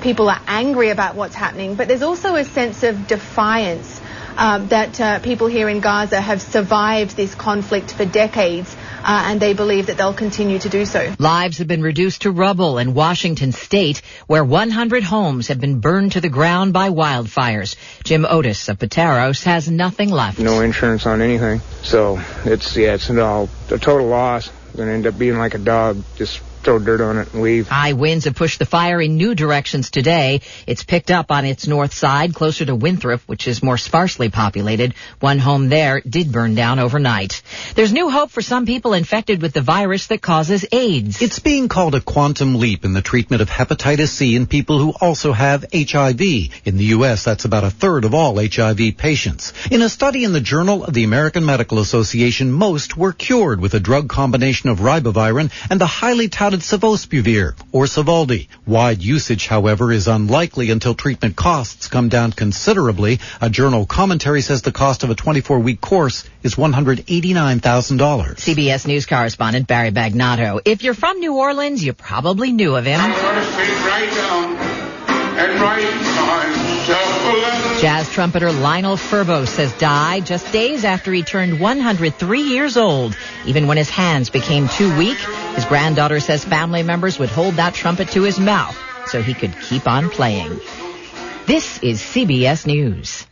People 0.01 0.31
are 0.31 0.41
angry 0.47 0.89
about 0.89 1.15
what's 1.15 1.35
happening, 1.35 1.75
but 1.75 1.89
there's 1.89 2.01
also 2.01 2.37
a 2.37 2.45
sense 2.45 2.83
of 2.83 3.07
defiance 3.07 4.01
um, 4.39 4.69
that 4.69 4.99
uh, 4.99 5.19
people 5.19 5.47
here 5.47 5.69
in 5.69 5.81
Gaza 5.81 6.19
have 6.19 6.41
survived 6.41 7.17
this 7.17 7.35
conflict 7.35 7.93
for 7.93 8.07
decades. 8.07 8.75
Uh, 9.07 9.25
and 9.27 9.39
they 9.39 9.53
believe 9.53 9.89
that 9.89 9.99
they'll 9.99 10.15
continue 10.15 10.59
to 10.59 10.71
do 10.71 10.87
so. 10.87 11.15
Lives 11.19 11.59
have 11.59 11.69
been 11.69 11.83
reduced 11.83 12.23
to 12.23 12.31
rubble 12.31 12.79
in 12.79 12.95
Washington 12.95 13.53
state, 13.53 14.01
where 14.27 14.43
100 14.43 15.03
homes 15.03 15.49
have 15.49 15.61
been 15.61 15.81
burned 15.81 16.13
to 16.13 16.23
the 16.23 16.31
ground 16.31 16.73
by 16.73 16.89
wildfires. 16.89 17.77
Jim 18.03 18.25
Otis 18.27 18.71
of 18.71 18.79
Pateros 18.79 19.45
has 19.45 19.71
nothing 19.71 20.09
left. 20.09 20.39
No 20.39 20.63
insurance 20.63 21.05
on 21.05 21.21
anything. 21.21 21.61
So 21.83 22.19
it's, 22.47 22.75
yeah, 22.79 22.95
it's 22.95 23.11
all 23.11 23.51
a 23.71 23.79
total 23.79 24.07
loss. 24.07 24.51
Going 24.77 24.89
to 24.89 24.95
end 24.95 25.07
up 25.07 25.18
being 25.18 25.39
like 25.39 25.55
a 25.55 25.59
dog, 25.59 26.05
just 26.16 26.43
throw 26.65 26.79
dirt 26.79 27.01
on 27.01 27.19
it 27.19 27.33
and 27.33 27.43
leave. 27.43 27.69
High 27.69 27.93
winds 27.93 28.25
have 28.25 28.35
pushed 28.35 28.59
the 28.59 28.67
fire 28.67 29.01
in 29.01 29.17
new 29.17 29.35
directions 29.35 29.91
today. 29.91 30.41
It's 30.67 30.83
picked 30.83 31.11
up 31.11 31.31
on 31.31 31.45
its 31.45 31.67
north 31.67 31.93
side, 31.93 32.35
closer 32.35 32.65
to 32.65 32.75
Winthrop, 32.75 33.21
which 33.27 33.47
is 33.47 33.62
more 33.62 33.77
sparsely 33.77 34.31
populated. 34.31 34.95
One 35.21 35.39
home 35.39 35.69
there 35.69 36.01
did 36.01 36.33
burn 36.33 36.55
down 36.55 36.79
overnight. 36.79 37.43
There's 37.75 37.93
new 37.93 38.09
hope 38.09 38.31
for 38.31 38.43
some 38.43 38.65
people 38.65 38.95
infected 38.95 39.43
with 39.43 39.53
the 39.53 39.61
virus 39.61 40.07
that 40.07 40.23
causes 40.23 40.65
AIDS. 40.73 41.21
It's 41.21 41.39
being 41.39 41.69
called 41.69 41.95
a 41.95 42.01
quantum 42.01 42.57
leap 42.57 42.85
in 42.85 42.95
the 42.95 43.03
treatment 43.03 43.43
of 43.43 43.51
hepatitis 43.51 44.09
C 44.09 44.35
in 44.35 44.47
people 44.47 44.79
who 44.79 44.95
also 45.01 45.33
have 45.33 45.67
HIV. 45.73 46.21
In 46.65 46.77
the 46.79 46.85
U.S., 46.97 47.25
that's 47.25 47.45
about 47.45 47.65
a 47.65 47.71
third 47.71 48.05
of 48.05 48.15
all 48.15 48.37
HIV 48.37 48.97
patients. 48.97 49.53
In 49.71 49.83
a 49.83 49.89
study 49.89 50.25
in 50.25 50.33
the 50.33 50.41
Journal 50.41 50.85
of 50.85 50.95
the 50.95 51.05
American 51.05 51.45
Medical 51.45 51.79
Association, 51.79 52.51
most 52.51 52.97
were 52.97 53.12
cured 53.12 53.61
with 53.61 53.75
a 53.75 53.81
drug 53.81 54.09
combination 54.09 54.71
of 54.71 54.79
ribavirin 54.79 55.51
and 55.69 55.81
the 55.81 55.87
highly 55.87 56.29
touted 56.29 56.54
sofosbuvir 56.61 57.55
or 57.73 57.85
Sovaldi. 57.85 58.49
Wide 58.67 59.03
usage, 59.03 59.47
however, 59.47 59.93
is 59.93 60.09
unlikely 60.09 60.71
until 60.71 60.95
treatment 60.95 61.37
costs 61.37 61.89
come 61.89 62.09
down 62.09 62.33
considerably. 62.33 63.21
A 63.41 63.51
journal 63.51 63.87
commentary 63.87 64.43
says 64.43 64.63
the 64.63 64.73
cost 64.73 65.03
of 65.05 65.11
a 65.11 65.15
24-week 65.15 65.81
course 65.81 66.25
is 66.43 66.55
$189,000. 66.55 67.61
CBS 67.61 68.87
News 68.87 69.07
correspondent 69.07 69.67
Barry 69.67 69.91
Bagnato. 69.91 70.61
If 70.65 70.83
you're 70.83 70.95
from 70.95 71.21
New 71.21 71.35
Orleans, 71.37 71.85
you 71.85 71.93
probably 71.93 72.53
knew 72.53 72.77
of 72.77 72.85
him. 72.85 73.01
I'm 73.01 73.11
going 73.11 73.35
to 73.37 73.45
sit 73.53 73.69
right 73.87 74.11
down 74.11 74.57
and 75.37 75.61
write 75.61 75.85
myself 76.85 77.25
a 77.25 77.33
letter. 77.39 77.81
Jazz 77.81 78.09
trumpeter 78.11 78.53
Lionel 78.53 78.97
Ferbos 78.97 79.49
says 79.49 79.73
died 79.79 80.27
just 80.27 80.51
days 80.53 80.85
after 80.85 81.13
he 81.13 81.23
turned 81.23 81.61
103 81.61 82.43
years 82.43 82.77
old. 82.77 83.17
Even 83.47 83.67
when 83.67 83.77
his 83.77 83.91
hands 83.91 84.31
became 84.31 84.69
too 84.69 84.97
weak, 84.97 85.19
his 85.55 85.65
granddaughter 85.65 86.21
says 86.21 86.45
family 86.45 86.83
members 86.83 87.19
would 87.19 87.29
hold 87.29 87.55
that 87.55 87.75
trumpet 87.75 88.09
to 88.11 88.23
his 88.23 88.39
mouth 88.39 88.77
so 89.07 89.23
he 89.23 89.35
could 89.35 89.55
keep 89.61 89.87
on 89.87 90.11
playing. 90.11 90.61
This 91.47 91.83
is 91.83 92.01
CBS 92.01 92.67
News. 92.67 93.27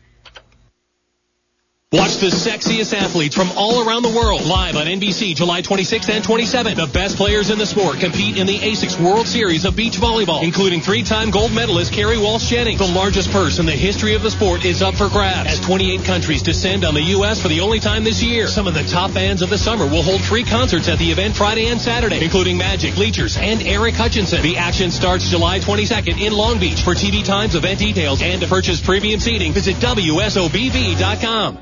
Watch 1.93 2.16
the 2.16 2.28
sexiest 2.28 2.95
athletes 2.95 3.36
from 3.36 3.51
all 3.55 3.86
around 3.86 4.01
the 4.01 4.16
world 4.16 4.47
live 4.47 4.76
on 4.76 4.86
NBC 4.86 5.36
July 5.36 5.61
26th 5.61 6.09
and 6.09 6.24
27th. 6.24 6.76
The 6.76 6.86
best 6.86 7.18
players 7.18 7.51
in 7.51 7.59
the 7.59 7.66
sport 7.66 7.99
compete 8.01 8.38
in 8.38 8.47
the 8.47 8.59
ASICS 8.59 8.99
World 8.99 9.28
Series 9.28 9.66
of 9.66 9.76
Beach 9.76 9.99
Volleyball, 9.99 10.43
including 10.43 10.80
three-time 10.80 11.30
gold 11.30 11.53
medalist 11.53 11.93
Kerri 11.93 12.16
Walsh 12.16 12.49
Jennings. 12.49 12.78
The 12.78 12.86
largest 12.86 13.30
purse 13.30 13.59
in 13.59 13.66
the 13.66 13.72
history 13.72 14.14
of 14.14 14.22
the 14.22 14.30
sport 14.30 14.64
is 14.64 14.80
up 14.80 14.95
for 14.95 15.11
grabs 15.11 15.51
as 15.51 15.61
28 15.61 16.03
countries 16.03 16.40
descend 16.40 16.86
on 16.86 16.95
the 16.95 17.03
U.S. 17.20 17.43
for 17.43 17.49
the 17.49 17.61
only 17.61 17.78
time 17.78 18.05
this 18.05 18.22
year. 18.22 18.47
Some 18.47 18.66
of 18.66 18.72
the 18.72 18.84
top 18.84 19.12
bands 19.12 19.43
of 19.43 19.51
the 19.51 19.59
summer 19.59 19.84
will 19.84 20.03
hold 20.03 20.22
free 20.22 20.45
concerts 20.45 20.88
at 20.88 20.99
the 20.99 21.11
event 21.11 21.36
Friday 21.36 21.66
and 21.66 21.78
Saturday, 21.78 22.24
including 22.24 22.57
Magic, 22.57 22.95
Bleachers, 22.95 23.36
and 23.36 23.61
Eric 23.66 23.97
Hutchinson. 23.97 24.40
The 24.40 24.57
action 24.57 24.90
starts 24.93 25.28
July 25.28 25.59
22nd 25.59 26.18
in 26.18 26.32
Long 26.32 26.59
Beach. 26.59 26.80
For 26.80 26.95
TV 26.95 27.22
times, 27.22 27.55
event 27.55 27.80
details, 27.80 28.22
and 28.22 28.40
to 28.40 28.49
purchase 28.49 28.80
premium 28.80 29.20
seating, 29.20 29.53
visit 29.53 29.76
WSOBV.com. 29.76 31.59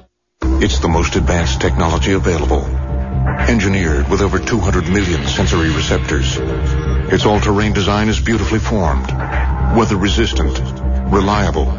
It's 0.63 0.79
the 0.79 0.89
most 0.89 1.17
advanced 1.17 1.63
technology 1.63 2.13
available. 2.13 2.67
Engineered 3.49 4.11
with 4.11 4.21
over 4.21 4.39
200 4.39 4.91
million 4.91 5.27
sensory 5.27 5.71
receptors. 5.71 6.37
Its 7.11 7.25
all-terrain 7.25 7.73
design 7.73 8.11
is 8.11 8.21
beautifully 8.21 8.59
formed, 8.59 9.07
weather-resistant, 9.75 10.61
reliable, 11.11 11.71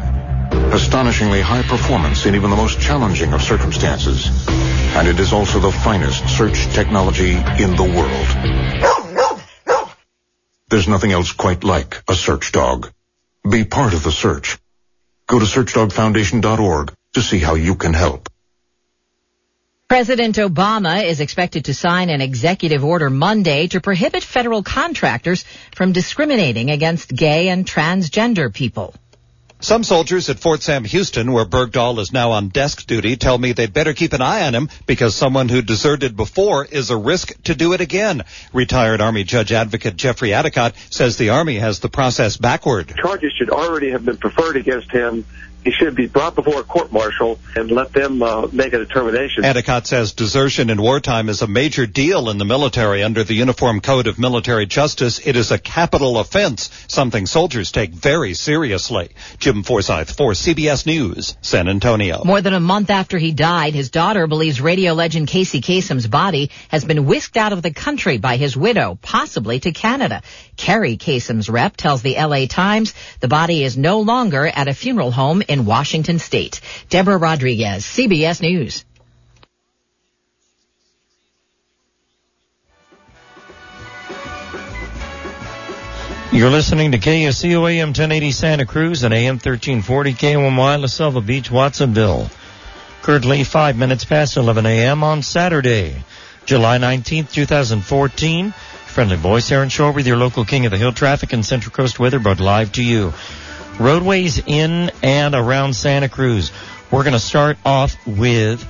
astonishingly 0.74 1.40
high 1.40 1.62
performance 1.62 2.26
in 2.26 2.34
even 2.34 2.50
the 2.50 2.56
most 2.56 2.80
challenging 2.80 3.32
of 3.32 3.40
circumstances. 3.40 4.48
And 4.96 5.06
it 5.06 5.20
is 5.20 5.32
also 5.32 5.60
the 5.60 5.70
finest 5.70 6.28
search 6.36 6.66
technology 6.74 7.34
in 7.34 7.76
the 7.76 7.84
world. 7.84 8.28
There's 10.70 10.88
nothing 10.88 11.12
else 11.12 11.30
quite 11.30 11.62
like 11.62 12.02
a 12.08 12.16
search 12.16 12.50
dog. 12.50 12.90
Be 13.48 13.62
part 13.62 13.94
of 13.94 14.02
the 14.02 14.10
search. 14.10 14.58
Go 15.28 15.38
to 15.38 15.44
searchdogfoundation.org 15.44 16.94
to 17.12 17.22
see 17.22 17.38
how 17.38 17.54
you 17.54 17.76
can 17.76 17.94
help. 17.94 18.28
President 19.92 20.36
Obama 20.36 21.04
is 21.04 21.20
expected 21.20 21.66
to 21.66 21.74
sign 21.74 22.08
an 22.08 22.22
executive 22.22 22.82
order 22.82 23.10
Monday 23.10 23.66
to 23.66 23.78
prohibit 23.78 24.22
federal 24.22 24.62
contractors 24.62 25.44
from 25.76 25.92
discriminating 25.92 26.70
against 26.70 27.14
gay 27.14 27.50
and 27.50 27.66
transgender 27.66 28.50
people. 28.50 28.94
Some 29.60 29.84
soldiers 29.84 30.30
at 30.30 30.40
Fort 30.40 30.62
Sam 30.62 30.84
Houston, 30.84 31.30
where 31.30 31.44
Bergdahl 31.44 31.98
is 31.98 32.10
now 32.10 32.30
on 32.30 32.48
desk 32.48 32.86
duty, 32.86 33.16
tell 33.16 33.36
me 33.36 33.52
they'd 33.52 33.74
better 33.74 33.92
keep 33.92 34.14
an 34.14 34.22
eye 34.22 34.46
on 34.46 34.54
him 34.54 34.70
because 34.86 35.14
someone 35.14 35.50
who 35.50 35.60
deserted 35.60 36.16
before 36.16 36.64
is 36.64 36.88
a 36.88 36.96
risk 36.96 37.42
to 37.42 37.54
do 37.54 37.74
it 37.74 37.82
again. 37.82 38.24
Retired 38.54 39.02
Army 39.02 39.24
Judge 39.24 39.52
Advocate 39.52 39.96
Jeffrey 39.96 40.30
Addicott 40.30 40.72
says 40.90 41.18
the 41.18 41.28
Army 41.28 41.56
has 41.56 41.80
the 41.80 41.90
process 41.90 42.38
backward. 42.38 42.94
Charges 42.96 43.34
should 43.38 43.50
already 43.50 43.90
have 43.90 44.06
been 44.06 44.16
preferred 44.16 44.56
against 44.56 44.90
him 44.90 45.26
he 45.64 45.70
should 45.70 45.94
be 45.94 46.06
brought 46.06 46.34
before 46.34 46.60
a 46.60 46.64
court 46.64 46.92
martial 46.92 47.38
and 47.54 47.70
let 47.70 47.92
them 47.92 48.22
uh, 48.22 48.48
make 48.52 48.72
a 48.72 48.78
determination. 48.78 49.44
Addicott 49.44 49.86
says 49.86 50.12
desertion 50.12 50.70
in 50.70 50.80
wartime 50.80 51.28
is 51.28 51.42
a 51.42 51.46
major 51.46 51.86
deal 51.86 52.30
in 52.30 52.38
the 52.38 52.44
military. 52.44 53.02
Under 53.02 53.22
the 53.22 53.34
Uniform 53.34 53.80
Code 53.80 54.06
of 54.06 54.18
Military 54.18 54.66
Justice, 54.66 55.20
it 55.24 55.36
is 55.36 55.50
a 55.50 55.58
capital 55.58 56.18
offense, 56.18 56.70
something 56.88 57.26
soldiers 57.26 57.70
take 57.70 57.90
very 57.90 58.34
seriously. 58.34 59.10
Jim 59.38 59.62
Forsyth 59.62 60.16
for 60.16 60.32
CBS 60.32 60.86
News, 60.86 61.36
San 61.42 61.68
Antonio. 61.68 62.24
More 62.24 62.40
than 62.40 62.54
a 62.54 62.60
month 62.60 62.90
after 62.90 63.18
he 63.18 63.32
died, 63.32 63.74
his 63.74 63.90
daughter 63.90 64.26
believes 64.26 64.60
radio 64.60 64.94
legend 64.94 65.28
Casey 65.28 65.60
Kasem's 65.60 66.06
body 66.06 66.50
has 66.68 66.84
been 66.84 67.06
whisked 67.06 67.36
out 67.36 67.52
of 67.52 67.62
the 67.62 67.72
country 67.72 68.18
by 68.18 68.36
his 68.36 68.56
widow, 68.56 68.98
possibly 69.00 69.60
to 69.60 69.72
Canada. 69.72 70.22
Kerri 70.56 70.98
Kasem's 70.98 71.48
rep 71.48 71.76
tells 71.76 72.02
the 72.02 72.16
LA 72.16 72.46
Times 72.46 72.94
the 73.20 73.28
body 73.28 73.62
is 73.62 73.76
no 73.76 74.00
longer 74.00 74.46
at 74.46 74.68
a 74.68 74.74
funeral 74.74 75.10
home 75.10 75.42
in 75.52 75.66
Washington 75.66 76.18
State. 76.18 76.60
Deborah 76.88 77.18
Rodriguez, 77.18 77.84
CBS 77.84 78.40
News. 78.40 78.84
You're 86.32 86.48
listening 86.48 86.92
to 86.92 86.98
KSCO 86.98 87.70
AM 87.70 87.88
1080 87.88 88.30
Santa 88.32 88.64
Cruz 88.64 89.02
and 89.02 89.12
AM 89.12 89.34
1340 89.34 90.14
KOMY 90.14 90.80
La 90.80 90.86
Selva 90.86 91.20
Beach, 91.20 91.50
Watsonville. 91.50 92.30
Currently 93.02 93.44
five 93.44 93.76
minutes 93.76 94.06
past 94.06 94.38
11 94.38 94.64
a.m. 94.64 95.04
on 95.04 95.20
Saturday, 95.20 96.02
July 96.46 96.78
19th, 96.78 97.30
2014. 97.32 98.52
Friendly 98.52 99.16
voice 99.16 99.52
Aaron 99.52 99.68
Shore 99.68 99.92
with 99.92 100.06
your 100.06 100.16
local 100.16 100.46
king 100.46 100.64
of 100.64 100.70
the 100.70 100.78
hill 100.78 100.92
traffic 100.92 101.34
and 101.34 101.44
Central 101.44 101.74
Coast 101.74 101.98
weather 101.98 102.18
brought 102.18 102.40
live 102.40 102.72
to 102.72 102.82
you. 102.82 103.12
Roadways 103.78 104.38
in 104.46 104.90
and 105.02 105.34
around 105.34 105.74
Santa 105.74 106.08
Cruz. 106.08 106.52
We're 106.90 107.04
going 107.04 107.14
to 107.14 107.18
start 107.18 107.56
off 107.64 107.96
with 108.06 108.66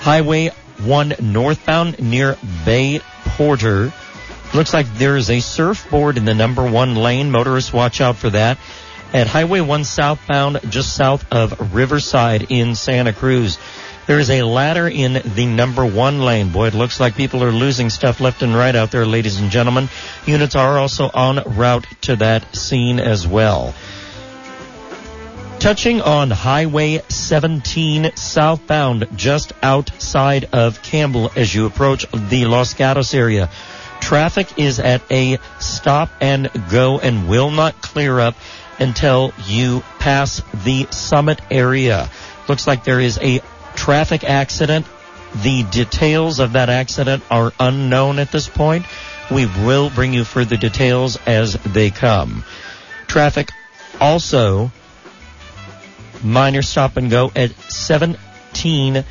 Highway 0.00 0.50
1 0.78 1.14
northbound 1.20 1.98
near 1.98 2.36
Bay 2.64 3.00
Porter. 3.24 3.92
Looks 4.54 4.72
like 4.72 4.86
there 4.94 5.16
is 5.16 5.30
a 5.30 5.40
surfboard 5.40 6.16
in 6.16 6.24
the 6.24 6.34
number 6.34 6.64
one 6.64 6.94
lane. 6.94 7.30
Motorists 7.30 7.72
watch 7.72 8.00
out 8.00 8.16
for 8.16 8.30
that. 8.30 8.58
At 9.12 9.26
Highway 9.26 9.60
1 9.60 9.84
southbound, 9.84 10.60
just 10.68 10.94
south 10.94 11.32
of 11.32 11.74
Riverside 11.74 12.46
in 12.50 12.74
Santa 12.74 13.12
Cruz. 13.12 13.58
There 14.06 14.20
is 14.20 14.30
a 14.30 14.42
ladder 14.42 14.86
in 14.86 15.20
the 15.34 15.46
number 15.46 15.84
one 15.84 16.20
lane. 16.20 16.50
Boy, 16.50 16.68
it 16.68 16.74
looks 16.74 17.00
like 17.00 17.16
people 17.16 17.42
are 17.42 17.50
losing 17.50 17.90
stuff 17.90 18.20
left 18.20 18.42
and 18.42 18.54
right 18.54 18.74
out 18.74 18.92
there, 18.92 19.04
ladies 19.04 19.40
and 19.40 19.50
gentlemen. 19.50 19.88
Units 20.26 20.54
are 20.54 20.78
also 20.78 21.10
on 21.12 21.42
route 21.56 21.86
to 22.02 22.16
that 22.16 22.54
scene 22.54 23.00
as 23.00 23.26
well. 23.26 23.74
Touching 25.58 26.00
on 26.00 26.30
Highway 26.30 27.02
17 27.08 28.12
southbound, 28.14 29.08
just 29.16 29.52
outside 29.60 30.48
of 30.52 30.82
Campbell 30.82 31.32
as 31.34 31.52
you 31.52 31.66
approach 31.66 32.06
the 32.12 32.44
Los 32.44 32.74
Gatos 32.74 33.12
area. 33.12 33.50
Traffic 34.00 34.56
is 34.56 34.78
at 34.78 35.02
a 35.10 35.38
stop 35.58 36.10
and 36.20 36.48
go 36.70 37.00
and 37.00 37.28
will 37.28 37.50
not 37.50 37.82
clear 37.82 38.20
up 38.20 38.36
until 38.78 39.32
you 39.46 39.82
pass 39.98 40.42
the 40.62 40.86
summit 40.90 41.40
area. 41.50 42.08
Looks 42.48 42.68
like 42.68 42.84
there 42.84 43.00
is 43.00 43.18
a 43.20 43.40
traffic 43.76 44.24
accident. 44.24 44.86
The 45.42 45.62
details 45.64 46.40
of 46.40 46.54
that 46.54 46.68
accident 46.70 47.22
are 47.30 47.52
unknown 47.60 48.18
at 48.18 48.32
this 48.32 48.48
point. 48.48 48.86
We 49.30 49.46
will 49.46 49.90
bring 49.90 50.12
you 50.12 50.24
further 50.24 50.56
details 50.56 51.18
as 51.26 51.54
they 51.54 51.90
come. 51.90 52.44
Traffic 53.06 53.50
also 54.00 54.70
minor 56.22 56.62
stop 56.62 56.96
and 56.96 57.10
go 57.10 57.30
at 57.36 57.50
17 57.70 59.04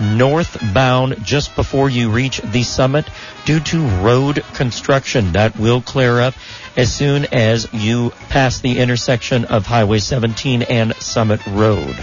northbound 0.00 1.24
just 1.24 1.54
before 1.56 1.88
you 1.88 2.10
reach 2.10 2.40
the 2.40 2.62
summit 2.62 3.06
due 3.44 3.60
to 3.60 3.86
road 4.00 4.44
construction. 4.54 5.32
That 5.32 5.58
will 5.58 5.80
clear 5.80 6.20
up 6.20 6.34
as 6.76 6.94
soon 6.94 7.26
as 7.32 7.72
you 7.72 8.10
pass 8.28 8.60
the 8.60 8.78
intersection 8.78 9.46
of 9.46 9.66
Highway 9.66 9.98
17 9.98 10.62
and 10.62 10.94
Summit 10.96 11.44
Road. 11.46 11.96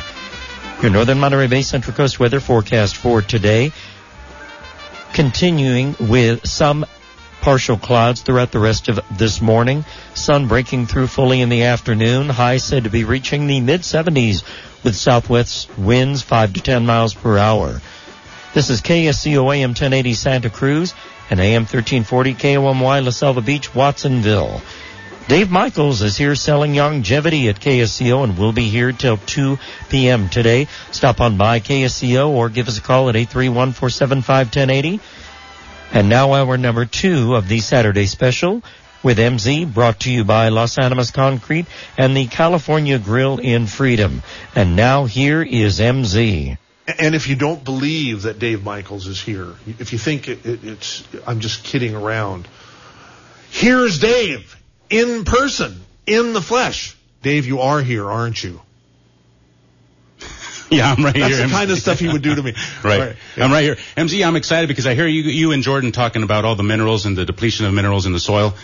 Your 0.81 0.91
Northern 0.91 1.19
Monterey 1.19 1.47
Bay 1.47 1.61
Central 1.61 1.95
Coast 1.95 2.19
weather 2.19 2.39
forecast 2.39 2.97
for 2.97 3.21
today. 3.21 3.71
Continuing 5.13 5.95
with 5.99 6.47
some 6.47 6.85
partial 7.41 7.77
clouds 7.77 8.21
throughout 8.21 8.51
the 8.51 8.59
rest 8.59 8.89
of 8.89 8.99
this 9.17 9.41
morning. 9.41 9.85
Sun 10.13 10.47
breaking 10.47 10.87
through 10.87 11.07
fully 11.07 11.41
in 11.41 11.49
the 11.49 11.63
afternoon. 11.63 12.29
High 12.29 12.57
said 12.57 12.85
to 12.85 12.89
be 12.89 13.03
reaching 13.03 13.47
the 13.47 13.61
mid 13.61 13.81
70s 13.81 14.43
with 14.83 14.95
southwest 14.95 15.69
winds 15.77 16.21
5 16.21 16.53
to 16.53 16.61
10 16.61 16.85
miles 16.85 17.13
per 17.13 17.37
hour. 17.37 17.81
This 18.53 18.69
is 18.69 18.81
KSCO 18.81 19.55
AM 19.55 19.69
1080 19.69 20.13
Santa 20.13 20.49
Cruz 20.49 20.93
and 21.29 21.39
AM 21.39 21.63
1340 21.63 22.33
KOMY 22.33 23.01
La 23.03 23.09
Selva 23.09 23.41
Beach, 23.41 23.73
Watsonville. 23.73 24.61
Dave 25.29 25.49
Michaels 25.49 26.01
is 26.01 26.17
here 26.17 26.35
selling 26.35 26.73
Youngevity 26.73 27.47
at 27.49 27.61
KSCO 27.61 28.25
and 28.25 28.37
will 28.37 28.51
be 28.51 28.67
here 28.67 28.91
till 28.91 29.15
2 29.15 29.57
p.m. 29.89 30.27
today. 30.27 30.67
Stop 30.91 31.21
on 31.21 31.37
by 31.37 31.61
KSCO 31.61 32.27
or 32.27 32.49
give 32.49 32.67
us 32.67 32.77
a 32.77 32.81
call 32.81 33.07
at 33.07 33.15
831-475-1080. 33.15 34.99
And 35.93 36.09
now 36.09 36.33
hour 36.33 36.57
number 36.57 36.85
two 36.85 37.35
of 37.35 37.47
the 37.47 37.61
Saturday 37.61 38.05
special 38.05 38.63
with 39.01 39.17
MZ 39.17 39.73
brought 39.73 40.01
to 40.01 40.11
you 40.11 40.25
by 40.25 40.49
Las 40.49 40.77
Animas 40.77 41.11
Concrete 41.11 41.67
and 41.97 42.17
the 42.17 42.27
California 42.27 42.99
Grill 42.99 43.37
in 43.37 43.65
Freedom. 43.65 44.23
And 44.55 44.75
now 44.75 45.05
here 45.05 45.41
is 45.41 45.79
MZ. 45.79 46.57
And 46.99 47.15
if 47.15 47.29
you 47.29 47.37
don't 47.37 47.63
believe 47.63 48.23
that 48.23 48.39
Dave 48.39 48.61
Michaels 48.61 49.07
is 49.07 49.21
here, 49.21 49.53
if 49.79 49.93
you 49.93 49.99
think 49.99 50.27
it, 50.27 50.45
it, 50.45 50.65
it's, 50.65 51.07
I'm 51.25 51.39
just 51.39 51.63
kidding 51.63 51.95
around, 51.95 52.45
here's 53.51 53.99
Dave 53.99 54.57
in 54.93 55.25
person, 55.25 55.81
in 56.05 56.33
the 56.33 56.41
flesh. 56.41 56.95
Dave, 57.21 57.45
you 57.45 57.61
are 57.61 57.81
here, 57.81 58.09
aren't 58.09 58.43
you? 58.43 58.61
Yeah, 60.69 60.91
I'm 60.91 61.05
right 61.05 61.13
That's 61.13 61.35
here. 61.35 61.45
the 61.45 61.53
kind 61.53 61.69
of 61.69 61.77
stuff 61.77 61.99
he 61.99 62.07
would 62.07 62.23
do 62.23 62.33
to 62.33 62.41
me. 62.41 62.55
Right. 62.83 62.99
Right. 62.99 63.15
I'm 63.37 63.51
right 63.51 63.61
here. 63.61 63.75
MZ, 63.95 64.25
I'm 64.25 64.35
excited 64.35 64.67
because 64.67 64.87
I 64.87 64.95
hear 64.95 65.05
you, 65.05 65.21
you 65.21 65.51
and 65.51 65.61
Jordan 65.61 65.91
talking 65.91 66.23
about 66.23 66.45
all 66.45 66.55
the 66.55 66.63
minerals 66.63 67.05
and 67.05 67.15
the 67.15 67.25
depletion 67.25 67.67
of 67.67 67.73
minerals 67.73 68.07
in 68.07 68.11
the 68.11 68.19
soil. 68.19 68.55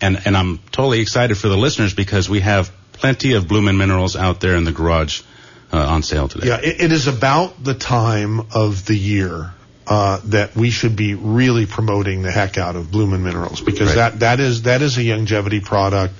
And, 0.00 0.18
and 0.24 0.34
I'm 0.34 0.60
totally 0.72 1.00
excited 1.00 1.36
for 1.36 1.48
the 1.48 1.58
listeners 1.58 1.92
because 1.92 2.30
we 2.30 2.40
have 2.40 2.72
plenty 2.92 3.34
of 3.34 3.48
Bloomin' 3.48 3.76
Minerals 3.76 4.16
out 4.16 4.40
there 4.40 4.56
in 4.56 4.64
the 4.64 4.72
garage 4.72 5.22
uh, 5.70 5.76
on 5.76 6.02
sale 6.02 6.28
today. 6.28 6.48
Yeah, 6.48 6.60
it, 6.62 6.80
it 6.80 6.92
is 6.92 7.06
about 7.06 7.62
the 7.62 7.74
time 7.74 8.40
of 8.54 8.86
the 8.86 8.96
year 8.96 9.52
uh, 9.88 10.20
that 10.24 10.54
we 10.54 10.70
should 10.70 10.96
be 10.96 11.14
really 11.14 11.66
promoting 11.66 12.22
the 12.22 12.30
heck 12.30 12.58
out 12.58 12.76
of 12.76 12.90
Bloomin' 12.90 13.22
Minerals 13.24 13.60
because 13.60 13.88
Right. 13.88 13.96
that 13.96 14.20
that 14.20 14.40
is 14.40 14.62
that 14.62 14.82
is 14.82 14.96
a 14.98 15.00
Youngevity 15.02 15.64
product 15.64 16.14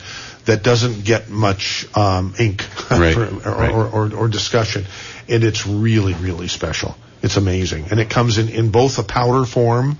that 0.46 0.62
doesn't 0.62 1.04
get 1.04 1.28
much 1.28 1.86
um, 1.94 2.34
ink 2.38 2.64
Right, 2.90 3.14
for- 3.14 3.24
or, 3.24 3.54
right. 3.54 3.70
or, 3.70 3.86
or, 3.86 4.14
or 4.14 4.28
discussion, 4.28 4.86
and 5.28 5.44
it's 5.44 5.66
really 5.66 6.14
really 6.14 6.48
special. 6.48 6.96
It's 7.22 7.36
amazing, 7.36 7.86
and 7.90 8.00
it 8.00 8.08
comes 8.08 8.38
in 8.38 8.48
in 8.48 8.70
both 8.70 8.98
a 8.98 9.02
powder 9.02 9.44
form 9.44 9.98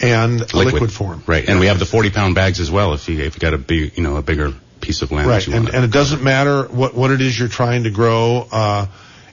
and 0.00 0.52
liquid, 0.54 0.92
form. 0.92 1.22
Right. 1.26 1.48
And 1.48 1.58
we 1.60 1.66
have 1.66 1.78
the 1.78 1.86
40 1.86 2.10
pound 2.10 2.34
bags 2.34 2.60
as 2.60 2.70
well 2.70 2.94
if 2.94 3.08
you, 3.08 3.18
if 3.20 3.34
you 3.34 3.40
got 3.40 3.54
a 3.54 3.58
big, 3.58 3.96
you 3.96 4.02
know, 4.02 4.16
a 4.16 4.22
bigger 4.22 4.52
piece 4.80 5.02
of 5.02 5.10
land 5.10 5.26
right 5.28 5.44
that 5.44 5.48
you 5.50 5.56
and, 5.56 5.68
and 5.70 5.84
it 5.84 5.90
doesn't 5.90 6.22
matter 6.22 6.62
what 6.68 6.94
what 6.94 7.10
it 7.10 7.20
is 7.20 7.36
you're 7.36 7.48
trying 7.48 7.82
to 7.82 7.90
grow 7.90 8.46
uh 8.52 8.86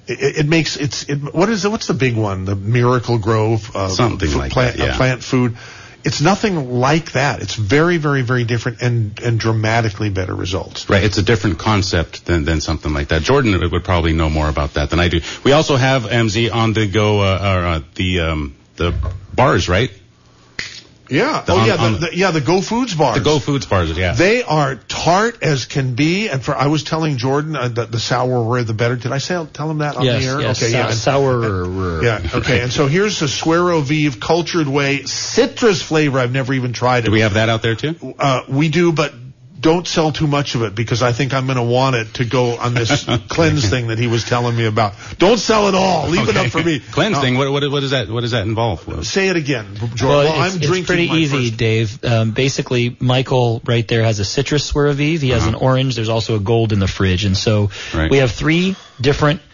it, 0.08 0.40
it 0.40 0.48
makes 0.48 0.78
it's 0.78 1.04
it, 1.10 1.34
what 1.34 1.50
is 1.50 1.66
it 1.66 1.70
what's 1.70 1.88
the 1.88 1.94
big 1.94 2.16
one 2.16 2.46
the 2.46 2.56
miracle 2.56 3.18
grove 3.18 3.76
uh, 3.76 3.90
Something 3.90 4.30
f- 4.30 4.36
like 4.36 4.52
plant, 4.52 4.78
that, 4.78 4.86
yeah. 4.86 4.94
uh, 4.94 4.98
plant 4.98 5.24
food 5.24 5.58
it's 6.04 6.22
nothing 6.22 6.72
like 6.72 7.14
that 7.14 7.42
it's 7.42 7.56
very 7.56 7.98
very 7.98 8.22
very 8.22 8.44
different 8.44 8.82
and 8.82 9.20
and 9.20 9.40
dramatically 9.40 10.10
better 10.10 10.36
results 10.36 10.90
Right, 10.90 11.04
it's 11.04 11.18
a 11.18 11.24
different 11.24 11.58
concept 11.58 12.26
than, 12.26 12.46
than 12.46 12.62
something 12.62 12.94
like 12.94 13.08
that. 13.10 13.24
Jordan 13.24 13.60
would 13.72 13.84
probably 13.84 14.14
know 14.14 14.30
more 14.30 14.48
about 14.48 14.76
that 14.76 14.92
than 14.92 15.00
I 15.00 15.10
do. 15.10 15.22
We 15.44 15.52
also 15.52 15.76
have 15.76 16.04
MZ 16.04 16.54
on 16.54 16.74
the 16.74 16.88
go, 16.88 17.22
uh, 17.22 17.40
or, 17.42 17.66
uh, 17.66 17.82
the 17.96 18.20
um, 18.22 18.56
the 18.76 18.94
bars, 19.34 19.68
right? 19.68 19.92
Yeah 21.10 21.42
The 21.46 21.54
oh 21.54 21.58
on- 21.60 21.68
yeah 21.68 21.76
on 21.76 21.92
the, 21.94 21.98
the- 22.00 22.06
the, 22.08 22.16
yeah 22.18 22.32
the 22.32 22.42
go 22.42 22.62
foods 22.62 22.96
bars 22.96 23.18
The 23.18 23.24
Go 23.24 23.40
Foods 23.40 23.66
bars, 23.66 23.96
yeah. 23.98 24.14
They 24.14 24.44
are 24.44 24.76
tart 24.76 25.44
as 25.44 25.66
can 25.66 25.96
be, 25.96 26.30
and 26.30 26.44
for 26.44 26.56
I 26.56 26.68
was 26.68 26.84
telling 26.84 27.18
Jordan 27.18 27.56
uh, 27.56 27.68
that 27.70 27.92
the 27.92 28.00
sourer 28.00 28.64
the 28.64 28.74
better. 28.74 28.96
Did 28.96 29.12
I 29.12 29.20
say 29.20 29.46
tell 29.54 29.70
him 29.70 29.80
that 29.80 29.96
on 29.98 30.04
Yes, 30.06 30.24
the 30.24 30.30
air? 30.32 30.42
yes, 30.42 30.62
okay, 30.62 30.72
sou- 30.72 30.78
yeah. 30.78 30.86
and- 30.88 30.96
sourer. 30.96 32.04
Yeah, 32.04 32.30
okay. 32.36 32.62
And 32.62 32.72
so 32.72 32.88
here's 32.88 33.20
the 33.20 33.28
Suero 33.28 33.82
Vive 33.82 34.20
cultured 34.20 34.68
whey 34.68 35.04
citrus 35.04 35.82
flavor. 35.82 36.20
I've 36.20 36.32
never 36.32 36.54
even 36.54 36.74
tried 36.74 37.00
it. 37.00 37.08
Do 37.08 37.12
we 37.12 37.22
have 37.22 37.34
that 37.36 37.50
out 37.50 37.62
there 37.62 37.76
too? 37.76 37.96
Uh, 38.18 38.42
we 38.50 38.70
do, 38.70 38.92
but 38.92 39.14
don't 39.60 39.88
sell 39.88 40.12
too 40.12 40.28
much 40.28 40.56
of 40.56 40.64
it 40.64 40.76
because 40.76 41.02
I 41.02 41.12
think 41.12 41.34
I'm 41.34 41.46
going 41.46 41.58
to 41.58 41.64
want 41.64 41.96
it 41.96 42.14
to 42.16 42.26
go 42.26 42.58
on 42.58 42.74
this 42.74 43.06
cleanse 43.30 43.68
thing 43.70 43.88
that 43.88 43.98
he 43.98 44.08
was 44.08 44.24
telling 44.24 44.56
me 44.56 44.66
about. 44.66 44.94
Don't 45.18 45.38
sell 45.38 45.68
it 45.68 45.76
all. 45.76 46.08
Leave 46.10 46.28
it 46.30 46.36
up 46.38 46.48
for 46.48 46.62
me. 46.62 46.80
Cleanse 46.92 47.14
No. 47.16 47.22
thing. 47.22 47.38
What, 47.38 47.52
what, 47.52 47.72
what 47.72 47.80
does 47.80 47.92
that? 47.92 48.10
What 48.10 48.22
does 48.22 48.32
that 48.32 48.44
involve? 48.46 49.06
Say 49.06 49.30
it 49.30 49.36
again, 49.38 49.66
Jordan. 49.76 50.08
Well, 50.08 50.18
Well, 50.26 50.44
it's, 50.46 50.54
I'm 50.56 50.60
drinking. 50.60 50.80
it's 50.80 50.88
pretty 50.88 51.08
my 51.08 51.16
easy, 51.16 51.46
first- 51.50 51.58
Dave. 51.58 52.04
Um, 52.06 52.32
basically, 52.32 52.96
Michael 53.00 53.62
right 53.66 53.88
there 53.88 54.04
has 54.04 54.20
a 54.20 54.26
citrus 54.26 54.66
Suero 54.66 54.94
Vive. 54.94 55.22
He 55.22 55.30
has 55.30 55.44
Uh-huh. 55.44 55.50
an 55.50 55.56
orange. 55.56 55.96
There's 55.96 56.10
also 56.10 56.36
a 56.36 56.40
gold 56.40 56.74
in 56.74 56.80
the 56.80 56.88
fridge, 56.88 57.24
and 57.26 57.36
so 57.38 57.70
Right. 57.94 58.12
we 58.12 58.18
have 58.18 58.32
three 58.32 58.76
different 59.00 59.42
Cultured 59.42 59.45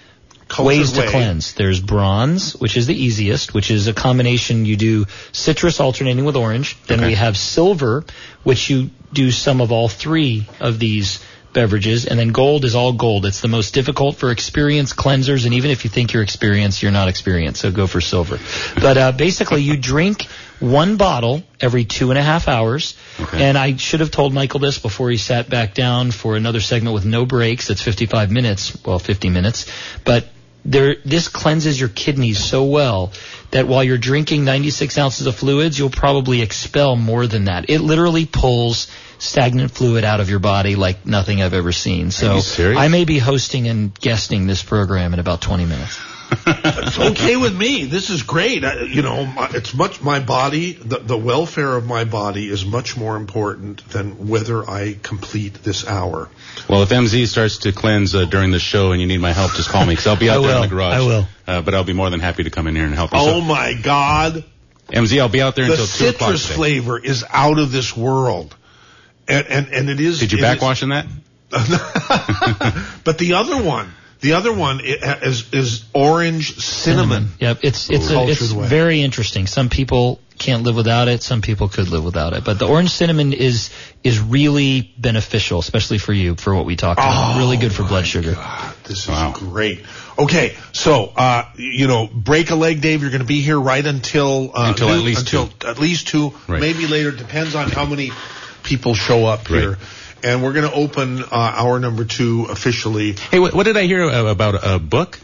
ways 0.60 0.91
to 0.93 1.02
way. 1.02 1.08
cleanse. 1.08 1.54
There's 1.54 1.80
bronze, 1.80 2.54
which 2.56 2.78
is 2.78 2.88
the 2.88 2.95
easiest, 2.95 3.54
which 3.54 3.72
is 3.72 3.88
a 3.88 3.93
combination. 3.93 4.66
You 4.66 4.76
do 4.78 5.06
citrus 5.32 5.80
alternating 5.80 6.26
with 6.26 6.36
orange. 6.36 6.78
Then 6.88 6.99
Okay. 6.99 7.10
we 7.10 7.16
have 7.16 7.38
silver, 7.38 8.04
which 8.43 8.70
you 8.70 8.89
do 9.14 9.32
some 9.32 9.62
of 9.62 9.72
all 9.72 9.88
three 9.89 10.45
of 10.60 10.80
these 10.80 11.20
beverages. 11.54 12.06
And 12.06 12.18
then 12.18 12.30
gold 12.30 12.64
is 12.64 12.76
all 12.76 12.93
gold. 12.93 13.26
It's 13.26 13.41
the 13.41 13.49
most 13.49 13.74
difficult 13.74 14.16
for 14.16 14.32
experienced 14.32 14.95
cleansers. 14.95 15.45
And 15.45 15.54
even 15.56 15.70
if 15.70 15.84
you 15.84 15.89
think 15.89 16.14
you're 16.14 16.24
experienced, 16.24 16.82
you're 16.82 16.93
not 16.93 17.10
experienced. 17.10 17.62
So 17.62 17.72
go 17.72 17.88
for 17.88 17.99
silver. 17.99 18.39
But 18.76 18.97
uh, 18.97 19.12
basically, 19.12 19.62
you 19.62 19.76
drink 19.76 20.28
one 20.62 20.95
bottle 20.95 21.43
every 21.60 21.84
two 21.84 22.10
and 22.12 22.18
a 22.18 22.22
half 22.22 22.47
hours. 22.47 22.95
And 23.34 23.58
I 23.58 23.76
should 23.76 23.99
have 23.99 24.12
told 24.12 24.34
Michael 24.34 24.62
this 24.62 24.80
before 24.80 25.10
he 25.10 25.18
sat 25.18 25.49
back 25.49 25.74
down 25.74 26.12
for 26.12 26.38
another 26.38 26.62
segment 26.62 26.93
with 26.93 27.04
no 27.06 27.26
breaks. 27.26 27.68
That's 27.68 27.82
55 27.82 28.32
minutes. 28.32 28.78
Well, 28.86 28.99
50 28.99 29.30
minutes. 29.30 29.66
But 30.06 30.28
there, 30.64 30.95
this 31.03 31.28
cleanses 31.28 31.80
your 31.80 31.89
kidneys 31.89 32.43
so 32.43 32.66
well 32.66 33.12
that 33.51 33.68
while 33.68 33.84
you're 33.84 33.97
drinking 33.97 34.45
96 34.45 34.97
ounces 34.97 35.28
of 35.28 35.36
fluids, 35.36 35.78
you'll 35.78 35.89
probably 35.89 36.41
expel 36.41 36.95
more 36.95 37.28
than 37.28 37.45
that. 37.45 37.70
It 37.70 37.80
literally 37.80 38.26
pulls 38.26 38.88
stagnant 39.18 39.72
fluid 39.72 40.03
out 40.03 40.20
of 40.20 40.30
your 40.30 40.39
body 40.39 40.76
like 40.76 41.05
nothing 41.05 41.41
I've 41.41 41.53
ever 41.53 41.72
seen. 41.72 42.12
So? 42.12 42.36
I 42.78 42.88
may 42.88 43.05
be 43.05 43.20
hosting 43.20 43.68
and 43.68 43.93
guesting 43.93 44.47
this 44.47 44.64
program 44.64 45.14
in 45.14 45.20
about 45.20 45.41
20 45.41 45.66
minutes. 45.66 45.99
It's 46.32 46.97
okay 46.99 47.36
with 47.36 47.55
me. 47.55 47.86
This 47.86 48.09
is 48.09 48.23
great. 48.23 48.63
I, 48.63 48.82
you 48.84 49.01
know, 49.01 49.25
my, 49.25 49.49
it's 49.53 49.73
much 49.73 50.01
my 50.01 50.19
body. 50.19 50.73
The, 50.73 50.99
the 50.99 51.17
welfare 51.17 51.75
of 51.75 51.86
my 51.86 52.03
body 52.05 52.47
is 52.49 52.65
much 52.65 52.95
more 52.97 53.15
important 53.17 53.88
than 53.89 54.27
whether 54.29 54.67
I 54.69 54.97
complete 55.03 55.55
this 55.55 55.86
hour. 55.88 56.29
Well, 56.69 56.84
if 56.84 56.89
MZ 56.89 57.27
starts 57.27 57.57
to 57.59 57.71
cleanse 57.73 58.15
uh, 58.15 58.25
during 58.25 58.51
the 58.51 58.59
show 58.59 58.91
and 58.93 59.01
you 59.01 59.07
need 59.07 59.19
my 59.19 59.34
help, 59.34 59.53
just 59.53 59.69
call 59.69 59.86
me 59.86 59.91
because 59.93 60.07
I'll 60.07 60.15
be 60.15 60.29
out 60.29 60.38
I 60.43 60.47
there 60.47 60.49
in 60.51 60.55
will. 60.55 60.61
the 60.63 60.67
garage. 60.69 60.93
I 60.93 61.01
will. 61.01 61.27
Uh, 61.47 61.61
but 61.61 61.73
I'll 61.75 61.84
be 61.84 61.93
more 61.93 62.09
than 62.09 62.19
happy 62.21 62.43
to 62.43 62.49
come 62.49 62.67
in 62.67 62.75
here 62.75 62.86
and 62.86 62.95
help 62.95 63.11
you. 63.11 63.19
Oh 63.19 63.39
So, 63.39 63.41
my 63.41 63.73
God! 63.82 64.43
MZ, 64.88 65.19
I'll 65.19 65.29
be 65.29 65.41
out 65.41 65.55
there 65.55 65.65
The 65.65 65.71
until 65.73 65.86
two 65.88 66.07
o'clock. 66.09 66.32
The 66.32 66.38
citrus 66.38 66.55
flavor 66.55 66.97
is 66.99 67.25
out 67.29 67.59
of 67.59 67.71
this 67.71 67.95
world, 67.95 68.55
and 69.27 69.45
and, 69.47 69.67
and 69.69 69.89
it 69.89 69.99
is. 69.99 70.19
Did 70.19 70.32
you 70.32 70.38
it 70.38 70.41
is- 70.41 70.47
backwash 70.53 70.84
in 70.84 70.89
that? 70.89 71.05
But 73.03 73.17
the 73.17 73.34
other 73.34 73.61
one, 73.61 73.91
the 74.22 74.34
other 74.34 74.53
one 74.53 74.82
is 74.84 75.51
is 75.53 75.86
orange 75.93 76.57
cinnamon. 76.57 77.30
Yep, 77.39 77.59
it's 77.63 77.89
it's 77.89 78.11
a, 78.11 78.28
it's 78.28 78.51
way. 78.53 78.67
very 78.67 79.01
interesting. 79.01 79.47
Some 79.47 79.69
people 79.69 80.19
can't 80.38 80.63
live 80.63 80.76
without 80.76 81.07
it. 81.07 81.22
Some 81.22 81.41
people 81.41 81.69
could 81.69 81.89
live 81.89 82.03
without 82.03 82.34
it. 82.34 82.43
But 82.43 82.59
the 82.59 82.67
orange 82.67 82.89
cinnamon 82.89 83.34
is 83.34 83.69
is 84.03 84.19
really 84.19 84.93
beneficial, 84.97 85.59
especially 85.59 85.97
for 85.97 86.13
you 86.13 86.36
for 86.36 86.55
what 86.55 86.65
we 86.65 86.76
talked 86.76 86.99
about. 86.99 87.36
Oh, 87.36 87.39
really 87.39 87.57
good 87.57 87.74
for 87.74 87.84
blood 87.84 88.05
sugar. 88.05 88.36
This 88.84 89.07
is 89.07 89.34
great. 89.34 89.84
Okay, 90.17 90.55
so 90.72 91.11
uh, 91.15 91.45
you 91.55 91.88
know, 91.88 92.07
break 92.07 92.51
a 92.51 92.55
leg, 92.55 92.82
Dave. 92.82 93.01
You're 93.01 93.11
going 93.11 93.22
to 93.22 93.28
be 93.28 93.41
here 93.41 93.59
right 93.59 93.86
until 93.86 94.51
uh, 94.53 94.69
Until 94.69 94.89
at 94.89 94.99
least 94.99 95.22
until 95.22 95.49
at 95.67 95.80
least 95.80 96.07
two, 96.07 96.34
Right. 96.47 96.61
maybe 96.61 96.86
later. 96.88 97.11
Depends 97.11 97.55
on 97.55 97.69
how 97.69 97.86
many 97.86 98.11
people 98.63 98.93
show 98.93 99.26
up 99.26 99.47
here. 99.47 99.78
And 100.24 100.43
we're 100.43 100.53
going 100.53 100.69
to 100.69 100.76
open 100.76 101.24
uh, 101.24 101.28
hour 101.32 101.80
number 101.80 102.05
two 102.05 102.45
officially. 102.49 103.13
Hey, 103.13 103.39
what, 103.39 103.53
what 103.53 103.63
did 103.65 103.78
I 103.78 103.84
hear 103.84 104.03
uh, 104.03 104.26
about 104.26 104.55
a 104.63 104.80
book? 104.80 105.19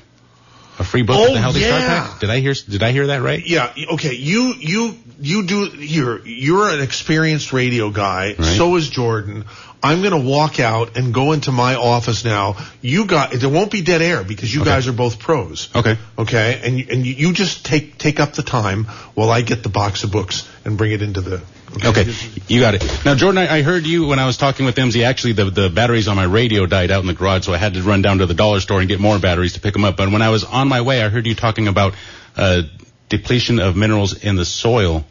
A 0.80 0.84
free 0.84 1.02
book 1.02 1.16
Oh, 1.18 1.26
at 1.30 1.34
the 1.34 1.40
Healthy 1.40 1.62
Start. 1.62 1.82
Pack? 1.82 2.20
Did 2.20 2.30
I 2.30 2.40
hear? 2.40 2.54
Did 2.54 2.84
I 2.84 2.92
hear 2.92 3.08
that 3.08 3.24
right? 3.24 3.44
Yeah. 3.44 3.74
Okay. 3.94 4.14
You 4.14 4.54
you 4.60 4.96
you 5.20 5.44
do. 5.48 5.66
You're 5.76 6.24
you're 6.28 6.70
an 6.70 6.82
experienced 6.82 7.52
radio 7.52 7.90
guy. 7.90 8.36
So 8.36 8.76
is 8.76 8.88
Jordan. 8.88 9.46
I'm 9.88 10.02
going 10.02 10.12
to 10.22 10.30
walk 10.30 10.60
out 10.60 10.98
and 10.98 11.14
go 11.14 11.32
into 11.32 11.52
my 11.52 11.76
office 11.76 12.26
now. 12.26 12.58
You 12.82 13.06
got 13.06 13.32
there 13.32 13.50
won't 13.50 13.72
be 13.72 13.82
dead 13.82 14.02
air 14.02 14.24
because 14.24 14.54
you 14.54 14.66
guys 14.66 14.88
are 14.88 14.92
both 14.94 15.18
pros. 15.20 15.70
Okay. 15.76 15.98
Okay. 16.18 16.62
And 16.64 16.78
you- 16.80 16.88
and 16.92 17.06
you, 17.06 17.34
just 17.34 17.66
take 17.66 17.98
take 17.98 18.20
up 18.20 18.34
the 18.34 18.44
time 18.44 18.86
while 19.16 19.30
I 19.30 19.42
get 19.42 19.64
the 19.64 19.70
box 19.70 20.04
of 20.04 20.12
books 20.12 20.48
and 20.66 20.78
bring 20.78 20.92
it 20.92 21.02
into 21.02 21.22
the. 21.22 21.42
Okay, 21.86 22.06
you 22.48 22.62
got 22.62 22.76
it. 22.76 22.84
Now, 23.06 23.14
Jordan, 23.14 23.40
I, 23.40 23.58
I 23.58 23.62
heard 23.62 23.86
you 23.86 24.08
when 24.08 24.20
I 24.20 24.26
was 24.26 24.38
talking 24.38 24.66
with 24.66 24.76
MZ. 24.76 25.04
Actually, 25.06 25.34
the 25.34 25.46
the 25.46 25.70
batteries 25.70 26.08
on 26.08 26.16
my 26.16 26.24
radio 26.24 26.66
died 26.66 26.92
out 26.92 27.02
in 27.02 27.08
the 27.08 27.14
garage, 27.14 27.46
so 27.46 27.54
I 27.54 27.58
had 27.58 27.74
to 27.76 27.84
run 27.84 28.02
down 28.02 28.18
to 28.20 28.26
the 28.26 28.34
dollar 28.34 28.60
store 28.62 28.80
and 28.80 28.88
get 28.90 29.00
more 29.00 29.20
batteries 29.20 29.54
to 29.54 29.60
pick 29.60 29.74
them 29.74 29.84
up. 29.84 29.98
But 29.98 30.10
when 30.12 30.22
I 30.22 30.30
was 30.30 30.44
on 30.44 30.68
my 30.70 30.82
way, 30.82 31.02
I 31.04 31.10
heard 31.10 31.28
you 31.28 31.36
talking 31.36 31.68
about 31.68 31.94
uh, 32.38 32.62
depletion 33.10 33.60
of 33.60 33.76
minerals 33.76 34.24
in 34.24 34.36
the 34.38 34.46
soil, 34.46 35.06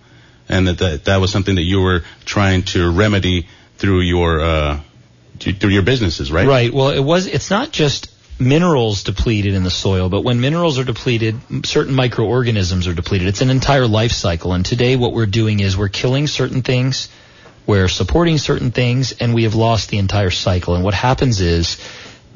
and 0.49 0.67
that, 0.67 0.79
that 0.79 1.05
that 1.05 1.21
was 1.21 1.31
something 1.31 1.55
that 1.57 1.63
you 1.65 1.81
were 1.83 2.03
trying 2.25 2.63
to 2.75 2.91
remedy 2.91 3.47
through 3.79 4.01
your 4.01 4.41
uh, 4.41 4.81
through 5.39 5.71
your 5.71 5.83
businesses, 5.83 6.33
right? 6.33 6.47
Right. 6.47 6.73
Well, 6.73 6.91
it 6.91 7.01
was. 7.01 7.27
It's 7.27 7.51
not 7.51 7.73
just 7.73 8.11
minerals 8.39 9.03
depleted 9.03 9.55
in 9.55 9.63
the 9.63 9.71
soil, 9.71 10.09
but 10.09 10.23
when 10.23 10.41
minerals 10.41 10.79
are 10.79 10.85
depleted, 10.85 11.37
certain 11.65 11.95
microorganisms 11.95 12.87
are 12.87 12.95
depleted. 12.95 13.29
It's 13.29 13.41
an 13.41 13.51
entire 13.51 13.87
life 13.87 14.13
cycle. 14.13 14.53
And 14.53 14.65
today, 14.65 14.97
what 14.97 15.13
we're 15.13 15.27
doing 15.27 15.61
is 15.61 15.77
we're 15.77 15.89
killing 15.89 16.27
certain 16.27 16.63
things, 16.63 17.09
we're 17.67 17.89
supporting 17.89 18.39
certain 18.39 18.71
things, 18.73 19.13
and 19.13 19.35
we 19.35 19.45
have 19.45 19.55
lost 19.55 19.89
the 19.89 19.99
entire 19.99 20.31
cycle. 20.31 20.75
And 20.75 20.85
what 20.85 20.95
happens 20.95 21.41
is, 21.41 21.79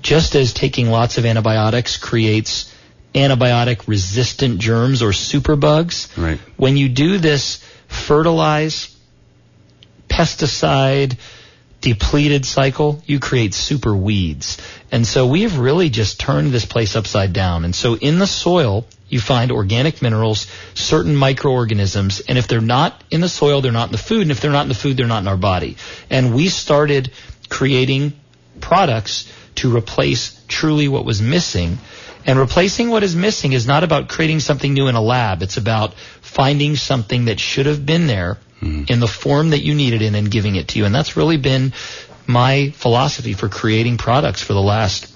just 0.00 0.34
as 0.34 0.52
taking 0.54 0.88
lots 0.88 1.18
of 1.18 1.26
antibiotics 1.26 1.96
creates 1.98 2.74
antibiotic 3.14 3.86
resistant 3.88 4.58
germs 4.60 5.02
or 5.02 5.10
superbugs, 5.10 6.16
Right. 6.16 6.38
when 6.56 6.76
you 6.76 6.88
do 6.88 7.18
this 7.18 7.62
fertilize, 7.88 8.94
pesticide, 10.10 11.16
depleted 11.80 12.44
cycle, 12.44 13.02
you 13.06 13.18
create 13.18 13.54
super 13.54 13.96
weeds. 13.96 14.58
And 14.92 15.06
so 15.06 15.26
we 15.26 15.42
have 15.42 15.58
really 15.58 15.88
just 15.88 16.20
turned 16.20 16.52
this 16.52 16.66
place 16.66 16.96
upside 16.96 17.32
down. 17.32 17.64
And 17.64 17.74
so 17.74 17.96
in 17.96 18.18
the 18.18 18.26
soil, 18.26 18.86
you 19.08 19.20
find 19.20 19.50
organic 19.50 20.02
minerals, 20.02 20.46
certain 20.74 21.16
microorganisms, 21.16 22.20
and 22.20 22.36
if 22.38 22.46
they're 22.48 22.60
not 22.60 23.02
in 23.10 23.20
the 23.20 23.28
soil, 23.28 23.60
they're 23.60 23.72
not 23.72 23.88
in 23.88 23.92
the 23.92 23.98
food, 23.98 24.22
and 24.22 24.30
if 24.30 24.40
they're 24.40 24.52
not 24.52 24.62
in 24.62 24.68
the 24.68 24.74
food, 24.74 24.96
they're 24.96 25.06
not 25.06 25.22
in 25.22 25.28
our 25.28 25.36
body. 25.36 25.76
And 26.10 26.34
we 26.34 26.48
started 26.48 27.10
creating 27.48 28.12
products 28.60 29.30
to 29.56 29.74
replace 29.74 30.40
truly 30.46 30.86
what 30.86 31.04
was 31.04 31.20
missing. 31.20 31.78
And 32.26 32.38
replacing 32.38 32.90
what 32.90 33.02
is 33.02 33.16
missing 33.16 33.52
is 33.52 33.66
not 33.66 33.82
about 33.82 34.08
creating 34.08 34.40
something 34.40 34.72
new 34.72 34.86
in 34.86 34.94
a 34.94 35.00
lab. 35.00 35.42
It's 35.42 35.56
about 35.56 35.94
finding 36.20 36.76
something 36.76 37.24
that 37.24 37.40
should 37.40 37.66
have 37.66 37.84
been 37.84 38.06
there 38.06 38.38
in 38.62 39.00
the 39.00 39.08
form 39.08 39.50
that 39.50 39.60
you 39.60 39.74
need 39.74 39.94
it 39.94 40.02
in 40.02 40.14
and 40.14 40.30
giving 40.30 40.56
it 40.56 40.68
to 40.68 40.78
you. 40.78 40.84
And 40.84 40.94
that's 40.94 41.16
really 41.16 41.36
been 41.36 41.72
my 42.26 42.70
philosophy 42.70 43.32
for 43.32 43.48
creating 43.48 43.96
products 43.96 44.42
for 44.42 44.52
the 44.52 44.60
last 44.60 45.12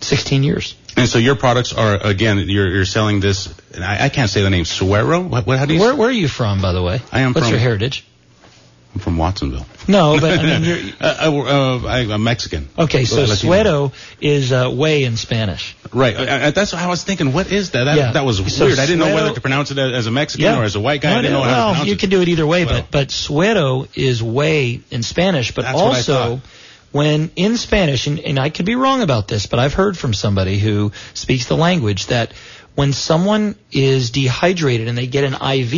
16 0.00 0.42
years. 0.42 0.76
And 0.96 1.08
so 1.08 1.18
your 1.18 1.36
products 1.36 1.72
are 1.72 1.96
again, 2.04 2.38
you're 2.48 2.68
you're 2.68 2.84
selling 2.84 3.20
this. 3.20 3.54
I, 3.78 4.06
I 4.06 4.08
can't 4.08 4.28
say 4.28 4.42
the 4.42 4.50
name. 4.50 4.64
Suero. 4.64 5.20
What, 5.20 5.46
what? 5.46 5.58
How 5.58 5.66
do 5.66 5.74
you? 5.74 5.80
Where, 5.80 5.94
where 5.94 6.08
are 6.08 6.12
you 6.12 6.28
from, 6.28 6.60
by 6.60 6.72
the 6.72 6.82
way? 6.82 7.00
I 7.12 7.20
am 7.20 7.32
What's 7.34 7.46
from- 7.46 7.52
your 7.54 7.60
heritage? 7.60 8.04
I'm 8.98 9.02
from 9.04 9.16
Watsonville. 9.16 9.64
No, 9.86 10.18
but 10.20 10.38
I 10.40 10.42
mean, 10.42 10.64
you're, 10.64 10.92
uh, 11.00 11.16
uh, 11.20 11.82
uh, 11.84 11.86
I, 11.86 11.98
I'm 12.12 12.24
Mexican. 12.24 12.68
okay, 12.76 13.04
so 13.04 13.20
Latino. 13.20 13.34
suero 13.36 13.92
is 14.20 14.50
uh, 14.50 14.70
whey 14.70 15.04
in 15.04 15.16
Spanish. 15.16 15.76
Right. 15.92 16.16
Uh, 16.16 16.20
uh, 16.20 16.50
that's 16.50 16.72
what 16.72 16.82
I 16.82 16.88
was 16.88 17.04
thinking. 17.04 17.32
What 17.32 17.52
is 17.52 17.70
that? 17.70 17.84
That, 17.84 17.96
Yeah. 17.96 18.12
that 18.12 18.24
was 18.24 18.38
So 18.52 18.66
weird. 18.66 18.78
I 18.78 18.86
didn't 18.86 18.98
know 18.98 19.14
whether 19.14 19.34
to 19.34 19.40
pronounce 19.40 19.70
it 19.70 19.78
as 19.78 20.06
a 20.06 20.10
Mexican 20.10 20.52
or 20.58 20.64
as 20.64 20.74
a 20.74 20.80
white 20.80 21.00
guy. 21.00 21.12
I 21.16 21.22
didn't 21.22 21.32
know 21.32 21.42
how 21.42 21.46
to 21.46 21.52
well, 21.52 21.70
pronounce 21.70 21.88
you 21.88 21.94
it. 21.94 22.00
can 22.00 22.10
do 22.10 22.20
it 22.22 22.28
either 22.28 22.46
whey, 22.46 22.64
but 22.64 22.90
but 22.90 23.10
suero 23.10 23.86
is 23.94 24.20
way 24.22 24.80
in 24.90 25.02
Spanish, 25.04 25.54
but 25.54 25.62
That's 25.62 25.78
also 25.78 26.40
when 26.90 27.30
in 27.36 27.56
Spanish, 27.56 28.06
and, 28.06 28.18
and 28.18 28.38
I 28.38 28.50
could 28.50 28.66
be 28.66 28.74
wrong 28.74 29.02
about 29.02 29.28
this, 29.28 29.46
but 29.46 29.58
I've 29.58 29.74
heard 29.74 29.96
from 29.96 30.14
somebody 30.14 30.58
who 30.58 30.92
speaks 31.14 31.46
the 31.46 31.56
language 31.56 32.06
that 32.06 32.32
when 32.78 32.92
someone 32.92 33.56
is 33.72 34.10
dehydrated 34.12 34.86
and 34.86 34.96
they 34.96 35.08
get 35.08 35.24
an 35.24 35.32
IV, 35.34 35.72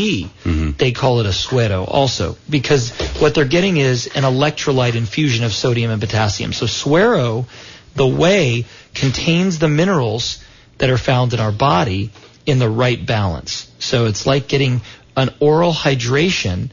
Mm-hmm. 0.44 0.72
they 0.76 0.92
call 0.92 1.20
it 1.20 1.26
a 1.26 1.32
suero 1.32 1.84
also 1.86 2.36
because 2.50 2.90
what 3.22 3.34
they're 3.34 3.46
getting 3.46 3.78
is 3.78 4.06
an 4.08 4.24
electrolyte 4.24 4.94
infusion 4.96 5.42
of 5.42 5.52
sodium 5.54 5.90
and 5.90 5.98
potassium. 6.02 6.52
So 6.52 6.66
suero, 6.66 7.46
the 7.94 8.06
whey, 8.06 8.66
contains 8.92 9.58
the 9.58 9.68
minerals 9.68 10.44
that 10.76 10.90
are 10.90 10.98
found 10.98 11.32
in 11.32 11.40
our 11.40 11.52
body 11.52 12.10
in 12.44 12.58
the 12.58 12.68
right 12.68 13.00
balance. 13.06 13.70
So 13.78 14.04
it's 14.04 14.26
like 14.26 14.46
getting 14.46 14.82
an 15.16 15.30
oral 15.40 15.72
hydration, 15.72 16.68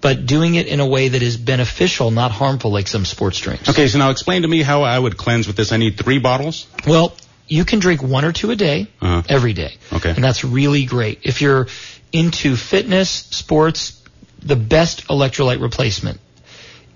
but 0.00 0.24
doing 0.24 0.54
it 0.54 0.68
in 0.68 0.80
a 0.80 0.86
way 0.86 1.08
that 1.08 1.22
is 1.22 1.36
beneficial, 1.36 2.10
not 2.10 2.30
harmful, 2.30 2.70
like 2.70 2.88
some 2.88 3.04
sports 3.04 3.38
drinks. 3.40 3.68
Okay, 3.68 3.88
so 3.88 3.98
now 3.98 4.08
explain 4.08 4.40
to 4.40 4.48
me 4.48 4.62
how 4.62 4.84
I 4.84 4.98
would 4.98 5.18
cleanse 5.18 5.46
with 5.46 5.56
this. 5.56 5.70
I 5.70 5.76
need 5.76 5.98
three 5.98 6.18
bottles. 6.18 6.66
Well, 6.86 7.12
you 7.48 7.64
can 7.64 7.78
drink 7.78 8.02
one 8.02 8.24
or 8.24 8.32
two 8.32 8.50
a 8.50 8.56
day, 8.56 8.88
Uh-huh. 9.00 9.22
every 9.28 9.52
day. 9.52 9.74
Okay. 9.92 10.10
And 10.10 10.22
that's 10.24 10.44
really 10.44 10.84
great. 10.84 11.20
If 11.22 11.40
you're 11.40 11.66
into 12.12 12.56
fitness, 12.56 13.10
sports, 13.10 14.02
the 14.42 14.56
best 14.56 15.06
electrolyte 15.08 15.60
replacement 15.60 16.20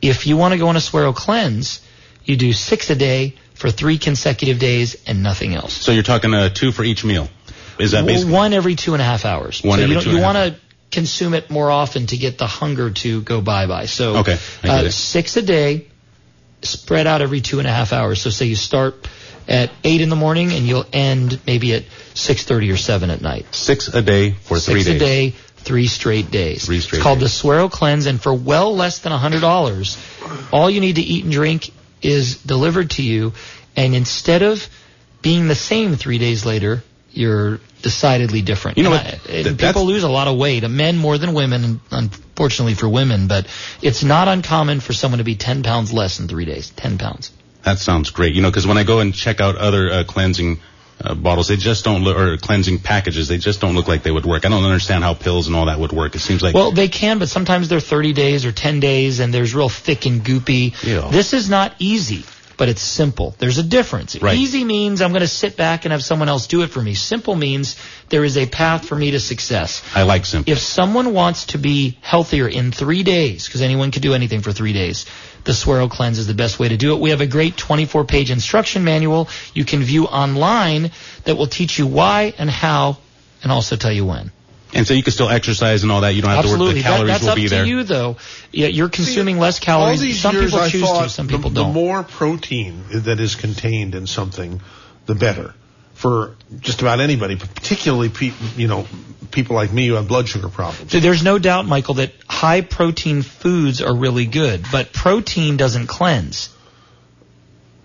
If 0.02 0.26
you 0.26 0.36
want 0.38 0.52
to 0.52 0.58
go 0.58 0.68
on 0.68 0.76
a 0.76 0.80
Suero 0.80 1.12
cleanse, 1.12 1.80
you 2.24 2.36
do 2.36 2.52
six 2.54 2.88
a 2.90 2.94
day 2.94 3.34
for 3.54 3.70
three 3.70 3.98
consecutive 3.98 4.58
days 4.58 4.96
and 5.06 5.22
nothing 5.22 5.54
else. 5.54 5.74
So 5.74 5.92
you're 5.92 6.02
talking 6.02 6.32
uh, 6.32 6.48
two 6.48 6.72
for 6.72 6.84
each 6.84 7.04
meal. 7.04 7.28
Is 7.78 7.90
that 7.90 8.06
basically? 8.06 8.32
one 8.32 8.52
every 8.54 8.76
two 8.76 8.94
and 8.94 9.02
a 9.02 9.04
half 9.04 9.24
hours? 9.26 9.62
One 9.62 9.78
so 9.78 9.82
every 9.84 9.88
you, 9.88 9.94
don't- 9.94 10.04
two 10.04 10.10
and 10.10 10.18
you 10.18 10.24
half 10.24 10.34
want 10.34 10.54
to 10.54 10.60
consume 10.90 11.34
it 11.34 11.50
more 11.50 11.70
often 11.70 12.06
to 12.06 12.16
get 12.16 12.38
the 12.38 12.46
hunger 12.46 12.90
to 12.90 13.20
go 13.22 13.40
bye 13.42 13.66
bye. 13.66 13.86
So 13.86 14.16
Okay, 14.18 14.38
uh, 14.64 14.88
six 14.90 15.36
a 15.36 15.42
day, 15.42 15.86
spread 16.62 17.06
out 17.06 17.20
every 17.22 17.40
two 17.42 17.58
and 17.58 17.68
a 17.68 17.72
half 17.72 17.92
hours. 17.92 18.20
So 18.22 18.30
say 18.30 18.46
you 18.46 18.56
start 18.56 19.06
at 19.50 19.70
eight 19.84 20.00
in 20.00 20.08
the 20.08 20.16
morning 20.16 20.52
and 20.52 20.64
you'll 20.66 20.86
end 20.92 21.38
maybe 21.46 21.74
at 21.74 21.84
six 22.14 22.44
thirty 22.44 22.70
or 22.70 22.76
seven 22.78 23.10
at 23.10 23.20
night. 23.20 23.46
Six 23.54 23.88
a 23.88 24.00
day 24.00 24.30
for 24.30 24.58
Six 24.58 24.84
three 24.84 24.96
a 24.96 24.98
day, 24.98 25.30
three 25.56 25.86
straight 25.88 26.30
days. 26.30 26.64
Three 26.64 26.80
straight 26.80 26.90
days. 26.90 26.96
it's 26.98 27.02
called 27.02 27.18
days. 27.18 27.28
the 27.28 27.34
Suero 27.34 27.68
Cleanse, 27.68 28.06
and 28.06 28.20
for 28.20 28.32
well 28.32 28.74
less 28.74 29.00
than 29.00 29.12
hundred 29.12 29.40
dollars, 29.40 29.98
all 30.52 30.70
you 30.70 30.80
need 30.80 30.96
to 30.96 31.02
eat 31.02 31.24
and 31.24 31.32
drink 31.32 31.70
is 32.00 32.36
delivered 32.42 32.90
to 32.92 33.02
you, 33.02 33.32
and 33.76 33.94
instead 33.94 34.42
of 34.42 34.66
being 35.20 35.48
the 35.48 35.54
same 35.54 35.96
three 35.96 36.16
days 36.18 36.46
later, 36.46 36.82
you're 37.10 37.60
decidedly 37.82 38.40
different. 38.42 38.78
You 38.78 38.84
know 38.84 38.90
what? 38.90 39.04
I- 39.04 39.42
Th- 39.42 39.58
people 39.58 39.84
lose 39.84 40.02
a 40.04 40.08
lot 40.08 40.28
of 40.28 40.36
weight, 40.38 40.64
uh, 40.64 40.68
men 40.68 40.96
more 40.96 41.18
than 41.18 41.34
women, 41.34 41.80
unfortunately 41.90 42.74
for 42.74 42.88
women, 42.88 43.26
but 43.26 43.46
it's 43.82 44.02
not 44.02 44.28
uncommon 44.28 44.80
for 44.80 44.92
someone 44.92 45.18
to 45.18 45.24
be 45.24 45.34
10 45.34 45.62
pounds 45.62 45.92
less 45.92 46.20
in 46.20 46.28
three 46.28 46.44
days. 46.46 46.70
10 46.70 46.96
pounds. 46.98 47.32
That 47.62 47.78
sounds 47.78 48.10
great. 48.10 48.34
You 48.34 48.42
know, 48.42 48.50
because 48.50 48.66
when 48.66 48.78
I 48.78 48.84
go 48.84 49.00
and 49.00 49.14
check 49.14 49.40
out 49.40 49.56
other 49.56 49.90
uh, 49.90 50.04
cleansing 50.04 50.60
uh, 51.02 51.14
bottles, 51.14 51.48
they 51.48 51.56
just 51.56 51.84
don't 51.84 52.02
look, 52.02 52.16
or 52.16 52.36
cleansing 52.36 52.80
packages, 52.80 53.28
they 53.28 53.38
just 53.38 53.60
don't 53.60 53.74
look 53.74 53.88
like 53.88 54.02
they 54.02 54.10
would 54.10 54.26
work. 54.26 54.44
I 54.44 54.48
don't 54.48 54.64
understand 54.64 55.04
how 55.04 55.14
pills 55.14 55.46
and 55.46 55.56
all 55.56 55.66
that 55.66 55.78
would 55.78 55.92
work. 55.92 56.14
It 56.14 56.20
seems 56.20 56.42
like 56.42 56.54
Well, 56.54 56.72
they 56.72 56.88
can, 56.88 57.18
but 57.18 57.28
sometimes 57.28 57.68
they're 57.68 57.80
30 57.80 58.12
days 58.12 58.44
or 58.44 58.52
10 58.52 58.80
days, 58.80 59.20
and 59.20 59.32
there's 59.32 59.54
real 59.54 59.68
thick 59.68 60.06
and 60.06 60.22
goopy. 60.22 60.74
Yeah. 60.82 61.08
This 61.10 61.32
is 61.32 61.48
not 61.48 61.74
easy, 61.78 62.24
but 62.56 62.68
it's 62.68 62.82
simple. 62.82 63.34
There's 63.38 63.56
a 63.56 63.62
difference. 63.62 64.20
Right. 64.20 64.36
Easy 64.36 64.64
means 64.64 65.00
I'm 65.00 65.12
going 65.12 65.22
to 65.22 65.26
sit 65.28 65.56
back 65.56 65.86
and 65.86 65.92
have 65.92 66.04
someone 66.04 66.28
else 66.28 66.46
do 66.46 66.62
it 66.62 66.68
for 66.68 66.82
me. 66.82 66.92
Simple 66.92 67.34
means 67.34 67.76
there 68.10 68.24
is 68.24 68.36
a 68.36 68.44
path 68.44 68.86
for 68.86 68.96
me 68.96 69.12
to 69.12 69.20
success. 69.20 69.82
I 69.94 70.02
like 70.02 70.26
simple. 70.26 70.52
If 70.52 70.58
someone 70.58 71.14
wants 71.14 71.46
to 71.46 71.58
be 71.58 71.96
healthier 72.02 72.46
in 72.46 72.72
three 72.72 73.02
days, 73.02 73.46
because 73.46 73.62
anyone 73.62 73.90
can 73.90 74.02
do 74.02 74.12
anything 74.12 74.42
for 74.42 74.52
three 74.52 74.74
days, 74.74 75.06
the 75.44 75.52
Suero 75.54 75.88
Cleanse 75.88 76.18
is 76.18 76.26
the 76.26 76.34
best 76.34 76.58
way 76.58 76.68
to 76.68 76.76
do 76.76 76.94
it. 76.94 77.00
We 77.00 77.10
have 77.10 77.20
a 77.20 77.26
great 77.26 77.56
24 77.56 78.04
page 78.04 78.30
instruction 78.30 78.84
manual 78.84 79.28
you 79.54 79.64
can 79.64 79.82
view 79.82 80.06
online 80.06 80.90
that 81.24 81.36
will 81.36 81.46
teach 81.46 81.78
you 81.78 81.86
why 81.86 82.34
and 82.38 82.50
how 82.50 82.98
and 83.42 83.50
also 83.50 83.76
tell 83.76 83.92
you 83.92 84.04
when. 84.04 84.30
And 84.72 84.86
so 84.86 84.94
you 84.94 85.02
can 85.02 85.12
still 85.12 85.28
exercise 85.28 85.82
and 85.82 85.90
all 85.90 86.02
that. 86.02 86.10
You 86.14 86.22
don't 86.22 86.30
have 86.30 86.44
Absolutely. 86.44 86.66
to 86.66 86.74
worry. 86.74 86.82
The 86.82 86.82
calories 86.82 86.84
That- 86.84 86.92
calories 86.92 87.10
that's 87.12 87.22
will 87.24 87.30
up 87.30 87.36
be 87.36 87.42
to 87.44 87.48
there. 87.48 87.64
you, 87.66 87.82
though. 87.82 88.16
Yeah, 88.52 88.68
you're 88.68 88.88
consuming 88.88 89.38
less 89.38 89.58
calories. 89.58 89.98
All 90.00 90.06
these 90.06 90.20
some 90.20 90.36
people 90.36 90.60
I 90.60 90.68
choose 90.68 90.88
to, 90.88 91.08
some 91.08 91.26
the, 91.26 91.32
people 91.36 91.50
the 91.50 91.62
don't. 91.62 91.72
The 91.72 91.80
more 91.80 92.02
protein 92.04 92.84
that 92.92 93.18
is 93.18 93.34
contained 93.34 93.94
in 93.96 94.06
something, 94.06 94.60
the 95.06 95.16
better 95.16 95.54
for 95.94 96.36
just 96.60 96.82
about 96.82 97.00
anybody, 97.00 97.34
but 97.34 97.52
particularly 97.52 98.10
pe- 98.10 98.32
you 98.56 98.68
know 98.68 98.86
people 99.30 99.56
like 99.56 99.72
me 99.72 99.86
who 99.86 99.94
have 99.94 100.08
blood 100.08 100.28
sugar 100.28 100.48
problems. 100.48 100.92
So 100.92 101.00
there's 101.00 101.22
no 101.22 101.38
doubt, 101.38 101.66
Michael, 101.66 101.94
that 101.94 102.12
high 102.28 102.60
protein 102.60 103.22
foods 103.22 103.80
are 103.82 103.94
really 103.94 104.26
good, 104.26 104.64
but 104.72 104.92
protein 104.92 105.56
doesn't 105.56 105.86
cleanse. 105.86 106.50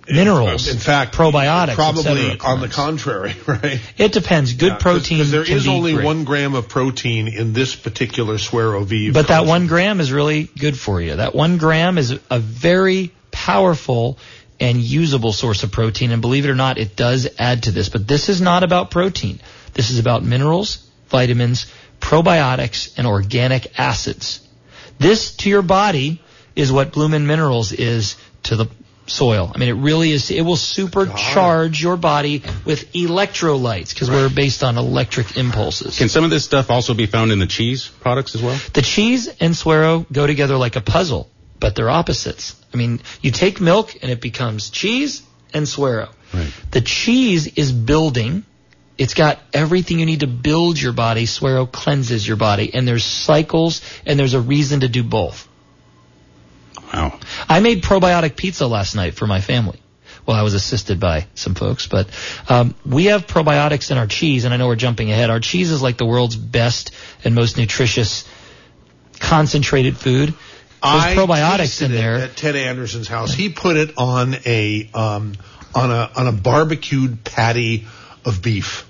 Minerals, 0.08 0.68
In 0.68 0.78
fact, 0.78 1.16
probiotics, 1.16 1.74
probably 1.74 2.38
on 2.40 2.62
the 2.62 2.68
contrary, 2.68 3.34
right? 3.48 3.82
It 3.98 4.12
depends. 4.12 4.54
Good 4.54 4.66
Yeah, 4.68 4.74
'cause- 4.74 4.82
protein 4.84 5.18
'cause 5.18 5.32
there 5.32 5.44
can 5.46 5.58
is 5.58 5.68
only 5.68 5.94
great. 5.94 6.06
one 6.06 6.24
gram 6.26 6.54
of 6.54 6.70
protein 6.70 7.28
in 7.28 7.54
this 7.54 7.74
particular 7.76 8.38
Suero 8.38 8.84
V. 8.84 9.10
But 9.10 9.30
that 9.30 9.48
one 9.48 9.66
gram 9.66 10.00
is 10.00 10.12
really 10.12 10.44
good 10.60 10.78
for 10.78 11.02
you. 11.02 11.16
That 11.16 11.34
one 11.34 11.58
gram 11.58 11.98
is 11.98 12.14
a 12.30 12.38
very 12.40 13.14
powerful 13.32 14.20
and 14.60 14.80
usable 14.80 15.34
source 15.34 15.64
of 15.64 15.72
protein. 15.72 16.12
And 16.12 16.22
believe 16.22 16.46
it 16.46 16.52
or 16.52 16.56
not, 16.56 16.78
it 16.78 16.96
does 16.96 17.28
add 17.40 17.64
to 17.64 17.72
this. 17.72 17.90
But 17.90 18.08
this 18.08 18.30
is 18.30 18.40
not 18.40 18.64
about 18.64 18.92
protein. 18.92 19.40
This 19.74 19.90
is 19.90 19.98
about 19.98 20.24
minerals, 20.24 20.85
vitamins, 21.08 21.72
probiotics, 22.00 22.98
and 22.98 23.08
organic 23.08 23.80
acids. 23.80 24.42
This 25.00 25.36
to 25.38 25.50
your 25.50 25.62
body 25.62 26.22
is 26.56 26.72
what 26.72 26.94
Bloomin' 26.94 27.28
Minerals 27.28 27.72
is 27.72 28.16
to 28.44 28.56
the 28.56 28.68
soil. 29.08 29.52
I 29.54 29.58
mean, 29.58 29.70
it 29.70 29.74
really 29.74 30.12
is. 30.12 30.32
It 30.32 30.42
will 30.42 30.56
supercharge 30.56 31.82
your 31.82 31.98
body 31.98 32.44
with 32.66 32.92
electrolytes 32.94 33.94
because 33.94 34.10
we're 34.10 34.30
based 34.30 34.64
on 34.64 34.78
electric 34.78 35.38
impulses. 35.38 35.98
Can 35.98 36.10
some 36.10 36.24
of 36.24 36.30
this 36.30 36.46
stuff 36.46 36.70
also 36.70 36.94
be 36.94 37.06
found 37.06 37.32
in 37.32 37.40
the 37.40 37.48
cheese 37.48 37.88
products 37.88 38.36
as 38.36 38.42
well? 38.42 38.60
The 38.74 38.82
cheese 38.82 39.28
and 39.40 39.56
Suero 39.56 40.06
go 40.12 40.28
together 40.28 40.58
like 40.58 40.76
a 40.76 40.82
puzzle, 40.82 41.30
but 41.60 41.76
they're 41.76 41.90
opposites. 41.90 42.56
I 42.74 42.78
mean, 42.78 43.02
you 43.22 43.32
take 43.32 43.62
milk 43.62 43.96
and 44.02 44.12
it 44.12 44.22
becomes 44.22 44.70
cheese 44.70 45.22
and 45.54 45.68
Suero. 45.68 46.10
Right. 46.34 46.52
The 46.72 46.82
cheese 46.82 47.48
is 47.48 47.72
building. 47.72 48.46
It's 48.98 49.14
got 49.14 49.40
everything 49.54 50.00
you 50.00 50.06
need 50.06 50.22
to 50.22 50.28
build 50.28 50.80
your 50.80 50.94
body. 50.94 51.26
Suero 51.26 51.66
cleanses 51.66 52.26
your 52.26 52.38
body. 52.38 52.74
And 52.74 52.88
there's 52.88 53.04
cycles 53.04 53.82
and 54.06 54.18
there's 54.18 54.34
a 54.34 54.42
reason 54.42 54.82
to 54.82 54.88
do 54.88 55.04
both. 55.04 55.48
Wow. 56.94 57.20
I 57.50 57.60
made 57.60 57.84
probiotic 57.84 58.38
pizza 58.38 58.68
last 58.68 58.96
night 58.96 59.16
for 59.16 59.28
my 59.28 59.42
family. 59.42 59.80
Well, 60.26 60.38
I 60.38 60.42
was 60.42 60.54
assisted 60.54 61.00
by 61.00 61.28
some 61.36 61.54
folks, 61.54 61.88
but 61.88 62.10
um, 62.50 62.74
we 62.86 63.06
have 63.06 63.28
probiotics 63.28 63.92
in 63.92 63.98
our 63.98 64.08
cheese, 64.08 64.44
and 64.44 64.54
I 64.54 64.58
know 64.58 64.68
we're 64.68 64.76
jumping 64.76 65.12
ahead. 65.12 65.30
Our 65.30 65.40
cheese 65.40 65.70
is 65.70 65.84
like 65.84 65.98
the 65.98 66.06
world's 66.06 66.36
best 66.36 66.92
and 67.24 67.36
most 67.36 67.58
nutritious 67.58 68.28
concentrated 69.20 69.98
food. 69.98 70.30
There's 70.30 71.04
I 71.04 71.16
probiotics 71.16 71.58
tasted 71.58 71.86
in 71.86 71.92
it 71.92 71.98
there. 71.98 72.16
at 72.16 72.38
Ted 72.38 72.56
Anderson's 72.56 73.08
house. 73.08 73.34
He 73.34 73.50
put 73.50 73.78
it 73.78 73.94
on 73.98 74.36
a 74.46 74.90
um, 74.94 75.34
on 75.76 75.92
a 75.92 76.12
on 76.16 76.28
a 76.28 76.32
barbecued 76.32 77.24
patty 77.24 77.86
of 78.26 78.42
beef, 78.42 78.88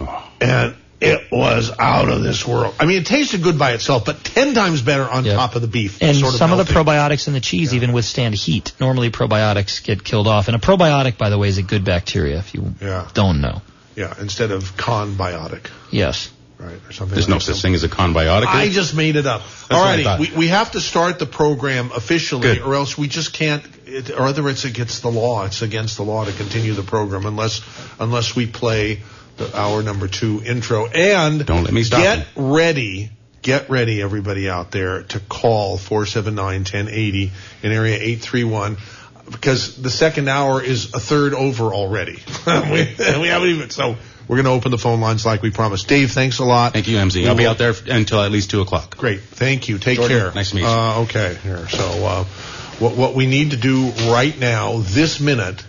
oh. 0.00 0.30
and 0.40 0.74
it 1.00 1.30
was 1.30 1.70
out 1.78 2.08
of 2.08 2.22
this 2.22 2.46
world. 2.46 2.74
I 2.80 2.86
mean, 2.86 3.02
it 3.02 3.06
tasted 3.06 3.42
good 3.42 3.58
by 3.58 3.72
itself, 3.72 4.04
but 4.04 4.24
ten 4.24 4.54
times 4.54 4.82
better 4.82 5.08
on 5.08 5.24
top 5.24 5.54
of 5.54 5.62
the 5.62 5.68
beef. 5.68 6.02
And 6.02 6.16
sort 6.16 6.34
some 6.34 6.52
of 6.52 6.58
the 6.58 6.72
probiotics 6.72 7.26
in 7.28 7.34
the 7.34 7.40
cheese 7.40 7.74
even 7.74 7.92
withstand 7.92 8.34
heat. 8.34 8.72
Normally, 8.80 9.10
probiotics 9.10 9.82
get 9.84 10.02
killed 10.02 10.26
off, 10.26 10.48
and 10.48 10.56
a 10.56 10.58
probiotic, 10.58 11.18
by 11.18 11.30
the 11.30 11.38
way, 11.38 11.48
is 11.48 11.58
a 11.58 11.62
good 11.62 11.84
bacteria. 11.84 12.38
If 12.38 12.54
you 12.54 12.74
Yeah. 12.80 13.08
don't 13.14 13.40
know, 13.40 13.62
yeah, 13.94 14.14
instead 14.20 14.50
of 14.50 14.76
conbiotic, 14.76 15.68
yes. 15.90 16.30
right, 16.58 16.72
or 16.88 16.92
something. 16.92 17.14
There's 17.14 17.28
like 17.28 17.34
no 17.34 17.38
such 17.40 17.60
thing 17.60 17.74
as 17.74 17.84
a 17.84 17.88
conbiotic. 17.88 18.46
I 18.46 18.68
just 18.70 18.94
made 18.94 19.16
it 19.16 19.26
up. 19.26 19.42
what 19.42 19.72
I 19.72 20.02
Alrighty, 20.02 20.18
we, 20.18 20.36
we 20.36 20.48
have 20.48 20.72
to 20.72 20.80
start 20.80 21.18
the 21.18 21.26
program 21.26 21.90
officially, 21.94 22.54
Good. 22.54 22.62
or 22.62 22.74
else 22.74 22.96
we 22.96 23.08
just 23.08 23.32
can't. 23.32 23.62
It, 23.86 24.10
or 24.10 24.24
whether 24.24 24.48
it's 24.48 24.64
against 24.64 25.02
the 25.02 25.10
law. 25.10 25.44
It's 25.46 25.62
against 25.62 25.96
the 25.96 26.02
law 26.02 26.24
to 26.24 26.32
continue 26.32 26.74
the 26.74 26.82
program 26.82 27.24
unless 27.24 27.62
unless 28.00 28.34
we 28.34 28.46
play 28.46 29.00
the 29.36 29.56
hour 29.56 29.82
number 29.82 30.08
two 30.08 30.42
intro. 30.44 30.86
And 30.86 31.44
Don't 31.44 31.64
let 31.64 31.72
me 31.72 31.82
stop 31.82 32.00
Get 32.00 32.26
ready. 32.36 33.10
Get 33.42 33.70
ready, 33.70 34.02
everybody 34.02 34.48
out 34.48 34.72
there, 34.72 35.04
to 35.04 35.20
call 35.20 35.78
479-1080 35.78 37.30
in 37.62 37.72
area 37.72 37.94
831 37.94 38.76
because 39.30 39.80
the 39.80 39.90
second 39.90 40.28
hour 40.28 40.60
is 40.60 40.94
a 40.94 40.98
third 40.98 41.32
over 41.32 41.72
already. 41.72 42.16
we, 42.46 42.96
we 43.20 43.28
haven't 43.28 43.48
even, 43.48 43.70
so 43.70 43.96
we're 44.26 44.36
going 44.36 44.46
to 44.46 44.50
open 44.50 44.72
the 44.72 44.78
phone 44.78 45.00
lines 45.00 45.24
like 45.24 45.42
we 45.42 45.50
promised. 45.50 45.86
Dave, 45.86 46.10
thanks 46.10 46.40
a 46.40 46.44
lot. 46.44 46.72
Thank 46.72 46.88
you, 46.88 46.96
MZ. 46.96 47.26
I'll 47.28 47.36
be 47.36 47.46
out 47.46 47.58
there 47.58 47.74
until 47.88 48.20
at 48.20 48.32
least 48.32 48.50
two 48.50 48.60
o'clock. 48.60 48.96
Great. 48.96 49.20
Thank 49.20 49.68
you. 49.68 49.78
Take 49.78 49.98
Jordan, 49.98 50.18
care. 50.18 50.32
nice 50.32 50.50
to 50.50 50.56
meet 50.56 50.62
you. 50.62 50.68
Uh, 50.68 51.02
okay. 51.02 51.34
Here. 51.42 51.68
So, 51.68 51.84
uh, 51.84 52.24
what, 52.78 52.96
what 52.96 53.14
we 53.14 53.26
need 53.26 53.52
to 53.52 53.56
do 53.56 53.90
right 54.10 54.38
now, 54.38 54.78
this 54.78 55.20
minute, 55.20 55.64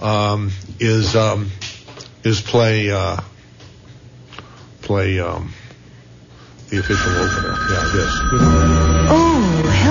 um, 0.00 0.50
is, 0.80 1.14
um, 1.16 1.50
is 2.24 2.40
play, 2.40 2.90
uh, 2.90 3.20
play, 4.82 5.20
um, 5.20 5.52
the 6.68 6.78
official 6.78 7.12
opener. 7.12 7.56
Yeah, 7.70 7.90
this. 7.92 8.10
Oh, 9.10 9.87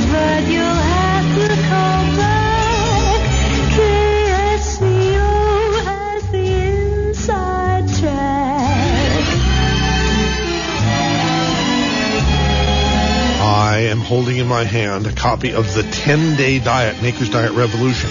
Oh, 0.00 0.48
holding 14.08 14.38
in 14.38 14.48
my 14.48 14.64
hand 14.64 15.06
a 15.06 15.12
copy 15.12 15.52
of 15.52 15.74
the 15.74 15.82
10 15.82 16.36
day 16.36 16.58
diet, 16.58 17.02
Maker's 17.02 17.28
Diet 17.28 17.52
Revolution, 17.52 18.08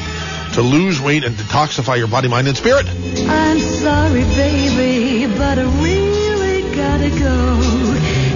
to 0.53 0.61
lose 0.61 1.01
weight 1.01 1.23
and 1.23 1.35
detoxify 1.35 1.97
your 1.97 2.07
body, 2.07 2.27
mind, 2.27 2.47
and 2.47 2.55
spirit. 2.55 2.85
I'm 2.87 3.59
sorry, 3.59 4.21
baby, 4.21 5.25
but 5.25 5.57
I 5.57 5.63
really 5.81 6.75
gotta 6.75 7.09
go 7.09 7.59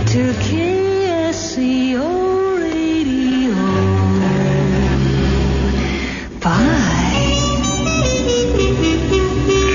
to 0.07 0.34
KSC. 0.41 0.80
Bye. 6.41 7.11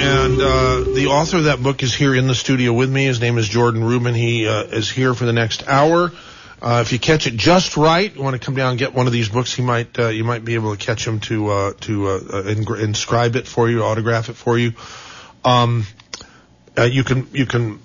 And 0.02 0.40
uh, 0.40 0.80
the 0.94 1.06
author 1.10 1.36
of 1.36 1.44
that 1.44 1.62
book 1.62 1.84
is 1.84 1.94
here 1.94 2.12
in 2.12 2.26
the 2.26 2.34
studio 2.34 2.72
with 2.72 2.90
me. 2.90 3.04
His 3.04 3.20
name 3.20 3.38
is 3.38 3.48
Jordan 3.48 3.84
Rubin. 3.84 4.14
He 4.16 4.48
uh, 4.48 4.64
is 4.64 4.90
here 4.90 5.14
for 5.14 5.26
the 5.26 5.32
next 5.32 5.68
hour. 5.68 6.10
Uh, 6.60 6.82
if 6.84 6.92
you 6.92 6.98
catch 6.98 7.28
it 7.28 7.34
just 7.34 7.76
right, 7.76 8.12
you 8.12 8.20
want 8.20 8.34
to 8.34 8.44
come 8.44 8.56
down 8.56 8.70
and 8.70 8.78
get 8.80 8.94
one 8.94 9.06
of 9.06 9.12
these 9.12 9.28
books. 9.28 9.54
He 9.54 9.62
might 9.62 9.96
uh, 9.96 10.08
you 10.08 10.24
might 10.24 10.44
be 10.44 10.54
able 10.54 10.74
to 10.74 10.84
catch 10.84 11.06
him 11.06 11.20
to 11.20 11.48
uh, 11.50 11.72
to 11.82 12.08
uh, 12.08 12.76
inscribe 12.80 13.36
it 13.36 13.46
for 13.46 13.70
you, 13.70 13.84
autograph 13.84 14.28
it 14.28 14.34
for 14.34 14.58
you. 14.58 14.72
Um, 15.44 15.86
you 16.76 17.04
can 17.04 17.28
you 17.32 17.46
can 17.46 17.78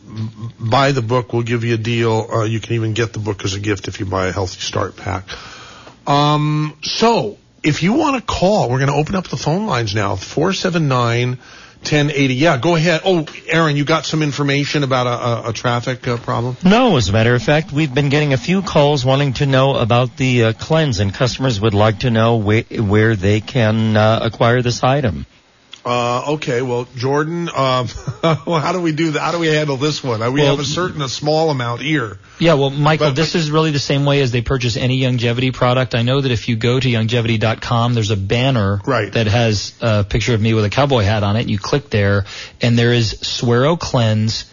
buy 0.60 0.92
the 0.92 1.04
book. 1.04 1.34
We'll 1.34 1.44
give 1.44 1.64
you 1.64 1.76
a 1.76 1.78
deal. 1.78 2.48
you 2.48 2.60
can 2.60 2.74
even 2.74 2.94
get 2.94 3.14
the 3.14 3.20
book 3.20 3.46
as 3.46 3.54
a 3.54 3.60
gift 3.60 3.88
if 3.88 4.00
you 4.00 4.08
buy 4.08 4.28
a 4.28 4.32
Healthy 4.32 4.62
Start 4.62 4.98
pack. 4.98 5.26
Um, 6.08 6.78
so 6.82 7.38
if 7.64 7.84
you 7.84 7.94
want 7.94 8.16
to 8.16 8.22
call, 8.22 8.70
we're 8.70 8.80
going 8.80 8.90
to 8.90 8.96
open 8.96 9.16
up 9.16 9.28
the 9.28 9.38
phone 9.38 9.68
lines 9.68 9.94
now. 9.94 10.16
Four 10.16 10.54
seven 10.54 10.88
nine. 10.88 11.38
1080. 11.82 12.36
Yeah, 12.36 12.60
go 12.60 12.76
ahead. 12.76 13.02
Oh, 13.04 13.26
Aaron, 13.48 13.76
you 13.76 13.86
got 13.86 14.06
some 14.06 14.22
information 14.22 14.84
about 14.84 15.08
a, 15.08 15.48
a, 15.48 15.50
a 15.50 15.54
traffic 15.54 16.08
uh, 16.08 16.18
problem? 16.18 16.56
No, 16.64 16.96
as 16.98 17.10
a 17.10 17.12
matter 17.12 17.34
of 17.34 17.42
fact, 17.42 17.72
we've 17.72 17.92
been 17.92 18.10
getting 18.10 18.34
a 18.34 18.38
few 18.38 18.62
calls 18.62 19.04
wanting 19.04 19.34
to 19.34 19.48
know 19.48 19.76
about 19.76 20.16
the 20.16 20.44
uh, 20.44 20.54
cleanse, 20.54 21.00
and 21.00 21.12
customers 21.12 21.60
would 21.60 21.74
like 21.74 22.02
to 22.02 22.12
know 22.12 22.36
where, 22.36 22.62
where 22.62 23.16
they 23.16 23.42
can 23.42 23.98
uh, 23.98 24.20
acquire 24.22 24.62
this 24.62 24.84
item. 24.84 25.26
Uh, 25.84 26.34
okay, 26.34 26.62
well, 26.62 26.88
Jordan, 26.96 27.50
um, 27.50 27.88
well, 28.46 28.60
how 28.60 28.72
do 28.72 28.80
we 28.82 28.92
do 28.92 29.12
that? 29.12 29.20
How 29.20 29.32
do 29.32 29.40
we 29.40 29.48
handle 29.48 29.78
this 29.78 30.04
one? 30.04 30.20
We 30.34 30.42
Well- 30.42 30.52
have 30.52 30.60
a 30.60 30.66
certain, 30.66 31.02
a 31.02 31.10
small 31.10 31.50
amount 31.50 31.82
here. 31.82 32.20
Yeah, 32.40 32.54
well, 32.56 32.70
Michael, 32.70 33.12
this 33.14 33.36
is 33.36 33.50
really 33.52 33.72
the 33.72 33.80
same 33.80 34.06
way 34.06 34.22
as 34.22 34.32
they 34.32 34.42
purchase 34.42 34.78
any 34.78 35.00
Youngevity 35.02 35.54
product. 35.54 35.96
I 35.96 36.02
know 36.02 36.22
that 36.22 36.32
if 36.32 36.50
you 36.50 36.56
go 36.56 36.80
to 36.80 36.88
youngevity.com, 36.88 37.94
there's 37.94 38.12
a 38.12 38.18
banner 38.18 38.80
that 39.14 39.28
has 39.28 39.74
a 39.82 40.04
picture 40.04 40.34
of 40.34 40.42
me 40.42 40.54
with 40.54 40.66
a 40.66 40.70
cowboy 40.70 41.04
hat 41.04 41.24
on 41.24 41.36
it. 41.36 41.48
You 41.48 41.58
click 41.58 41.90
there, 41.90 42.26
and 42.62 42.78
there 42.78 42.94
is 42.94 43.20
Suero 43.22 43.76
Cleanse, 43.76 44.51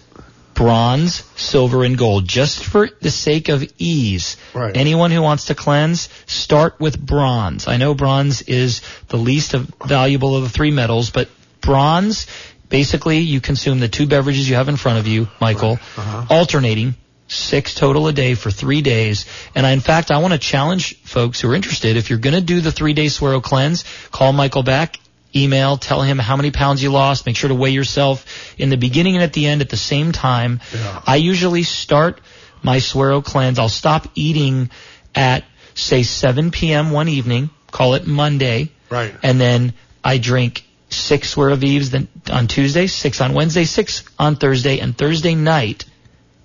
bronze, 0.58 1.22
silver, 1.36 1.84
and 1.84 1.96
gold. 1.96 2.26
Just 2.26 2.64
for 2.64 2.88
the 3.00 3.12
sake 3.12 3.48
of 3.48 3.64
ease, 3.78 4.36
Right. 4.52 4.76
anyone 4.76 5.12
who 5.12 5.22
wants 5.22 5.44
to 5.46 5.54
cleanse, 5.54 6.08
start 6.26 6.80
with 6.80 6.98
bronze. 6.98 7.68
I 7.68 7.76
know 7.76 7.94
bronze 7.94 8.42
is 8.42 8.82
the 9.06 9.18
least 9.18 9.54
of, 9.54 9.72
valuable 9.86 10.34
of 10.34 10.42
the 10.42 10.48
three 10.48 10.72
metals, 10.72 11.10
but 11.10 11.28
bronze, 11.60 12.26
basically, 12.68 13.18
you 13.18 13.40
consume 13.40 13.78
the 13.78 13.86
two 13.86 14.08
beverages 14.08 14.50
you 14.50 14.56
have 14.56 14.68
in 14.68 14.74
front 14.74 14.98
of 14.98 15.06
you, 15.06 15.28
Michael, 15.40 15.78
uh-huh. 15.96 16.26
alternating 16.28 16.96
six 17.28 17.72
total 17.74 18.08
a 18.08 18.12
day 18.12 18.34
for 18.34 18.50
three 18.50 18.82
days. 18.82 19.26
And 19.54 19.64
I, 19.64 19.70
in 19.70 19.80
fact, 19.80 20.10
I 20.10 20.18
want 20.18 20.32
to 20.32 20.38
challenge 20.38 20.96
folks 21.02 21.40
who 21.40 21.52
are 21.52 21.54
interested. 21.54 21.96
If 21.96 22.10
you're 22.10 22.18
going 22.18 22.34
to 22.34 22.40
do 22.40 22.60
the 22.60 22.72
three 22.72 22.94
day 22.94 23.06
Suero 23.06 23.40
cleanse, 23.40 23.84
call 24.10 24.32
Michael 24.32 24.64
back, 24.64 24.98
email, 25.34 25.76
tell 25.76 26.02
him 26.02 26.18
how 26.18 26.36
many 26.36 26.50
pounds 26.50 26.82
you 26.82 26.90
lost. 26.90 27.26
Make 27.26 27.36
sure 27.36 27.48
to 27.48 27.54
weigh 27.54 27.70
yourself 27.70 28.54
in 28.58 28.70
the 28.70 28.76
beginning 28.76 29.14
and 29.14 29.22
at 29.22 29.32
the 29.32 29.46
end 29.46 29.60
at 29.60 29.68
the 29.68 29.76
same 29.76 30.12
time. 30.12 30.60
I 31.06 31.16
usually 31.16 31.62
start 31.62 32.20
my 32.62 32.78
Suero 32.78 33.20
cleanse. 33.20 33.58
I'll 33.58 33.68
stop 33.68 34.06
eating 34.14 34.70
at 35.14 35.44
say 35.74 36.02
7 36.02 36.50
p.m. 36.50 36.90
one 36.90 37.08
evening. 37.08 37.50
Call 37.70 37.94
it 37.94 38.06
Monday. 38.06 38.72
Right. 38.90 39.14
And 39.22 39.40
then 39.40 39.74
I 40.02 40.18
drink 40.18 40.64
six 40.90 41.30
Suero 41.30 41.54
Vives 41.56 41.90
then 41.90 42.08
on 42.30 42.46
Tuesday, 42.46 42.86
six 42.86 43.20
on 43.20 43.34
Wednesday, 43.34 43.64
six 43.64 44.04
on 44.18 44.36
Thursday, 44.36 44.78
and 44.80 44.96
Thursday 44.96 45.34
night 45.34 45.84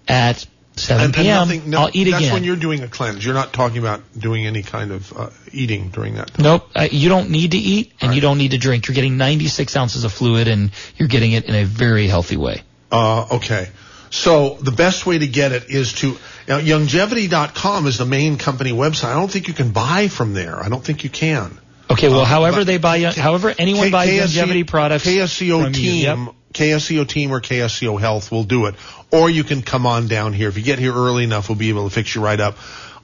at 0.07 0.45
7 0.75 1.05
And- 1.05 1.15
and 1.15 1.23
p.m. 1.23 1.35
nothing- 1.47 1.69
no, 1.69 1.81
I'll 1.81 1.89
eat 1.93 2.05
that's 2.05 2.17
again. 2.23 2.33
when 2.33 2.43
you're 2.43 2.55
doing 2.55 2.81
a 2.81 2.87
cleanse. 2.87 3.23
You're 3.23 3.33
not 3.33 3.53
talking 3.53 3.77
about 3.77 4.01
doing 4.17 4.45
any 4.45 4.63
kind 4.63 4.91
of 4.91 5.13
uh, 5.15 5.29
eating 5.51 5.89
during 5.89 6.15
that. 6.15 6.37
Nope, 6.39 6.69
uh, 6.75 6.87
you 6.91 7.09
don't 7.09 7.29
need 7.29 7.51
to 7.51 7.57
eat 7.57 7.93
and 8.01 8.15
you 8.15 8.21
don't 8.21 8.37
need 8.37 8.51
to 8.51 8.57
drink. 8.57 8.87
You're 8.87 8.95
getting 8.95 9.17
96 9.17 9.75
ounces 9.75 10.03
of 10.03 10.11
fluid 10.11 10.47
and 10.47 10.71
you're 10.97 11.07
getting 11.09 11.33
it 11.33 11.45
in 11.45 11.55
a 11.55 11.63
very 11.65 12.07
healthy 12.07 12.37
way. 12.37 12.61
Uh, 12.91 13.25
okay. 13.33 13.69
So 14.09 14.57
the 14.61 14.71
best 14.71 15.05
way 15.07 15.17
to 15.17 15.27
get 15.27 15.51
it 15.51 15.69
is 15.69 15.93
to 15.93 16.17
now, 16.47 16.59
Youngevity.com 16.59 17.87
is 17.87 17.97
the 17.97 18.05
main 18.05 18.37
company 18.37 18.71
website. 18.71 19.05
I 19.05 19.13
don't 19.13 19.31
think 19.31 19.47
you 19.47 19.53
can 19.53 19.71
buy 19.71 20.07
from 20.07 20.33
there. 20.33 20.61
I 20.61 20.69
don't 20.69 20.83
think 20.83 21.03
you 21.03 21.09
can. 21.09 21.57
Okay, 21.89 22.09
well, 22.09 22.21
Uh, 22.21 22.25
however 22.25 22.63
they 22.63 22.77
buy, 22.77 23.01
however 23.03 23.53
anyone 23.57 23.85
K- 23.87 23.91
buys 23.91 24.09
KSC 24.09 24.37
Youngevity 24.41 24.67
products 24.67 25.05
KSCO 25.05 25.73
team, 25.73 26.03
yep. 26.25 26.35
KSCO 26.53 27.07
team 27.07 27.31
or 27.31 27.41
KSCO 27.41 27.99
Health 27.99 28.31
will 28.31 28.43
do 28.43 28.65
it. 28.67 28.75
Or 29.11 29.29
you 29.29 29.43
can 29.43 29.61
come 29.61 29.85
on 29.85 30.07
down 30.07 30.33
here. 30.33 30.49
If 30.49 30.57
you 30.57 30.63
get 30.63 30.79
here 30.79 30.93
early 30.93 31.23
enough, 31.23 31.49
we'll 31.49 31.57
be 31.57 31.69
able 31.69 31.87
to 31.87 31.93
fix 31.93 32.15
you 32.15 32.21
right 32.21 32.39
up. 32.39 32.57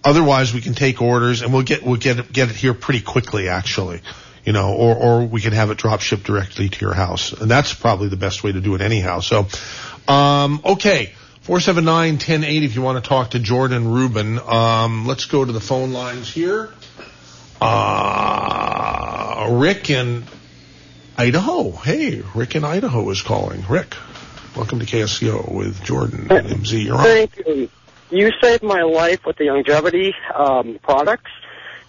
Otherwise, 0.03 0.53
we 0.53 0.61
can 0.61 0.73
take 0.73 1.01
orders 1.01 1.41
and 1.41 1.53
we'll 1.53 1.63
get 1.63 1.83
we'll 1.83 1.97
get 1.97 2.19
it, 2.19 2.31
get 2.31 2.49
it 2.49 2.55
here 2.55 2.73
pretty 2.73 3.01
quickly, 3.01 3.49
actually. 3.49 4.01
You 4.45 4.53
know, 4.53 4.73
or 4.73 4.95
or 4.95 5.25
we 5.25 5.41
can 5.41 5.51
have 5.53 5.69
it 5.69 5.77
drop 5.77 5.99
shipped 5.99 6.23
directly 6.23 6.69
to 6.69 6.79
your 6.81 6.93
house, 6.93 7.33
and 7.33 7.51
that's 7.51 7.73
probably 7.73 8.07
the 8.07 8.15
best 8.17 8.43
way 8.43 8.51
to 8.53 8.61
do 8.61 8.73
it 8.75 8.81
anyhow. 8.81 9.19
So, 9.19 9.47
um, 10.07 10.61
okay. 10.63 11.13
479-1080 11.45 12.63
if 12.63 12.75
you 12.75 12.83
want 12.83 13.03
to 13.03 13.07
talk 13.09 13.31
to 13.31 13.39
Jordan 13.39 13.87
Rubin. 13.91 14.39
Um, 14.39 15.07
let's 15.07 15.25
go 15.25 15.43
to 15.43 15.51
the 15.51 15.59
phone 15.59 15.93
lines 15.93 16.31
here. 16.31 16.69
Uh, 17.61 19.47
Rick 19.51 19.89
in 19.89 20.23
Idaho. 21.17 21.71
Hey, 21.71 22.23
Rick 22.33 22.55
in 22.55 22.63
Idaho 22.63 23.09
is 23.09 23.21
calling. 23.21 23.65
Rick, 23.69 23.95
welcome 24.55 24.79
to 24.79 24.85
KSCO 24.85 25.51
with 25.51 25.83
Jordan 25.83 26.27
and 26.29 26.47
MZ. 26.47 26.85
You're 26.85 26.97
on. 26.97 27.03
Thank 27.03 27.37
you. 27.45 27.69
You 28.11 28.31
saved 28.41 28.63
my 28.63 28.81
life 28.81 29.25
with 29.25 29.37
the 29.37 29.45
Youngevity 29.45 30.13
um, 30.33 30.79
products. 30.81 31.31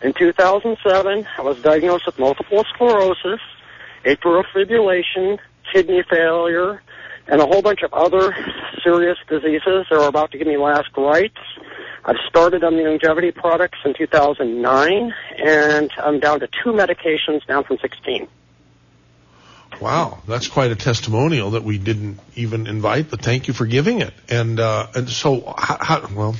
In 0.02 0.12
2007, 0.12 1.26
I 1.38 1.42
was 1.42 1.62
diagnosed 1.62 2.06
with 2.06 2.18
multiple 2.18 2.64
sclerosis, 2.74 3.40
atrial 4.04 4.44
fibrillation, 4.54 5.38
kidney 5.72 6.02
failure, 6.08 6.82
and 7.28 7.40
a 7.40 7.46
whole 7.46 7.62
bunch 7.62 7.82
of 7.82 7.94
other 7.94 8.34
serious 8.82 9.18
diseases. 9.28 9.86
They 9.88 9.96
were 9.96 10.08
about 10.08 10.32
to 10.32 10.38
give 10.38 10.46
me 10.46 10.56
last 10.56 10.88
rites. 10.96 11.38
I've 12.04 12.16
started 12.28 12.64
on 12.64 12.76
the 12.76 12.82
Youngevity 12.82 13.34
products 13.34 13.78
in 13.84 13.94
2009, 13.94 15.14
and 15.44 15.90
I'm 15.98 16.18
down 16.18 16.40
to 16.40 16.48
two 16.62 16.70
medications, 16.70 17.46
down 17.46 17.64
from 17.64 17.78
16. 17.78 18.26
Wow, 19.80 20.20
that's 20.26 20.48
quite 20.48 20.70
a 20.70 20.76
testimonial 20.76 21.52
that 21.52 21.62
we 21.62 21.78
didn't 21.78 22.18
even 22.34 22.66
invite, 22.66 23.10
but 23.10 23.22
thank 23.22 23.48
you 23.48 23.54
for 23.54 23.66
giving 23.66 24.00
it. 24.00 24.12
And 24.28 24.60
uh, 24.60 24.88
and 24.94 25.08
so, 25.08 25.54
how, 25.56 25.78
how, 25.80 26.08
well, 26.14 26.36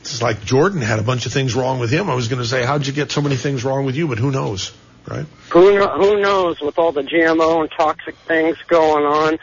it's 0.00 0.22
like 0.22 0.44
Jordan 0.44 0.80
had 0.80 0.98
a 0.98 1.02
bunch 1.02 1.26
of 1.26 1.32
things 1.32 1.54
wrong 1.54 1.78
with 1.78 1.90
him. 1.90 2.08
I 2.08 2.14
was 2.14 2.28
going 2.28 2.40
to 2.40 2.48
say, 2.48 2.64
how'd 2.64 2.86
you 2.86 2.92
get 2.92 3.12
so 3.12 3.20
many 3.20 3.36
things 3.36 3.64
wrong 3.64 3.84
with 3.84 3.94
you? 3.94 4.08
But 4.08 4.18
who 4.18 4.30
knows, 4.30 4.72
right? 5.06 5.26
Who 5.50 5.86
who 5.86 6.20
knows 6.20 6.60
with 6.60 6.78
all 6.78 6.92
the 6.92 7.02
GMO 7.02 7.60
and 7.60 7.70
toxic 7.76 8.16
things 8.26 8.56
going 8.66 9.04
on? 9.04 9.38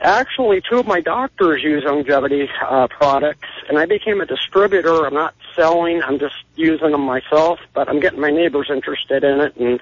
Actually, 0.00 0.62
two 0.68 0.78
of 0.78 0.86
my 0.86 1.00
doctors 1.00 1.62
use 1.62 1.84
Youngevity 1.84 2.48
uh, 2.62 2.88
products, 2.88 3.48
and 3.68 3.78
I 3.78 3.86
became 3.86 4.20
a 4.20 4.26
distributor. 4.26 5.06
I'm 5.06 5.14
not 5.14 5.34
selling; 5.54 6.02
I'm 6.02 6.18
just 6.18 6.36
using 6.56 6.90
them 6.90 7.02
myself. 7.02 7.60
But 7.72 7.88
I'm 7.88 8.00
getting 8.00 8.20
my 8.20 8.30
neighbors 8.30 8.70
interested 8.70 9.24
in 9.24 9.40
it, 9.40 9.56
and 9.56 9.80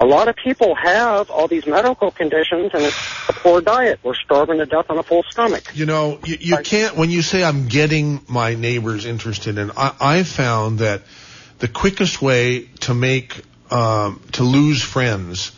a 0.00 0.06
lot 0.06 0.28
of 0.28 0.36
people 0.36 0.74
have 0.74 1.30
all 1.30 1.46
these 1.46 1.66
medical 1.66 2.10
conditions, 2.10 2.70
and 2.72 2.84
it's 2.84 3.28
a 3.28 3.32
poor 3.34 3.60
diet. 3.60 4.00
We're 4.02 4.14
starving 4.14 4.58
to 4.58 4.66
death 4.66 4.86
on 4.88 4.98
a 4.98 5.02
full 5.02 5.22
stomach. 5.30 5.70
You 5.74 5.86
know, 5.86 6.18
you, 6.24 6.38
you 6.40 6.56
can't, 6.58 6.96
when 6.96 7.10
you 7.10 7.20
say 7.20 7.44
I'm 7.44 7.68
getting 7.68 8.20
my 8.26 8.54
neighbors 8.54 9.04
interested 9.04 9.58
in, 9.58 9.70
I, 9.76 9.94
I 10.00 10.22
found 10.22 10.78
that 10.78 11.02
the 11.58 11.68
quickest 11.68 12.22
way 12.22 12.62
to 12.80 12.94
make, 12.94 13.42
um, 13.70 14.22
to 14.32 14.42
lose 14.42 14.82
friends 14.82 15.52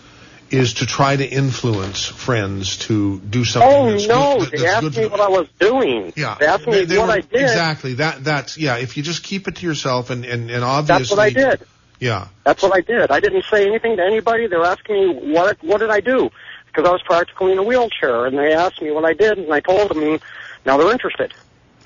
is 0.53 0.75
to 0.75 0.87
try 0.87 1.17
to 1.17 1.27
influence 1.27 2.05
friends 2.07 2.77
to 2.79 3.19
do 3.21 3.45
something 3.45 3.71
Oh 3.73 3.91
that's 3.91 4.07
no! 4.07 4.39
good, 4.41 4.51
They 4.61 4.67
asked 4.67 4.97
me 4.97 5.07
what 5.07 5.21
I 5.21 5.29
was 5.29 5.49
doing. 5.59 6.13
Yeah, 6.17 6.37
they 6.39 6.47
asked 6.47 6.67
me 6.67 6.73
They- 6.73 6.85
they 6.85 6.99
what 6.99 7.09
were- 7.09 7.15
I 7.15 7.21
did. 7.21 7.41
Exactly. 7.43 7.95
That 7.95 8.23
that's 8.25 8.59
yeah. 8.59 8.77
If 8.77 8.97
you 8.97 9.03
just 9.03 9.23
keep 9.23 9.49
it 9.49 9.57
to 9.57 9.67
yourself 9.67 10.11
and 10.11 10.25
and, 10.25 10.51
and 10.51 10.63
That's 10.63 10.91
obviously 10.91 11.17
what 11.17 11.23
I 11.25 11.31
did. 11.31 11.61
Yeah. 12.01 12.27
That's 12.45 12.63
what 12.63 12.75
I 12.75 12.81
did. 12.81 13.11
I 13.11 13.21
didn't 13.21 13.45
say 13.51 13.67
anything 13.67 13.97
to 13.97 14.03
anybody. 14.05 14.47
They 14.49 14.57
were 14.57 14.67
asking 14.67 14.95
me 14.97 15.33
what 15.33 15.63
what 15.63 15.79
did 15.81 15.91
I 15.91 16.01
do 16.01 16.31
because 16.67 16.89
I 16.89 16.93
was 16.93 17.03
practically 17.03 17.53
in 17.53 17.59
a 17.59 17.63
wheelchair, 17.63 18.27
and 18.27 18.37
they 18.39 18.53
asked 18.53 18.81
me 18.83 18.91
what 18.91 19.05
I 19.05 19.13
did, 19.13 19.39
and 19.39 19.53
I 19.53 19.61
told 19.61 19.91
them. 19.91 20.03
And 20.03 20.21
now 20.67 20.77
they're 20.79 20.91
interested. 20.93 21.33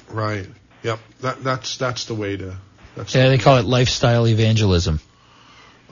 Right. 0.09 0.47
Yep. 0.83 0.99
That 1.21 1.45
that's 1.45 1.77
that's 1.77 2.05
the 2.07 2.15
way 2.15 2.37
to. 2.37 2.57
That's 2.97 3.15
Yeah, 3.15 3.29
they 3.29 3.39
call 3.39 3.59
it 3.59 3.67
lifestyle 3.67 4.27
evangelism. 4.27 5.01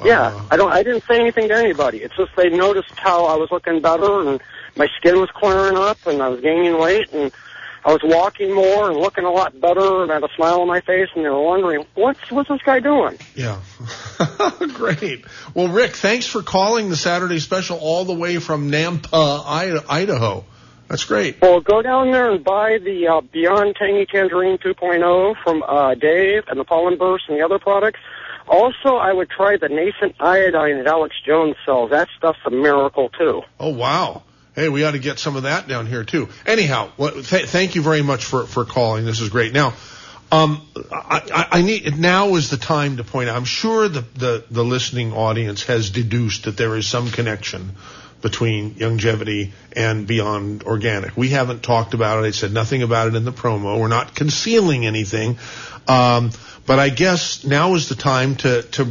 Yeah, 0.05 0.47
I 0.51 0.57
don't. 0.57 0.73
I 0.73 0.83
didn't 0.83 1.05
say 1.05 1.21
anything 1.21 1.49
to 1.49 1.55
anybody. 1.57 1.99
It's 1.99 2.17
just 2.17 2.35
they 2.37 2.49
noticed 2.49 2.91
how 2.97 3.27
I 3.27 3.37
was 3.37 3.51
looking 3.51 3.81
better, 3.81 4.29
and 4.29 4.41
my 4.77 4.89
skin 4.99 5.21
was 5.21 5.31
clearing 5.31 5.77
up, 5.77 5.99
and 6.07 6.23
I 6.23 6.29
was 6.29 6.41
gaining 6.41 6.79
weight, 6.79 7.13
and 7.13 7.31
I 7.85 7.93
was 7.93 8.01
walking 8.03 8.55
more 8.55 8.91
and 8.91 8.99
looking 8.99 9.25
a 9.25 9.31
lot 9.31 9.61
better, 9.61 10.03
and 10.03 10.11
I 10.11 10.15
had 10.15 10.25
a 10.25 10.29
smile 10.35 10.63
on 10.63 10.69
my 10.69 10.81
face, 10.81 11.09
and 11.15 11.25
they 11.25 11.29
were 11.29 11.43
wondering 11.43 11.85
what's 11.95 12.31
what's 12.31 12.49
this 12.49 12.63
guy 12.65 12.81
doing. 12.81 13.19
Yeah. 13.35 13.61
Great. 14.75 15.25
Well, 15.53 15.69
Rick, 15.69 15.93
thanks 15.93 16.27
for 16.27 16.43
calling 16.43 16.89
the 16.89 16.97
Saturday 16.97 17.41
special 17.41 17.79
all 17.79 18.05
the 18.05 18.15
way 18.15 18.39
from 18.39 18.71
Nampa, 18.71 19.45
Ida- 19.47 19.85
Idaho. 19.89 20.45
That's 20.89 21.05
great. 21.05 21.41
Well, 21.41 21.61
go 21.61 21.81
down 21.81 22.11
there 22.11 22.31
and 22.31 22.45
buy 22.45 22.79
the 22.79 23.09
uh, 23.09 23.21
Beyond 23.23 23.75
Tangy 23.77 24.07
Tangerine 24.07 24.59
2.0 24.59 25.35
from 25.43 25.63
uh, 25.63 25.95
Dave 25.95 26.45
and 26.47 26.61
the 26.61 26.65
Pollen 26.65 26.99
Burst 26.99 27.25
and 27.29 27.39
the 27.39 27.45
other 27.45 27.59
products. 27.59 28.01
Also, 28.47 28.97
I 28.97 29.13
would 29.13 29.31
try 29.31 29.57
the 29.57 29.69
nascent 29.69 30.17
iodine 30.21 30.79
that 30.79 30.87
Alex 30.87 31.17
Jones 31.25 31.57
sells. 31.65 31.91
That 31.91 32.09
stuff's 32.17 32.39
a 32.45 32.51
miracle 32.51 33.09
too. 33.09 33.43
Oh 33.59 33.71
wow. 33.71 34.23
Hey, 34.55 34.69
we 34.69 34.85
ought 34.85 34.93
to 34.93 35.01
get 35.01 35.19
some 35.19 35.35
of 35.35 35.45
that 35.45 35.67
down 35.67 35.87
here 35.87 36.05
too. 36.05 36.29
Anyhow, 36.47 36.91
th- 36.97 37.47
thank 37.47 37.75
you 37.75 37.83
very 37.83 38.03
much 38.03 38.25
for, 38.25 38.47
for 38.47 38.65
calling. 38.65 39.05
This 39.05 39.21
is 39.21 39.29
great. 39.29 39.53
Now, 39.53 39.75
um, 40.31 40.67
I, 40.93 41.23
I, 41.33 41.59
I 41.59 41.63
need 41.63 41.99
now 41.99 42.37
is 42.37 42.51
the 42.51 42.57
time 42.57 42.99
to 42.99 43.05
point 43.05 43.29
out. 43.29 43.37
I'm 43.37 43.45
sure 43.45 43.89
the, 43.89 44.03
the 44.15 44.45
the 44.51 44.65
listening 44.65 45.13
audience 45.13 45.65
has 45.65 45.91
deduced 45.91 46.45
that 46.45 46.57
there 46.57 46.77
is 46.77 46.87
some 46.89 47.11
connection 47.11 47.73
between 48.25 48.75
Youngevity 48.77 49.53
and 49.77 50.07
beyond 50.07 50.63
organic. 50.63 51.15
We 51.15 51.29
haven't 51.29 51.63
talked 51.63 51.93
about 51.93 52.25
it. 52.25 52.27
I 52.27 52.31
said 52.31 52.55
nothing 52.55 52.83
about 52.83 53.09
it 53.09 53.15
in 53.17 53.27
the 53.27 53.33
promo. 53.33 53.79
We're 53.79 53.89
not 53.89 54.15
concealing 54.15 54.87
anything. 54.87 55.37
Um, 55.87 56.31
but 56.65 56.79
I 56.79 56.89
guess 56.89 57.45
now 57.45 57.75
is 57.75 57.91
the 57.91 57.95
time 57.95 58.37
to 58.37 58.63
to 58.63 58.89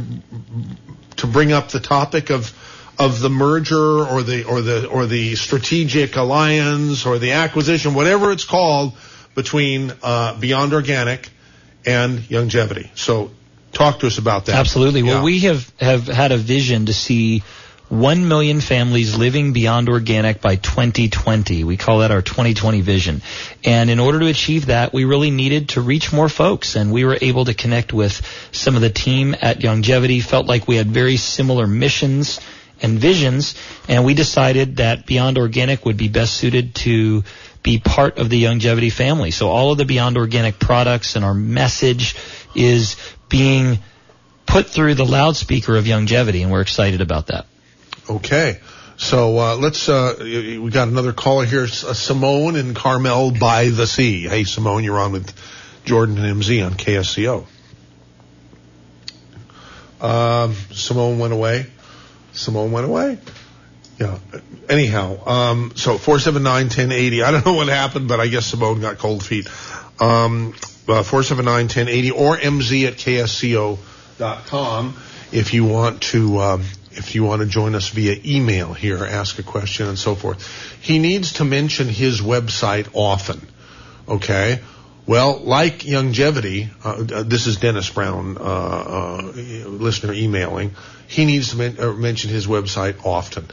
to 1.16 1.26
bring 1.26 1.50
up 1.50 1.70
the 1.70 1.80
topic 1.80 2.30
of 2.30 2.52
of 2.96 3.20
the 3.20 3.28
merger 3.28 4.06
or 4.06 4.22
the 4.22 4.44
or 4.44 4.62
the 4.62 4.86
or 4.86 5.06
the 5.06 5.34
strategic 5.34 6.14
alliance 6.14 7.04
or 7.04 7.18
the 7.18 7.32
acquisition, 7.32 7.94
whatever 7.94 8.30
it's 8.30 8.44
called, 8.44 8.92
between 9.34 9.92
uh, 10.04 10.38
Beyond 10.38 10.74
Organic 10.74 11.28
and 11.84 12.20
Youngevity. 12.20 12.96
So, 12.96 13.32
talk 13.72 13.98
to 13.98 14.06
us 14.06 14.18
about 14.18 14.46
that. 14.46 14.54
Absolutely. 14.54 15.00
Yeah. 15.00 15.14
Well, 15.14 15.24
we 15.24 15.40
have, 15.40 15.72
have 15.80 16.06
had 16.06 16.30
a 16.30 16.36
vision 16.36 16.86
to 16.86 16.94
see 16.94 17.42
1 17.94 18.26
million 18.26 18.60
families 18.60 19.16
living 19.16 19.52
beyond 19.52 19.88
organic 19.88 20.40
by 20.40 20.56
2020. 20.56 21.62
We 21.62 21.76
call 21.76 22.00
that 22.00 22.10
our 22.10 22.22
2020 22.22 22.80
vision. 22.80 23.22
And 23.64 23.88
in 23.88 24.00
order 24.00 24.18
to 24.18 24.26
achieve 24.26 24.66
that, 24.66 24.92
we 24.92 25.04
really 25.04 25.30
needed 25.30 25.70
to 25.70 25.80
reach 25.80 26.12
more 26.12 26.28
folks. 26.28 26.74
And 26.74 26.92
we 26.92 27.04
were 27.04 27.16
able 27.20 27.44
to 27.44 27.54
connect 27.54 27.92
with 27.92 28.20
some 28.50 28.74
of 28.74 28.80
the 28.82 28.90
team 28.90 29.36
at 29.40 29.60
Youngevity, 29.60 30.22
felt 30.22 30.46
like 30.46 30.66
we 30.66 30.76
had 30.76 30.88
very 30.88 31.16
similar 31.16 31.68
missions 31.68 32.40
and 32.82 32.98
visions. 32.98 33.54
And 33.88 34.04
we 34.04 34.14
decided 34.14 34.76
that 34.78 35.06
Beyond 35.06 35.38
Organic 35.38 35.84
would 35.84 35.96
be 35.96 36.08
best 36.08 36.34
suited 36.34 36.74
to 36.76 37.22
be 37.62 37.78
part 37.78 38.18
of 38.18 38.28
the 38.28 38.42
Youngevity 38.42 38.90
family. 38.90 39.30
So 39.30 39.48
all 39.48 39.70
of 39.70 39.78
the 39.78 39.84
Beyond 39.84 40.18
Organic 40.18 40.58
products 40.58 41.14
and 41.14 41.24
our 41.24 41.32
message 41.34 42.16
is 42.56 42.96
being 43.28 43.78
put 44.46 44.66
through 44.66 44.94
the 44.94 45.06
loudspeaker 45.06 45.76
of 45.76 45.84
Youngevity, 45.84 46.42
and 46.42 46.50
we're 46.50 46.60
excited 46.60 47.00
about 47.00 47.28
that. 47.28 47.46
Okay. 48.08 48.60
So 48.96 49.38
uh, 49.38 49.56
let's. 49.56 49.88
Uh, 49.88 50.14
we 50.20 50.70
got 50.70 50.88
another 50.88 51.12
caller 51.12 51.44
here, 51.44 51.64
uh, 51.64 51.66
Simone 51.66 52.56
in 52.56 52.74
Carmel 52.74 53.32
by 53.32 53.68
the 53.68 53.86
Sea. 53.86 54.22
Hey, 54.22 54.44
Simone, 54.44 54.84
you're 54.84 54.98
on 54.98 55.12
with 55.12 55.34
Jordan 55.84 56.18
and 56.18 56.40
MZ 56.40 56.64
on 56.64 56.74
KSCO. 56.74 57.46
Um, 60.00 60.54
Simone 60.70 61.18
went 61.18 61.32
away. 61.32 61.66
Simone 62.32 62.72
went 62.72 62.86
away. 62.86 63.18
Yeah. 63.98 64.18
Anyhow, 64.68 65.26
um, 65.26 65.72
so 65.76 65.98
four 65.98 66.18
seven 66.18 66.42
nine 66.42 66.68
ten 66.68 66.92
eighty. 66.92 67.22
I 67.22 67.30
don't 67.30 67.44
know 67.44 67.54
what 67.54 67.68
happened, 67.68 68.08
but 68.08 68.20
I 68.20 68.28
guess 68.28 68.46
Simone 68.46 68.80
got 68.80 68.98
cold 68.98 69.24
feet. 69.24 69.48
Um, 70.00 70.54
uh, 70.88 71.02
four 71.02 71.22
seven 71.22 71.44
nine 71.44 71.68
ten 71.68 71.88
eighty 71.88 72.10
or 72.10 72.36
mz 72.36 72.86
at 72.86 72.94
ksco 72.94 73.78
dot 74.18 74.46
com 74.46 74.96
if 75.32 75.54
you 75.54 75.64
want 75.64 76.02
to 76.02 76.38
um, 76.38 76.64
if 76.96 77.14
you 77.14 77.24
want 77.24 77.42
to 77.42 77.46
join 77.46 77.74
us 77.74 77.88
via 77.88 78.16
email 78.24 78.72
here, 78.72 79.04
ask 79.04 79.38
a 79.38 79.42
question 79.42 79.88
and 79.88 79.98
so 79.98 80.14
forth. 80.14 80.46
He 80.80 80.98
needs 80.98 81.34
to 81.34 81.44
mention 81.44 81.88
his 81.88 82.20
website 82.20 82.88
often. 82.94 83.46
Okay. 84.08 84.60
Well, 85.06 85.38
like 85.38 85.80
Youngevity, 85.80 86.70
uh, 86.82 87.04
uh, 87.14 87.22
this 87.24 87.46
is 87.46 87.58
Dennis 87.58 87.90
Brown, 87.90 88.38
uh, 88.38 88.40
uh, 88.40 89.32
listener 89.66 90.14
emailing. 90.14 90.74
He 91.08 91.26
needs 91.26 91.50
to 91.50 91.58
men- 91.58 91.76
uh, 91.78 91.92
mention 91.92 92.30
his 92.30 92.46
website 92.46 93.04
often. 93.04 93.46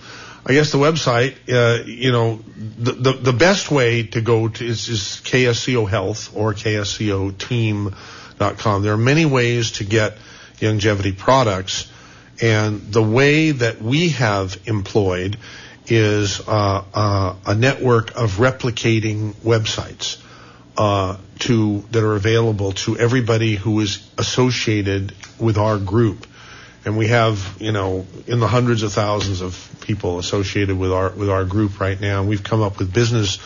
I 0.45 0.53
guess 0.53 0.72
the 0.72 0.77
website, 0.77 1.35
uh, 1.49 1.84
you 1.84 2.13
know, 2.13 2.39
the, 2.80 2.93
the 2.93 3.11
the 3.13 3.34
best 3.34 3.69
way 3.69 4.03
to 4.03 4.22
go 4.22 4.47
to 4.47 4.65
is, 4.65 4.88
is 4.89 5.22
KSCO 5.23 5.88
Health 5.88 6.35
or 6.35 6.53
KSCOteam.com. 6.53 8.81
There 8.81 8.93
are 8.93 8.97
many 8.97 9.26
ways 9.26 9.72
to 9.73 9.84
get 9.84 10.18
Youngevity 10.59 11.15
products, 11.18 11.90
and 12.41 12.81
the 12.91 13.03
way 13.03 13.51
that 13.51 13.81
we 13.81 14.09
have 14.09 14.59
employed 14.65 15.38
is 15.88 16.41
uh, 16.47 16.84
uh, 16.93 17.35
a 17.45 17.55
network 17.55 18.15
of 18.15 18.38
replicating 18.38 19.34
websites 19.35 20.22
uh, 20.77 21.18
to 21.39 21.81
that 21.91 22.03
are 22.03 22.15
available 22.15 22.72
to 22.72 22.97
everybody 22.97 23.55
who 23.55 23.80
is 23.80 24.07
associated 24.18 25.13
with 25.39 25.57
our 25.57 25.77
group. 25.77 26.26
And 26.84 26.97
we 26.97 27.07
have, 27.07 27.57
you 27.59 27.72
know, 27.72 28.07
in 28.26 28.39
the 28.39 28.47
hundreds 28.47 28.81
of 28.81 28.91
thousands 28.91 29.41
of 29.41 29.69
people 29.81 30.18
associated 30.18 30.77
with 30.77 30.91
our 30.91 31.11
with 31.11 31.30
our 31.30 31.45
group 31.45 31.80
right 31.80 31.99
now. 31.99 32.23
We've 32.23 32.43
come 32.43 32.61
up 32.61 32.80
with 32.80 32.91
business 32.91 33.38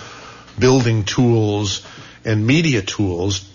building 0.57 1.03
tools 1.03 1.85
and 2.23 2.47
media 2.47 2.81
tools, 2.81 3.49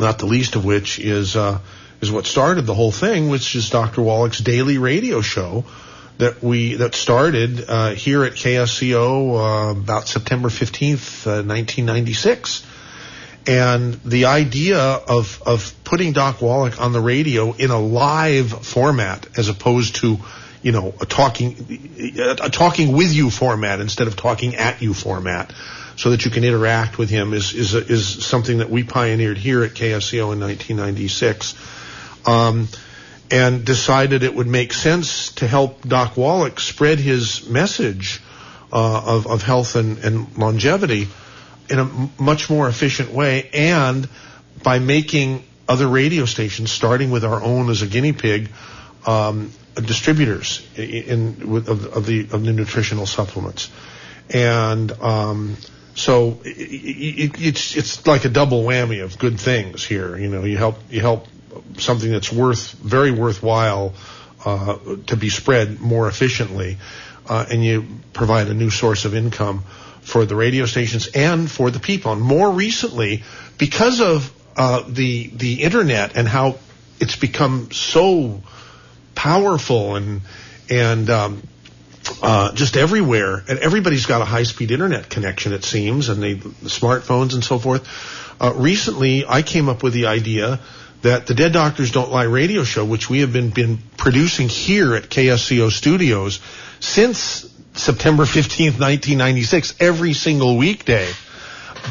not 0.00 0.20
the 0.20 0.26
least 0.26 0.54
of 0.54 0.64
which 0.64 1.00
is 1.00 1.34
uh, 1.34 1.58
is 2.06 2.12
what 2.12 2.26
started 2.26 2.66
the 2.66 2.74
whole 2.74 2.92
thing, 2.92 3.28
which 3.28 3.56
is 3.56 3.68
Dr. 3.68 4.00
Wallach's 4.00 4.38
daily 4.38 4.78
radio 4.78 5.20
show 5.20 5.64
that 6.18 6.42
we 6.42 6.76
that 6.76 6.94
started 6.94 7.64
uh, 7.68 7.90
here 7.90 8.24
at 8.24 8.32
KSCO 8.32 9.34
uh, 9.34 9.70
about 9.72 10.06
September 10.06 10.48
15th, 10.48 11.26
uh, 11.26 11.42
1996. 11.42 12.64
And 13.48 13.94
the 14.04 14.26
idea 14.26 14.78
of 14.78 15.42
of 15.44 15.74
putting 15.84 16.12
Doc 16.12 16.40
Wallach 16.40 16.80
on 16.80 16.92
the 16.92 17.00
radio 17.00 17.52
in 17.52 17.70
a 17.70 17.80
live 17.80 18.64
format 18.64 19.26
as 19.36 19.48
opposed 19.48 19.96
to 19.96 20.18
you 20.62 20.72
know 20.72 20.94
a 21.00 21.06
talking 21.06 21.56
a 22.40 22.50
talking 22.50 22.92
with 22.92 23.12
you 23.12 23.30
format 23.30 23.80
instead 23.80 24.06
of 24.06 24.16
talking 24.16 24.54
at 24.54 24.80
you 24.80 24.94
format 24.94 25.52
so 25.96 26.10
that 26.10 26.24
you 26.24 26.30
can 26.30 26.44
interact 26.44 26.98
with 26.98 27.10
him 27.10 27.34
is 27.34 27.52
is 27.52 27.74
is 27.74 28.24
something 28.24 28.58
that 28.58 28.70
we 28.70 28.84
pioneered 28.84 29.38
here 29.38 29.64
at 29.64 29.72
KSCO 29.72 30.32
in 30.32 30.40
1996 30.40 31.54
um, 32.26 32.68
and 33.30 33.64
decided 33.64 34.22
it 34.22 34.34
would 34.34 34.46
make 34.46 34.72
sense 34.72 35.32
to 35.32 35.46
help 35.46 35.82
Doc 35.82 36.16
Wallach 36.16 36.60
spread 36.60 36.98
his 36.98 37.48
message 37.48 38.20
uh, 38.72 39.02
of, 39.04 39.26
of 39.26 39.42
health 39.42 39.76
and, 39.76 39.98
and 39.98 40.36
longevity 40.36 41.08
in 41.68 41.78
a 41.78 41.84
m- 41.84 42.10
much 42.18 42.50
more 42.50 42.68
efficient 42.68 43.10
way 43.10 43.48
and 43.52 44.08
by 44.62 44.78
making 44.78 45.42
other 45.68 45.88
radio 45.88 46.24
stations, 46.24 46.70
starting 46.70 47.10
with 47.10 47.24
our 47.24 47.42
own 47.42 47.70
as 47.70 47.82
a 47.82 47.86
guinea 47.86 48.12
pig, 48.12 48.48
um, 49.06 49.50
distributors 49.74 50.66
in, 50.76 50.84
in 51.40 51.50
with, 51.50 51.68
of, 51.68 51.84
of 51.86 52.06
the 52.06 52.20
of 52.32 52.44
the 52.44 52.52
nutritional 52.52 53.06
supplements, 53.06 53.70
and 54.30 54.90
um, 55.02 55.56
so 55.94 56.40
it, 56.44 57.34
it, 57.34 57.40
it's 57.40 57.76
it's 57.76 58.06
like 58.06 58.24
a 58.24 58.28
double 58.28 58.62
whammy 58.64 59.02
of 59.02 59.18
good 59.18 59.38
things 59.38 59.84
here. 59.84 60.16
You 60.16 60.28
know, 60.28 60.44
you 60.44 60.56
help 60.56 60.78
you 60.90 61.00
help 61.00 61.26
something 61.78 62.10
that's 62.10 62.32
worth 62.32 62.72
very 62.72 63.10
worthwhile 63.10 63.94
uh, 64.44 64.78
to 65.06 65.16
be 65.16 65.28
spread 65.28 65.80
more 65.80 66.08
efficiently, 66.08 66.78
uh, 67.28 67.46
and 67.50 67.64
you 67.64 67.86
provide 68.12 68.48
a 68.48 68.54
new 68.54 68.70
source 68.70 69.04
of 69.04 69.14
income 69.14 69.64
for 70.02 70.24
the 70.24 70.36
radio 70.36 70.66
stations 70.66 71.08
and 71.08 71.50
for 71.50 71.70
the 71.70 71.80
people. 71.80 72.12
And 72.12 72.22
more 72.22 72.50
recently, 72.50 73.24
because 73.58 74.00
of 74.00 74.32
uh, 74.56 74.84
the 74.88 75.28
the 75.28 75.62
internet 75.62 76.16
and 76.16 76.28
how 76.28 76.58
it's 77.00 77.16
become 77.16 77.70
so 77.72 78.42
powerful 79.14 79.96
and 79.96 80.20
and 80.70 81.10
um, 81.10 81.42
uh, 82.22 82.52
just 82.52 82.76
everywhere, 82.76 83.42
and 83.48 83.58
everybody's 83.58 84.06
got 84.06 84.22
a 84.22 84.24
high 84.24 84.44
speed 84.44 84.70
internet 84.70 85.08
connection, 85.08 85.52
it 85.52 85.64
seems, 85.64 86.08
and 86.08 86.22
they, 86.22 86.34
the 86.34 86.68
smartphones 86.68 87.34
and 87.34 87.42
so 87.42 87.58
forth. 87.58 87.86
Uh, 88.40 88.52
recently, 88.54 89.24
I 89.26 89.42
came 89.42 89.68
up 89.68 89.82
with 89.82 89.92
the 89.92 90.06
idea 90.06 90.60
that 91.02 91.26
the 91.26 91.34
Dead 91.34 91.52
Doctors 91.52 91.90
Don't 91.90 92.10
Lie 92.10 92.24
radio 92.24 92.64
show, 92.64 92.84
which 92.84 93.08
we 93.08 93.20
have 93.20 93.32
been, 93.32 93.50
been 93.50 93.78
producing 93.96 94.48
here 94.48 94.94
at 94.94 95.04
KSCO 95.04 95.70
Studios 95.70 96.40
since 96.80 97.48
September 97.74 98.24
15th, 98.24 98.80
1996, 98.80 99.74
every 99.80 100.12
single 100.14 100.56
weekday, 100.56 101.08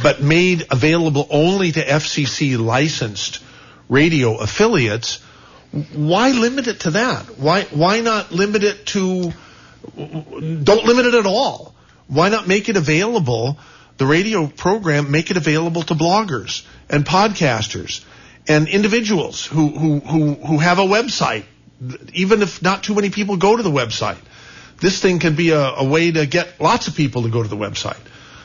but 0.02 0.22
made 0.22 0.65
available 0.72 1.27
only 1.30 1.72
to 1.72 1.86
FCC 1.86 2.57
licensed 2.57 3.41
radio 3.88 4.38
affiliates, 4.38 5.22
why 5.94 6.32
limit 6.32 6.68
it 6.68 6.82
to 6.82 6.91
that? 6.91 7.38
Why, 7.38 7.64
why 7.64 7.99
not 8.02 8.32
limit 8.32 8.64
it 8.64 8.86
to, 8.88 9.32
don't 9.95 10.86
limit 10.86 11.06
it 11.06 11.14
at 11.14 11.26
all. 11.26 11.76
Why 12.07 12.30
not 12.30 12.48
make 12.48 12.69
it 12.69 12.77
available, 12.77 13.57
the 13.98 14.06
radio 14.06 14.48
program, 14.48 15.11
make 15.11 15.32
it 15.32 15.38
available 15.38 15.84
to 15.84 15.94
bloggers 15.94 16.65
and 16.90 17.06
podcasters 17.06 18.03
and 18.47 18.67
individuals 18.67 19.45
who, 19.45 19.69
who, 19.69 19.99
who, 19.99 20.34
who 20.34 20.57
have 20.57 20.80
a 20.80 20.84
website, 20.84 21.43
even 22.13 22.41
if 22.41 22.61
not 22.61 22.84
too 22.84 22.95
many 22.95 23.09
people 23.09 23.38
go 23.38 23.55
to 23.55 23.63
the 23.63 23.72
website. 23.72 24.17
This 24.80 25.01
thing 25.01 25.19
can 25.19 25.35
be 25.35 25.51
a, 25.51 25.61
a 25.61 25.84
way 25.84 26.11
to 26.11 26.26
get 26.26 26.59
lots 26.59 26.88
of 26.88 26.95
people 26.95 27.23
to 27.23 27.30
go 27.30 27.41
to 27.41 27.49
the 27.49 27.57
website. 27.57 27.99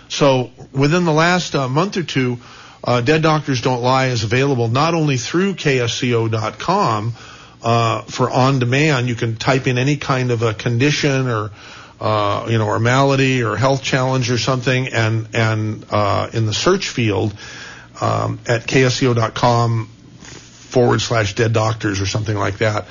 So 0.08 0.50
within 0.72 1.04
the 1.04 1.12
last 1.12 1.54
uh, 1.54 1.68
month 1.68 1.96
or 1.96 2.02
two, 2.02 2.38
uh, 2.82 3.00
Dead 3.00 3.22
Doctors 3.22 3.60
Don't 3.60 3.82
Lie 3.82 4.06
is 4.06 4.24
available 4.24 4.68
not 4.68 4.94
only 4.94 5.16
through 5.16 5.54
KSCO.com 5.54 7.14
uh, 7.62 8.02
for 8.02 8.30
on 8.30 8.58
demand. 8.58 9.08
You 9.08 9.14
can 9.14 9.36
type 9.36 9.66
in 9.66 9.76
any 9.76 9.96
kind 9.96 10.30
of 10.30 10.42
a 10.42 10.54
condition 10.54 11.28
or 11.28 11.50
uh, 12.00 12.46
you 12.48 12.56
know, 12.56 12.66
or 12.66 12.78
malady 12.78 13.42
or 13.42 13.56
health 13.56 13.82
challenge 13.82 14.30
or 14.30 14.38
something, 14.38 14.88
and 14.88 15.28
and 15.34 15.84
uh, 15.90 16.30
in 16.32 16.46
the 16.46 16.54
search 16.54 16.88
field 16.88 17.34
um, 18.00 18.38
at 18.46 18.66
ksco.com 18.66 19.86
forward 19.86 21.00
slash 21.00 21.34
dead 21.34 21.52
doctors 21.52 22.00
or 22.00 22.06
something 22.06 22.36
like 22.36 22.58
that, 22.58 22.86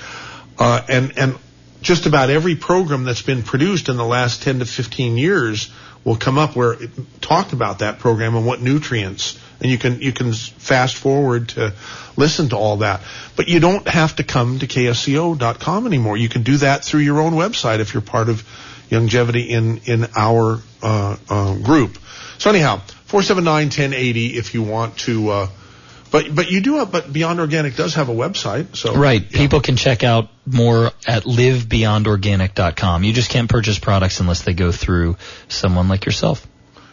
uh, 0.57 0.81
and 0.88 1.18
and 1.18 1.36
just 1.81 2.06
about 2.06 2.30
every 2.30 2.56
program 2.56 3.03
that's 3.06 3.22
been 3.22 3.44
produced 3.44 3.90
in 3.90 3.98
the 3.98 4.06
last 4.06 4.44
10 4.44 4.60
to 4.60 4.65
15 4.65 5.18
years 5.18 5.72
will 6.03 6.18
come 6.18 6.38
up 6.38 6.56
where 6.56 6.73
it 6.73 6.90
talked 7.22 7.53
about 7.53 7.80
that 7.80 7.99
program 7.99 8.36
and 8.36 8.45
what 8.45 8.61
nutrients. 8.61 9.40
And 9.61 9.69
you 9.69 9.77
can 9.77 10.02
you 10.02 10.14
can 10.14 10.31
fast 10.34 10.95
forward 10.95 11.49
to 11.49 11.73
listen 12.15 12.49
to 12.49 12.56
all 12.57 12.77
that. 12.77 13.02
But 13.36 13.49
you 13.49 13.60
don't 13.60 13.88
have 13.88 14.15
to 14.18 14.23
come 14.23 14.60
to 14.60 14.68
ksco.com 14.68 15.86
anymore. 15.86 16.18
You 16.18 16.30
can 16.30 16.44
do 16.44 16.57
that 16.57 16.86
through 16.86 17.02
your 17.02 17.19
own 17.19 17.34
website 17.34 17.80
if 17.80 17.94
you're 17.94 18.02
part 18.02 18.30
of 18.30 18.44
Youngevity 18.90 19.49
in 19.49 19.77
in 19.86 20.07
our 20.15 20.60
uh, 20.81 21.18
uh, 21.30 21.56
group. 21.57 21.98
So 22.38 22.49
anyhow 22.49 22.81
479-1080 23.10 24.34
if 24.34 24.53
you 24.53 24.64
want 24.64 24.98
to 24.99 25.30
uh, 25.30 25.48
but 26.11 26.34
but 26.34 26.49
you 26.49 26.61
do 26.61 26.77
have 26.77 26.91
but 26.91 27.11
beyond 27.11 27.40
organic 27.40 27.76
does 27.76 27.95
have 27.95 28.10
a 28.10 28.14
website 28.14 28.76
so 28.76 28.95
Right. 28.95 29.30
People 29.30 29.61
can 29.61 29.76
check 29.76 30.03
out 30.03 30.30
more 30.45 30.91
at 31.07 31.23
livebeyondorganic.com. 31.23 33.03
You 33.03 33.14
just 33.14 33.30
can't 33.30 33.49
purchase 33.49 33.80
products 33.80 34.19
unless 34.19 34.44
they 34.44 34.53
go 34.53 34.72
through 34.72 35.18
someone 35.48 35.88
like 35.88 36.06
yourself. 36.06 36.45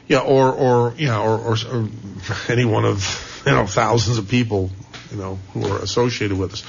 Yeah, 0.08 0.20
or 0.20 0.52
or 0.52 0.94
yeah, 0.98 1.18
or, 1.18 1.38
or, 1.38 1.56
or 1.72 1.88
any 2.48 2.64
one 2.64 2.84
of 2.84 3.42
you 3.44 3.52
know 3.52 3.66
thousands 3.66 4.18
of 4.18 4.28
people 4.28 4.70
you 5.10 5.16
know 5.16 5.38
who 5.52 5.66
are 5.66 5.78
associated 5.82 6.38
with 6.38 6.52
us. 6.52 6.62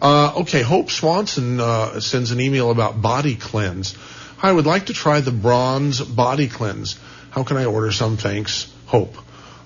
Uh, 0.00 0.40
okay, 0.40 0.62
Hope 0.62 0.90
Swanson 0.90 1.60
uh, 1.60 2.00
sends 2.00 2.32
an 2.32 2.40
email 2.40 2.72
about 2.72 3.00
body 3.00 3.36
cleanse. 3.36 3.96
I 4.42 4.50
would 4.50 4.66
like 4.66 4.86
to 4.86 4.92
try 4.92 5.20
the 5.20 5.30
bronze 5.30 6.00
body 6.00 6.48
cleanse. 6.48 6.98
How 7.30 7.44
can 7.44 7.56
I 7.56 7.66
order 7.66 7.92
some? 7.92 8.16
Thanks, 8.16 8.71
Hope. 8.92 9.16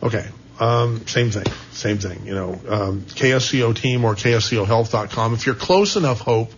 Okay, 0.04 0.24
um, 0.60 1.04
same 1.08 1.32
thing, 1.32 1.52
same 1.72 1.98
thing. 1.98 2.24
You 2.24 2.34
know, 2.36 2.60
um, 2.68 3.00
KSCO 3.00 3.74
team 3.74 4.04
or 4.04 4.14
KSCOHealth.com. 4.14 5.34
If 5.34 5.46
you're 5.46 5.56
close 5.56 5.96
enough, 5.96 6.20
Hope, 6.20 6.52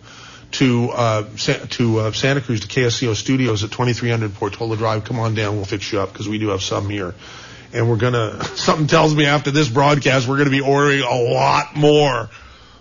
to 0.51 0.91
uh, 0.91 1.23
to 1.71 1.99
uh, 1.99 2.11
Santa 2.11 2.41
Cruz 2.41 2.59
to 2.59 2.67
KSCO 2.67 3.15
Studios 3.15 3.63
at 3.63 3.71
2300 3.71 4.35
Portola 4.35 4.77
Drive. 4.77 5.03
Come 5.03 5.17
on 5.17 5.33
down, 5.33 5.55
we'll 5.55 5.65
fix 5.65 5.91
you 5.91 5.99
up 5.99 6.13
because 6.13 6.29
we 6.29 6.37
do 6.37 6.49
have 6.49 6.61
some 6.61 6.87
here. 6.91 7.15
And 7.73 7.89
we're 7.89 7.97
gonna. 7.97 8.43
Something 8.55 8.85
tells 8.85 9.15
me 9.15 9.25
after 9.25 9.49
this 9.49 9.67
broadcast 9.67 10.27
we're 10.27 10.37
gonna 10.37 10.51
be 10.51 10.61
ordering 10.61 11.01
a 11.01 11.15
lot 11.15 11.75
more. 11.75 12.29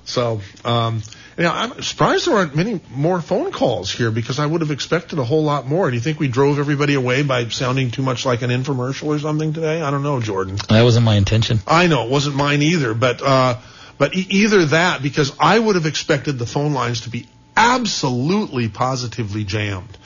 So, 0.04 0.42
um, 0.66 1.00
know, 1.44 1.52
I'm 1.52 1.82
surprised 1.82 2.26
there 2.26 2.36
aren't 2.36 2.56
many 2.56 2.80
more 2.90 3.20
phone 3.20 3.52
calls 3.52 3.92
here 3.92 4.10
because 4.10 4.38
I 4.38 4.46
would 4.46 4.60
have 4.60 4.72
expected 4.72 5.18
a 5.18 5.24
whole 5.24 5.44
lot 5.44 5.66
more. 5.66 5.88
Do 5.88 5.94
you 5.94 6.00
think 6.00 6.18
we 6.18 6.28
drove 6.28 6.58
everybody 6.58 6.94
away 6.94 7.22
by 7.22 7.46
sounding 7.48 7.90
too 7.92 8.02
much 8.02 8.26
like 8.26 8.42
an 8.42 8.50
infomercial 8.50 9.06
or 9.06 9.18
something 9.18 9.52
today? 9.52 9.80
I 9.80 9.90
don't 9.90 10.02
know, 10.02 10.20
Jordan. 10.20 10.56
That 10.68 10.82
wasn't 10.82 11.04
my 11.04 11.14
intention. 11.14 11.60
I 11.66 11.86
know 11.86 12.04
it 12.04 12.10
wasn't 12.10 12.36
mine 12.36 12.62
either, 12.62 12.92
but 12.92 13.22
uh, 13.22 13.58
but 13.98 14.16
e- 14.16 14.26
either 14.30 14.64
that 14.66 15.02
because 15.02 15.32
I 15.38 15.58
would 15.58 15.76
have 15.76 15.86
expected 15.86 16.38
the 16.38 16.46
phone 16.46 16.74
lines 16.74 17.02
to 17.02 17.10
be 17.10 17.28
absolutely 17.56 18.68
positively 18.68 19.44
jammed. 19.44 19.96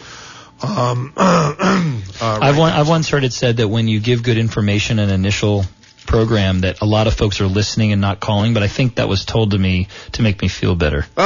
Um, 0.62 1.12
uh, 1.16 2.02
I've, 2.20 2.58
one, 2.58 2.72
I've 2.72 2.88
once 2.88 3.08
heard 3.08 3.24
it 3.24 3.32
said 3.32 3.56
that 3.56 3.68
when 3.68 3.88
you 3.88 4.00
give 4.00 4.22
good 4.22 4.38
information 4.38 4.98
in 4.98 5.08
an 5.08 5.14
initial 5.14 5.64
program 6.02 6.60
that 6.60 6.80
a 6.80 6.84
lot 6.86 7.06
of 7.06 7.14
folks 7.14 7.40
are 7.40 7.46
listening 7.46 7.92
and 7.92 8.00
not 8.00 8.20
calling, 8.20 8.54
but 8.54 8.62
I 8.62 8.68
think 8.68 8.96
that 8.96 9.08
was 9.08 9.24
told 9.24 9.52
to 9.52 9.58
me 9.58 9.88
to 10.12 10.22
make 10.22 10.40
me 10.42 10.48
feel 10.48 10.74
better. 10.74 11.06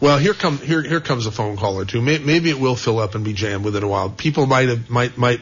well, 0.00 0.18
here 0.18 0.34
come 0.34 0.58
here 0.58 0.82
here 0.82 1.00
comes 1.00 1.26
a 1.26 1.30
phone 1.30 1.56
call 1.56 1.76
or 1.78 1.84
two. 1.84 2.00
May, 2.02 2.18
maybe 2.18 2.50
it 2.50 2.58
will 2.58 2.76
fill 2.76 2.98
up 2.98 3.14
and 3.14 3.24
be 3.24 3.32
jammed 3.32 3.64
within 3.64 3.82
a 3.82 3.88
while. 3.88 4.10
People 4.10 4.46
might 4.46 4.68
have 4.68 4.90
might 4.90 5.16
might 5.18 5.40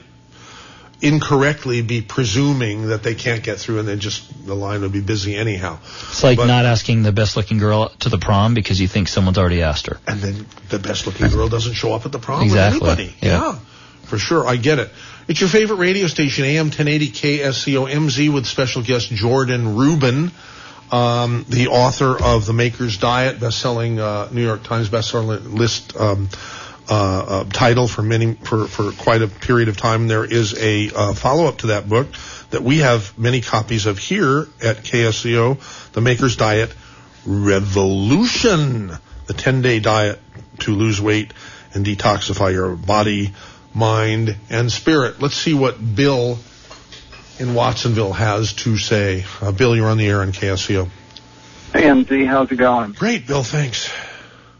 incorrectly 1.00 1.82
be 1.82 2.00
presuming 2.00 2.88
that 2.88 3.02
they 3.02 3.14
can't 3.14 3.42
get 3.42 3.58
through, 3.58 3.78
and 3.80 3.86
then 3.88 3.98
just 3.98 4.46
the 4.46 4.54
line 4.54 4.80
will 4.80 4.88
be 4.88 5.00
busy 5.02 5.34
anyhow. 5.36 5.78
It's 5.82 6.22
like 6.22 6.38
But- 6.38 6.46
not 6.46 6.64
asking 6.64 7.02
the 7.02 7.12
best 7.12 7.36
looking 7.36 7.58
girl 7.58 7.90
to 8.00 8.08
the 8.08 8.16
prom 8.18 8.54
because 8.54 8.80
you 8.80 8.88
think 8.88 9.08
someone's 9.08 9.36
already 9.36 9.62
asked 9.62 9.86
her. 9.86 9.98
and 10.06 10.20
then 10.20 10.46
the 10.70 10.78
best 10.78 11.06
looking 11.06 11.28
girl 11.28 11.48
doesn't 11.48 11.74
show 11.74 11.92
up 11.92 12.06
at 12.06 12.12
the 12.12 12.18
prom 12.18 12.42
Exactly. 12.42 12.80
with 12.80 12.98
anybody. 12.98 13.16
Yeah. 13.20 13.58
for 14.04 14.18
sure. 14.18 14.46
I 14.46 14.56
get 14.56 14.78
it. 14.78 14.90
It's 15.26 15.40
your 15.40 15.48
favorite 15.48 15.76
radio 15.76 16.06
station, 16.06 16.44
AM 16.44 16.66
1080 16.66 17.08
KSCO 17.08 17.90
MZ, 17.90 18.30
with 18.30 18.44
special 18.44 18.82
guest 18.82 19.08
Jordan 19.08 19.74
Rubin, 19.74 20.30
um, 20.92 21.46
the 21.48 21.68
author 21.68 22.22
of 22.22 22.44
The 22.44 22.52
Maker's 22.52 22.98
Diet, 22.98 23.40
best-selling 23.40 23.98
uh, 23.98 24.28
New 24.30 24.44
York 24.44 24.64
Times 24.64 24.90
bestseller 24.90 25.42
list 25.50 25.96
um, 25.96 26.28
uh, 26.90 26.94
uh, 26.94 27.44
title 27.44 27.88
for 27.88 28.02
many 28.02 28.34
for 28.34 28.66
for 28.66 28.92
quite 28.92 29.22
a 29.22 29.26
period 29.26 29.68
of 29.70 29.78
time. 29.78 30.08
There 30.08 30.26
is 30.26 30.60
a 30.60 30.90
uh, 30.94 31.14
follow-up 31.14 31.56
to 31.58 31.68
that 31.68 31.88
book 31.88 32.08
that 32.50 32.62
we 32.62 32.80
have 32.80 33.18
many 33.18 33.40
copies 33.40 33.86
of 33.86 33.96
here 33.96 34.40
at 34.62 34.84
KSCO, 34.84 35.92
The 35.92 36.02
Maker's 36.02 36.36
Diet 36.36 36.70
Revolution, 37.24 38.88
the 39.24 39.32
10-day 39.32 39.80
diet 39.80 40.20
to 40.60 40.74
lose 40.74 41.00
weight 41.00 41.32
and 41.72 41.84
detoxify 41.84 42.52
your 42.52 42.76
body, 42.76 43.32
mind, 43.74 44.36
and 44.50 44.70
spirit. 44.70 45.20
Let's 45.20 45.34
see 45.34 45.54
what 45.54 45.76
Bill 45.94 46.38
in 47.38 47.54
Watsonville 47.54 48.12
has 48.12 48.52
to 48.54 48.78
say. 48.78 49.24
Uh, 49.40 49.52
Bill, 49.52 49.74
you're 49.74 49.88
on 49.88 49.98
the 49.98 50.06
air 50.06 50.20
on 50.20 50.32
KSCO. 50.32 50.88
Hey, 51.72 51.82
MZ, 51.82 52.26
how's 52.26 52.50
it 52.52 52.56
going? 52.56 52.92
Great, 52.92 53.26
Bill, 53.26 53.42
thanks. 53.42 53.92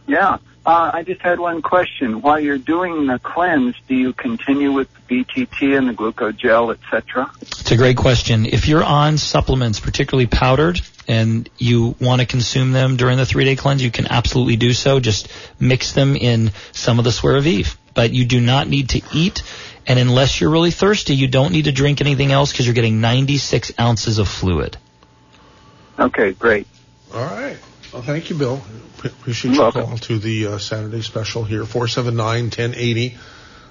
Yeah, 0.05 0.37
uh, 0.65 0.91
I 0.93 1.03
just 1.03 1.21
had 1.21 1.39
one 1.39 1.61
question. 1.61 2.21
While 2.21 2.39
you're 2.39 2.57
doing 2.57 3.07
the 3.07 3.19
cleanse, 3.19 3.75
do 3.87 3.95
you 3.95 4.13
continue 4.13 4.71
with 4.71 4.89
the 5.07 5.23
BTT 5.23 5.77
and 5.77 5.87
the 5.87 5.93
glucogel, 5.93 6.73
etc.? 6.73 7.31
It's 7.41 7.71
a 7.71 7.77
great 7.77 7.97
question. 7.97 8.45
If 8.45 8.67
you're 8.67 8.83
on 8.83 9.17
supplements, 9.17 9.79
particularly 9.79 10.27
powdered, 10.27 10.81
and 11.07 11.47
you 11.57 11.95
want 12.01 12.21
to 12.21 12.27
consume 12.27 12.71
them 12.71 12.97
during 12.97 13.17
the 13.17 13.25
three 13.25 13.45
day 13.45 13.55
cleanse, 13.55 13.83
you 13.83 13.91
can 13.91 14.07
absolutely 14.07 14.55
do 14.55 14.73
so. 14.73 14.99
Just 14.99 15.29
mix 15.59 15.93
them 15.93 16.15
in 16.15 16.51
some 16.71 16.99
of 16.99 17.05
the 17.05 17.11
Suero 17.11 17.41
Vive. 17.41 17.77
But 17.95 18.13
you 18.13 18.25
do 18.25 18.39
not 18.39 18.67
need 18.67 18.89
to 18.89 19.01
eat, 19.13 19.41
and 19.87 19.97
unless 19.97 20.39
you're 20.39 20.51
really 20.51 20.71
thirsty, 20.71 21.15
you 21.15 21.27
don't 21.27 21.51
need 21.51 21.65
to 21.65 21.71
drink 21.71 22.01
anything 22.01 22.31
else 22.31 22.51
because 22.51 22.67
you're 22.67 22.75
getting 22.75 23.01
96 23.01 23.71
ounces 23.79 24.19
of 24.19 24.27
fluid. 24.27 24.77
Okay, 25.97 26.33
great. 26.33 26.67
All 27.13 27.23
right. 27.23 27.57
Well, 27.93 28.01
thank 28.01 28.29
you, 28.29 28.35
Bill. 28.35 28.61
Appreciate 28.99 29.51
You're 29.51 29.55
your 29.55 29.63
welcome. 29.71 29.85
call 29.85 29.97
to 29.97 30.19
the 30.19 30.47
uh, 30.47 30.57
Saturday 30.57 31.01
special 31.01 31.43
here. 31.45 31.63
479-1080. 31.63 33.17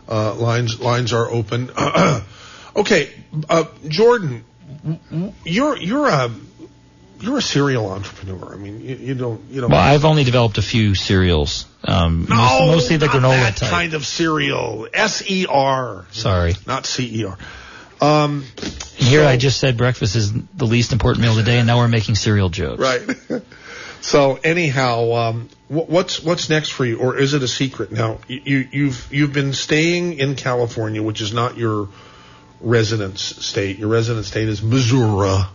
Uh, 0.08 0.34
lines 0.34 0.80
lines 0.80 1.12
are 1.12 1.30
open. 1.30 1.70
okay, 2.76 3.10
uh, 3.48 3.64
Jordan, 3.88 4.44
w- 4.82 4.98
w- 5.10 5.32
you're 5.44 5.76
you're 5.78 6.08
a 6.08 6.30
you're 7.24 7.38
a 7.38 7.42
serial 7.42 7.90
entrepreneur. 7.90 8.52
I 8.52 8.56
mean, 8.56 8.80
you, 8.80 8.96
you 8.96 9.14
don't 9.14 9.40
you 9.50 9.62
don't. 9.62 9.70
Well, 9.70 9.80
I've 9.80 10.04
only 10.04 10.24
developed 10.24 10.58
a 10.58 10.62
few 10.62 10.94
cereals, 10.94 11.66
um, 11.82 12.26
no, 12.28 12.36
most, 12.36 12.66
mostly 12.66 12.96
the 12.98 13.06
not 13.06 13.16
granola 13.16 13.40
that 13.40 13.56
type. 13.56 13.70
kind 13.70 13.94
of 13.94 14.04
cereal. 14.04 14.86
S 14.92 15.22
E 15.28 15.46
R. 15.48 16.04
Sorry. 16.10 16.54
Not 16.66 16.86
C 16.86 17.20
E 17.20 17.24
R. 17.24 17.38
Um, 18.00 18.44
Here 18.96 19.24
I 19.24 19.38
just 19.38 19.58
said 19.58 19.78
breakfast 19.78 20.16
is 20.16 20.32
the 20.32 20.66
least 20.66 20.92
important 20.92 21.22
meal 21.22 21.30
of 21.30 21.38
the 21.38 21.42
day, 21.44 21.58
and 21.58 21.66
now 21.66 21.78
we're 21.78 21.88
making 21.88 22.16
cereal 22.16 22.50
jokes. 22.50 22.80
Right. 22.80 23.42
so 24.02 24.38
anyhow, 24.44 25.12
um, 25.12 25.48
what's 25.68 26.22
what's 26.22 26.50
next 26.50 26.70
for 26.70 26.84
you, 26.84 26.98
or 26.98 27.16
is 27.16 27.32
it 27.32 27.42
a 27.42 27.48
secret? 27.48 27.90
Now 27.90 28.18
you 28.28 28.68
you've 28.70 29.08
you've 29.10 29.32
been 29.32 29.54
staying 29.54 30.18
in 30.18 30.36
California, 30.36 31.02
which 31.02 31.22
is 31.22 31.32
not 31.32 31.56
your 31.56 31.88
residence 32.60 33.22
state. 33.22 33.78
Your 33.78 33.88
residence 33.88 34.28
state 34.28 34.48
is 34.48 34.62
Missouri. 34.62 35.46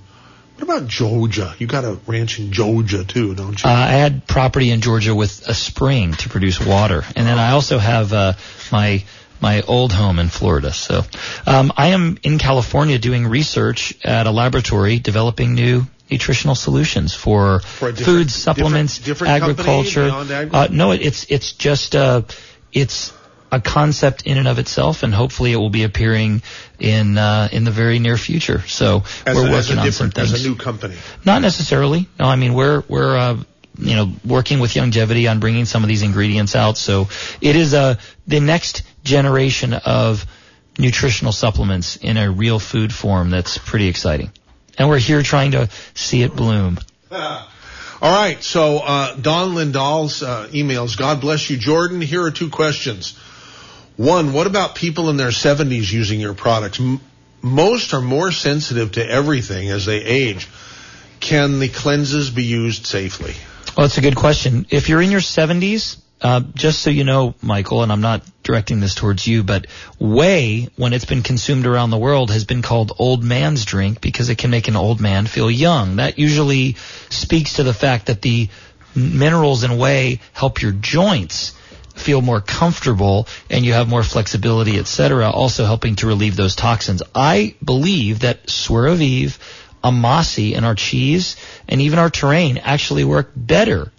What 0.60 0.64
about 0.78 0.88
Georgia? 0.90 1.56
You 1.58 1.68
got 1.68 1.86
a 1.86 1.98
ranch 2.06 2.38
in 2.38 2.52
Georgia 2.52 3.06
too, 3.06 3.34
don't 3.34 3.64
you? 3.64 3.70
Uh, 3.70 3.74
I 3.74 3.92
had 3.94 4.28
property 4.28 4.72
in 4.72 4.82
Georgia 4.82 5.16
with 5.16 5.48
a 5.48 5.54
spring 5.54 6.12
to 6.16 6.28
produce 6.28 6.60
water, 6.60 7.06
and 7.16 7.26
then 7.26 7.40
I 7.40 7.52
also 7.52 7.78
have 7.80 8.12
uh, 8.12 8.34
my 8.70 9.04
my 9.42 9.62
old 9.62 9.94
home 9.94 10.20
in 10.20 10.28
Florida. 10.28 10.74
So 10.74 11.04
um, 11.48 11.72
I 11.78 11.88
am 11.88 12.18
in 12.24 12.40
California 12.40 13.00
doing 13.00 13.26
research 13.26 13.94
at 14.04 14.28
a 14.28 14.32
laboratory 14.32 15.00
developing 15.00 15.54
new 15.54 15.84
nutritional 16.12 16.56
solutions 16.56 17.14
for, 17.14 17.62
For 17.62 17.94
food, 17.94 18.30
supplements, 18.30 18.98
different- 19.00 19.42
different 19.42 19.58
company 19.58 20.10
agriculture. 20.10 20.50
Uh, 20.54 20.68
no, 20.70 20.92
it- 20.92 21.02
it's 21.04 21.26
it's 21.30 21.54
just 21.54 21.96
uh, 21.96 22.24
it's 22.74 23.14
a 23.52 23.60
concept 23.60 24.24
in 24.24 24.38
and 24.38 24.48
of 24.48 24.60
itself, 24.60 25.04
and 25.04 25.14
hopefully 25.14 25.52
it 25.52 25.58
will 25.58 25.70
be 25.70 25.84
appearing 25.84 26.42
in 26.80 27.18
uh, 27.18 27.50
in 27.52 27.64
the 27.64 27.72
very 27.72 28.00
near 28.00 28.18
future. 28.18 28.62
So 28.68 29.04
as, 29.26 29.36
we're 29.36 29.48
a, 29.48 29.52
working 29.52 29.78
a 29.78 29.82
on 29.82 29.92
some 29.92 30.10
different, 30.10 30.18
as 30.18 30.32
things. 30.32 30.46
a 30.46 30.50
new 30.50 30.56
company. 30.56 30.96
Not 31.26 31.42
necessarily. 31.42 32.08
No, 32.20 32.26
I 32.26 32.36
mean 32.36 32.54
we're 32.54 32.84
we're 32.88 33.18
uh, 33.18 33.38
you 33.78 33.96
know 33.96 34.12
working 34.26 34.60
with 34.60 34.72
Youngevity 34.72 35.30
on 35.30 35.40
bringing 35.40 35.66
some 35.66 35.84
of 35.84 35.88
these 35.88 36.04
ingredients 36.04 36.56
out. 36.56 36.78
So 36.78 37.10
it 37.42 37.56
is 37.56 37.74
uh, 37.74 37.96
the 38.28 38.40
next 38.40 38.84
generation 39.04 39.74
of 39.74 40.26
nutritional 40.78 41.32
supplements 41.32 41.98
in 41.98 42.18
a 42.18 42.32
real 42.32 42.60
food 42.60 42.94
form 42.94 43.30
that's 43.30 43.58
pretty 43.58 43.88
exciting. 43.88 44.32
And 44.78 44.88
we're 44.88 45.00
here 45.00 45.22
trying 45.22 45.52
to 45.52 45.70
see 45.94 46.24
it 46.24 46.36
bloom. 46.36 46.80
All 48.02 48.16
right, 48.16 48.42
so 48.42 48.78
uh, 48.78 49.14
Don 49.16 49.56
Lindahl's 49.56 50.24
uh, 50.24 50.48
emails. 50.52 50.98
God 50.98 51.20
bless 51.20 51.50
you, 51.50 51.58
Jordan. 51.58 52.00
Here 52.00 52.24
are 52.24 52.32
two 52.32 52.50
questions. 52.50 53.20
One, 54.00 54.32
what 54.32 54.48
about 54.48 54.76
people 54.76 55.10
in 55.10 55.18
their 55.18 55.28
70s 55.28 55.92
using 55.92 56.22
your 56.22 56.34
products? 56.34 56.80
M- 56.80 57.02
most 57.42 57.94
are 57.94 58.00
more 58.00 58.32
sensitive 58.32 58.94
to 58.94 59.06
everything 59.06 59.70
as 59.72 59.86
they 59.86 59.98
age. 59.98 60.48
Can 61.20 61.60
the 61.60 61.68
cleanses 61.68 62.30
be 62.30 62.46
used 62.46 62.86
safely? 62.86 63.34
Well, 63.76 63.88
that's 63.88 63.98
a 63.98 64.02
good 64.02 64.16
question. 64.16 64.66
If 64.70 64.88
you're 64.88 65.02
in 65.02 65.12
your 65.12 65.20
70s, 65.20 65.98
uh, 66.22 66.40
just 66.56 66.82
so 66.82 66.92
you 66.92 67.04
know, 67.04 67.36
Michael, 67.42 67.84
and 67.84 67.92
I'm 67.92 68.00
not 68.00 68.24
directing 68.42 68.80
this 68.80 68.96
towards 68.96 69.28
you, 69.28 69.44
but 69.44 69.68
whey, 70.00 70.70
when 70.78 70.94
it's 70.94 71.04
been 71.04 71.22
consumed 71.22 71.66
around 71.66 71.90
the 71.90 71.98
world, 71.98 72.32
has 72.32 72.46
been 72.46 72.62
called 72.62 72.94
old 73.00 73.22
man's 73.22 73.66
drink 73.66 74.00
because 74.00 74.30
it 74.30 74.38
can 74.38 74.50
make 74.50 74.70
an 74.70 74.78
old 74.78 75.02
man 75.02 75.28
feel 75.28 75.52
young. 75.52 75.98
That 75.98 76.18
usually 76.18 76.78
speaks 77.10 77.56
to 77.56 77.64
the 77.64 77.74
fact 77.74 78.06
that 78.06 78.22
the 78.22 78.48
minerals 78.96 79.66
in 79.66 79.78
whey 79.78 80.22
help 80.32 80.62
your 80.62 80.72
joints 80.72 81.54
feel 82.00 82.22
more 82.22 82.42
comfortable 82.42 83.28
and 83.50 83.66
you 83.66 83.74
have 83.74 83.88
more 83.88 84.04
flexibility, 84.04 84.78
etc., 84.78 85.30
also 85.30 85.66
helping 85.66 85.96
to 85.98 86.08
relieve 86.08 86.36
those 86.36 86.56
toxins. 86.56 87.04
I 87.14 87.56
believe 87.64 88.20
that 88.20 88.50
Suero 88.50 88.96
Amasi, 89.84 90.56
and 90.56 90.66
our 90.66 90.76
cheese 90.76 91.38
and 91.68 91.82
even 91.82 92.00
our 92.00 92.10
terrain 92.10 92.58
actually 92.58 93.06
work 93.06 93.32
better 93.36 93.92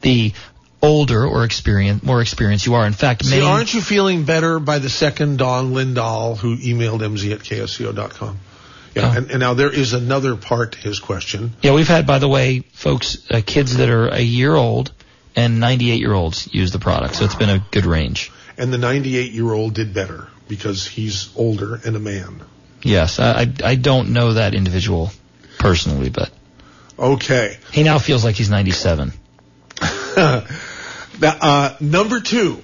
the 0.00 0.32
older 0.80 1.26
or 1.26 1.44
experienced, 1.44 2.04
more 2.04 2.20
experienced 2.20 2.66
you 2.66 2.74
are. 2.74 2.86
In 2.86 2.92
fact, 2.92 3.24
See, 3.24 3.40
aren't 3.40 3.72
you 3.74 3.80
feeling 3.80 4.24
better 4.24 4.60
by 4.60 4.78
the 4.78 4.90
second 4.90 5.38
Don 5.38 5.72
Lindahl 5.72 6.36
who 6.36 6.56
emailed 6.56 7.00
mz 7.00 7.32
at 7.32 7.40
ksco.com? 7.40 8.38
Yeah, 8.94 9.10
Oh. 9.12 9.16
and, 9.16 9.30
and 9.30 9.40
now 9.40 9.54
there 9.54 9.72
is 9.72 9.92
another 9.92 10.36
part 10.36 10.72
to 10.72 10.78
his 10.78 11.00
question. 11.00 11.54
Yeah, 11.62 11.72
we've 11.74 11.88
had, 11.88 12.06
by 12.06 12.18
the 12.20 12.28
way, 12.28 12.60
folks, 12.74 13.18
uh, 13.28 13.40
kids 13.44 13.78
that 13.78 13.88
are 13.88 14.06
a 14.08 14.20
year 14.20 14.54
old 14.54 14.92
and 15.36 15.60
98 15.60 16.00
year 16.00 16.12
olds 16.12 16.48
use 16.52 16.72
the 16.72 16.78
product, 16.78 17.16
so 17.16 17.24
it's 17.24 17.34
been 17.34 17.50
a 17.50 17.64
good 17.70 17.86
range. 17.86 18.32
And 18.56 18.72
the 18.72 18.78
98 18.78 19.32
year 19.32 19.52
old 19.52 19.74
did 19.74 19.94
better 19.94 20.28
because 20.48 20.86
he's 20.86 21.34
older 21.36 21.80
and 21.84 21.96
a 21.96 22.00
man. 22.00 22.42
Yes, 22.82 23.18
I, 23.18 23.50
I, 23.64 23.76
don't 23.76 24.12
know 24.12 24.34
that 24.34 24.54
individual 24.54 25.10
personally, 25.58 26.10
but 26.10 26.30
Okay. 26.98 27.56
he 27.72 27.82
now 27.82 27.98
feels 27.98 28.24
like 28.24 28.34
he's 28.36 28.50
97. 28.50 29.12
Now, 31.20 31.36
uh, 31.40 31.76
number 31.80 32.20
two, 32.20 32.62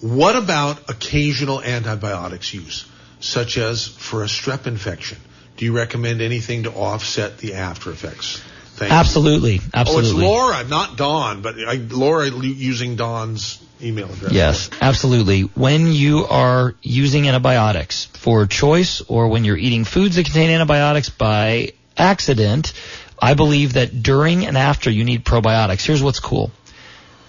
what 0.00 0.34
about 0.34 0.88
occasional 0.88 1.62
antibiotics 1.62 2.54
use, 2.54 2.86
such 3.20 3.58
as 3.58 3.86
for 3.86 4.22
a 4.22 4.26
strep 4.26 4.66
infection? 4.66 5.18
Do 5.56 5.66
you 5.66 5.72
recommend 5.72 6.22
anything 6.22 6.62
to 6.62 6.72
offset 6.72 7.38
the 7.38 7.54
after 7.54 7.90
effects? 7.90 8.42
You. 8.88 8.94
Absolutely, 8.94 9.60
Oh, 9.74 9.80
it's. 9.80 10.12
Laura, 10.12 10.64
not 10.64 10.96
Don, 10.96 11.42
but 11.42 11.56
I, 11.58 11.74
Laura 11.74 12.28
using 12.28 12.96
Don's 12.96 13.62
email 13.82 14.10
address. 14.10 14.32
Yes, 14.32 14.70
absolutely. 14.80 15.42
When 15.42 15.88
you 15.88 16.26
are 16.26 16.74
using 16.82 17.28
antibiotics 17.28 18.06
for 18.06 18.46
choice 18.46 19.00
or 19.02 19.28
when 19.28 19.44
you're 19.44 19.56
eating 19.56 19.84
foods 19.84 20.16
that 20.16 20.24
contain 20.24 20.50
antibiotics 20.50 21.08
by 21.08 21.72
accident, 21.96 22.72
I 23.18 23.34
believe 23.34 23.74
that 23.74 24.02
during 24.02 24.46
and 24.46 24.56
after 24.56 24.90
you 24.90 25.04
need 25.04 25.24
probiotics. 25.24 25.84
Here's 25.84 26.02
what's 26.02 26.20
cool. 26.20 26.50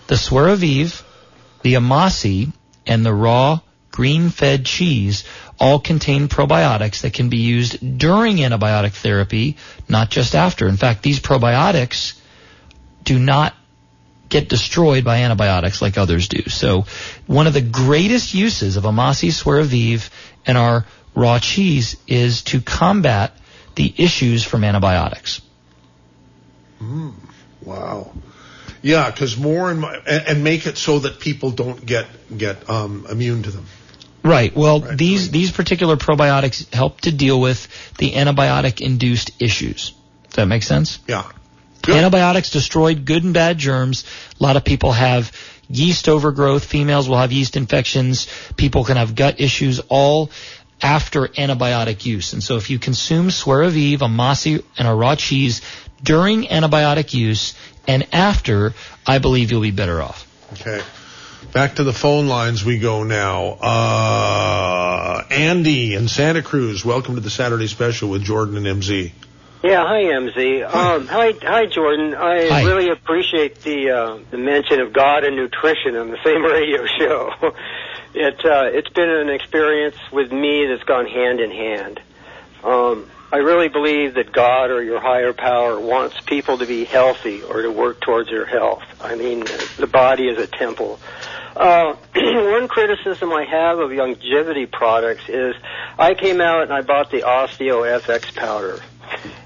The 0.07 0.15
Suero, 0.15 0.55
the 0.55 1.73
Amasi, 1.73 2.51
and 2.87 3.05
the 3.05 3.13
raw 3.13 3.59
green-fed 3.91 4.65
cheese 4.65 5.23
all 5.59 5.79
contain 5.79 6.27
probiotics 6.27 7.01
that 7.01 7.13
can 7.13 7.29
be 7.29 7.37
used 7.37 7.97
during 7.97 8.37
antibiotic 8.37 8.93
therapy, 8.93 9.57
not 9.87 10.09
just 10.09 10.33
after. 10.33 10.67
In 10.67 10.77
fact, 10.77 11.03
these 11.03 11.19
probiotics 11.19 12.19
do 13.03 13.19
not 13.19 13.53
get 14.29 14.49
destroyed 14.49 15.03
by 15.03 15.17
antibiotics 15.17 15.81
like 15.81 15.97
others 15.97 16.29
do. 16.29 16.49
So 16.49 16.85
one 17.27 17.47
of 17.47 17.53
the 17.53 17.61
greatest 17.61 18.33
uses 18.33 18.77
of 18.77 18.85
Amasi 18.85 19.31
Suero 19.31 20.09
and 20.45 20.57
our 20.57 20.85
raw 21.13 21.37
cheese 21.39 21.97
is 22.07 22.41
to 22.43 22.61
combat 22.61 23.35
the 23.75 23.93
issues 23.97 24.43
from 24.43 24.63
antibiotics. 24.63 25.41
Mm, 26.81 27.13
wow. 27.61 28.11
Yeah, 28.81 29.11
because 29.11 29.37
more 29.37 29.69
and, 29.69 29.81
more, 29.81 29.95
and 30.07 30.43
make 30.43 30.65
it 30.65 30.77
so 30.77 30.99
that 30.99 31.19
people 31.19 31.51
don't 31.51 31.85
get 31.85 32.07
get 32.35 32.67
um, 32.69 33.05
immune 33.09 33.43
to 33.43 33.51
them. 33.51 33.67
Right. 34.23 34.55
Well, 34.55 34.79
these 34.79 35.31
these 35.31 35.51
particular 35.51 35.97
probiotics 35.97 36.71
help 36.73 37.01
to 37.01 37.11
deal 37.11 37.39
with 37.39 37.67
the 37.97 38.11
antibiotic 38.11 38.81
induced 38.81 39.41
issues. 39.41 39.93
Does 40.25 40.35
that 40.35 40.45
make 40.45 40.63
sense? 40.63 40.99
Yeah. 41.07 41.29
Antibiotics 41.87 42.51
destroyed 42.51 43.05
good 43.05 43.23
and 43.23 43.33
bad 43.33 43.57
germs. 43.57 44.05
A 44.39 44.43
lot 44.43 44.55
of 44.55 44.63
people 44.63 44.91
have 44.91 45.31
yeast 45.67 46.07
overgrowth. 46.07 46.63
Females 46.63 47.09
will 47.09 47.17
have 47.17 47.31
yeast 47.31 47.57
infections. 47.57 48.27
People 48.55 48.83
can 48.83 48.97
have 48.97 49.15
gut 49.15 49.39
issues 49.39 49.79
all 49.89 50.29
after 50.81 51.27
antibiotic 51.27 52.05
use. 52.05 52.33
And 52.33 52.43
so 52.43 52.57
if 52.57 52.69
you 52.69 52.79
consume 52.79 53.31
Suero, 53.31 53.69
Amasi, 53.69 54.63
and 54.77 54.87
a 54.87 54.93
raw 54.93 55.15
cheese 55.15 55.61
during 56.03 56.43
antibiotic 56.43 57.13
use 57.13 57.55
and 57.87 58.07
after, 58.13 58.73
I 59.05 59.19
believe 59.19 59.51
you'll 59.51 59.61
be 59.61 59.71
better 59.71 60.01
off. 60.01 60.27
Okay. 60.53 60.81
Back 61.53 61.75
to 61.75 61.83
the 61.83 61.91
phone 61.91 62.27
lines 62.27 62.63
we 62.63 62.79
go 62.79 63.03
now. 63.03 63.57
Uh, 63.59 65.25
Andy 65.29 65.95
in 65.95 66.07
Santa 66.07 66.41
Cruz, 66.41 66.85
welcome 66.85 67.15
to 67.15 67.21
the 67.21 67.29
Saturday 67.29 67.67
special 67.67 68.09
with 68.09 68.23
Jordan 68.23 68.65
and 68.65 68.81
MZ. 68.81 69.11
Yeah, 69.61 69.85
hi 69.85 70.03
MZ. 70.03 70.73
Um, 70.73 71.07
hi, 71.07 71.33
hi 71.41 71.65
Jordan. 71.65 72.15
I 72.15 72.47
Hi. 72.47 72.63
really 72.63 72.89
appreciate 72.89 73.61
the 73.63 73.91
uh, 73.91 74.19
the 74.31 74.37
mention 74.37 74.79
of 74.79 74.93
God 74.93 75.25
and 75.25 75.35
nutrition 75.35 75.97
on 75.97 76.09
the 76.09 76.17
same 76.23 76.41
radio 76.41 76.85
show. 76.97 77.31
it 78.13 78.45
uh, 78.45 78.69
it's 78.71 78.89
been 78.89 79.09
an 79.09 79.29
experience 79.29 79.97
with 80.09 80.31
me 80.31 80.67
that's 80.67 80.83
gone 80.83 81.05
hand 81.05 81.41
in 81.41 81.51
hand. 81.51 81.99
Um, 82.63 83.09
I 83.33 83.37
really 83.37 83.69
believe 83.69 84.15
that 84.15 84.31
God 84.31 84.71
or 84.71 84.81
your 84.83 84.99
higher 84.99 85.33
power 85.33 85.79
wants 85.79 86.19
people 86.21 86.57
to 86.57 86.65
be 86.65 86.85
healthy 86.85 87.43
or 87.43 87.61
to 87.61 87.71
work 87.71 88.01
towards 88.01 88.29
their 88.29 88.45
health. 88.45 88.83
I 88.99 89.15
mean, 89.15 89.45
the 89.77 89.87
body 89.87 90.27
is 90.27 90.37
a 90.37 90.47
temple. 90.47 90.99
Uh, 91.55 91.95
one 92.15 92.67
criticism 92.67 93.31
I 93.31 93.45
have 93.45 93.79
of 93.79 93.89
Youngevity 93.89 94.71
products 94.71 95.27
is 95.27 95.55
I 95.97 96.13
came 96.13 96.41
out 96.41 96.63
and 96.63 96.73
I 96.73 96.81
bought 96.81 97.11
the 97.11 97.21
Osteo 97.21 97.99
FX 97.99 98.35
powder. 98.35 98.79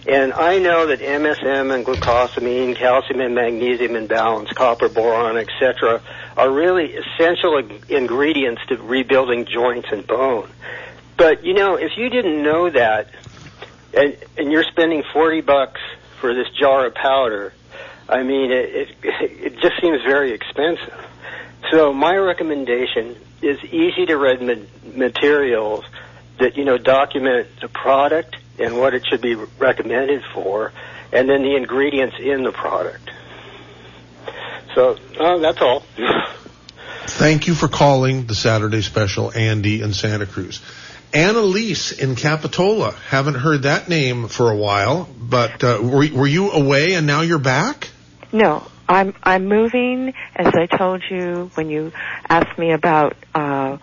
And 0.08 0.34
I 0.34 0.60
know 0.60 0.86
that 0.88 1.00
MSM 1.00 1.74
and 1.74 1.84
glucosamine, 1.84 2.76
calcium 2.76 3.20
and 3.22 3.34
magnesium 3.34 3.96
imbalance, 3.96 4.52
copper, 4.52 4.88
boron, 4.90 5.38
etc., 5.38 6.02
are 6.38 6.52
really 6.52 6.96
essential 6.96 7.58
ingredients 7.90 8.62
to 8.68 8.78
rebuilding 8.78 9.46
joints 9.46 9.88
and 9.92 10.06
bone. 10.06 10.50
But 11.18 11.44
you 11.44 11.54
know, 11.54 11.76
if 11.76 11.98
you 11.98 12.10
didn't 12.10 12.44
know 12.44 12.70
that, 12.70 13.10
and, 13.96 14.16
and 14.38 14.52
you're 14.52 14.66
spending 14.66 15.04
40 15.12 15.42
bucks 15.42 15.82
for 16.20 16.36
this 16.36 16.48
jar 16.60 16.86
of 16.86 16.94
powder, 16.94 17.54
I 18.08 18.22
mean, 18.22 18.52
it, 18.52 18.70
it, 18.70 18.96
it 19.04 19.54
just 19.62 19.82
seems 19.82 20.04
very 20.04 20.34
expensive. 20.34 21.05
So 21.72 21.94
my 21.94 22.16
recommendation 22.16 23.16
is 23.42 23.64
easy 23.64 24.06
to 24.08 24.18
read 24.18 24.42
ma- 24.42 24.96
materials 24.96 25.86
that, 26.40 26.58
you 26.58 26.66
know, 26.66 26.78
document 26.78 27.48
the 27.62 27.68
product 27.68 28.36
and 28.60 28.78
what 28.78 28.94
it 28.94 29.06
should 29.08 29.22
be 29.22 29.36
recommended 29.36 30.24
for, 30.34 30.72
and 31.12 31.30
then 31.30 31.44
the 31.44 31.56
ingredients 31.56 32.16
in 32.20 32.44
the 32.44 32.52
product. 32.52 33.10
So, 34.74 34.98
uh, 35.20 35.38
that's 35.38 35.62
all. 35.62 35.84
Thank 37.08 37.48
you 37.48 37.54
for 37.54 37.68
calling 37.68 38.26
the 38.26 38.36
Saturday 38.36 38.82
special, 38.82 39.32
Andy 39.32 39.82
in 39.82 39.94
Santa 39.94 40.26
Cruz. 40.26 40.62
Annalise 41.14 41.94
in 41.94 42.16
Capitola. 42.16 42.92
Haven't 43.08 43.36
heard 43.36 43.64
that 43.64 43.88
name 43.88 44.28
for 44.28 44.52
a 44.52 44.56
while, 44.56 45.08
but 45.18 45.64
uh, 45.64 45.80
were, 45.82 46.08
were 46.14 46.28
you 46.28 46.52
away 46.52 46.94
and 46.96 47.08
now 47.08 47.22
you're 47.22 47.40
back? 47.40 47.90
No, 48.34 48.68
I'm 48.88 49.16
I'm 49.24 49.46
moving. 49.48 50.14
As 50.36 50.54
I 50.54 50.66
told 50.68 51.04
you 51.10 51.50
when 51.56 51.70
you 51.70 51.92
asked 52.30 52.58
me 52.58 52.72
about 52.72 53.16
uh, 53.34 53.78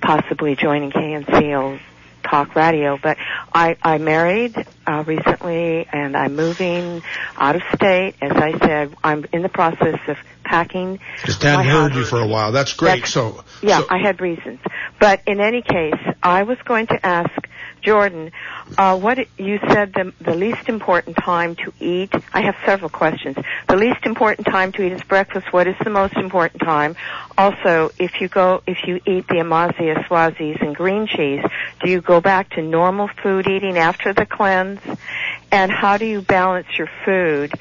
possibly 0.00 0.56
joining 0.56 0.90
KNCL 0.90 1.80
Talk 2.22 2.54
Radio, 2.54 2.98
but 3.02 3.16
I 3.54 3.76
I 3.82 3.98
married 3.98 4.54
uh, 4.86 5.04
recently 5.06 5.86
and 5.90 6.16
I'm 6.16 6.36
moving 6.36 7.02
out 7.36 7.56
of 7.56 7.62
state. 7.74 8.14
As 8.20 8.32
I 8.32 8.58
said, 8.58 8.94
I'm 9.02 9.24
in 9.32 9.42
the 9.42 9.48
process 9.48 9.98
of 10.08 10.16
packing. 10.44 11.00
Just 11.24 11.42
hadn't 11.42 11.66
heard 11.66 11.94
you 11.94 12.04
for 12.04 12.20
a 12.20 12.26
while. 12.26 12.52
That's 12.52 12.74
great. 12.74 13.04
That's- 13.04 13.12
so, 13.12 13.44
Yeah, 13.62 13.80
so- 13.80 13.86
I 13.90 13.98
had 13.98 14.20
reasons. 14.20 14.60
But 15.00 15.22
in 15.26 15.40
any 15.40 15.62
case, 15.62 15.94
I 16.22 16.42
was 16.42 16.58
going 16.64 16.88
to 16.88 17.06
ask 17.06 17.30
Jordan, 17.82 18.32
uh, 18.76 18.98
what 18.98 19.18
you 19.38 19.58
said 19.68 19.92
the, 19.94 20.12
the 20.20 20.34
least 20.34 20.68
important 20.68 21.16
time 21.16 21.56
to 21.56 21.72
eat. 21.80 22.12
I 22.32 22.42
have 22.42 22.56
several 22.64 22.90
questions. 22.90 23.36
The 23.68 23.76
least 23.76 24.04
important 24.04 24.46
time 24.46 24.72
to 24.72 24.82
eat 24.82 24.92
is 24.92 25.02
breakfast. 25.02 25.52
What 25.52 25.66
is 25.66 25.76
the 25.82 25.90
most 25.90 26.14
important 26.16 26.62
time? 26.62 26.96
Also, 27.36 27.90
if 27.98 28.20
you 28.20 28.28
go, 28.28 28.62
if 28.66 28.78
you 28.86 28.96
eat 29.06 29.26
the 29.28 29.36
Amazia 29.36 30.04
Swazis 30.06 30.60
and 30.60 30.74
green 30.74 31.06
cheese, 31.06 31.44
do 31.82 31.90
you 31.90 32.00
go 32.00 32.20
back 32.20 32.50
to 32.50 32.62
normal 32.62 33.08
food 33.22 33.46
eating 33.48 33.78
after 33.78 34.12
the 34.12 34.26
cleanse? 34.26 34.80
And 35.50 35.72
how 35.72 35.96
do 35.96 36.04
you 36.04 36.20
balance 36.20 36.66
your 36.76 36.90
food 37.04 37.52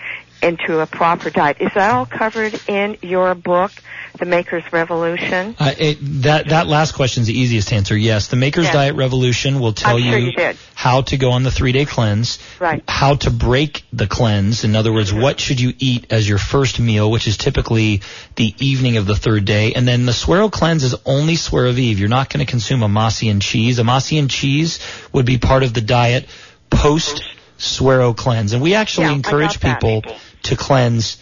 into 0.42 0.80
a 0.80 0.86
proper 0.86 1.30
diet? 1.30 1.58
Is 1.60 1.72
that 1.76 1.92
all 1.94 2.06
covered 2.06 2.60
in 2.68 2.98
your 3.02 3.36
book 3.36 3.72
the 4.20 4.26
Maker's 4.26 4.64
Revolution? 4.74 5.56
Uh, 5.60 5.74
it, 5.78 5.98
that 6.24 6.50
that 6.50 6.68
last 6.68 6.94
question 6.94 7.22
is 7.22 7.28
the 7.28 7.38
easiest 7.38 7.72
answer. 7.72 7.96
Yes, 7.96 8.28
the 8.28 8.36
Maker's 8.36 8.66
Yes. 8.66 8.74
Diet 8.74 8.96
Revolution 8.96 9.60
will 9.60 9.74
tell 9.74 9.98
I'm 9.98 10.02
sure 10.04 10.18
you 10.18 10.32
you 10.38 10.54
how 10.74 11.02
to 11.02 11.18
go 11.18 11.32
on 11.32 11.44
the 11.44 11.52
three 11.52 11.72
day 11.72 11.86
cleanse, 11.86 12.40
Right. 12.60 12.84
how 12.88 13.16
to 13.16 13.30
break 13.32 13.84
the 13.94 14.08
cleanse. 14.08 14.64
In 14.64 14.76
other 14.76 14.92
words, 14.94 15.14
what 15.14 15.40
should 15.40 15.60
you 15.60 15.74
eat 15.78 16.12
as 16.12 16.28
your 16.28 16.38
first 16.38 16.80
meal, 16.80 17.10
which 17.12 17.28
is 17.28 17.38
typically 17.38 18.02
the 18.36 18.54
evening 18.60 18.98
of 18.98 19.06
the 19.06 19.16
third 19.16 19.46
day, 19.46 19.74
and 19.74 19.88
then 19.88 20.06
the 20.06 20.14
Suero 20.14 20.50
cleanse 20.50 20.84
is 20.84 20.96
only 21.06 21.36
Suero 21.36 21.72
Vive. 21.72 22.00
You're 22.00 22.10
not 22.10 22.30
going 22.30 22.46
to 22.46 22.50
consume 22.50 22.80
Amasi 22.82 23.30
and 23.30 23.42
cheese. 23.42 23.78
Amasi 23.80 24.20
and 24.20 24.30
cheese 24.30 24.80
would 25.12 25.26
be 25.26 25.38
part 25.38 25.64
of 25.64 25.74
the 25.74 25.82
diet 25.82 26.28
post 26.70 27.24
Suero 27.60 28.14
cleanse, 28.14 28.54
and 28.54 28.62
we 28.62 28.76
actually 28.76 29.08
Yeah, 29.08 29.14
encourage 29.14 29.60
people 29.60 30.02
that. 30.02 30.16
To 30.48 30.56
cleanse 30.56 31.18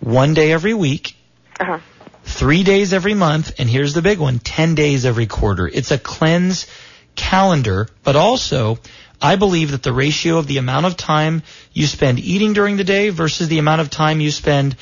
one 0.00 0.34
day 0.34 0.52
every 0.52 0.74
week 0.74 1.14
Uh-huh. 1.58 1.78
three 2.24 2.62
days 2.64 2.92
every 2.92 3.14
month, 3.14 3.52
and 3.58 3.68
here's 3.70 3.94
the 3.94 4.02
big 4.02 4.18
one, 4.18 4.38
10 4.38 4.74
days 4.74 5.04
every 5.06 5.26
quarter. 5.26 5.66
It's 5.66 5.90
a 5.90 5.98
cleanse 5.98 6.66
calendar, 7.14 7.88
but 8.04 8.16
also 8.16 8.78
I 9.22 9.36
believe 9.36 9.70
that 9.70 9.82
the 9.82 9.92
ratio 9.92 10.36
of 10.38 10.46
the 10.46 10.58
amount 10.58 10.84
of 10.86 10.96
time 10.96 11.42
you 11.72 11.86
spend 11.86 12.18
eating 12.18 12.52
during 12.52 12.76
the 12.76 12.84
day 12.84 13.08
versus 13.08 13.48
the 13.48 13.58
amount 13.58 13.80
of 13.80 13.88
time 13.88 14.20
you 14.20 14.30
spend 14.30 14.76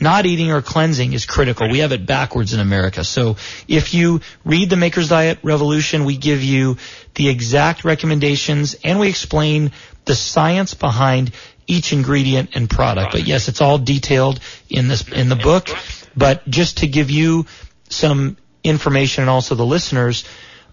not 0.00 0.26
eating 0.26 0.52
or 0.52 0.60
cleansing 0.62 1.12
is 1.14 1.24
critical. 1.26 1.68
We 1.68 1.78
have 1.78 1.92
it 1.92 2.06
backwards 2.06 2.52
in 2.52 2.60
America. 2.60 3.02
So 3.02 3.36
if 3.66 3.94
you 3.94 4.20
read 4.44 4.70
the 4.70 4.76
Maker's 4.76 5.08
Diet 5.08 5.38
Revolution, 5.42 6.04
we 6.04 6.16
give 6.18 6.42
you 6.44 6.76
the 7.14 7.28
exact 7.30 7.84
recommendations 7.84 8.76
and 8.84 9.00
we 9.00 9.08
explain 9.08 9.72
the 10.04 10.14
science 10.14 10.74
behind 10.74 11.32
each 11.68 11.92
ingredient 11.92 12.50
and 12.54 12.68
product. 12.68 13.12
But 13.12 13.26
yes, 13.26 13.46
it's 13.46 13.60
all 13.60 13.78
detailed 13.78 14.40
in 14.68 14.88
this 14.88 15.06
in 15.08 15.28
the 15.28 15.36
book. 15.36 15.68
But 16.16 16.48
just 16.48 16.78
to 16.78 16.88
give 16.88 17.10
you 17.10 17.46
some 17.88 18.36
information 18.64 19.22
and 19.22 19.30
also 19.30 19.54
the 19.54 19.64
listeners, 19.64 20.24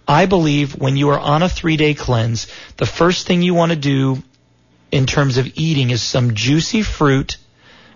I 0.08 0.26
believe 0.26 0.76
when 0.76 0.98
you 0.98 1.10
are 1.10 1.20
on 1.20 1.44
a 1.44 1.50
three 1.50 1.78
day 1.78 1.94
cleanse, 1.94 2.48
the 2.78 2.86
first 2.86 3.28
thing 3.28 3.42
you 3.44 3.54
want 3.54 3.72
to 3.72 3.76
do 3.76 4.24
in 4.92 5.06
terms 5.06 5.38
of 5.38 5.52
eating 5.56 5.90
is 5.92 6.02
some 6.02 6.34
juicy 6.34 6.82
fruit. 6.82 7.38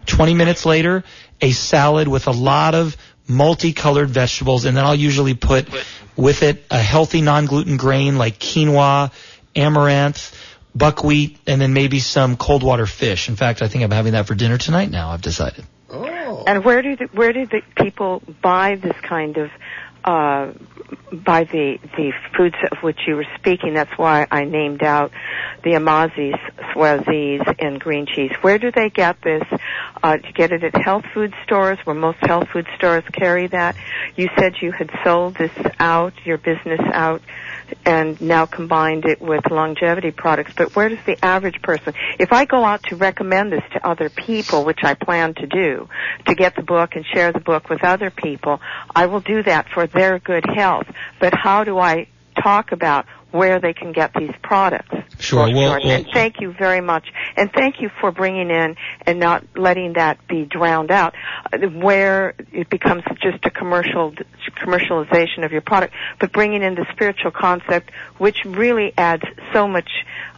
20 0.05 0.33
minutes 0.33 0.65
later, 0.65 1.03
a 1.41 1.51
salad 1.51 2.07
with 2.07 2.27
a 2.27 2.31
lot 2.31 2.75
of 2.75 2.97
multicolored 3.27 4.09
vegetables, 4.09 4.65
and 4.65 4.75
then 4.75 4.83
I'll 4.83 4.95
usually 4.95 5.35
put 5.35 5.67
with 6.15 6.41
it 6.41 6.65
a 6.69 6.79
healthy 6.79 7.21
non-gluten 7.21 7.77
grain 7.77 8.17
like 8.17 8.39
quinoa, 8.39 9.11
amaranth, 9.55 10.35
buckwheat, 10.75 11.37
and 11.47 11.59
then 11.59 11.73
maybe 11.73 11.99
some 11.99 12.37
cold 12.37 12.63
water 12.63 12.85
fish. 12.85 13.29
In 13.29 13.35
fact, 13.35 13.61
I 13.61 13.67
think 13.67 13.83
I'm 13.83 13.91
having 13.91 14.13
that 14.13 14.27
for 14.27 14.35
dinner 14.35 14.57
tonight 14.57 14.89
now, 14.89 15.09
I've 15.09 15.21
decided. 15.21 15.65
Oh. 15.89 16.43
And 16.45 16.63
where 16.63 16.81
do 16.81 16.95
the, 16.95 17.05
where 17.13 17.33
do 17.33 17.45
the 17.45 17.61
people 17.75 18.21
buy 18.41 18.75
this 18.75 18.95
kind 19.01 19.37
of 19.37 19.49
uh, 20.03 20.53
buy 21.11 21.43
the 21.43 21.77
the 21.97 22.13
foods 22.37 22.55
of 22.71 22.77
which 22.83 22.99
you 23.07 23.15
were 23.15 23.25
speaking? 23.37 23.73
That's 23.73 23.97
why 23.97 24.27
I 24.29 24.45
named 24.45 24.83
out 24.83 25.11
the 25.63 25.71
Amazis, 25.71 26.39
Swazis, 26.73 27.55
and 27.59 27.79
green 27.79 28.05
cheese. 28.05 28.31
Where 28.41 28.57
do 28.57 28.71
they 28.71 28.89
get 28.89 29.21
this? 29.21 29.43
Uh, 30.01 30.17
do 30.17 30.27
you 30.27 30.33
get 30.33 30.51
it 30.51 30.63
at 30.63 30.75
health 30.81 31.03
food 31.13 31.33
stores, 31.43 31.79
where 31.83 31.95
most 31.95 32.19
health 32.21 32.49
food 32.49 32.67
stores 32.77 33.03
carry 33.11 33.47
that? 33.47 33.75
You 34.15 34.29
said 34.37 34.53
you 34.61 34.71
had 34.71 34.89
sold 35.03 35.35
this 35.35 35.51
out, 35.79 36.13
your 36.23 36.37
business 36.37 36.79
out, 36.93 37.21
and 37.85 38.19
now 38.21 38.45
combined 38.45 39.05
it 39.05 39.21
with 39.21 39.43
Youngevity 39.43 40.15
products. 40.15 40.53
But 40.55 40.75
where 40.75 40.89
does 40.89 41.03
the 41.05 41.23
average 41.23 41.61
person, 41.61 41.93
if 42.19 42.31
I 42.31 42.45
go 42.45 42.63
out 42.63 42.83
to 42.83 42.95
recommend 42.95 43.51
this 43.51 43.63
to 43.73 43.87
other 43.87 44.09
people, 44.09 44.65
which 44.65 44.79
I 44.83 44.93
plan 44.93 45.33
to 45.35 45.47
do, 45.47 45.89
to 46.27 46.35
get 46.35 46.55
the 46.55 46.63
book 46.63 46.95
and 46.95 47.05
share 47.05 47.31
the 47.31 47.39
book 47.39 47.69
with 47.69 47.83
other 47.83 48.09
people, 48.09 48.61
I 48.95 49.07
will 49.07 49.21
do 49.21 49.43
that 49.43 49.69
for 49.69 49.87
their 49.87 50.19
good 50.19 50.45
health. 50.55 50.87
But 51.19 51.33
how 51.33 51.63
do 51.63 51.77
I 51.77 52.07
talk 52.41 52.71
about 52.71 53.05
where 53.31 53.59
they 53.59 53.73
can 53.73 53.91
get 53.91 54.13
these 54.13 54.33
products? 54.41 54.95
Sure. 55.19 55.45
Well, 55.51 55.53
Well, 55.53 55.79
and 55.83 56.07
thank 56.13 56.39
you 56.39 56.51
very 56.51 56.81
much. 56.81 57.07
And 57.35 57.51
thank 57.51 57.81
you 57.81 57.89
for 57.99 58.11
bringing 58.11 58.49
in 58.49 58.75
and 59.05 59.19
not 59.19 59.43
letting 59.55 59.93
that 59.93 60.27
be 60.27 60.45
drowned 60.45 60.91
out, 60.91 61.15
where 61.73 62.33
it 62.51 62.69
becomes 62.69 63.03
just 63.21 63.45
a 63.45 63.51
commercial 63.51 64.13
commercialization 64.57 65.45
of 65.45 65.51
your 65.51 65.61
product, 65.61 65.93
but 66.19 66.31
bringing 66.31 66.63
in 66.63 66.75
the 66.75 66.85
spiritual 66.91 67.31
concept, 67.31 67.91
which 68.17 68.43
really 68.45 68.93
adds 68.97 69.23
so 69.53 69.67
much 69.67 69.89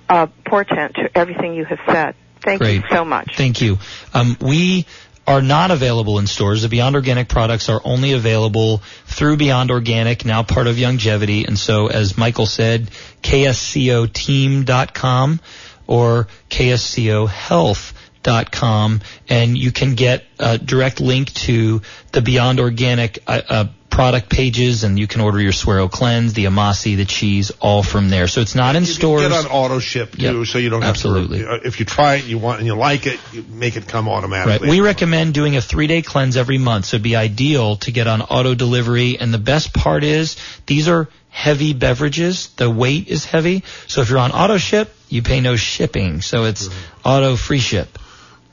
uh, 0.10 0.28
portent 0.46 0.96
to 0.96 1.18
everything 1.18 1.54
you 1.54 1.66
have 1.66 1.80
said. 1.88 2.16
Thank 2.44 2.64
you 2.64 2.84
so 2.90 3.06
much. 3.06 3.38
Thank 3.38 3.62
you. 3.62 3.78
Um, 4.14 4.36
we 4.42 4.88
are 5.32 5.42
not 5.42 5.72
available 5.72 6.20
in 6.20 6.28
stores. 6.28 6.62
The 6.62 6.70
Beyond 6.70 6.96
Organic 6.96 7.28
products 7.30 7.70
are 7.70 7.82
only 7.86 8.12
available 8.12 8.82
through 9.06 9.38
Beyond 9.38 9.72
Organic, 9.72 10.26
now 10.26 10.44
part 10.44 10.68
of 10.68 10.76
Youngevity. 10.76 11.48
And 11.48 11.58
so, 11.58 11.88
as 11.88 12.18
Michael 12.18 12.46
said, 12.46 12.92
kscoteam.com 13.24 15.40
or 15.88 16.28
kscohealth.com, 16.50 19.02
and 19.30 19.58
you 19.58 19.72
can 19.72 19.96
get 19.96 20.26
a 20.38 20.58
direct 20.58 21.00
link 21.00 21.34
to 21.34 21.82
the 22.12 22.22
Beyond 22.22 22.60
Organic 22.60 23.20
uh, 23.26 23.42
uh, 23.48 23.68
product 23.92 24.30
pages, 24.30 24.84
and 24.84 24.98
you 24.98 25.06
can 25.06 25.22
order 25.22 25.40
your 25.40 25.52
Suero 25.52 25.88
Cleanse, 25.88 26.34
the 26.34 26.46
Amasi, 26.46 26.96
the 26.98 27.06
cheese, 27.06 27.52
all 27.60 27.84
from 27.84 28.10
there. 28.10 28.28
So 28.28 28.42
it's 28.42 28.56
not 28.56 28.76
in 28.76 28.86
stores. 28.86 29.22
Get 29.22 29.32
on 29.32 29.46
auto 29.46 29.80
ship 29.80 30.14
too, 30.14 30.40
Yep, 30.40 30.48
so 30.48 30.58
you 30.58 30.70
don't 30.72 30.82
have 30.82 30.92
absolutely. 30.92 31.40
to. 31.40 31.52
uh, 31.52 31.60
If 31.64 31.80
you 31.80 31.86
try 31.86 32.16
it, 32.16 32.26
you 32.26 32.38
want 32.40 32.60
and 32.60 32.66
you 32.68 32.74
like 32.76 33.06
it, 33.06 33.20
you 33.34 33.44
make 33.50 33.76
it 33.78 33.88
come 33.88 34.08
automatically. 34.10 34.52
Right. 34.52 34.56
automatically. 34.56 34.80
We 34.80 34.86
recommend 34.86 35.34
doing 35.36 35.58
a 35.58 35.62
three 35.62 35.88
day 35.88 36.02
cleanse 36.02 36.38
every 36.38 36.58
month. 36.58 36.86
So 36.86 36.96
it'd 36.96 37.04
be 37.04 37.16
ideal 37.16 37.76
to 37.78 37.92
get 37.92 38.08
on 38.08 38.22
auto 38.22 38.56
delivery. 38.56 39.20
And 39.20 39.34
the 39.34 39.38
best 39.38 39.74
part 39.74 40.04
is 40.04 40.38
these 40.66 40.88
are 40.88 41.08
heavy 41.30 41.74
beverages. 41.74 42.48
The 42.58 42.70
weight 42.70 43.08
is 43.10 43.26
heavy. 43.26 43.64
So 43.88 44.02
if 44.02 44.10
you're 44.10 44.20
on 44.20 44.32
auto 44.32 44.58
ship, 44.58 44.94
you 45.10 45.22
pay 45.22 45.42
no 45.42 45.56
shipping. 45.58 46.22
So 46.22 46.46
it's 46.46 46.70
auto 47.04 47.36
free 47.36 47.60
ship. 47.60 47.98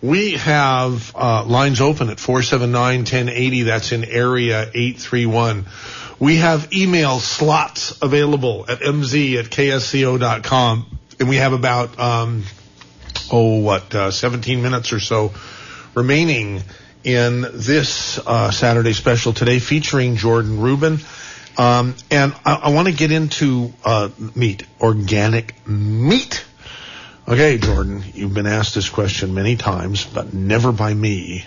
We 0.01 0.33
have 0.33 1.13
uh, 1.17 1.45
lines 1.45 1.81
open 1.81 2.09
at 2.09 2.19
479-1080. 2.19 3.65
That's 3.65 3.93
in 3.93 4.05
area 4.05 4.63
831. 4.63 5.67
We 6.21 6.37
have 6.37 6.73
email 6.73 7.19
slots 7.19 8.01
available 8.01 8.67
at 8.69 8.79
mz 8.81 9.39
at 9.39 9.47
ksco.com. 9.47 10.99
And 11.19 11.29
we 11.29 11.37
have 11.37 11.53
about, 11.53 11.99
um, 11.99 12.45
oh, 13.33 13.59
what, 13.59 13.93
uh, 13.93 14.11
17 14.13 14.63
minutes 14.63 14.93
or 14.93 15.01
so 15.01 15.33
remaining 15.95 16.63
in 17.03 17.41
this 17.53 18.19
uh, 18.25 18.53
Saturday 18.53 18.93
special 18.93 19.33
today 19.33 19.59
featuring 19.59 20.15
Jordan 20.15 20.61
Rubin. 20.61 21.01
Um, 21.57 21.97
and 22.11 22.35
I, 22.45 22.55
I 22.55 22.71
want 22.71 22.87
to 22.87 22.95
get 22.95 23.11
into 23.11 23.73
uh, 23.85 24.11
meat, 24.37 24.65
organic 24.81 25.67
meat. 25.67 26.45
Okay, 27.29 27.59
Jordan, 27.59 28.03
you've 28.15 28.33
been 28.33 28.47
asked 28.47 28.75
this 28.75 28.89
question 28.89 29.35
many 29.35 29.57
times, 29.57 30.03
but 30.03 30.33
never 30.33 30.73
by 30.73 30.95
me 30.95 31.45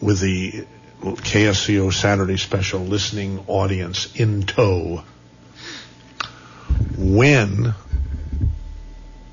with 0.00 0.20
the 0.20 0.66
KSCO 1.02 1.92
Saturday 1.92 2.36
special 2.36 2.78
listening 2.78 3.42
audience 3.48 4.14
in 4.14 4.44
tow. 4.44 5.02
When 6.96 7.74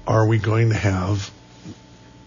are 0.08 0.26
we 0.26 0.40
going 0.40 0.70
to 0.70 0.76
have 0.76 1.30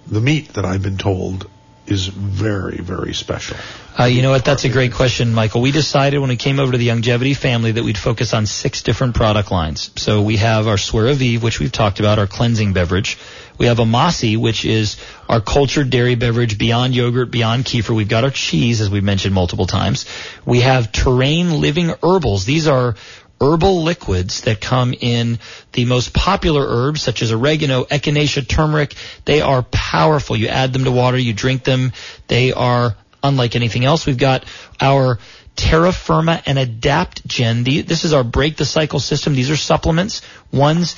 the 0.06 0.20
meat 0.20 0.51
that 0.51 0.65
I've 0.65 0.85
been 0.85 0.98
told 0.98 1.51
is 1.86 2.06
very, 2.06 2.78
very 2.78 3.12
special? 3.12 3.56
Uh, 3.98 4.05
you 4.05 4.23
know 4.23 4.31
what? 4.31 4.44
That's 4.44 4.65
a 4.65 4.69
great 4.69 4.93
question, 4.93 5.32
Michael. 5.32 5.61
We 5.61 5.70
decided 5.70 6.19
when 6.19 6.31
we 6.31 6.36
came 6.36 6.59
over 6.59 6.73
to 6.73 6.78
the 6.78 6.89
Youngevity 6.89 7.36
family 7.36 7.73
that 7.73 7.85
we'd 7.85 7.98
focus 7.98 8.35
on 8.35 8.47
six 8.47 8.82
different 8.82 9.15
product 9.15 9.51
lines. 9.51 9.90
So 9.97 10.23
we 10.23 10.39
have 10.39 10.66
our 10.66 10.78
Suero 10.78 11.15
Vive, 11.15 11.43
which 11.43 11.61
we've 11.61 11.70
talked 11.70 12.01
about, 12.01 12.19
our 12.19 12.27
cleansing 12.27 12.73
beverage. 12.73 13.19
We 13.56 13.66
have 13.66 13.77
Amasi, 13.78 14.36
which 14.36 14.65
is 14.65 14.97
our 15.28 15.40
cultured 15.40 15.90
dairy 15.90 16.16
beverage 16.16 16.59
beyond 16.59 16.94
yogurt, 16.94 17.31
beyond 17.31 17.65
kefir. 17.65 17.94
We've 17.94 18.09
got 18.09 18.24
our 18.24 18.31
cheese, 18.31 18.81
as 18.81 18.90
we've 18.90 19.05
mentioned 19.05 19.35
multiple 19.35 19.66
times. 19.66 20.06
We 20.44 20.62
have 20.62 20.90
Terrain 20.90 21.61
Living 21.61 21.90
Herbals. 22.02 22.44
These 22.44 22.66
are 22.66 22.97
herbal 23.45 23.83
liquids 23.83 24.43
that 24.43 24.61
come 24.61 24.95
in 24.95 25.39
the 25.73 25.85
most 25.85 26.15
popular 26.15 26.65
herbs 26.66 27.03
such 27.03 27.23
as 27.23 27.33
oregano, 27.33 27.85
echinacea, 27.85 28.49
turmeric. 28.49 28.95
They 29.25 29.41
are 29.41 29.62
powerful. 29.62 30.37
You 30.37 30.49
add 30.49 30.73
them 30.73 30.85
to 30.85 30.93
water, 30.93 31.19
you 31.19 31.35
drink 31.35 31.65
them. 31.65 31.93
They 32.29 32.53
are 32.53 32.97
unlike 33.23 33.57
anything 33.57 33.85
else. 33.85 34.07
We've 34.07 34.19
got 34.19 34.45
our 34.81 35.19
Terra 35.57 35.93
Firma 35.93 36.43
and 36.47 36.59
AdaptGen. 36.59 37.65
The, 37.65 37.83
this 37.83 38.05
is 38.05 38.12
our 38.12 38.25
break 38.25 38.57
the 38.57 38.65
cycle 38.65 39.01
system. 39.01 39.35
These 39.35 39.51
are 39.51 39.57
supplements. 39.57 40.23
One's 40.53 40.97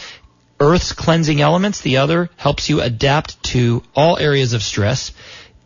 Earth's 0.59 0.93
cleansing 0.93 1.41
elements. 1.41 1.83
The 1.83 1.99
other 1.99 2.31
helps 2.37 2.71
you 2.71 2.81
adapt 2.81 3.43
to 3.45 3.83
all 3.95 4.19
areas 4.19 4.55
of 4.55 4.63
stress, 4.63 5.13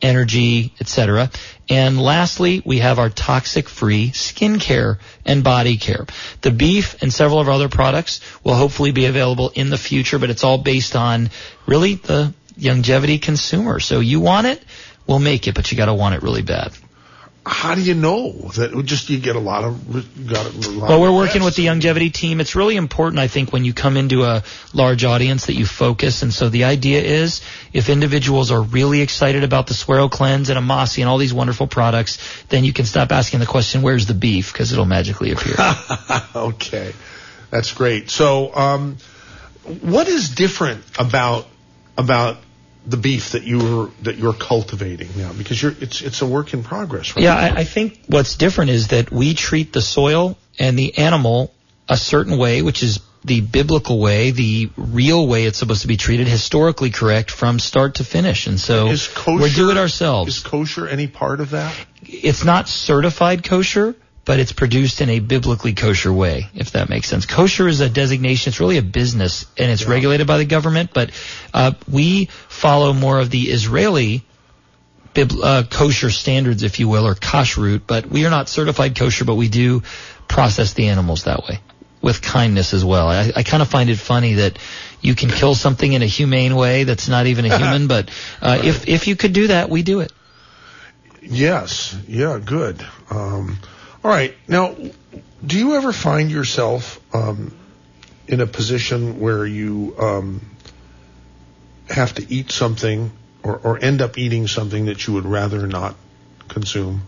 energy, 0.02 0.74
etc. 0.81 1.31
And 1.68 2.01
lastly, 2.01 2.62
we 2.64 2.78
have 2.78 2.98
our 2.98 3.10
toxic-free 3.10 4.10
skincare 4.10 4.98
and 5.24 5.44
body 5.44 5.77
care. 5.77 6.06
The 6.40 6.51
beef 6.51 7.01
and 7.02 7.12
several 7.12 7.40
of 7.40 7.48
our 7.48 7.55
other 7.55 7.68
products 7.68 8.20
will 8.43 8.55
hopefully 8.55 8.93
be 8.93 9.06
available 9.06 9.51
in 9.51 9.70
the 9.70 9.78
future, 9.78 10.18
but 10.18 10.31
it's 10.31 10.44
all 10.44 10.59
based 10.59 10.97
on 10.97 11.31
really 11.66 11.94
the 11.94 12.35
Youngevity 12.59 13.20
consumer. 13.22 13.81
So 13.81 14.01
you 14.01 14.20
want 14.20 14.47
it, 14.47 14.62
we'll 15.06 15.18
make 15.18 15.48
it, 15.48 15.55
but 15.55 15.70
you 15.70 15.78
got 15.78 15.86
to 15.86 15.94
want 15.94 16.14
it 16.14 16.22
really 16.22 16.43
bad. 16.43 16.72
How 17.47 17.75
do 17.75 17.81
you 17.81 17.95
know 17.95 18.33
that 18.33 18.83
just 18.85 19.09
you 19.09 19.19
get 19.19 19.35
a 19.35 19.41
lot 19.41 19.65
of 19.65 20.29
got 20.29 20.45
a 20.45 20.71
lot 20.71 20.91
Well, 20.91 21.01
we're 21.01 21.15
working 21.15 21.43
with 21.43 21.57
the 21.57 21.67
Youngevity 21.67 22.12
team. 22.12 22.39
It's 22.39 22.55
really 22.55 22.77
important, 22.77 23.19
I 23.19 23.29
think, 23.29 23.51
when 23.51 23.65
you 23.65 23.73
come 23.73 23.97
into 23.97 24.25
a 24.25 24.45
large 24.75 25.05
audience 25.05 25.47
that 25.47 25.55
you 25.55 25.65
focus. 25.65 26.23
And 26.23 26.35
so 26.35 26.51
the 26.51 26.65
idea 26.65 27.01
is 27.01 27.41
if 27.73 27.89
individuals 27.89 28.51
are 28.51 28.61
really 28.61 29.01
excited 29.01 29.43
about 29.43 29.69
the 29.69 29.75
Suero 29.75 30.11
Cleanse 30.11 30.51
and 30.51 30.59
Amasi 30.59 30.99
and 30.99 31.09
all 31.09 31.17
these 31.17 31.33
wonderful 31.33 31.67
products, 31.67 32.19
then 32.51 32.62
you 32.62 32.75
can 32.75 32.85
stop 32.85 33.11
asking 33.11 33.41
the 33.41 33.47
question, 33.47 33.81
where's 33.81 34.05
the 34.05 34.15
beef? 34.15 34.53
Because 34.53 34.73
it'll 34.73 34.85
magically 34.85 35.33
appear. 35.33 35.57
okay, 36.35 36.93
that's 37.51 37.73
great. 37.73 38.11
So, 38.11 38.55
um, 38.55 38.99
what 39.81 40.09
is 40.09 40.35
different 40.35 40.85
about 40.99 41.47
about 41.97 42.37
the 42.86 42.97
beef 42.97 43.32
that 43.32 43.43
you're 43.43 43.90
that 44.02 44.16
you're 44.16 44.35
cultivating 44.35 45.09
now? 45.16 45.32
Because 45.32 45.62
you're 45.62 45.74
it's 45.81 46.01
it's 46.01 46.23
a 46.23 46.27
work 46.27 46.55
in 46.55 46.62
progress, 46.62 47.15
right? 47.16 47.24
Yeah, 47.24 47.36
I, 47.36 47.61
I 47.61 47.65
think 47.65 48.01
what's 48.07 48.36
different 48.36 48.70
is 48.70 48.89
that 48.89 49.11
we 49.11 49.35
treat 49.35 49.73
the 49.73 49.82
soil 49.82 50.39
and 50.59 50.78
the 50.78 50.98
animal 50.98 51.52
a 51.89 51.97
certain 51.97 52.39
way, 52.39 52.62
which 52.62 52.82
is 52.82 53.01
the 53.24 53.40
biblical 53.40 53.98
way, 53.98 54.31
the 54.31 54.70
real 54.77 55.27
way 55.27 55.44
it's 55.44 55.59
supposed 55.59 55.82
to 55.82 55.89
be 55.89 55.97
treated, 55.97 56.27
historically 56.27 56.90
correct 56.90 57.31
from 57.31 57.59
start 57.59 57.97
to 57.97 58.05
finish. 58.05 58.47
And 58.47 58.59
so 58.59 58.86
we 58.86 59.52
do 59.52 59.70
it 59.70 59.77
ourselves. 59.77 60.36
Is 60.36 60.43
kosher 60.43 60.89
any 60.89 61.07
part 61.07 61.40
of 61.40 61.51
that? 61.51 61.74
It's 62.02 62.44
not 62.44 62.69
certified 62.69 63.44
kosher, 63.44 63.94
but 64.24 64.38
it's 64.38 64.52
produced 64.52 65.01
in 65.01 65.09
a 65.09 65.18
biblically 65.18 65.72
kosher 65.72 66.12
way, 66.12 66.48
if 66.55 66.72
that 66.72 66.88
makes 66.88 67.09
sense. 67.09 67.26
Kosher 67.26 67.66
is 67.68 67.80
a 67.80 67.88
designation. 67.88 68.51
It's 68.51 68.60
really 68.60 68.78
a 68.78 68.82
business, 68.82 69.47
and 69.56 69.70
it's 69.70 69.86
regulated 69.86 70.26
by 70.26 70.38
the 70.38 70.44
government. 70.44 70.90
But 70.92 71.10
uh, 71.55 71.72
we 71.90 72.26
follow 72.48 72.92
more 72.92 73.18
of 73.18 73.30
the 73.30 73.40
Israeli 73.40 74.24
bib- 75.14 75.32
uh, 75.42 75.64
kosher 75.70 76.10
standards, 76.10 76.62
if 76.62 76.80
you 76.80 76.88
will, 76.88 77.06
or 77.06 77.14
kashrut. 77.14 77.82
But 77.86 78.06
we 78.06 78.26
are 78.26 78.30
not 78.30 78.48
certified 78.48 78.97
kosher, 78.97 79.24
but 79.24 79.36
we 79.36 79.48
do 79.48 79.82
process 80.28 80.74
the 80.74 80.88
animals 80.88 81.24
that 81.24 81.42
way 81.42 81.60
with 82.02 82.22
kindness 82.22 82.72
as 82.72 82.84
well. 82.84 83.09
I, 83.09 83.32
I 83.36 83.42
kind 83.42 83.62
of 83.62 83.68
find 83.68 83.90
it 83.90 83.98
funny 83.98 84.34
that 84.34 84.59
you 85.01 85.14
can 85.14 85.28
kill 85.28 85.55
something 85.55 85.92
in 85.92 86.02
a 86.02 86.06
humane 86.06 86.55
way 86.56 86.84
that's 86.84 87.09
not 87.09 87.26
even 87.26 87.44
a 87.44 87.59
human, 87.59 87.88
but 87.88 88.10
uh, 88.40 88.60
if 88.62 88.88
if 88.88 89.06
you 89.06 89.16
could 89.16 89.32
do 89.32 89.48
that, 89.48 89.68
we 89.68 89.82
do 89.82 90.01
it. 90.01 90.12
Yes. 91.22 91.97
Yeah. 92.09 92.38
Good. 92.42 92.84
Um, 93.10 93.59
all 94.02 94.10
right. 94.10 94.35
Now, 94.48 94.74
do 95.44 95.59
you 95.59 95.74
ever 95.74 95.93
find 95.93 96.31
yourself 96.31 97.01
um, 97.14 97.56
in 98.27 98.40
a 98.40 98.47
position 98.47 99.20
where 99.20 99.44
you 99.44 99.94
um, 99.98 100.40
have 101.89 102.14
to 102.14 102.32
eat 102.32 102.51
something 102.51 103.10
or, 103.43 103.59
or 103.59 103.82
end 103.82 104.01
up 104.01 104.18
eating 104.18 104.47
something 104.47 104.86
that 104.86 105.06
you 105.06 105.14
would 105.14 105.27
rather 105.27 105.66
not 105.66 105.97
consume? 106.48 107.02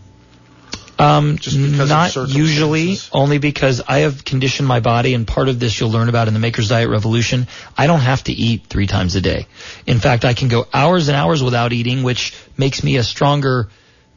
Um, 0.99 1.37
Just 1.37 1.57
because 1.57 1.89
not 1.89 2.29
usually, 2.29 2.97
only 3.11 3.39
because 3.39 3.81
I 3.81 3.99
have 3.99 4.23
conditioned 4.23 4.67
my 4.67 4.79
body, 4.79 5.15
and 5.15 5.27
part 5.27 5.49
of 5.49 5.59
this 5.59 5.79
you'll 5.79 5.89
learn 5.89 6.07
about 6.07 6.27
in 6.27 6.35
the 6.35 6.39
Maker's 6.39 6.69
Diet 6.69 6.87
Revolution. 6.87 7.47
I 7.75 7.87
don't 7.87 7.99
have 7.99 8.23
to 8.25 8.31
eat 8.31 8.67
three 8.67 8.85
times 8.85 9.15
a 9.15 9.21
day. 9.21 9.47
In 9.87 9.99
fact, 9.99 10.23
I 10.23 10.33
can 10.35 10.49
go 10.49 10.67
hours 10.71 11.07
and 11.07 11.17
hours 11.17 11.43
without 11.43 11.73
eating, 11.73 12.03
which 12.03 12.35
makes 12.57 12.83
me 12.83 12.97
a 12.97 13.03
stronger 13.03 13.69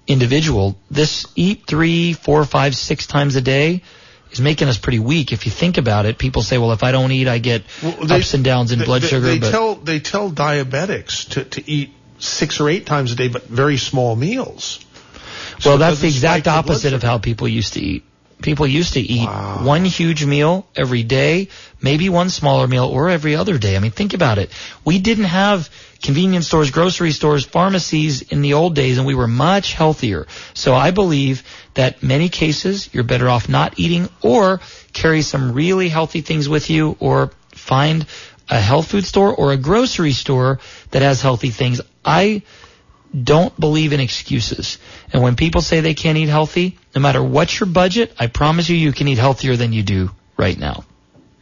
individual. 0.06 0.76
This 0.90 1.26
eat 1.34 1.64
three, 1.66 2.12
four, 2.12 2.44
five, 2.44 2.74
six 2.76 3.06
times 3.06 3.36
a 3.36 3.40
day 3.40 3.82
is 4.30 4.40
making 4.40 4.68
us 4.68 4.78
pretty 4.78 4.98
weak. 4.98 5.32
If 5.32 5.46
you 5.46 5.52
think 5.52 5.78
about 5.78 6.06
it, 6.06 6.18
people 6.18 6.42
say, 6.42 6.58
well, 6.58 6.72
if 6.72 6.82
I 6.82 6.92
don't 6.92 7.12
eat, 7.12 7.28
I 7.28 7.38
get 7.38 7.62
they- 7.82 8.16
ups 8.16 8.34
and 8.34 8.44
downs 8.44 8.72
in 8.72 8.78
They- 8.78 8.84
blood 8.84 9.02
they, 9.02 9.08
sugar. 9.08 9.26
They 9.26 9.38
but 9.38 9.50
tell 9.50 9.74
they 9.76 10.00
tell 10.00 10.30
diabetics 10.30 11.28
to, 11.30 11.44
to 11.44 11.70
eat 11.70 11.92
six 12.18 12.60
or 12.60 12.68
eight 12.68 12.86
times 12.86 13.12
a 13.12 13.14
day, 13.14 13.28
but 13.28 13.46
very 13.46 13.76
small 13.76 14.16
meals. 14.16 14.80
So 15.58 15.70
well, 15.70 15.78
that's 15.78 16.00
the 16.00 16.08
exact 16.08 16.48
opposite 16.48 16.92
of 16.92 17.02
how 17.02 17.18
people 17.18 17.48
used 17.48 17.74
to 17.74 17.80
eat. 17.80 18.04
People 18.42 18.66
used 18.66 18.92
to 18.94 19.00
eat 19.00 19.26
one 19.26 19.86
huge 19.86 20.22
meal 20.22 20.66
every 20.76 21.02
day, 21.02 21.48
maybe 21.80 22.10
one 22.10 22.28
smaller 22.28 22.68
meal, 22.68 22.84
or 22.84 23.08
every 23.08 23.34
other 23.34 23.56
day. 23.56 23.76
I 23.76 23.78
mean, 23.78 23.92
think 23.92 24.12
about 24.12 24.36
it. 24.36 24.50
We 24.84 24.98
didn't 24.98 25.24
have 25.24 25.70
convenience 26.06 26.46
stores, 26.46 26.70
grocery 26.70 27.10
stores, 27.10 27.44
pharmacies 27.44 28.22
in 28.22 28.40
the 28.40 28.54
old 28.54 28.74
days, 28.74 28.96
and 28.96 29.06
we 29.06 29.14
were 29.14 29.26
much 29.26 29.72
healthier. 29.72 30.26
So 30.54 30.74
I 30.74 30.92
believe 30.92 31.42
that 31.74 32.02
many 32.02 32.28
cases 32.28 32.88
you're 32.92 33.04
better 33.04 33.28
off 33.28 33.48
not 33.48 33.78
eating 33.78 34.08
or 34.22 34.60
carry 34.92 35.22
some 35.22 35.52
really 35.52 35.88
healthy 35.88 36.20
things 36.20 36.48
with 36.48 36.70
you 36.70 36.96
or 37.00 37.32
find 37.50 38.06
a 38.48 38.60
health 38.60 38.86
food 38.88 39.04
store 39.04 39.34
or 39.34 39.52
a 39.52 39.56
grocery 39.56 40.12
store 40.12 40.60
that 40.92 41.02
has 41.02 41.20
healthy 41.20 41.50
things. 41.50 41.80
I 42.04 42.42
don't 43.12 43.58
believe 43.58 43.92
in 43.92 43.98
excuses. 43.98 44.78
And 45.12 45.22
when 45.22 45.34
people 45.34 45.60
say 45.60 45.80
they 45.80 45.94
can't 45.94 46.18
eat 46.18 46.28
healthy, 46.28 46.78
no 46.94 47.00
matter 47.00 47.22
what 47.22 47.58
your 47.58 47.68
budget, 47.68 48.14
I 48.16 48.28
promise 48.28 48.68
you, 48.68 48.76
you 48.76 48.92
can 48.92 49.08
eat 49.08 49.18
healthier 49.18 49.56
than 49.56 49.72
you 49.72 49.82
do 49.82 50.10
right 50.36 50.56
now. 50.56 50.84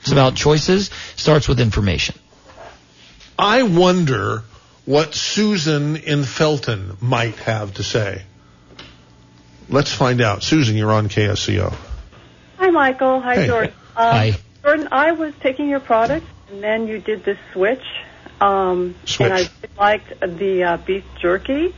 It's 0.01 0.13
about 0.13 0.37
choices, 0.37 0.91
starts 1.17 1.49
with 1.49 1.61
information. 1.61 2.15
I 3.39 3.63
wonder 3.65 4.45
what 4.87 5.15
Susan 5.15 5.97
in 5.97 6.25
Felton 6.25 6.97
might 7.01 7.37
have 7.37 7.75
to 7.75 7.83
say. 7.83 8.23
Let's 9.69 9.93
find 9.93 10.21
out. 10.21 10.43
Susan, 10.43 10.77
you're 10.77 10.93
on 10.93 11.09
KSCO. 11.09 11.75
Hi, 12.59 12.71
Michael. 12.71 13.21
Hi, 13.21 13.37
Hey. 13.37 13.47
Jordan. 13.47 13.73
Um, 13.97 14.13
Hi. 14.13 14.33
Jordan, 14.63 14.89
I 14.93 15.13
was 15.13 15.33
taking 15.41 15.69
your 15.69 15.81
product, 15.81 16.27
and 16.51 16.63
then 16.63 16.87
you 16.87 16.99
did 16.99 17.25
this 17.25 17.39
switch. 17.53 17.83
Um, 18.41 18.95
Switch. 19.05 19.31
And 19.31 19.51
I 19.79 19.81
liked 19.81 20.21
the 20.21 20.65
uh, 20.65 20.77
beef 20.79 21.05
jerky. 21.19 21.75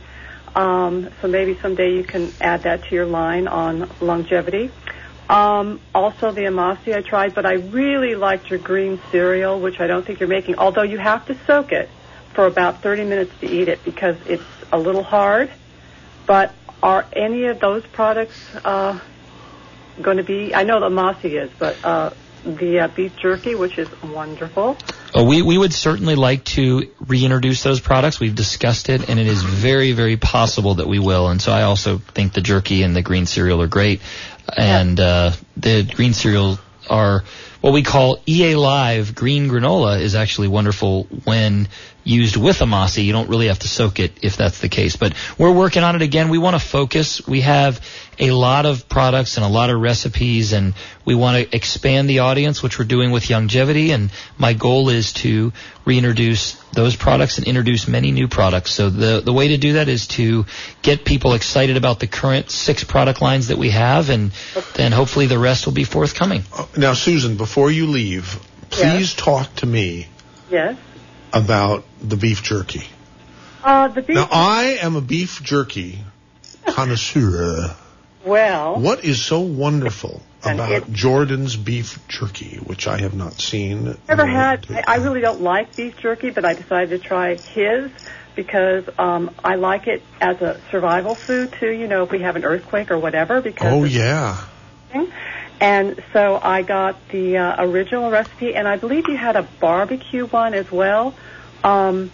Um, 0.55 1.09
so 1.21 1.27
maybe 1.27 1.57
someday 1.61 1.93
you 1.93 2.03
can 2.03 2.33
add 2.41 2.63
that 2.63 2.85
to 2.85 2.95
your 2.95 3.05
line 3.05 3.47
on 3.47 3.81
Youngevity. 3.99 4.71
Um, 5.29 5.79
also, 5.93 6.31
the 6.31 6.41
Amasi 6.41 6.95
I 6.95 7.01
tried, 7.01 7.35
but 7.35 7.45
I 7.45 7.53
really 7.53 8.15
liked 8.15 8.49
your 8.49 8.59
green 8.59 8.99
cereal, 9.11 9.59
which 9.59 9.79
I 9.79 9.87
don't 9.87 10.05
think 10.05 10.19
you're 10.19 10.29
making, 10.29 10.55
although 10.57 10.83
you 10.83 10.97
have 10.97 11.25
to 11.27 11.37
soak 11.45 11.71
it 11.73 11.89
for 12.37 12.45
about 12.45 12.83
30 12.83 13.05
minutes 13.05 13.31
to 13.41 13.47
eat 13.49 13.67
it 13.67 13.83
because 13.83 14.15
it's 14.27 14.43
a 14.71 14.77
little 14.77 15.01
hard. 15.01 15.49
But 16.27 16.53
are 16.83 17.03
any 17.11 17.45
of 17.45 17.59
those 17.59 17.83
products 17.87 18.39
uh, 18.63 18.99
going 19.99 20.17
to 20.17 20.23
be? 20.23 20.53
I 20.53 20.61
know 20.61 20.79
the 20.79 20.85
Amasi 20.85 21.31
is, 21.31 21.49
but 21.57 21.83
uh, 21.83 22.11
the 22.45 22.81
uh, 22.81 22.87
beef 22.89 23.15
jerky, 23.15 23.55
which 23.55 23.79
is 23.79 23.89
wonderful. 24.03 24.77
Uh, 25.17 25.23
we, 25.23 25.41
we 25.41 25.57
would 25.57 25.73
certainly 25.73 26.13
like 26.13 26.43
to 26.43 26.93
reintroduce 27.07 27.63
those 27.63 27.79
products. 27.79 28.19
We've 28.19 28.35
discussed 28.35 28.89
it, 28.89 29.09
and 29.09 29.19
it 29.19 29.25
is 29.25 29.41
very, 29.41 29.93
very 29.93 30.17
possible 30.17 30.75
that 30.75 30.87
we 30.87 30.99
will. 30.99 31.29
And 31.29 31.41
so 31.41 31.51
I 31.51 31.63
also 31.63 31.97
think 31.97 32.33
the 32.33 32.41
jerky 32.41 32.83
and 32.83 32.95
the 32.95 33.01
green 33.01 33.25
cereal 33.25 33.63
are 33.63 33.67
great. 33.67 33.99
And 34.55 34.99
uh, 34.99 35.31
the 35.55 35.81
green 35.91 36.13
cereal 36.13 36.59
are 36.87 37.23
what 37.61 37.73
we 37.73 37.81
call 37.81 38.19
EA 38.27 38.55
Live 38.55 39.15
green 39.15 39.49
granola 39.49 39.99
is 39.99 40.15
actually 40.15 40.47
wonderful 40.47 41.05
when 41.23 41.67
used 42.07 42.37
with 42.37 42.59
Amasi. 42.59 43.03
You 43.03 43.11
don't 43.11 43.29
really 43.29 43.47
have 43.47 43.59
to 43.59 43.67
soak 43.67 43.99
it 43.99 44.13
if 44.21 44.37
that's 44.37 44.59
the 44.59 44.69
case. 44.69 44.95
But 44.95 45.13
we're 45.37 45.51
working 45.51 45.83
on 45.83 45.95
it 45.95 46.01
again. 46.01 46.29
We 46.29 46.37
want 46.37 46.55
to 46.55 46.65
focus. 46.65 47.25
We 47.27 47.41
have 47.41 47.81
a 48.19 48.31
lot 48.31 48.65
of 48.65 48.89
products 48.89 49.37
and 49.37 49.45
a 49.45 49.49
lot 49.49 49.69
of 49.69 49.79
recipes 49.79 50.53
and 50.53 50.73
we 51.05 51.13
want 51.13 51.37
to 51.37 51.55
expand 51.55 52.09
the 52.09 52.19
audience, 52.19 52.63
which 52.63 52.79
we're 52.79 52.85
doing 52.85 53.11
with 53.11 53.23
Youngevity. 53.23 53.89
And 53.89 54.11
my 54.37 54.53
goal 54.53 54.89
is 54.89 55.13
to 55.13 55.53
reintroduce 55.85 56.53
those 56.73 56.95
products 56.95 57.37
and 57.37 57.47
introduce 57.47 57.87
many 57.87 58.11
new 58.11 58.27
products. 58.27 58.71
So 58.71 58.89
the, 58.89 59.21
the 59.21 59.33
way 59.33 59.49
to 59.49 59.57
do 59.57 59.73
that 59.73 59.87
is 59.87 60.07
to 60.07 60.45
get 60.81 61.05
people 61.05 61.33
excited 61.33 61.77
about 61.77 61.99
the 61.99 62.07
current 62.07 62.49
six 62.49 62.83
product 62.83 63.21
lines 63.21 63.49
that 63.49 63.57
we 63.57 63.69
have 63.71 64.09
and 64.09 64.31
then 64.75 64.91
hopefully 64.91 65.27
the 65.27 65.39
rest 65.39 65.65
will 65.65 65.73
be 65.73 65.83
forthcoming. 65.83 66.43
Now, 66.75 66.93
Susan, 66.93 67.37
before 67.37 67.69
you 67.69 67.87
leave, 67.87 68.39
please 68.69 69.13
talk 69.13 69.53
to 69.57 69.65
me 69.65 70.07
Yes. 70.49 70.77
About 71.33 71.83
the 72.01 72.17
beef 72.17 72.43
jerky. 72.43 72.83
Uh, 73.63 73.87
the 73.89 74.01
beef. 74.01 74.15
Now, 74.15 74.27
I 74.31 74.77
am 74.81 74.95
a 74.95 75.01
beef 75.01 75.41
jerky 75.43 75.99
connoisseur. 76.67 77.75
well, 78.25 78.79
What 78.79 79.03
is 79.03 79.21
so 79.23 79.39
wonderful 79.41 80.21
about 80.43 80.91
Jordan's 80.91 81.55
beef 81.55 81.99
jerky, 82.07 82.57
which 82.57 82.87
I 82.87 82.97
have 82.99 83.13
not 83.13 83.33
seen? 83.33 83.97
Never 84.07 84.25
had. 84.25 84.65
I, 84.69 84.83
I 84.87 84.95
really 84.97 85.21
don't 85.21 85.41
like 85.41 85.75
beef 85.75 85.97
jerky, 85.97 86.29
but 86.29 86.45
I 86.45 86.53
decided 86.53 87.01
to 87.01 87.05
try 87.05 87.35
his 87.35 87.91
because 88.35 88.85
um, 88.99 89.31
I 89.43 89.55
like 89.55 89.87
it 89.87 90.03
as 90.21 90.41
a 90.41 90.61
survival 90.71 91.15
food 91.15 91.53
too. 91.59 91.69
You 91.71 91.87
know, 91.87 92.03
if 92.03 92.11
we 92.11 92.21
have 92.21 92.35
an 92.35 92.45
earthquake 92.45 92.91
or 92.91 92.99
whatever. 92.99 93.41
Because 93.41 93.73
Oh, 93.73 93.83
yeah. 93.83 94.43
Thing. 95.59 95.67
And 95.67 96.03
so 96.13 96.39
I 96.41 96.61
got 96.61 96.95
the 97.09 97.37
uh, 97.37 97.65
original 97.65 98.09
recipe, 98.09 98.55
and 98.55 98.67
I 98.67 98.77
believe 98.77 99.07
you 99.07 99.17
had 99.17 99.35
a 99.35 99.43
barbecue 99.43 100.25
one 100.25 100.53
as 100.53 100.71
well. 100.71 101.13
Um, 101.63 102.11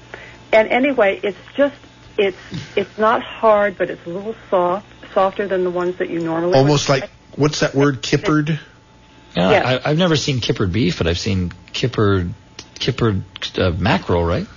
and 0.52 0.68
anyway, 0.70 1.20
it's 1.24 1.38
just 1.56 1.76
it's 2.18 2.38
it's 2.76 2.98
not 2.98 3.22
hard, 3.22 3.78
but 3.78 3.90
it's 3.90 4.06
a 4.06 4.10
little 4.10 4.36
soft, 4.50 4.88
softer 5.14 5.48
than 5.48 5.64
the 5.64 5.72
ones 5.72 5.98
that 5.98 6.10
you 6.10 6.20
normally. 6.20 6.58
Almost 6.58 6.90
would 6.90 7.02
like, 7.02 7.10
what's 7.36 7.60
that 7.62 7.76
word, 7.76 8.02
kippered? 8.02 8.50
Yeah, 9.36 9.52
Yeah. 9.52 9.80
I, 9.84 9.90
I've 9.90 9.98
never 9.98 10.16
seen 10.16 10.40
kippered 10.40 10.72
beef, 10.72 11.00
but 11.00 11.08
I've 11.08 11.20
seen 11.20 11.52
kippered 11.74 12.34
kippered 12.76 13.24
uh, 13.58 13.72
mackerel, 13.72 14.24
right? 14.24 14.48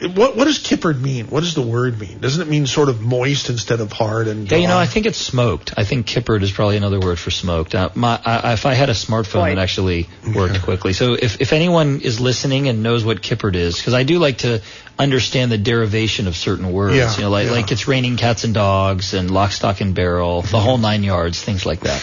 What 0.00 0.36
what 0.36 0.44
does 0.44 0.58
kippered 0.58 1.00
mean? 1.00 1.26
What 1.26 1.40
does 1.40 1.54
the 1.54 1.62
word 1.62 2.00
mean? 2.00 2.18
Doesn't 2.18 2.40
it 2.40 2.50
mean 2.50 2.66
sort 2.66 2.88
of 2.88 3.00
moist 3.02 3.50
instead 3.50 3.80
of 3.80 3.92
hard 3.92 4.28
and 4.28 4.50
Yeah, 4.50 4.58
you 4.58 4.68
know. 4.68 4.78
I 4.78 4.86
think 4.86 5.06
it's 5.06 5.18
smoked. 5.18 5.74
I 5.76 5.84
think 5.84 6.06
kippered 6.06 6.42
is 6.42 6.50
probably 6.50 6.76
another 6.76 6.98
word 6.98 7.18
for 7.18 7.30
smoked. 7.30 7.74
Uh, 7.74 7.90
my, 7.94 8.20
I, 8.24 8.54
if 8.54 8.66
I 8.66 8.74
had 8.74 8.88
a 8.88 8.94
smartphone, 8.94 9.52
it 9.52 9.58
actually 9.58 10.08
worked 10.34 10.62
quickly. 10.62 10.92
So 10.94 11.14
if, 11.14 11.40
if 11.40 11.52
anyone 11.52 12.00
is 12.00 12.18
listening 12.20 12.68
and 12.68 12.82
knows 12.82 13.04
what 13.04 13.20
kippered 13.20 13.56
is, 13.56 13.76
because 13.76 13.94
I 13.94 14.04
do 14.04 14.18
like 14.18 14.38
to 14.38 14.62
understand 14.98 15.50
the 15.50 15.58
derivation 15.58 16.28
of 16.28 16.36
certain 16.36 16.72
words. 16.72 16.96
Yeah, 16.96 17.14
you 17.14 17.22
know, 17.22 17.30
like 17.30 17.46
yeah. 17.46 17.52
like 17.52 17.72
it's 17.72 17.88
raining 17.88 18.16
cats 18.16 18.44
and 18.44 18.54
dogs 18.54 19.14
and 19.14 19.30
lock, 19.30 19.52
stock, 19.52 19.80
and 19.80 19.94
barrel, 19.94 20.42
the 20.42 20.60
whole 20.60 20.78
nine 20.78 21.02
yards, 21.02 21.42
things 21.42 21.66
like 21.66 21.80
that. 21.80 22.02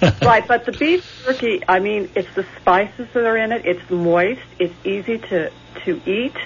right, 0.22 0.46
but 0.46 0.64
the 0.64 0.72
beef 0.72 1.22
jerky, 1.24 1.62
I 1.66 1.80
mean, 1.80 2.10
it's 2.14 2.32
the 2.34 2.46
spices 2.60 3.08
that 3.14 3.24
are 3.24 3.36
in 3.36 3.52
it. 3.52 3.66
It's 3.66 3.90
moist. 3.90 4.40
It's 4.58 4.74
easy 4.84 5.18
to 5.18 5.50
to 5.84 6.00
eat, 6.06 6.36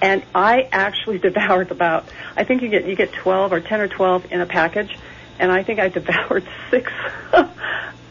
and 0.00 0.22
I 0.34 0.68
actually 0.72 1.18
devoured 1.28 1.70
about. 1.70 2.04
I 2.36 2.44
think 2.44 2.62
you 2.62 2.68
get 2.68 2.86
you 2.86 2.96
get 2.96 3.12
twelve 3.12 3.52
or 3.52 3.60
ten 3.60 3.80
or 3.80 3.88
twelve 3.88 4.30
in 4.32 4.40
a 4.40 4.46
package, 4.46 4.96
and 5.38 5.50
I 5.50 5.62
think 5.62 5.78
I 5.80 5.88
devoured 5.98 6.46
six 6.70 6.90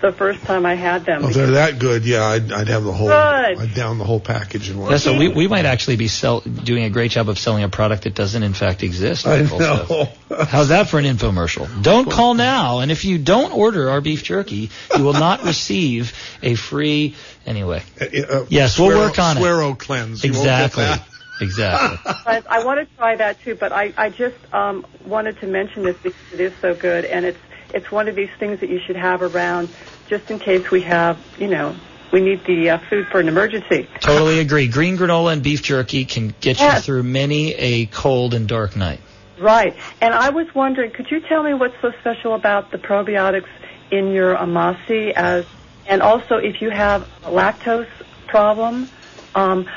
the 0.01 0.11
first 0.11 0.43
time 0.43 0.65
I 0.65 0.75
had 0.75 1.05
them. 1.05 1.25
Oh, 1.25 1.29
they're 1.29 1.51
that 1.51 1.79
good. 1.79 2.05
Yeah, 2.05 2.23
I'd, 2.23 2.51
I'd 2.51 2.67
have 2.67 2.83
the 2.83 2.91
whole. 2.93 3.07
Good. 3.07 3.13
I'd 3.59 3.73
down 3.73 3.97
the 3.97 4.03
whole 4.03 4.19
package 4.19 4.69
in 4.69 4.77
one. 4.77 4.91
Yeah, 4.91 4.97
so 4.97 5.17
we, 5.17 5.27
we 5.27 5.47
might 5.47 5.65
actually 5.65 5.95
be 5.95 6.07
sell, 6.07 6.41
doing 6.41 6.83
a 6.83 6.89
great 6.89 7.11
job 7.11 7.29
of 7.29 7.39
selling 7.39 7.63
a 7.63 7.69
product 7.69 8.03
that 8.03 8.13
doesn't 8.13 8.43
in 8.43 8.53
fact 8.53 8.83
exist. 8.83 9.25
I 9.25 9.41
know. 9.41 10.07
How's 10.29 10.69
that 10.69 10.87
for 10.89 10.99
an 10.99 11.05
infomercial? 11.05 11.81
Don't 11.81 12.09
call 12.11 12.33
now, 12.35 12.79
and 12.79 12.91
if 12.91 13.05
you 13.05 13.17
don't 13.17 13.51
order 13.53 13.89
our 13.89 14.01
beef 14.01 14.23
jerky, 14.23 14.69
you 14.95 15.03
will 15.03 15.13
not 15.13 15.43
receive 15.43 16.13
a 16.43 16.55
free. 16.55 17.15
Anyway, 17.45 17.81
Uh, 17.99 18.45
yes, 18.49 18.77
we'll 18.77 18.89
work 18.97 19.17
on 19.19 19.37
it. 19.37 19.39
Suero 19.39 19.73
cleanse. 19.73 20.23
You 20.23 20.33
won't 20.33 20.43
get 20.43 20.65
Exactly. 20.65 21.16
That. 21.39 21.43
Exactly. 21.43 22.13
But 22.25 22.45
I 22.49 22.65
want 22.65 22.79
to 22.79 22.95
try 22.97 23.15
that 23.15 23.41
too. 23.41 23.55
But 23.55 23.71
I, 23.71 23.93
I 23.97 24.09
just 24.09 24.35
um, 24.51 24.85
wanted 25.05 25.39
to 25.39 25.47
mention 25.47 25.83
this 25.83 25.95
because 26.03 26.19
it 26.33 26.41
is 26.41 26.53
so 26.61 26.75
good, 26.75 27.05
and 27.05 27.25
it's 27.25 27.39
it's 27.73 27.89
one 27.91 28.07
of 28.07 28.15
these 28.15 28.29
things 28.39 28.59
that 28.59 28.69
you 28.69 28.79
should 28.85 28.97
have 28.97 29.21
around 29.21 29.69
just 30.09 30.29
in 30.29 30.39
case 30.39 30.69
we 30.71 30.81
have, 30.81 31.19
you 31.37 31.47
know, 31.47 31.75
we 32.11 32.21
need 32.21 32.45
the 32.45 32.69
uh, 32.69 32.77
food 32.89 33.07
for 33.07 33.19
an 33.19 33.27
emergency. 33.27 33.87
totally 33.99 34.39
agree. 34.39 34.67
Green 34.67 34.97
granola 34.97 35.33
and 35.33 35.43
beef 35.43 35.61
jerky 35.61 36.05
can 36.05 36.33
get 36.39 36.59
you 36.59 36.71
through 36.79 37.03
many 37.03 37.53
a 37.53 37.85
cold 37.87 38.33
and 38.33 38.47
dark 38.47 38.75
night. 38.75 39.01
Right. 39.39 39.75
And 40.01 40.13
I 40.13 40.29
was 40.29 40.47
wondering, 40.55 40.91
could 40.91 41.11
you 41.11 41.19
tell 41.19 41.43
me 41.43 41.53
what's 41.53 41.75
so 41.81 41.91
special 41.99 42.33
about 42.33 42.71
the 42.71 42.77
probiotics 42.77 43.49
in 43.91 44.11
your 44.11 44.35
amasi 44.35 45.11
as, 45.11 45.45
and 45.85 46.01
also 46.01 46.37
if 46.37 46.61
you 46.61 46.69
have 46.69 47.03
a 47.23 47.29
lactose 47.29 47.89
problem? 48.27 48.89
Um, 49.35 49.67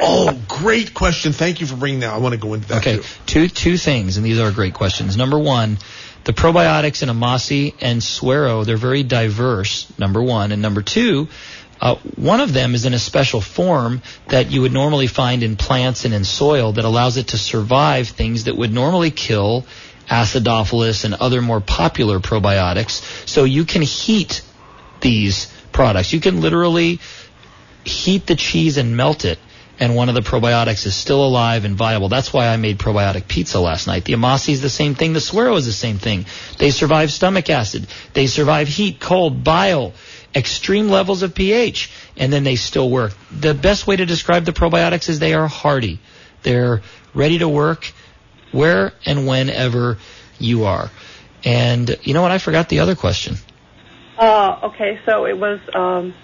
Oh, 0.00 0.38
great 0.48 0.92
question. 0.94 1.32
Thank 1.32 1.60
you 1.60 1.66
for 1.66 1.76
bringing 1.76 2.00
that. 2.00 2.12
I 2.12 2.18
want 2.18 2.34
to 2.34 2.40
go 2.40 2.54
into 2.54 2.68
that 2.68 2.78
Okay, 2.78 2.96
too. 2.96 3.02
two 3.26 3.48
two 3.48 3.76
things, 3.78 4.16
and 4.16 4.26
these 4.26 4.38
are 4.38 4.50
great 4.52 4.74
questions. 4.74 5.16
Number 5.16 5.38
one, 5.38 5.78
the 6.24 6.32
probiotics 6.32 7.02
in 7.02 7.08
Amasi 7.08 7.74
and 7.80 8.02
Suero, 8.02 8.64
they're 8.64 8.76
very 8.76 9.02
diverse. 9.02 9.86
Number 9.98 10.22
one, 10.22 10.52
and 10.52 10.60
number 10.60 10.82
two, 10.82 11.28
uh, 11.80 11.94
one 12.16 12.40
of 12.40 12.52
them 12.52 12.74
is 12.74 12.84
in 12.84 12.94
a 12.94 12.98
special 12.98 13.40
form 13.40 14.02
that 14.28 14.50
you 14.50 14.62
would 14.62 14.72
normally 14.72 15.06
find 15.06 15.42
in 15.42 15.56
plants 15.56 16.04
and 16.04 16.12
in 16.14 16.24
soil 16.24 16.72
that 16.72 16.84
allows 16.84 17.16
it 17.16 17.28
to 17.28 17.38
survive 17.38 18.08
things 18.08 18.44
that 18.44 18.56
would 18.56 18.72
normally 18.72 19.10
kill 19.10 19.64
acidophilus 20.10 21.04
and 21.04 21.14
other 21.14 21.42
more 21.42 21.60
popular 21.60 22.18
probiotics. 22.20 23.02
So 23.28 23.44
you 23.44 23.64
can 23.64 23.82
heat 23.82 24.42
these 25.00 25.52
products. 25.72 26.12
You 26.12 26.20
can 26.20 26.40
literally 26.40 27.00
heat 27.84 28.26
the 28.26 28.36
cheese 28.36 28.78
and 28.78 28.96
melt 28.96 29.24
it, 29.24 29.38
and 29.78 29.94
one 29.94 30.08
of 30.08 30.14
the 30.14 30.22
probiotics 30.22 30.86
is 30.86 30.94
still 30.94 31.24
alive 31.24 31.64
and 31.64 31.76
viable. 31.76 32.08
That's 32.08 32.32
why 32.32 32.48
I 32.48 32.56
made 32.56 32.78
probiotic 32.78 33.28
pizza 33.28 33.60
last 33.60 33.86
night. 33.86 34.04
The 34.04 34.14
Amasi 34.14 34.50
is 34.50 34.62
the 34.62 34.70
same 34.70 34.94
thing. 34.94 35.12
The 35.12 35.20
Suero 35.20 35.56
is 35.56 35.66
the 35.66 35.72
same 35.72 35.98
thing. 35.98 36.26
They 36.58 36.70
survive 36.70 37.12
stomach 37.12 37.50
acid. 37.50 37.86
They 38.14 38.26
survive 38.26 38.68
heat, 38.68 39.00
cold, 39.00 39.44
bile, 39.44 39.92
extreme 40.34 40.88
levels 40.88 41.22
of 41.22 41.34
pH, 41.34 41.90
and 42.16 42.32
then 42.32 42.44
they 42.44 42.56
still 42.56 42.90
work. 42.90 43.12
The 43.30 43.54
best 43.54 43.86
way 43.86 43.96
to 43.96 44.06
describe 44.06 44.44
the 44.44 44.52
probiotics 44.52 45.08
is 45.08 45.18
they 45.18 45.34
are 45.34 45.46
hardy. 45.46 46.00
They're 46.42 46.82
ready 47.14 47.38
to 47.38 47.48
work 47.48 47.92
where 48.52 48.92
and 49.04 49.26
whenever 49.26 49.98
you 50.38 50.64
are. 50.64 50.90
And 51.44 51.96
you 52.02 52.14
know 52.14 52.22
what? 52.22 52.30
I 52.30 52.38
forgot 52.38 52.68
the 52.68 52.80
other 52.80 52.94
question. 52.94 53.36
uh, 54.18 54.60
okay, 54.64 55.00
so 55.04 55.26
it 55.26 55.38
was. 55.38 55.60
Um, 55.74 56.14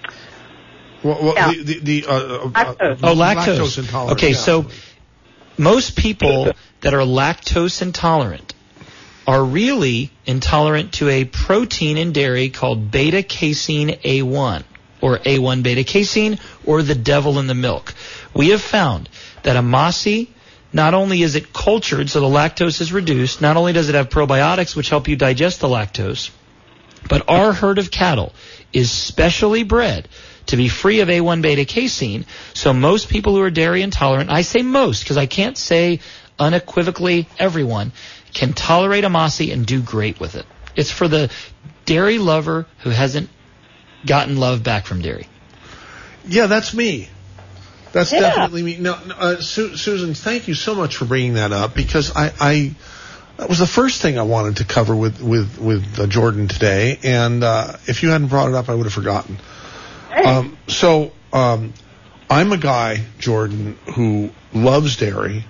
Well, 1.02 1.18
well, 1.22 1.34
Yeah. 1.34 1.52
the, 1.52 1.62
the, 1.62 1.78
the, 1.80 2.06
uh, 2.06 2.12
uh, 2.12 2.48
Lactose. 2.50 2.98
Oh, 3.02 3.14
lactose. 3.14 3.78
intolerant. 3.78 4.18
Okay, 4.18 4.30
yeah. 4.30 4.36
so 4.36 4.66
most 5.58 5.96
people 5.96 6.52
that 6.80 6.94
are 6.94 7.00
lactose 7.00 7.82
intolerant 7.82 8.54
are 9.26 9.44
really 9.44 10.10
intolerant 10.26 10.94
to 10.94 11.08
a 11.08 11.24
protein 11.24 11.96
in 11.96 12.12
dairy 12.12 12.50
called 12.50 12.90
beta 12.90 13.22
casein 13.22 13.90
A1 14.04 14.64
or 15.00 15.18
A1 15.18 15.62
beta 15.62 15.84
casein 15.84 16.38
or 16.64 16.82
the 16.82 16.94
devil 16.94 17.38
in 17.38 17.46
the 17.46 17.54
milk. 17.54 17.94
We 18.34 18.50
have 18.50 18.60
found 18.62 19.08
that 19.42 19.56
Amasi 19.56 20.28
not 20.72 20.94
only 20.94 21.22
is 21.22 21.34
it 21.34 21.52
cultured 21.52 22.08
so 22.08 22.20
the 22.20 22.26
lactose 22.26 22.80
is 22.80 22.92
reduced, 22.92 23.40
not 23.40 23.56
only 23.56 23.72
does 23.72 23.88
it 23.88 23.94
have 23.94 24.08
probiotics 24.08 24.74
which 24.74 24.88
help 24.88 25.06
you 25.06 25.16
digest 25.16 25.60
the 25.60 25.68
lactose, 25.68 26.30
but 27.08 27.28
our 27.28 27.52
herd 27.52 27.78
of 27.78 27.90
cattle 27.90 28.32
is 28.72 28.90
specially 28.90 29.62
bred 29.64 30.08
to 30.46 30.56
be 30.56 30.68
free 30.68 31.00
of 31.00 31.08
A1 31.08 31.42
beta 31.42 31.64
casein. 31.64 32.24
So 32.54 32.72
most 32.72 33.08
people 33.08 33.34
who 33.34 33.42
are 33.42 33.50
dairy 33.50 33.82
intolerant, 33.82 34.30
I 34.30 34.42
say 34.42 34.62
most 34.62 35.02
because 35.04 35.16
I 35.16 35.26
can't 35.26 35.56
say 35.56 36.00
unequivocally 36.38 37.28
everyone, 37.38 37.92
can 38.34 38.52
tolerate 38.52 39.04
Amasi 39.04 39.52
and 39.52 39.64
do 39.66 39.80
great 39.82 40.18
with 40.20 40.34
it. 40.34 40.46
It's 40.74 40.90
for 40.90 41.06
the 41.08 41.30
dairy 41.84 42.18
lover 42.18 42.66
who 42.80 42.90
hasn't 42.90 43.28
gotten 44.06 44.36
love 44.38 44.62
back 44.62 44.86
from 44.86 45.02
dairy. 45.02 45.28
Yeah, 46.26 46.46
that's 46.46 46.72
me. 46.74 47.08
That's 47.92 48.12
Yeah. 48.12 48.20
definitely 48.20 48.62
me. 48.62 48.76
No, 48.78 48.98
no, 49.06 49.14
uh, 49.14 49.40
Su- 49.40 49.76
Susan, 49.76 50.14
thank 50.14 50.48
you 50.48 50.54
so 50.54 50.74
much 50.74 50.96
for 50.96 51.04
bringing 51.04 51.34
that 51.34 51.52
up 51.52 51.74
because 51.74 52.14
I, 52.16 52.32
I 52.40 52.74
that 53.36 53.48
was 53.48 53.58
the 53.58 53.66
first 53.66 54.00
thing 54.00 54.18
I 54.18 54.22
wanted 54.22 54.56
to 54.58 54.64
cover 54.64 54.94
with 54.96 55.20
with 55.20 55.58
with 55.58 55.98
uh, 56.00 56.06
Jordan 56.06 56.48
today, 56.48 56.98
and 57.02 57.42
uh, 57.44 57.76
if 57.86 58.02
you 58.02 58.10
hadn't 58.10 58.28
brought 58.28 58.48
it 58.48 58.54
up, 58.54 58.68
I 58.68 58.74
would 58.74 58.84
have 58.84 58.92
forgotten. 58.92 59.38
Um, 60.24 60.58
so 60.68 61.12
um, 61.32 61.72
I'm 62.28 62.52
a 62.52 62.58
guy, 62.58 63.02
Jordan, 63.18 63.78
who 63.94 64.30
loves 64.52 64.96
dairy, 64.98 65.44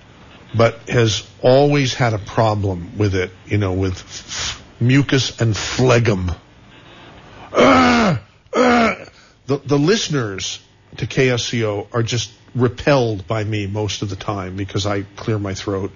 but 0.55 0.89
has 0.89 1.27
always 1.41 1.93
had 1.93 2.13
a 2.13 2.17
problem 2.17 2.97
with 2.97 3.13
it. 3.13 3.31
You 3.45 3.57
know, 3.57 3.73
with 3.73 3.93
f- 3.93 4.63
mucus 4.79 5.39
and 5.41 5.55
phlegm. 5.55 6.31
Ugh, 7.51 8.19
ugh. 8.53 9.09
The 9.47 9.57
the 9.57 9.77
listeners 9.77 10.59
to 10.97 11.07
KSCO 11.07 11.87
are 11.93 12.03
just 12.03 12.31
repelled 12.55 13.27
by 13.27 13.43
me 13.43 13.67
most 13.67 14.01
of 14.01 14.09
the 14.09 14.15
time 14.15 14.55
because 14.55 14.85
I 14.85 15.01
clear 15.01 15.39
my 15.39 15.53
throat. 15.53 15.91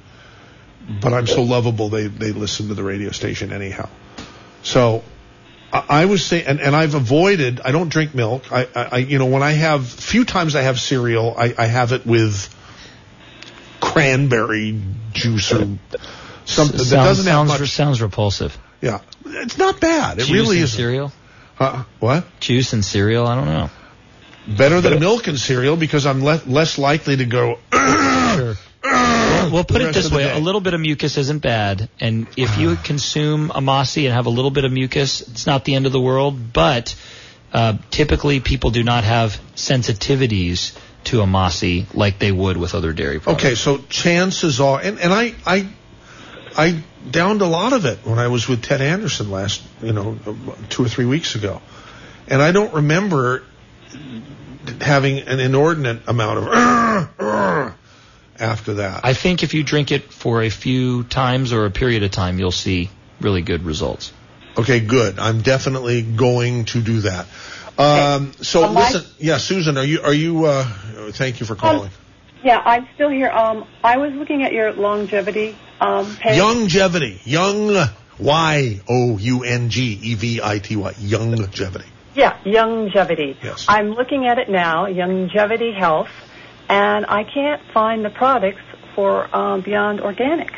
But 1.01 1.13
I'm 1.13 1.27
so 1.27 1.43
lovable 1.43 1.89
they 1.89 2.07
they 2.07 2.31
listen 2.31 2.67
to 2.69 2.73
the 2.73 2.83
radio 2.83 3.11
station 3.11 3.51
anyhow. 3.51 3.89
So 4.63 5.03
I, 5.71 5.85
I 5.89 6.05
was 6.05 6.25
saying, 6.25 6.45
and, 6.47 6.59
and 6.59 6.75
I've 6.75 6.95
avoided. 6.95 7.61
I 7.63 7.71
don't 7.71 7.89
drink 7.89 8.15
milk. 8.15 8.51
I, 8.51 8.67
I, 8.75 8.83
I 8.83 8.97
you 8.97 9.19
know 9.19 9.25
when 9.25 9.43
I 9.43 9.51
have 9.51 9.87
few 9.87 10.25
times 10.25 10.55
I 10.55 10.61
have 10.61 10.79
cereal, 10.79 11.35
I, 11.37 11.53
I 11.57 11.65
have 11.65 11.91
it 11.91 12.05
with 12.05 12.53
cranberry 13.79 14.81
juice 15.13 15.51
or 15.51 15.77
something 16.45 16.77
that 16.77 16.89
doesn't 16.91 17.25
have 17.25 17.47
sounds, 17.47 17.59
much. 17.59 17.69
sounds 17.69 18.01
repulsive. 18.01 18.57
Yeah, 18.81 19.01
it's 19.25 19.57
not 19.57 19.79
bad. 19.79 20.19
It 20.19 20.25
Juice 20.25 20.31
really 20.31 20.59
is. 20.59 20.71
cereal. 20.71 21.11
Uh, 21.59 21.83
what? 21.99 22.25
Juice 22.39 22.73
and 22.73 22.85
cereal. 22.85 23.25
I 23.25 23.35
don't 23.35 23.47
know. 23.47 23.69
Better 24.47 24.79
than 24.79 24.99
milk 24.99 25.27
and 25.27 25.37
cereal 25.37 25.75
because 25.75 26.05
I'm 26.05 26.23
le- 26.23 26.41
less 26.45 26.77
likely 26.77 27.17
to 27.17 27.25
go. 27.25 27.59
Sure. 28.37 28.53
Well, 28.91 29.51
we'll 29.51 29.63
put 29.63 29.81
it 29.81 29.93
this 29.93 30.11
way: 30.11 30.29
a 30.29 30.39
little 30.39 30.61
bit 30.61 30.73
of 30.73 30.81
mucus 30.81 31.17
isn't 31.17 31.41
bad, 31.41 31.89
and 31.99 32.27
if 32.37 32.57
you 32.57 32.75
consume 32.75 33.49
amasi 33.49 34.05
and 34.05 34.13
have 34.13 34.25
a 34.25 34.31
little 34.31 34.51
bit 34.51 34.65
of 34.65 34.71
mucus, 34.71 35.21
it's 35.21 35.45
not 35.45 35.65
the 35.65 35.75
end 35.75 35.85
of 35.85 35.91
the 35.91 36.01
world. 36.01 36.53
But 36.53 36.95
uh, 37.53 37.77
typically, 37.91 38.39
people 38.39 38.71
do 38.71 38.83
not 38.83 39.03
have 39.03 39.39
sensitivities 39.55 40.77
to 41.05 41.19
amasi 41.19 41.85
like 41.93 42.19
they 42.19 42.31
would 42.31 42.57
with 42.57 42.75
other 42.75 42.93
dairy 42.93 43.19
products. 43.19 43.43
Okay, 43.43 43.55
so 43.55 43.77
chances 43.89 44.59
are, 44.59 44.79
and, 44.81 44.99
and 44.99 45.13
I, 45.13 45.33
I, 45.45 45.69
I 46.55 46.83
downed 47.09 47.41
a 47.41 47.45
lot 47.45 47.71
of 47.71 47.85
it 47.85 47.99
when 48.03 48.19
I 48.19 48.27
was 48.27 48.47
with 48.47 48.61
Ted 48.61 48.81
Anderson 48.81 49.31
last, 49.31 49.63
you 49.81 49.93
know, 49.93 50.19
two 50.69 50.83
or 50.83 50.89
three 50.89 51.05
weeks 51.05 51.35
ago, 51.35 51.61
and 52.27 52.41
I 52.41 52.51
don't 52.51 52.73
remember 52.73 53.43
having 54.81 55.19
an 55.19 55.39
inordinate 55.39 56.01
amount 56.07 56.39
of 56.39 57.73
after 58.39 58.75
that. 58.75 59.01
I 59.03 59.13
think 59.13 59.43
if 59.43 59.53
you 59.53 59.63
drink 59.63 59.91
it 59.91 60.11
for 60.11 60.41
a 60.41 60.49
few 60.49 61.03
times 61.03 61.53
or 61.53 61.65
a 61.65 61.71
period 61.71 62.03
of 62.03 62.11
time, 62.11 62.39
you'll 62.39 62.51
see 62.51 62.89
really 63.19 63.41
good 63.41 63.63
results. 63.63 64.13
Okay, 64.57 64.79
good. 64.79 65.19
I'm 65.19 65.41
definitely 65.41 66.01
going 66.01 66.65
to 66.65 66.81
do 66.81 67.01
that. 67.01 67.27
Um, 67.77 68.33
so 68.41 68.71
my- 68.71 68.81
listen, 68.81 69.03
yeah, 69.19 69.37
Susan, 69.37 69.77
are 69.77 69.83
you 69.83 70.01
are 70.01 70.13
you? 70.13 70.45
Uh, 70.45 70.65
thank 71.11 71.39
you 71.39 71.45
for 71.45 71.55
calling. 71.55 71.91
Yeah, 72.43 72.61
I'm 72.63 72.87
still 72.95 73.09
here. 73.09 73.29
Um, 73.29 73.65
I 73.83 73.97
was 73.97 74.13
looking 74.13 74.43
at 74.43 74.53
your 74.53 74.73
longevity 74.73 75.57
um, 75.79 76.15
page. 76.15 76.39
Longevity. 76.39 77.21
Young. 77.23 77.89
Y 78.19 78.81
O 78.89 79.17
U 79.17 79.43
N 79.43 79.69
G 79.69 79.99
E 80.01 80.15
V 80.15 80.41
I 80.43 80.59
T 80.59 80.75
Y. 80.75 80.93
longevity. 81.01 81.85
Yeah, 82.15 82.35
longevity. 82.45 83.37
Yes. 83.43 83.65
I'm 83.69 83.91
looking 83.91 84.25
at 84.25 84.39
it 84.39 84.49
now, 84.49 84.87
Longevity 84.87 85.71
Health, 85.71 86.09
and 86.69 87.05
I 87.05 87.23
can't 87.23 87.61
find 87.73 88.03
the 88.03 88.09
products 88.09 88.61
for 88.95 89.33
um, 89.35 89.61
Beyond 89.61 90.01
Organic. 90.01 90.51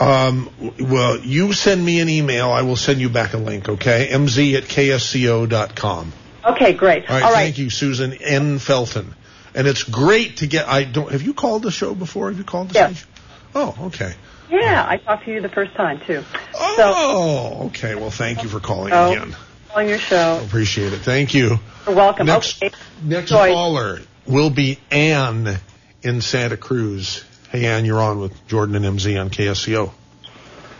Um, 0.00 0.50
well, 0.78 1.18
you 1.18 1.52
send 1.52 1.84
me 1.84 2.00
an 2.00 2.08
email. 2.08 2.50
I 2.50 2.62
will 2.62 2.76
send 2.76 3.00
you 3.00 3.08
back 3.08 3.34
a 3.34 3.38
link, 3.38 3.68
okay? 3.68 4.08
mz 4.12 4.54
at 4.56 4.64
ksco.com. 4.64 6.12
Okay, 6.44 6.72
great. 6.74 7.08
All 7.08 7.14
right, 7.16 7.24
All 7.24 7.32
right. 7.32 7.42
thank 7.44 7.58
you, 7.58 7.68
Susan 7.68 8.12
N. 8.12 8.58
Felton. 8.58 9.14
And 9.54 9.66
it's 9.66 9.82
great 9.82 10.38
to 10.38 10.46
get, 10.46 10.68
I 10.68 10.84
don't, 10.84 11.10
have 11.10 11.22
you 11.22 11.34
called 11.34 11.62
the 11.62 11.70
show 11.72 11.94
before? 11.94 12.28
Have 12.28 12.38
you 12.38 12.44
called 12.44 12.68
the 12.70 12.74
Yes. 12.74 12.92
station? 12.98 13.10
Oh, 13.54 13.76
okay. 13.86 14.14
Yeah, 14.50 14.86
I 14.88 14.98
talked 14.98 15.24
to 15.24 15.32
you 15.32 15.40
the 15.40 15.48
first 15.48 15.74
time 15.74 16.00
too. 16.06 16.22
Oh, 16.54 17.64
okay. 17.66 17.94
Well, 17.94 18.10
thank 18.10 18.42
you 18.42 18.48
for 18.48 18.60
calling 18.60 18.92
So, 18.92 19.12
again. 19.12 19.36
On 19.74 19.88
your 19.88 19.98
show. 19.98 20.40
Appreciate 20.44 20.92
it. 20.92 21.00
Thank 21.00 21.34
you. 21.34 21.58
You're 21.86 21.94
welcome. 21.94 22.26
Next, 22.26 22.62
okay. 22.62 22.74
next 23.02 23.30
Joy. 23.30 23.52
caller 23.52 24.00
will 24.26 24.50
be 24.50 24.78
Ann 24.90 25.58
in 26.02 26.20
Santa 26.20 26.56
Cruz. 26.56 27.24
Hey, 27.50 27.66
Ann, 27.66 27.84
you're 27.84 28.00
on 28.00 28.18
with 28.20 28.46
Jordan 28.48 28.74
and 28.76 28.98
MZ 28.98 29.20
on 29.20 29.30
KSCO. 29.30 29.92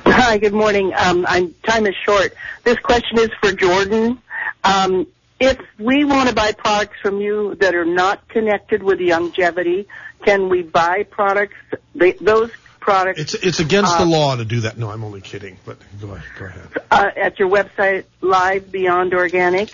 Hi, 0.07 0.39
good 0.39 0.55
morning. 0.55 0.93
Um, 0.97 1.27
I'm 1.29 1.55
time 1.67 1.87
is 1.87 1.95
short. 2.05 2.35
This 2.65 2.79
question 2.79 3.19
is 3.19 3.31
for 3.41 3.53
Jordan. 3.53 4.21
Um, 4.65 5.07
if 5.41 5.59
we 5.79 6.05
want 6.05 6.29
to 6.29 6.35
buy 6.35 6.53
products 6.53 6.97
from 7.01 7.21
you 7.21 7.55
that 7.57 7.75
are 7.75 7.85
not 7.85 8.27
connected 8.29 8.83
with 8.83 8.99
Youngevity, 8.99 9.87
can 10.25 10.49
we 10.49 10.63
buy 10.63 11.05
products? 11.05 11.55
They, 11.95 12.13
those 12.13 12.51
products 12.81 13.21
It's 13.21 13.35
it's 13.35 13.61
against 13.61 13.95
Uh, 13.95 13.99
the 14.05 14.11
law 14.11 14.37
to 14.37 14.45
do 14.45 14.61
that. 14.61 14.79
No, 14.79 14.91
I'm 14.91 15.05
only 15.05 15.21
kidding. 15.21 15.59
But 15.65 15.79
go 16.01 16.11
ahead. 16.13 16.25
Go 16.39 16.45
ahead. 16.47 16.69
uh, 16.91 17.11
at 17.17 17.39
your 17.39 17.49
website, 17.49 18.05
Live 18.21 18.71
Beyond 18.73 19.15
Organic. 19.15 19.71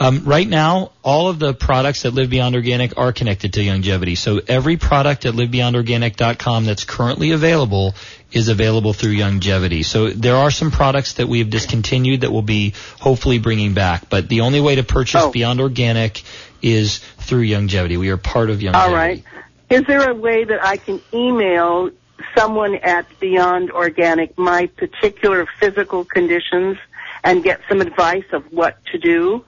Um, 0.00 0.22
right 0.24 0.46
now, 0.48 0.92
all 1.02 1.28
of 1.28 1.40
the 1.40 1.52
products 1.52 2.02
that 2.02 2.12
Live 2.14 2.30
Beyond 2.30 2.54
Organic 2.54 2.96
are 2.96 3.12
connected 3.12 3.54
to 3.54 3.60
Youngevity. 3.60 4.16
So 4.16 4.40
every 4.46 4.76
product 4.76 5.26
at 5.26 5.34
livebeyondorganic.com 5.34 6.66
that's 6.66 6.84
currently 6.84 7.32
available 7.32 7.96
is 8.30 8.48
available 8.48 8.92
through 8.92 9.16
Youngevity. 9.16 9.84
So 9.84 10.10
there 10.10 10.36
are 10.36 10.52
some 10.52 10.70
products 10.70 11.14
that 11.14 11.26
we 11.28 11.40
have 11.40 11.50
discontinued 11.50 12.20
that 12.20 12.30
we'll 12.30 12.42
be 12.42 12.74
hopefully 13.00 13.40
bringing 13.40 13.74
back. 13.74 14.08
But 14.08 14.28
the 14.28 14.42
only 14.42 14.60
way 14.60 14.76
to 14.76 14.84
purchase 14.84 15.22
Oh. 15.24 15.32
Beyond 15.32 15.60
Organic 15.60 16.22
is 16.62 16.98
through 16.98 17.46
Youngevity. 17.48 17.98
We 17.98 18.10
are 18.10 18.16
part 18.16 18.50
of 18.50 18.60
Youngevity. 18.60 18.74
All 18.74 18.92
right. 18.94 19.24
Is 19.68 19.82
there 19.88 20.08
a 20.08 20.14
way 20.14 20.44
that 20.44 20.64
I 20.64 20.76
can 20.76 21.00
email 21.12 21.90
someone 22.36 22.76
at 22.76 23.06
Beyond 23.20 23.70
Organic 23.70 24.36
my 24.38 24.66
particular 24.66 25.46
physical 25.58 26.04
conditions 26.04 26.78
and 27.24 27.42
get 27.42 27.60
some 27.68 27.80
advice 27.80 28.24
of 28.32 28.44
what 28.52 28.78
to 28.86 28.98
do? 28.98 29.44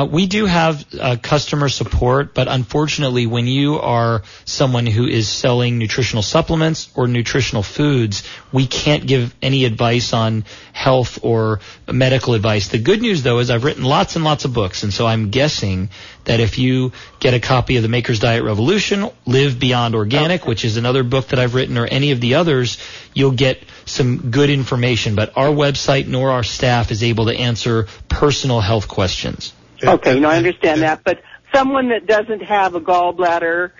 Uh, 0.00 0.06
we 0.06 0.26
do 0.26 0.46
have 0.46 0.86
uh, 0.98 1.16
customer 1.22 1.68
support, 1.68 2.32
but 2.32 2.48
unfortunately, 2.48 3.26
when 3.26 3.46
you 3.46 3.78
are 3.78 4.22
someone 4.46 4.86
who 4.86 5.06
is 5.06 5.28
selling 5.28 5.76
nutritional 5.76 6.22
supplements 6.22 6.90
or 6.94 7.06
nutritional 7.06 7.62
foods, 7.62 8.22
we 8.50 8.66
can't 8.66 9.06
give 9.06 9.34
any 9.42 9.66
advice 9.66 10.14
on 10.14 10.46
health 10.72 11.18
or 11.22 11.60
medical 11.86 12.32
advice. 12.32 12.68
The 12.68 12.78
good 12.78 13.02
news, 13.02 13.22
though, 13.22 13.40
is 13.40 13.50
I've 13.50 13.64
written 13.64 13.84
lots 13.84 14.16
and 14.16 14.24
lots 14.24 14.46
of 14.46 14.54
books, 14.54 14.84
and 14.84 14.92
so 14.92 15.04
I'm 15.04 15.28
guessing 15.28 15.90
that 16.24 16.40
if 16.40 16.56
you 16.56 16.92
get 17.18 17.34
a 17.34 17.40
copy 17.40 17.76
of 17.76 17.82
The 17.82 17.90
Maker's 17.90 18.20
Diet 18.20 18.42
Revolution, 18.42 19.10
Live 19.26 19.60
Beyond 19.60 19.94
Organic, 19.94 20.46
which 20.46 20.64
is 20.64 20.78
another 20.78 21.02
book 21.02 21.28
that 21.28 21.38
I've 21.38 21.54
written, 21.54 21.76
or 21.76 21.84
any 21.84 22.12
of 22.12 22.22
the 22.22 22.36
others, 22.36 22.78
you'll 23.12 23.32
get 23.32 23.62
some 23.84 24.30
good 24.30 24.48
information. 24.48 25.14
But 25.14 25.36
our 25.36 25.48
website 25.48 26.06
nor 26.06 26.30
our 26.30 26.42
staff 26.42 26.90
is 26.90 27.02
able 27.02 27.26
to 27.26 27.36
answer 27.36 27.86
personal 28.08 28.60
health 28.60 28.88
questions. 28.88 29.52
Okay, 29.82 30.20
no, 30.20 30.28
I 30.28 30.36
understand 30.36 30.82
that. 30.82 31.02
But 31.04 31.20
someone 31.54 31.88
that 31.90 32.06
doesn't 32.06 32.40
have 32.42 32.74
a 32.74 32.80
gallbladder 32.80 33.70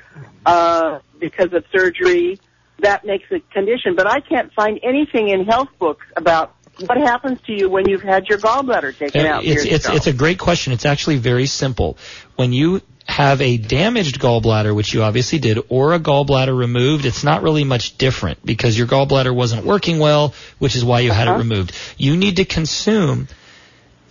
uh, 0.46 1.00
because 1.18 1.52
of 1.52 1.64
surgery, 1.72 2.40
that 2.80 3.04
makes 3.04 3.30
a 3.30 3.40
condition. 3.52 3.94
But 3.96 4.06
I 4.06 4.20
can't 4.20 4.52
find 4.52 4.80
anything 4.82 5.28
in 5.28 5.44
health 5.44 5.68
books 5.78 6.06
about 6.16 6.54
what 6.86 6.96
happens 6.96 7.38
to 7.42 7.52
you 7.52 7.68
when 7.68 7.88
you've 7.88 8.02
had 8.02 8.26
your 8.28 8.38
gallbladder 8.38 8.96
taken 8.96 9.26
Uh, 9.26 9.28
out. 9.28 9.44
It's 9.44 9.64
it's 9.64 9.88
it's 9.88 10.06
a 10.06 10.12
great 10.14 10.38
question. 10.38 10.72
It's 10.72 10.86
actually 10.86 11.18
very 11.18 11.46
simple. 11.46 11.98
When 12.36 12.52
you 12.54 12.80
have 13.06 13.40
a 13.42 13.56
damaged 13.58 14.20
gallbladder, 14.20 14.74
which 14.74 14.94
you 14.94 15.02
obviously 15.02 15.38
did, 15.40 15.58
or 15.68 15.92
a 15.94 15.98
gallbladder 15.98 16.56
removed, 16.56 17.04
it's 17.04 17.24
not 17.24 17.42
really 17.42 17.64
much 17.64 17.98
different 17.98 18.38
because 18.46 18.78
your 18.78 18.86
gallbladder 18.86 19.34
wasn't 19.34 19.64
working 19.66 19.98
well, 19.98 20.32
which 20.58 20.76
is 20.76 20.84
why 20.84 21.00
you 21.00 21.10
had 21.10 21.26
it 21.26 21.30
Uh-huh. 21.30 21.38
removed. 21.38 21.72
You 21.98 22.16
need 22.16 22.36
to 22.36 22.44
consume 22.44 23.26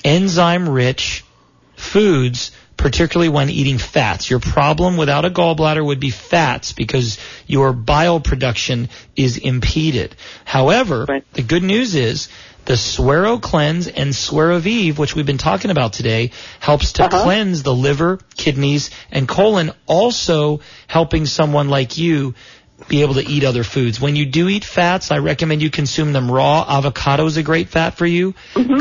enzyme-rich 0.04 1.24
foods, 1.80 2.52
particularly 2.78 3.30
when 3.30 3.50
eating 3.50 3.78
fats. 3.78 4.30
Your 4.30 4.40
problem 4.40 4.98
without 4.98 5.26
a 5.26 5.30
gallbladder 5.30 5.86
would 5.86 6.00
be 6.00 6.12
fats 6.12 6.74
because 6.74 7.18
your 7.48 7.74
bile 7.74 8.20
production 8.20 8.90
is 9.16 9.38
impeded. 9.38 10.16
However, 10.46 11.08
the 11.34 11.42
good 11.42 11.64
news 11.64 11.96
is 11.96 12.30
the 12.66 12.78
Suero 12.78 13.40
Cleanse 13.40 13.88
and 13.88 14.14
Suero 14.14 14.60
Vive, 14.60 15.00
which 15.00 15.16
we've 15.16 15.26
been 15.26 15.40
talking 15.40 15.72
about 15.72 15.94
today, 15.94 16.32
helps 16.60 16.94
to 16.94 17.06
uh-huh. 17.06 17.24
cleanse 17.24 17.64
the 17.64 17.74
liver, 17.74 18.20
kidneys, 18.36 18.92
and 19.12 19.28
colon, 19.28 19.72
also 19.88 20.60
helping 20.86 21.26
someone 21.26 21.70
like 21.70 21.98
you 21.98 22.36
be 22.88 23.02
able 23.02 23.16
to 23.16 23.26
eat 23.28 23.44
other 23.44 23.64
foods. 23.64 24.00
When 24.00 24.16
you 24.16 24.26
do 24.26 24.48
eat 24.50 24.64
fats, 24.64 25.12
I 25.12 25.18
recommend 25.20 25.62
you 25.62 25.70
consume 25.70 26.14
them 26.14 26.32
raw. 26.32 26.66
Avocado 26.68 27.26
is 27.26 27.38
a 27.38 27.44
great 27.44 27.70
fat 27.70 27.98
for 27.98 28.06
you. 28.06 28.34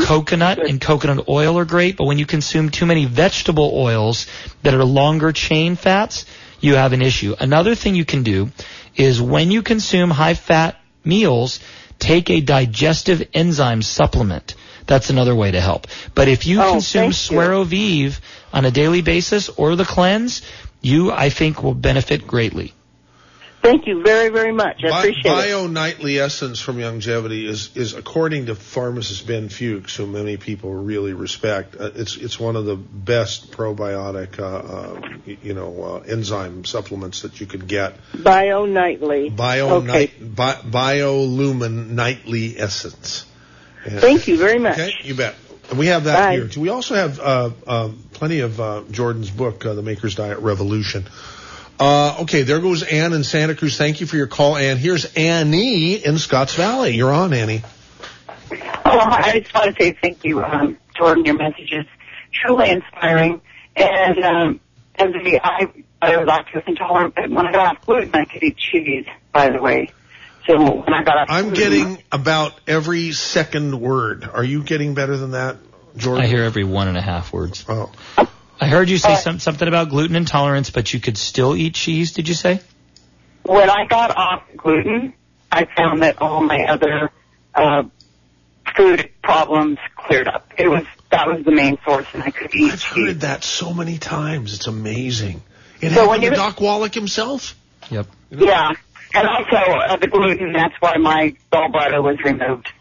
Coconut 0.05 0.59
and 0.59 0.79
coconut 0.81 1.27
oil 1.27 1.57
are 1.59 1.65
great, 1.65 1.97
but 1.97 2.05
when 2.05 2.17
you 2.17 2.25
consume 2.25 2.69
too 2.69 2.85
many 2.85 3.05
vegetable 3.05 3.71
oils 3.73 4.27
that 4.63 4.73
are 4.73 4.83
longer 4.83 5.31
chain 5.31 5.75
fats, 5.75 6.25
you 6.59 6.75
have 6.75 6.93
an 6.93 7.01
issue. 7.01 7.35
Another 7.39 7.75
thing 7.75 7.95
you 7.95 8.05
can 8.05 8.23
do 8.23 8.49
is 8.95 9.21
when 9.21 9.51
you 9.51 9.61
consume 9.61 10.09
high 10.09 10.33
fat 10.33 10.75
meals, 11.03 11.59
take 11.99 12.29
a 12.29 12.41
digestive 12.41 13.27
enzyme 13.33 13.81
supplement. 13.81 14.55
That's 14.87 15.09
another 15.09 15.35
way 15.35 15.51
to 15.51 15.61
help. 15.61 15.87
But 16.15 16.27
if 16.27 16.47
you 16.47 16.61
Oh, 16.61 16.71
consume. 16.73 17.13
Suero 17.13 17.63
Vive 17.63 18.19
on 18.51 18.65
a 18.65 18.71
daily 18.71 19.01
basis 19.01 19.49
or 19.49 19.75
the 19.75 19.85
cleanse, 19.85 20.41
you, 20.81 21.11
I 21.11 21.29
think, 21.29 21.61
will 21.61 21.75
benefit 21.75 22.25
greatly. 22.25 22.73
Thank 23.61 23.87
you 23.87 24.01
very, 24.03 24.29
very 24.29 24.53
much. 24.53 24.81
I 24.85 24.89
Bi- 24.89 24.99
appreciate 24.99 25.25
it. 25.25 25.35
Bio 25.51 25.67
Nightly 25.67 26.17
Essence 26.19 26.59
from 26.61 26.77
Youngevity 26.77 27.45
is, 27.45 27.75
is 27.75 27.93
according 27.93 28.45
to 28.45 28.55
pharmacist 28.55 29.27
Ben 29.27 29.49
Fuchs, 29.49 29.95
who 29.95 30.05
many 30.07 30.37
people 30.37 30.73
really 30.73 31.13
respect. 31.13 31.75
Uh, 31.79 31.91
it's 31.95 32.15
it's 32.15 32.39
one 32.39 32.55
of 32.55 32.65
the 32.65 32.75
best 32.77 33.51
probiotic, 33.51 34.39
uh, 34.39 34.45
uh, 34.45 35.01
you 35.41 35.53
know, 35.53 35.83
uh, 35.83 35.97
enzyme 36.07 36.63
supplements 36.63 37.23
that 37.23 37.39
you 37.41 37.45
could 37.47 37.67
get. 37.67 37.95
Bio 38.23 38.65
Nightly. 38.65 39.29
Bio 39.29 39.75
Okay. 39.77 39.87
Night, 39.87 40.35
Bi- 40.35 40.61
Biolumin 40.65 41.89
Nightly 41.89 42.57
Essence. 42.59 43.25
And- 43.85 43.99
Thank 43.99 44.27
you 44.27 44.37
very 44.37 44.59
much. 44.59 44.73
Okay, 44.79 44.93
you 45.03 45.15
bet. 45.15 45.35
And 45.69 45.77
we 45.77 45.87
have 45.87 46.05
that 46.05 46.29
Bye. 46.29 46.31
here. 46.33 46.49
We 46.57 46.69
also 46.69 46.95
have 46.95 47.19
uh, 47.19 47.51
uh, 47.67 47.89
plenty 48.13 48.39
of 48.39 48.59
uh, 48.59 48.83
Jordan's 48.89 49.29
book, 49.29 49.65
uh, 49.65 49.73
The 49.73 49.83
Maker's 49.83 50.15
Diet 50.15 50.39
Revolution. 50.39 51.05
Uh, 51.79 52.17
okay, 52.21 52.41
there 52.41 52.59
goes 52.59 52.83
Ann 52.83 53.13
in 53.13 53.23
Santa 53.23 53.55
Cruz. 53.55 53.77
Thank 53.77 54.01
you 54.01 54.07
for 54.07 54.17
your 54.17 54.27
call, 54.27 54.57
Ann. 54.57 54.77
Here's 54.77 55.13
Annie 55.15 55.93
in 55.93 56.17
Scotts 56.17 56.55
Valley. 56.55 56.95
You're 56.95 57.13
on, 57.13 57.33
Annie. 57.33 57.63
Oh, 58.51 58.99
I 58.99 59.39
just 59.39 59.53
want 59.53 59.75
to 59.75 59.81
say 59.81 59.97
thank 60.01 60.25
you, 60.25 60.43
um, 60.43 60.77
Jordan. 60.97 61.23
Your 61.23 61.37
message 61.37 61.71
is 61.71 61.85
truly 62.33 62.69
inspiring. 62.69 63.41
And 63.75 64.19
um, 64.23 64.59
as 64.95 65.13
the, 65.13 65.39
I, 65.41 65.71
I 66.01 66.17
was 66.17 66.27
lactose 66.27 66.67
intolerant, 66.67 67.15
but 67.15 67.29
when 67.29 67.47
I 67.47 67.51
got 67.51 67.77
off 67.77 67.85
gluten, 67.85 68.11
I 68.13 68.25
could 68.25 68.43
eat 68.43 68.57
cheese. 68.57 69.05
By 69.31 69.49
the 69.49 69.61
way, 69.61 69.91
so 70.47 70.57
when 70.57 70.93
I 70.93 71.03
got 71.03 71.17
off, 71.17 71.27
I'm 71.29 71.49
gluten, 71.49 71.55
getting 71.55 72.03
about 72.11 72.59
every 72.67 73.13
second 73.13 73.79
word. 73.79 74.27
Are 74.31 74.43
you 74.43 74.63
getting 74.63 74.95
better 74.95 75.15
than 75.15 75.31
that, 75.31 75.57
Jordan? 75.95 76.25
I 76.25 76.27
hear 76.27 76.43
every 76.43 76.63
one 76.63 76.87
and 76.87 76.97
a 76.97 77.01
half 77.01 77.31
words. 77.31 77.63
Oh. 77.69 77.91
I 78.59 78.67
heard 78.67 78.89
you 78.89 78.97
say 78.97 79.15
some, 79.15 79.39
something 79.39 79.67
about 79.67 79.89
gluten 79.89 80.15
intolerance, 80.15 80.69
but 80.69 80.93
you 80.93 80.99
could 80.99 81.17
still 81.17 81.55
eat 81.55 81.75
cheese, 81.75 82.11
did 82.11 82.27
you 82.27 82.33
say? 82.33 82.61
when 83.49 83.69
I 83.69 83.85
got 83.85 84.15
off 84.15 84.43
gluten, 84.55 85.13
I 85.51 85.65
found 85.75 86.03
that 86.03 86.21
all 86.21 86.41
my 86.43 86.65
other 86.65 87.11
uh, 87.55 87.83
food 88.75 89.09
problems 89.23 89.79
cleared 89.95 90.27
up. 90.27 90.51
It 90.57 90.67
was 90.67 90.83
that 91.11 91.27
was 91.27 91.43
the 91.43 91.51
main 91.51 91.77
source, 91.83 92.05
and 92.13 92.21
I 92.21 92.29
could 92.29 92.53
eat 92.53 92.71
I've 92.71 92.83
heard 92.83 93.21
that 93.21 93.43
so 93.43 93.73
many 93.73 93.97
times. 93.97 94.53
It's 94.53 94.67
amazing. 94.67 95.41
It 95.81 95.89
So 95.89 96.01
happened 96.05 96.23
when 96.23 96.31
to 96.31 96.37
Doc 96.37 96.61
Wallach 96.61 96.93
himself. 96.93 97.55
Yep. 97.89 98.07
Yeah, 98.29 98.73
and 99.15 99.27
also 99.27 99.55
uh, 99.55 99.97
the 99.97 100.07
gluten. 100.07 100.53
That's 100.53 100.75
why 100.79 100.97
my 100.97 101.35
gallbladder 101.51 102.03
was 102.03 102.19
removed. 102.23 102.71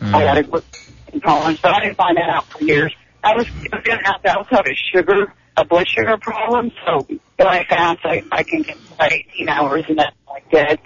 I 0.00 0.22
had 0.22 0.38
a 0.38 0.42
gluten 0.42 0.68
intolerance, 1.12 1.60
but 1.60 1.74
I 1.74 1.80
didn't 1.80 1.96
find 1.96 2.16
that 2.18 2.28
out 2.28 2.44
for 2.46 2.62
years. 2.62 2.94
I 3.22 3.36
was, 3.36 3.46
gonna 3.70 4.00
have 4.04 4.22
to 4.22 4.36
also 4.36 4.56
have 4.56 4.66
a 4.66 4.74
sugar 4.92 5.32
a 5.56 5.64
blood 5.64 5.88
sugar 5.88 6.16
problem, 6.18 6.70
so 6.86 7.06
when 7.36 7.48
I 7.48 7.64
fast, 7.64 8.00
I, 8.04 8.22
I 8.30 8.44
can 8.44 8.62
get 8.62 8.76
about 8.92 9.12
18 9.12 9.48
hours 9.48 9.84
and 9.88 10.00
I'm 10.00 10.12
like 10.28 10.50
dead. 10.50 10.78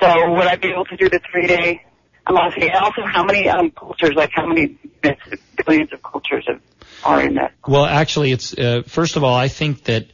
So 0.00 0.32
would 0.32 0.46
I 0.46 0.56
be 0.56 0.68
able 0.68 0.84
to 0.86 0.96
do 0.96 1.08
the 1.08 1.20
three 1.30 1.46
day 1.46 1.84
Amasi? 2.26 2.62
And 2.62 2.74
also, 2.74 3.02
how 3.04 3.24
many 3.24 3.48
um, 3.48 3.70
cultures, 3.70 4.14
like 4.16 4.30
how 4.34 4.46
many 4.46 4.78
billions 5.66 5.92
of 5.92 6.02
cultures 6.02 6.46
of, 6.48 6.60
are 7.04 7.20
in 7.22 7.34
that? 7.34 7.52
Well, 7.66 7.84
actually, 7.84 8.32
it's 8.32 8.56
uh, 8.56 8.82
first 8.86 9.16
of 9.16 9.24
all, 9.24 9.34
I 9.34 9.48
think 9.48 9.84
that 9.84 10.06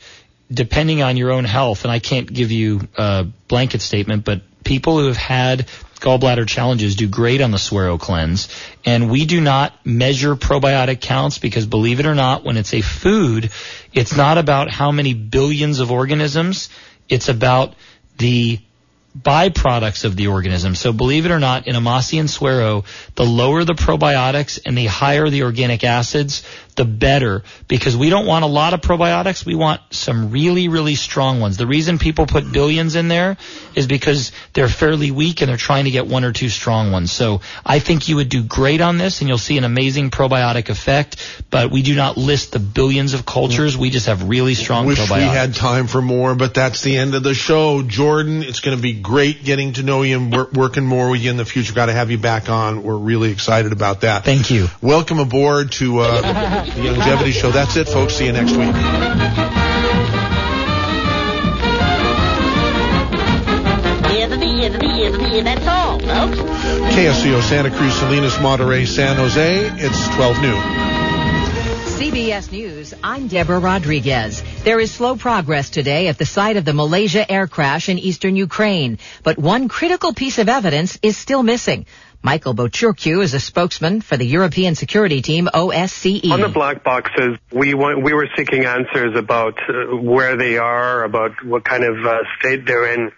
depending 0.52 1.02
on 1.02 1.16
your 1.16 1.32
own 1.32 1.44
health, 1.44 1.84
and 1.84 1.92
I 1.92 1.98
can't 1.98 2.30
give 2.30 2.50
you 2.50 2.82
a 2.96 3.26
blanket 3.48 3.80
statement, 3.80 4.24
but 4.24 4.42
people 4.64 4.98
who 4.98 5.06
have 5.06 5.16
had 5.16 5.68
gallbladder 6.04 6.46
challenges 6.46 6.96
do 6.96 7.08
great 7.08 7.40
on 7.40 7.50
the 7.50 7.58
Suero 7.58 7.98
cleanse. 7.98 8.48
And 8.84 9.10
we 9.10 9.24
do 9.24 9.40
not 9.40 9.74
measure 9.86 10.36
probiotic 10.36 11.00
counts 11.00 11.38
because 11.38 11.66
believe 11.66 11.98
it 11.98 12.06
or 12.06 12.14
not, 12.14 12.44
when 12.44 12.58
it's 12.58 12.74
a 12.74 12.82
food, 12.82 13.50
it's 13.92 14.14
not 14.14 14.36
about 14.36 14.70
how 14.70 14.92
many 14.92 15.14
billions 15.14 15.80
of 15.80 15.90
organisms. 15.90 16.68
It's 17.08 17.28
about 17.28 17.74
the 18.18 18.60
byproducts 19.18 20.04
of 20.04 20.16
the 20.16 20.26
organism. 20.26 20.74
So 20.74 20.92
believe 20.92 21.24
it 21.24 21.30
or 21.30 21.38
not, 21.38 21.66
in 21.66 21.76
Amasi 21.76 22.18
and 22.18 22.28
Suero, 22.28 22.84
the 23.14 23.24
lower 23.24 23.64
the 23.64 23.74
probiotics 23.74 24.58
and 24.66 24.76
the 24.76 24.86
higher 24.86 25.30
the 25.30 25.44
organic 25.44 25.84
acids, 25.84 26.42
the 26.76 26.84
better. 26.84 27.42
Because 27.68 27.96
we 27.96 28.10
don't 28.10 28.26
want 28.26 28.44
a 28.44 28.48
lot 28.48 28.74
of 28.74 28.80
probiotics, 28.80 29.44
we 29.44 29.54
want 29.54 29.80
some 29.90 30.30
really, 30.30 30.68
really 30.68 30.94
strong 30.94 31.40
ones. 31.40 31.56
The 31.56 31.66
reason 31.66 31.98
people 31.98 32.26
put 32.26 32.50
billions 32.52 32.94
in 32.94 33.08
there 33.08 33.36
is 33.74 33.86
because 33.86 34.32
they're 34.52 34.68
fairly 34.68 35.10
weak 35.10 35.40
and 35.40 35.48
they're 35.48 35.56
trying 35.56 35.84
to 35.84 35.90
get 35.90 36.06
one 36.06 36.24
or 36.24 36.32
two 36.32 36.48
strong 36.48 36.92
ones. 36.92 37.12
So 37.12 37.40
I 37.64 37.78
think 37.78 38.08
you 38.08 38.16
would 38.16 38.28
do 38.28 38.42
great 38.42 38.80
on 38.80 38.98
this 38.98 39.20
and 39.20 39.28
you'll 39.28 39.38
see 39.38 39.58
an 39.58 39.64
amazing 39.64 40.10
probiotic 40.10 40.68
effect, 40.68 41.16
but 41.50 41.70
we 41.70 41.82
do 41.82 41.94
not 41.94 42.16
list 42.16 42.52
the 42.52 42.58
billions 42.58 43.14
of 43.14 43.24
cultures. 43.26 43.76
We 43.76 43.90
just 43.90 44.06
have 44.06 44.28
really 44.28 44.54
strong 44.54 44.86
Wish 44.86 44.98
probiotics. 44.98 45.16
we 45.16 45.22
had 45.24 45.54
time 45.54 45.86
for 45.86 46.02
more, 46.02 46.34
but 46.34 46.54
that's 46.54 46.82
the 46.82 46.96
end 46.96 47.14
of 47.14 47.22
the 47.22 47.34
show. 47.34 47.82
Jordan, 47.82 48.42
it's 48.42 48.60
going 48.60 48.76
to 48.76 48.82
be 48.82 48.92
great 48.92 49.44
getting 49.44 49.74
to 49.74 49.82
know 49.82 50.02
you 50.02 50.16
and 50.16 50.32
wor- 50.32 50.48
working 50.52 50.84
more 50.84 51.10
with 51.10 51.20
you 51.20 51.30
in 51.30 51.36
the 51.36 51.44
future. 51.44 51.72
Got 51.74 51.86
to 51.86 51.92
have 51.92 52.10
you 52.10 52.18
back 52.18 52.48
on. 52.48 52.82
We're 52.82 52.96
really 52.96 53.30
excited 53.30 53.72
about 53.72 54.02
that. 54.02 54.24
Thank 54.24 54.50
you. 54.50 54.68
Welcome 54.80 55.18
aboard 55.18 55.72
to 55.72 56.00
uh, 56.00 56.63
the 56.66 56.82
Youngevity 56.82 57.32
Show. 57.32 57.50
That's 57.50 57.76
it, 57.76 57.88
folks. 57.88 58.14
See 58.14 58.26
you 58.26 58.32
next 58.32 58.56
week. 58.56 58.74
That's 65.44 65.66
all, 65.66 65.98
folks. 65.98 66.38
KSCO 66.94 67.42
Santa 67.42 67.70
Cruz, 67.70 67.94
Salinas, 67.94 68.40
Monterey, 68.40 68.86
San 68.86 69.16
Jose. 69.16 69.70
It's 69.76 70.14
12 70.14 70.40
noon. 70.40 70.62
CBS 71.98 72.50
News, 72.50 72.94
I'm 73.02 73.28
Deborah 73.28 73.58
Rodriguez. 73.58 74.42
There 74.62 74.80
is 74.80 74.90
slow 74.90 75.16
progress 75.16 75.70
today 75.70 76.08
at 76.08 76.18
the 76.18 76.26
site 76.26 76.56
of 76.56 76.64
the 76.64 76.72
Malaysia 76.72 77.30
air 77.30 77.46
crash 77.46 77.88
in 77.88 77.98
eastern 77.98 78.36
Ukraine, 78.36 78.98
but 79.22 79.38
one 79.38 79.68
critical 79.68 80.12
piece 80.14 80.38
of 80.38 80.48
evidence 80.48 80.98
is 81.02 81.16
still 81.16 81.42
missing. 81.42 81.86
Michael 82.24 82.54
Bociurkiw 82.54 83.22
is 83.22 83.34
a 83.34 83.38
spokesman 83.38 84.00
for 84.00 84.16
the 84.16 84.24
European 84.24 84.74
security 84.74 85.20
team 85.20 85.46
OSCE. 85.52 86.30
On 86.32 86.40
the 86.40 86.48
black 86.48 86.82
boxes, 86.82 87.36
we 87.52 87.74
we 87.74 88.14
were 88.14 88.28
seeking 88.34 88.64
answers 88.64 89.14
about 89.14 89.58
uh, 89.68 89.94
where 89.94 90.34
they 90.34 90.56
are, 90.56 91.04
about 91.04 91.32
what 91.44 91.66
kind 91.66 91.84
of 91.84 91.96
uh, 92.02 92.20
state 92.38 92.64
they're 92.66 92.94
in. 92.94 93.12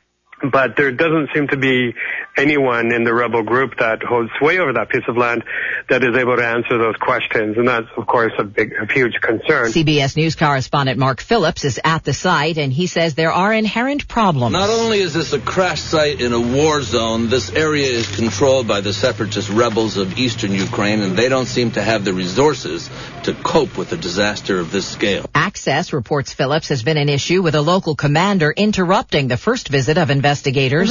But 0.51 0.77
there 0.77 0.91
doesn't 0.91 1.29
seem 1.33 1.47
to 1.49 1.57
be 1.57 1.95
anyone 2.37 2.93
in 2.93 3.05
the 3.05 3.15
rebel 3.15 3.43
group 3.43 3.79
that 3.79 4.03
holds 4.03 4.31
sway 4.39 4.59
over 4.59 4.73
that 4.75 4.89
piece 4.89 5.05
of 5.09 5.17
land 5.17 5.45
that 5.89 6.03
is 6.03 6.17
able 6.17 6.37
to 6.37 6.47
answer 6.47 6.79
those 6.79 6.97
questions. 6.97 7.57
And 7.57 7.69
that's, 7.69 7.87
of 7.97 8.07
course, 8.07 8.33
a 8.39 8.45
big, 8.45 8.73
a 8.73 8.93
huge 8.93 9.15
concern. 9.21 9.73
CBS 9.73 10.17
News 10.17 10.35
correspondent 10.35 10.99
Mark 10.99 11.21
Phillips 11.21 11.65
is 11.65 11.81
at 11.83 12.05
the 12.05 12.13
site 12.13 12.59
and 12.59 12.73
he 12.73 12.87
says 12.87 13.15
there 13.15 13.33
are 13.33 13.53
inherent 13.53 14.09
problems. 14.09 14.53
Not 14.53 14.71
only 14.71 15.01
is 15.01 15.15
this 15.15 15.33
a 15.33 15.41
crash 15.41 15.81
site 15.81 16.21
in 16.21 16.33
a 16.33 16.41
war 16.41 16.83
zone, 16.83 17.31
this 17.31 17.51
area 17.51 17.89
is 17.89 18.15
controlled 18.15 18.67
by 18.67 18.81
the 18.81 18.93
separatist 18.93 19.49
rebels 19.51 19.97
of 19.97 20.19
eastern 20.19 20.53
Ukraine, 20.53 21.01
and 21.01 21.17
they 21.17 21.29
don't 21.29 21.47
seem 21.47 21.71
to 21.73 21.83
have 21.83 22.05
the 22.05 22.13
resources 22.13 22.91
to 23.25 23.35
cope 23.35 23.77
with 23.77 23.93
a 23.93 23.97
disaster 23.97 24.59
of 24.59 24.71
this 24.71 24.87
scale. 24.87 25.29
Access, 25.35 25.93
reports 25.93 26.33
Phillips, 26.33 26.69
has 26.69 26.83
been 26.83 26.97
an 26.97 27.09
issue 27.09 27.43
with 27.43 27.55
a 27.55 27.63
local 27.63 27.95
commander 27.95 28.51
interrupting 28.51 29.29
the 29.29 29.37
first 29.37 29.69
visit 29.69 29.99
of 29.99 30.11
investigators. 30.11 30.91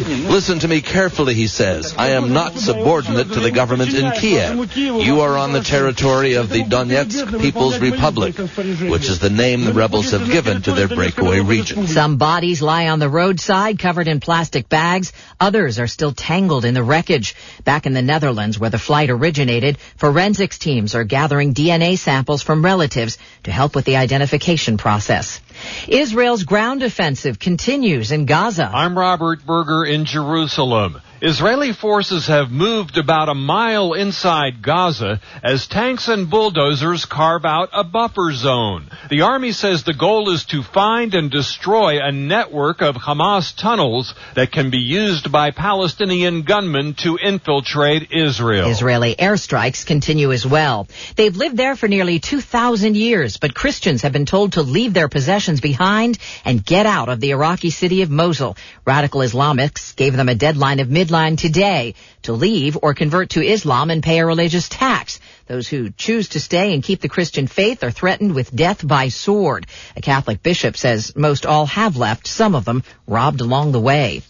Listen 0.00 0.60
to 0.60 0.68
me 0.68 0.80
carefully, 0.80 1.34
he 1.34 1.46
says. 1.46 1.94
I 1.96 2.10
am 2.10 2.32
not 2.32 2.56
subordinate 2.58 3.32
to 3.32 3.40
the 3.40 3.50
government 3.50 3.94
in 3.94 4.12
Kiev. 4.12 4.76
You 4.76 5.20
are 5.20 5.36
on 5.36 5.52
the 5.52 5.62
territory 5.62 6.34
of 6.34 6.48
the 6.48 6.62
Donetsk 6.62 7.40
People's 7.40 7.78
Republic, 7.78 8.36
which 8.36 9.08
is 9.08 9.18
the 9.18 9.30
name 9.30 9.64
the 9.64 9.72
rebels 9.72 10.12
have 10.12 10.30
given 10.30 10.62
to 10.62 10.72
their 10.72 10.88
breakaway 10.88 11.40
region. 11.40 11.86
Some 11.86 12.16
bodies 12.16 12.62
lie 12.62 12.88
on 12.88 12.98
the 12.98 13.08
roadside 13.08 13.78
covered 13.78 14.08
in 14.08 14.20
plastic 14.20 14.68
bags. 14.68 15.12
Others 15.40 15.78
are 15.78 15.86
still 15.86 16.12
tangled 16.12 16.64
in 16.64 16.74
the 16.74 16.82
wreckage. 16.82 17.34
Back 17.64 17.86
in 17.86 17.92
the 17.92 18.02
Netherlands, 18.02 18.58
where 18.58 18.70
the 18.70 18.78
flight 18.78 19.10
originated, 19.10 19.78
forensics 19.96 20.58
teams 20.58 20.94
are 20.94 21.04
gathering 21.04 21.54
DNA 21.54 21.98
samples 21.98 22.42
from 22.42 22.64
relatives 22.64 23.18
to 23.44 23.50
help 23.50 23.74
with 23.74 23.84
the 23.84 23.96
identification 23.96 24.76
process. 24.76 25.40
Israel's 25.88 26.44
ground 26.44 26.82
offensive 26.82 27.38
continues 27.38 28.12
in 28.12 28.26
Gaza. 28.26 28.70
I'm 28.72 28.96
Robert 28.96 29.44
Berger 29.46 29.84
in 29.84 30.04
Jerusalem. 30.04 31.00
Israeli 31.20 31.72
forces 31.72 32.28
have 32.28 32.52
moved 32.52 32.96
about 32.96 33.28
a 33.28 33.34
mile 33.34 33.92
inside 33.94 34.62
Gaza 34.62 35.20
as 35.42 35.66
tanks 35.66 36.06
and 36.06 36.30
bulldozers 36.30 37.06
carve 37.06 37.44
out 37.44 37.70
a 37.72 37.82
buffer 37.82 38.32
zone. 38.32 38.88
The 39.10 39.22
army 39.22 39.50
says 39.50 39.82
the 39.82 39.94
goal 39.94 40.30
is 40.30 40.44
to 40.46 40.62
find 40.62 41.14
and 41.14 41.28
destroy 41.28 41.98
a 42.00 42.12
network 42.12 42.82
of 42.82 42.94
Hamas 42.94 43.56
tunnels 43.56 44.14
that 44.36 44.52
can 44.52 44.70
be 44.70 44.78
used 44.78 45.32
by 45.32 45.50
Palestinian 45.50 46.42
gunmen 46.42 46.94
to 47.02 47.18
infiltrate 47.20 48.12
Israel. 48.12 48.70
Israeli 48.70 49.16
airstrikes 49.16 49.84
continue 49.84 50.30
as 50.30 50.46
well. 50.46 50.86
They've 51.16 51.34
lived 51.34 51.56
there 51.56 51.74
for 51.74 51.88
nearly 51.88 52.20
2,000 52.20 52.96
years, 52.96 53.38
but 53.38 53.54
Christians 53.54 54.02
have 54.02 54.12
been 54.12 54.26
told 54.26 54.52
to 54.52 54.62
leave 54.62 54.94
their 54.94 55.08
possessions 55.08 55.60
behind 55.60 56.18
and 56.44 56.64
get 56.64 56.86
out 56.86 57.08
of 57.08 57.18
the 57.18 57.30
Iraqi 57.30 57.70
city 57.70 58.02
of 58.02 58.10
Mosul. 58.10 58.56
Radical 58.86 59.22
Islamists 59.22 59.96
gave 59.96 60.14
them 60.14 60.28
a 60.28 60.36
deadline 60.36 60.78
of 60.78 60.88
midline 61.08 61.38
today 61.38 61.94
to 62.22 62.32
leave 62.32 62.78
or 62.82 62.94
convert 62.94 63.30
to 63.30 63.42
Islam 63.42 63.90
and 63.90 64.02
pay 64.02 64.18
a 64.18 64.26
religious 64.26 64.68
tax. 64.68 65.20
Those 65.46 65.68
who 65.68 65.90
choose 65.90 66.30
to 66.30 66.40
stay 66.40 66.74
and 66.74 66.82
keep 66.82 67.00
the 67.00 67.08
Christian 67.08 67.46
faith 67.46 67.82
are 67.82 67.90
threatened 67.90 68.34
with 68.34 68.54
death 68.54 68.86
by 68.86 69.08
sword. 69.08 69.66
A 69.96 70.00
Catholic 70.00 70.42
bishop 70.42 70.76
says 70.76 71.16
most 71.16 71.46
all 71.46 71.66
have 71.66 71.96
left, 71.96 72.26
some 72.26 72.54
of 72.54 72.64
them 72.64 72.82
robbed 73.06 73.40
along 73.40 73.72
the 73.72 73.80
way. 73.80 74.22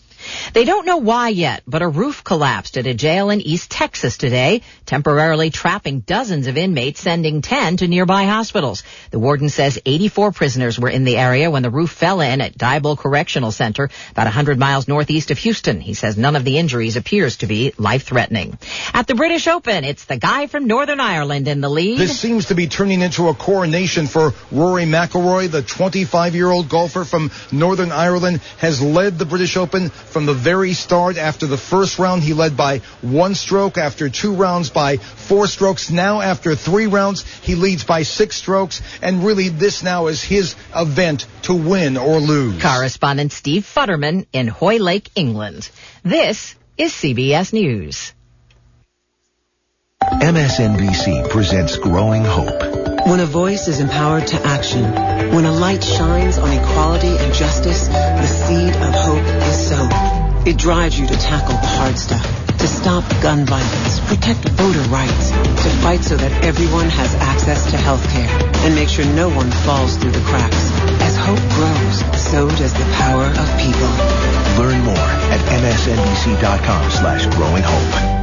They 0.53 0.65
don't 0.65 0.87
know 0.87 0.99
why 0.99 1.29
yet, 1.29 1.63
but 1.67 1.83
a 1.83 1.89
roof 1.89 2.25
collapsed 2.25 2.77
at 2.77 2.87
a 2.87 2.95
jail 2.95 3.31
in 3.31 3.41
East 3.41 3.71
Texas 3.71 4.17
today, 4.17 4.63
temporarily 4.87 5.51
trapping 5.51 6.01
dozens 6.01 6.47
of 6.47 6.57
inmates, 6.57 7.01
sending 7.01 7.43
10 7.43 7.79
to 7.79 7.89
nearby 7.89 8.25
hospitals. 8.25 8.83
The 9.11 9.19
warden 9.19 9.49
says 9.49 9.81
84 9.85 10.33
prisoners 10.33 10.79
were 10.79 10.89
in 10.89 11.05
the 11.05 11.17
area 11.17 11.51
when 11.51 11.63
the 11.63 11.71
roof 11.71 11.91
fell 11.91 12.21
in 12.21 12.41
at 12.41 12.57
Diboll 12.57 12.99
Correctional 12.99 13.53
Center, 13.53 13.91
about 14.11 14.27
100 14.27 14.59
miles 14.59 14.89
northeast 14.89 15.31
of 15.31 15.39
Houston. 15.39 15.81
He 15.81 15.95
says 15.95 16.17
none 16.17 16.37
of 16.37 16.45
the 16.45 16.59
injuries 16.59 16.97
appears 16.97 17.39
to 17.39 17.47
be 17.47 17.73
life-threatening. 17.79 18.59
At 18.95 19.07
the 19.07 19.15
British 19.15 19.47
Open, 19.47 19.85
it's 19.85 20.05
the 20.05 20.17
guy 20.17 20.47
from 20.47 20.67
Northern 20.67 21.01
Ireland 21.01 21.49
in 21.49 21.61
the 21.61 21.69
lead. 21.69 21.99
This 21.99 22.19
seems 22.19 22.47
to 22.47 22.55
be 22.55 22.67
turning 22.67 23.03
into 23.03 23.29
a 23.29 23.35
coronation 23.35 24.07
for 24.07 24.33
Rory 24.51 24.85
McIlroy. 24.85 25.51
The 25.51 25.63
25-year-old 25.63 26.69
golfer 26.69 27.05
from 27.05 27.31
Northern 27.53 27.93
Ireland 27.93 28.41
has 28.59 28.81
led 28.83 29.19
the 29.19 29.27
British 29.27 29.57
Open 29.57 29.91
from 30.19 30.27
the 30.27 30.35
very 30.35 30.73
start. 30.73 31.17
After 31.17 31.47
the 31.47 31.57
first 31.57 32.01
round, 32.01 32.25
he 32.25 32.35
led 32.35 32.57
by 32.57 32.79
one 33.03 33.37
stroke. 33.37 33.79
After 33.79 34.09
two 34.09 34.35
rounds, 34.35 34.69
by 34.69 34.97
four 34.97 35.47
strokes. 35.47 35.91
Now, 35.91 36.21
after 36.21 36.57
three 36.57 36.89
rounds, 36.89 37.23
he 37.23 37.55
leads 37.55 37.85
by 37.85 38.03
six 38.03 38.35
strokes. 38.35 38.83
And 39.01 39.23
really, 39.23 39.49
this 39.49 39.85
now 39.85 40.09
is 40.09 40.21
his 40.21 40.57
event 40.75 41.25
to 41.43 41.55
win 41.55 41.97
or 41.97 42.19
lose. 42.19 42.61
Correspondent 42.61 43.31
Steve 43.31 43.63
Futterman 43.63 44.27
in 44.33 44.49
Hoylake, 44.49 45.09
England. 45.15 45.71
This 46.03 46.57
is 46.77 46.93
CBS 46.93 47.53
News. 47.53 48.13
MSNBC 50.03 51.31
presents 51.31 51.77
Growing 51.77 52.25
Hope. 52.25 52.89
When 53.07 53.21
a 53.21 53.27
voice 53.27 53.69
is 53.69 53.81
empowered 53.81 54.27
to 54.27 54.37
action, 54.45 54.83
when 55.35 55.45
a 55.45 55.53
light 55.53 55.83
shines 55.83 56.39
on 56.39 56.53
equality 56.53 57.17
and 57.17 57.33
justice, 57.33 57.89
the 57.89 58.27
seed 58.27 58.75
of 58.75 58.95
hope 58.95 59.25
is 59.25 59.69
sown. 59.69 60.08
It 60.47 60.57
drives 60.57 60.99
you 60.99 61.07
to 61.07 61.17
tackle 61.17 61.55
the 61.55 61.67
hard 61.67 61.99
stuff, 61.99 62.25
to 62.59 62.67
stop 62.67 63.05
gun 63.23 63.45
violence, 63.45 64.01
protect 64.01 64.41
voter 64.51 64.81
rights, 64.89 65.31
to 65.31 65.69
fight 65.83 66.03
so 66.03 66.17
that 66.17 66.45
everyone 66.45 66.89
has 66.89 67.15
access 67.17 67.71
to 67.71 67.77
health 67.77 68.09
care, 68.11 68.29
and 68.65 68.75
make 68.75 68.89
sure 68.89 69.05
no 69.15 69.29
one 69.29 69.51
falls 69.51 69.97
through 69.97 70.13
the 70.13 70.25
cracks. 70.25 70.71
As 71.03 71.17
hope 71.17 71.41
grows, 71.55 72.21
so 72.21 72.49
does 72.49 72.73
the 72.73 72.89
power 72.97 73.25
of 73.25 73.47
people. 73.61 73.91
Learn 74.59 74.85
more 74.85 75.11
at 75.33 75.41
msnbc.com 75.63 76.91
slash 76.91 77.27
growing 77.37 77.63
hope. 77.63 78.18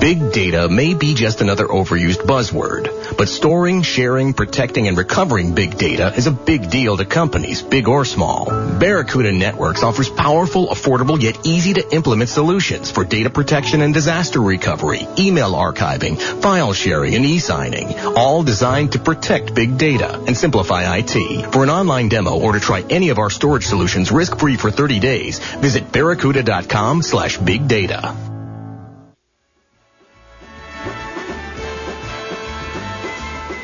Big 0.00 0.32
data 0.32 0.66
may 0.66 0.94
be 0.94 1.12
just 1.12 1.42
another 1.42 1.66
overused 1.66 2.22
buzzword, 2.24 3.18
but 3.18 3.28
storing, 3.28 3.82
sharing, 3.82 4.32
protecting, 4.32 4.88
and 4.88 4.96
recovering 4.96 5.54
big 5.54 5.76
data 5.76 6.14
is 6.16 6.26
a 6.26 6.30
big 6.30 6.70
deal 6.70 6.96
to 6.96 7.04
companies, 7.04 7.60
big 7.60 7.86
or 7.86 8.06
small. 8.06 8.46
Barracuda 8.46 9.30
Networks 9.30 9.82
offers 9.82 10.08
powerful, 10.08 10.68
affordable, 10.68 11.20
yet 11.20 11.46
easy 11.46 11.74
to 11.74 11.94
implement 11.94 12.30
solutions 12.30 12.90
for 12.90 13.04
data 13.04 13.28
protection 13.28 13.82
and 13.82 13.92
disaster 13.92 14.40
recovery, 14.40 15.06
email 15.18 15.52
archiving, 15.52 16.18
file 16.18 16.72
sharing, 16.72 17.14
and 17.14 17.26
e-signing, 17.26 17.98
all 18.16 18.42
designed 18.42 18.92
to 18.92 18.98
protect 18.98 19.54
big 19.54 19.76
data 19.76 20.14
and 20.26 20.34
simplify 20.34 20.96
IT. 20.96 21.52
For 21.52 21.62
an 21.62 21.68
online 21.68 22.08
demo 22.08 22.40
or 22.40 22.52
to 22.52 22.60
try 22.60 22.82
any 22.88 23.10
of 23.10 23.18
our 23.18 23.28
storage 23.28 23.66
solutions 23.66 24.10
risk-free 24.10 24.56
for 24.56 24.70
30 24.70 24.98
days, 24.98 25.40
visit 25.56 25.92
barracuda.com 25.92 27.02
slash 27.02 27.36
big 27.36 27.68
data. 27.68 28.29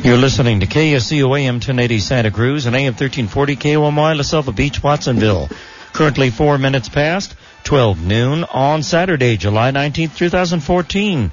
You're 0.07 0.17
listening 0.17 0.61
to 0.61 0.69
KSCO 0.69 1.37
AM 1.37 1.57
1080 1.57 1.99
Santa 1.99 2.31
Cruz 2.31 2.67
and 2.67 2.77
AM 2.77 2.93
1340 2.93 3.57
KOMY 3.57 4.15
La 4.15 4.23
Selva 4.23 4.53
Beach, 4.53 4.81
Watsonville. 4.81 5.49
Currently 5.93 6.31
four 6.31 6.59
minutes 6.59 6.89
past 6.89 7.35
12 7.65 8.07
noon 8.07 8.45
on 8.45 8.85
Saturday, 8.85 9.37
July 9.37 9.73
19th, 9.73 10.17
2014. 10.17 11.23
Your 11.23 11.31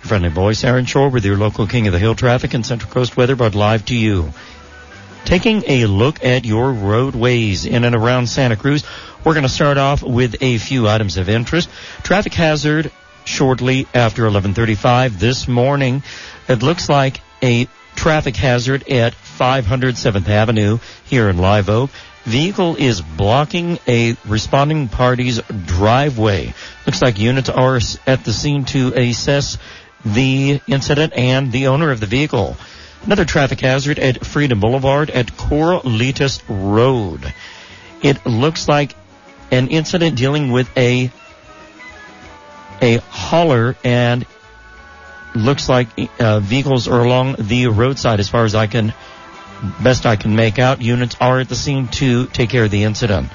friendly 0.00 0.30
voice, 0.30 0.64
Aaron 0.64 0.86
Shore, 0.86 1.10
with 1.10 1.26
your 1.26 1.36
local 1.36 1.66
king 1.66 1.88
of 1.88 1.92
the 1.92 1.98
hill 1.98 2.14
traffic 2.14 2.54
and 2.54 2.64
Central 2.64 2.90
Coast 2.90 3.18
weather 3.18 3.36
brought 3.36 3.54
live 3.54 3.84
to 3.84 3.94
you. 3.94 4.32
Taking 5.26 5.64
a 5.66 5.84
look 5.84 6.24
at 6.24 6.46
your 6.46 6.72
roadways 6.72 7.66
in 7.66 7.84
and 7.84 7.94
around 7.94 8.30
Santa 8.30 8.56
Cruz, 8.56 8.82
we're 9.24 9.34
going 9.34 9.42
to 9.42 9.50
start 9.50 9.76
off 9.76 10.02
with 10.02 10.36
a 10.40 10.56
few 10.56 10.88
items 10.88 11.18
of 11.18 11.28
interest. 11.28 11.68
Traffic 12.02 12.32
hazard 12.32 12.90
shortly 13.26 13.86
after 13.92 14.22
11:35 14.22 15.18
this 15.18 15.46
morning. 15.46 16.02
It 16.48 16.62
looks 16.62 16.88
like 16.88 17.20
a 17.42 17.68
traffic 17.96 18.36
hazard 18.36 18.88
at 18.88 19.14
500 19.14 19.96
7th 19.96 20.28
Avenue 20.28 20.78
here 21.04 21.28
in 21.28 21.38
Live 21.38 21.68
Oak. 21.68 21.90
Vehicle 22.24 22.76
is 22.76 23.00
blocking 23.00 23.78
a 23.86 24.16
responding 24.26 24.88
party's 24.88 25.40
driveway. 25.64 26.54
Looks 26.84 27.02
like 27.02 27.18
units 27.18 27.48
are 27.48 27.80
at 28.06 28.24
the 28.24 28.32
scene 28.32 28.64
to 28.66 28.92
assess 28.94 29.58
the 30.04 30.60
incident 30.66 31.12
and 31.16 31.52
the 31.52 31.68
owner 31.68 31.90
of 31.90 32.00
the 32.00 32.06
vehicle. 32.06 32.56
Another 33.04 33.24
traffic 33.24 33.60
hazard 33.60 33.98
at 33.98 34.26
Freedom 34.26 34.60
Boulevard 34.60 35.10
at 35.10 35.28
Corralitos 35.28 36.42
Road. 36.48 37.32
It 38.02 38.24
looks 38.26 38.68
like 38.68 38.94
an 39.50 39.68
incident 39.68 40.16
dealing 40.16 40.50
with 40.50 40.68
a 40.76 41.10
a 42.82 42.96
hauler 42.96 43.76
and 43.84 44.26
looks 45.36 45.68
like 45.68 45.88
uh, 46.20 46.40
vehicles 46.40 46.88
are 46.88 47.00
along 47.00 47.36
the 47.38 47.66
roadside 47.68 48.20
as 48.20 48.28
far 48.28 48.44
as 48.44 48.54
I 48.54 48.66
can 48.66 48.94
best 49.82 50.06
I 50.06 50.16
can 50.16 50.36
make 50.36 50.58
out. 50.58 50.82
Units 50.82 51.16
are 51.20 51.40
at 51.40 51.48
the 51.48 51.54
scene 51.54 51.88
to 51.88 52.26
take 52.26 52.50
care 52.50 52.64
of 52.64 52.70
the 52.70 52.84
incident. 52.84 53.28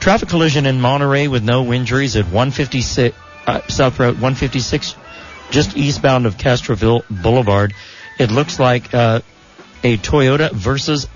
Traffic 0.00 0.28
collision 0.28 0.66
in 0.66 0.80
Monterey 0.80 1.28
with 1.28 1.42
no 1.42 1.72
injuries 1.72 2.16
at 2.16 2.24
156 2.26 3.16
uh, 3.46 3.60
South 3.68 3.98
Road 3.98 4.14
156 4.14 4.96
just 5.50 5.76
eastbound 5.76 6.26
of 6.26 6.36
Castroville 6.36 7.02
Boulevard. 7.08 7.72
It 8.18 8.30
looks 8.30 8.58
like 8.58 8.92
uh, 8.92 9.20
a 9.84 9.96
Toyota 9.98 10.52
versus 10.52 11.08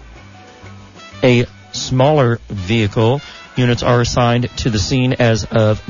a 1.22 1.46
smaller 1.72 2.38
vehicle. 2.48 3.20
Units 3.56 3.82
are 3.82 4.00
assigned 4.00 4.48
to 4.58 4.70
the 4.70 4.78
scene 4.78 5.14
as 5.14 5.44
of 5.44 5.82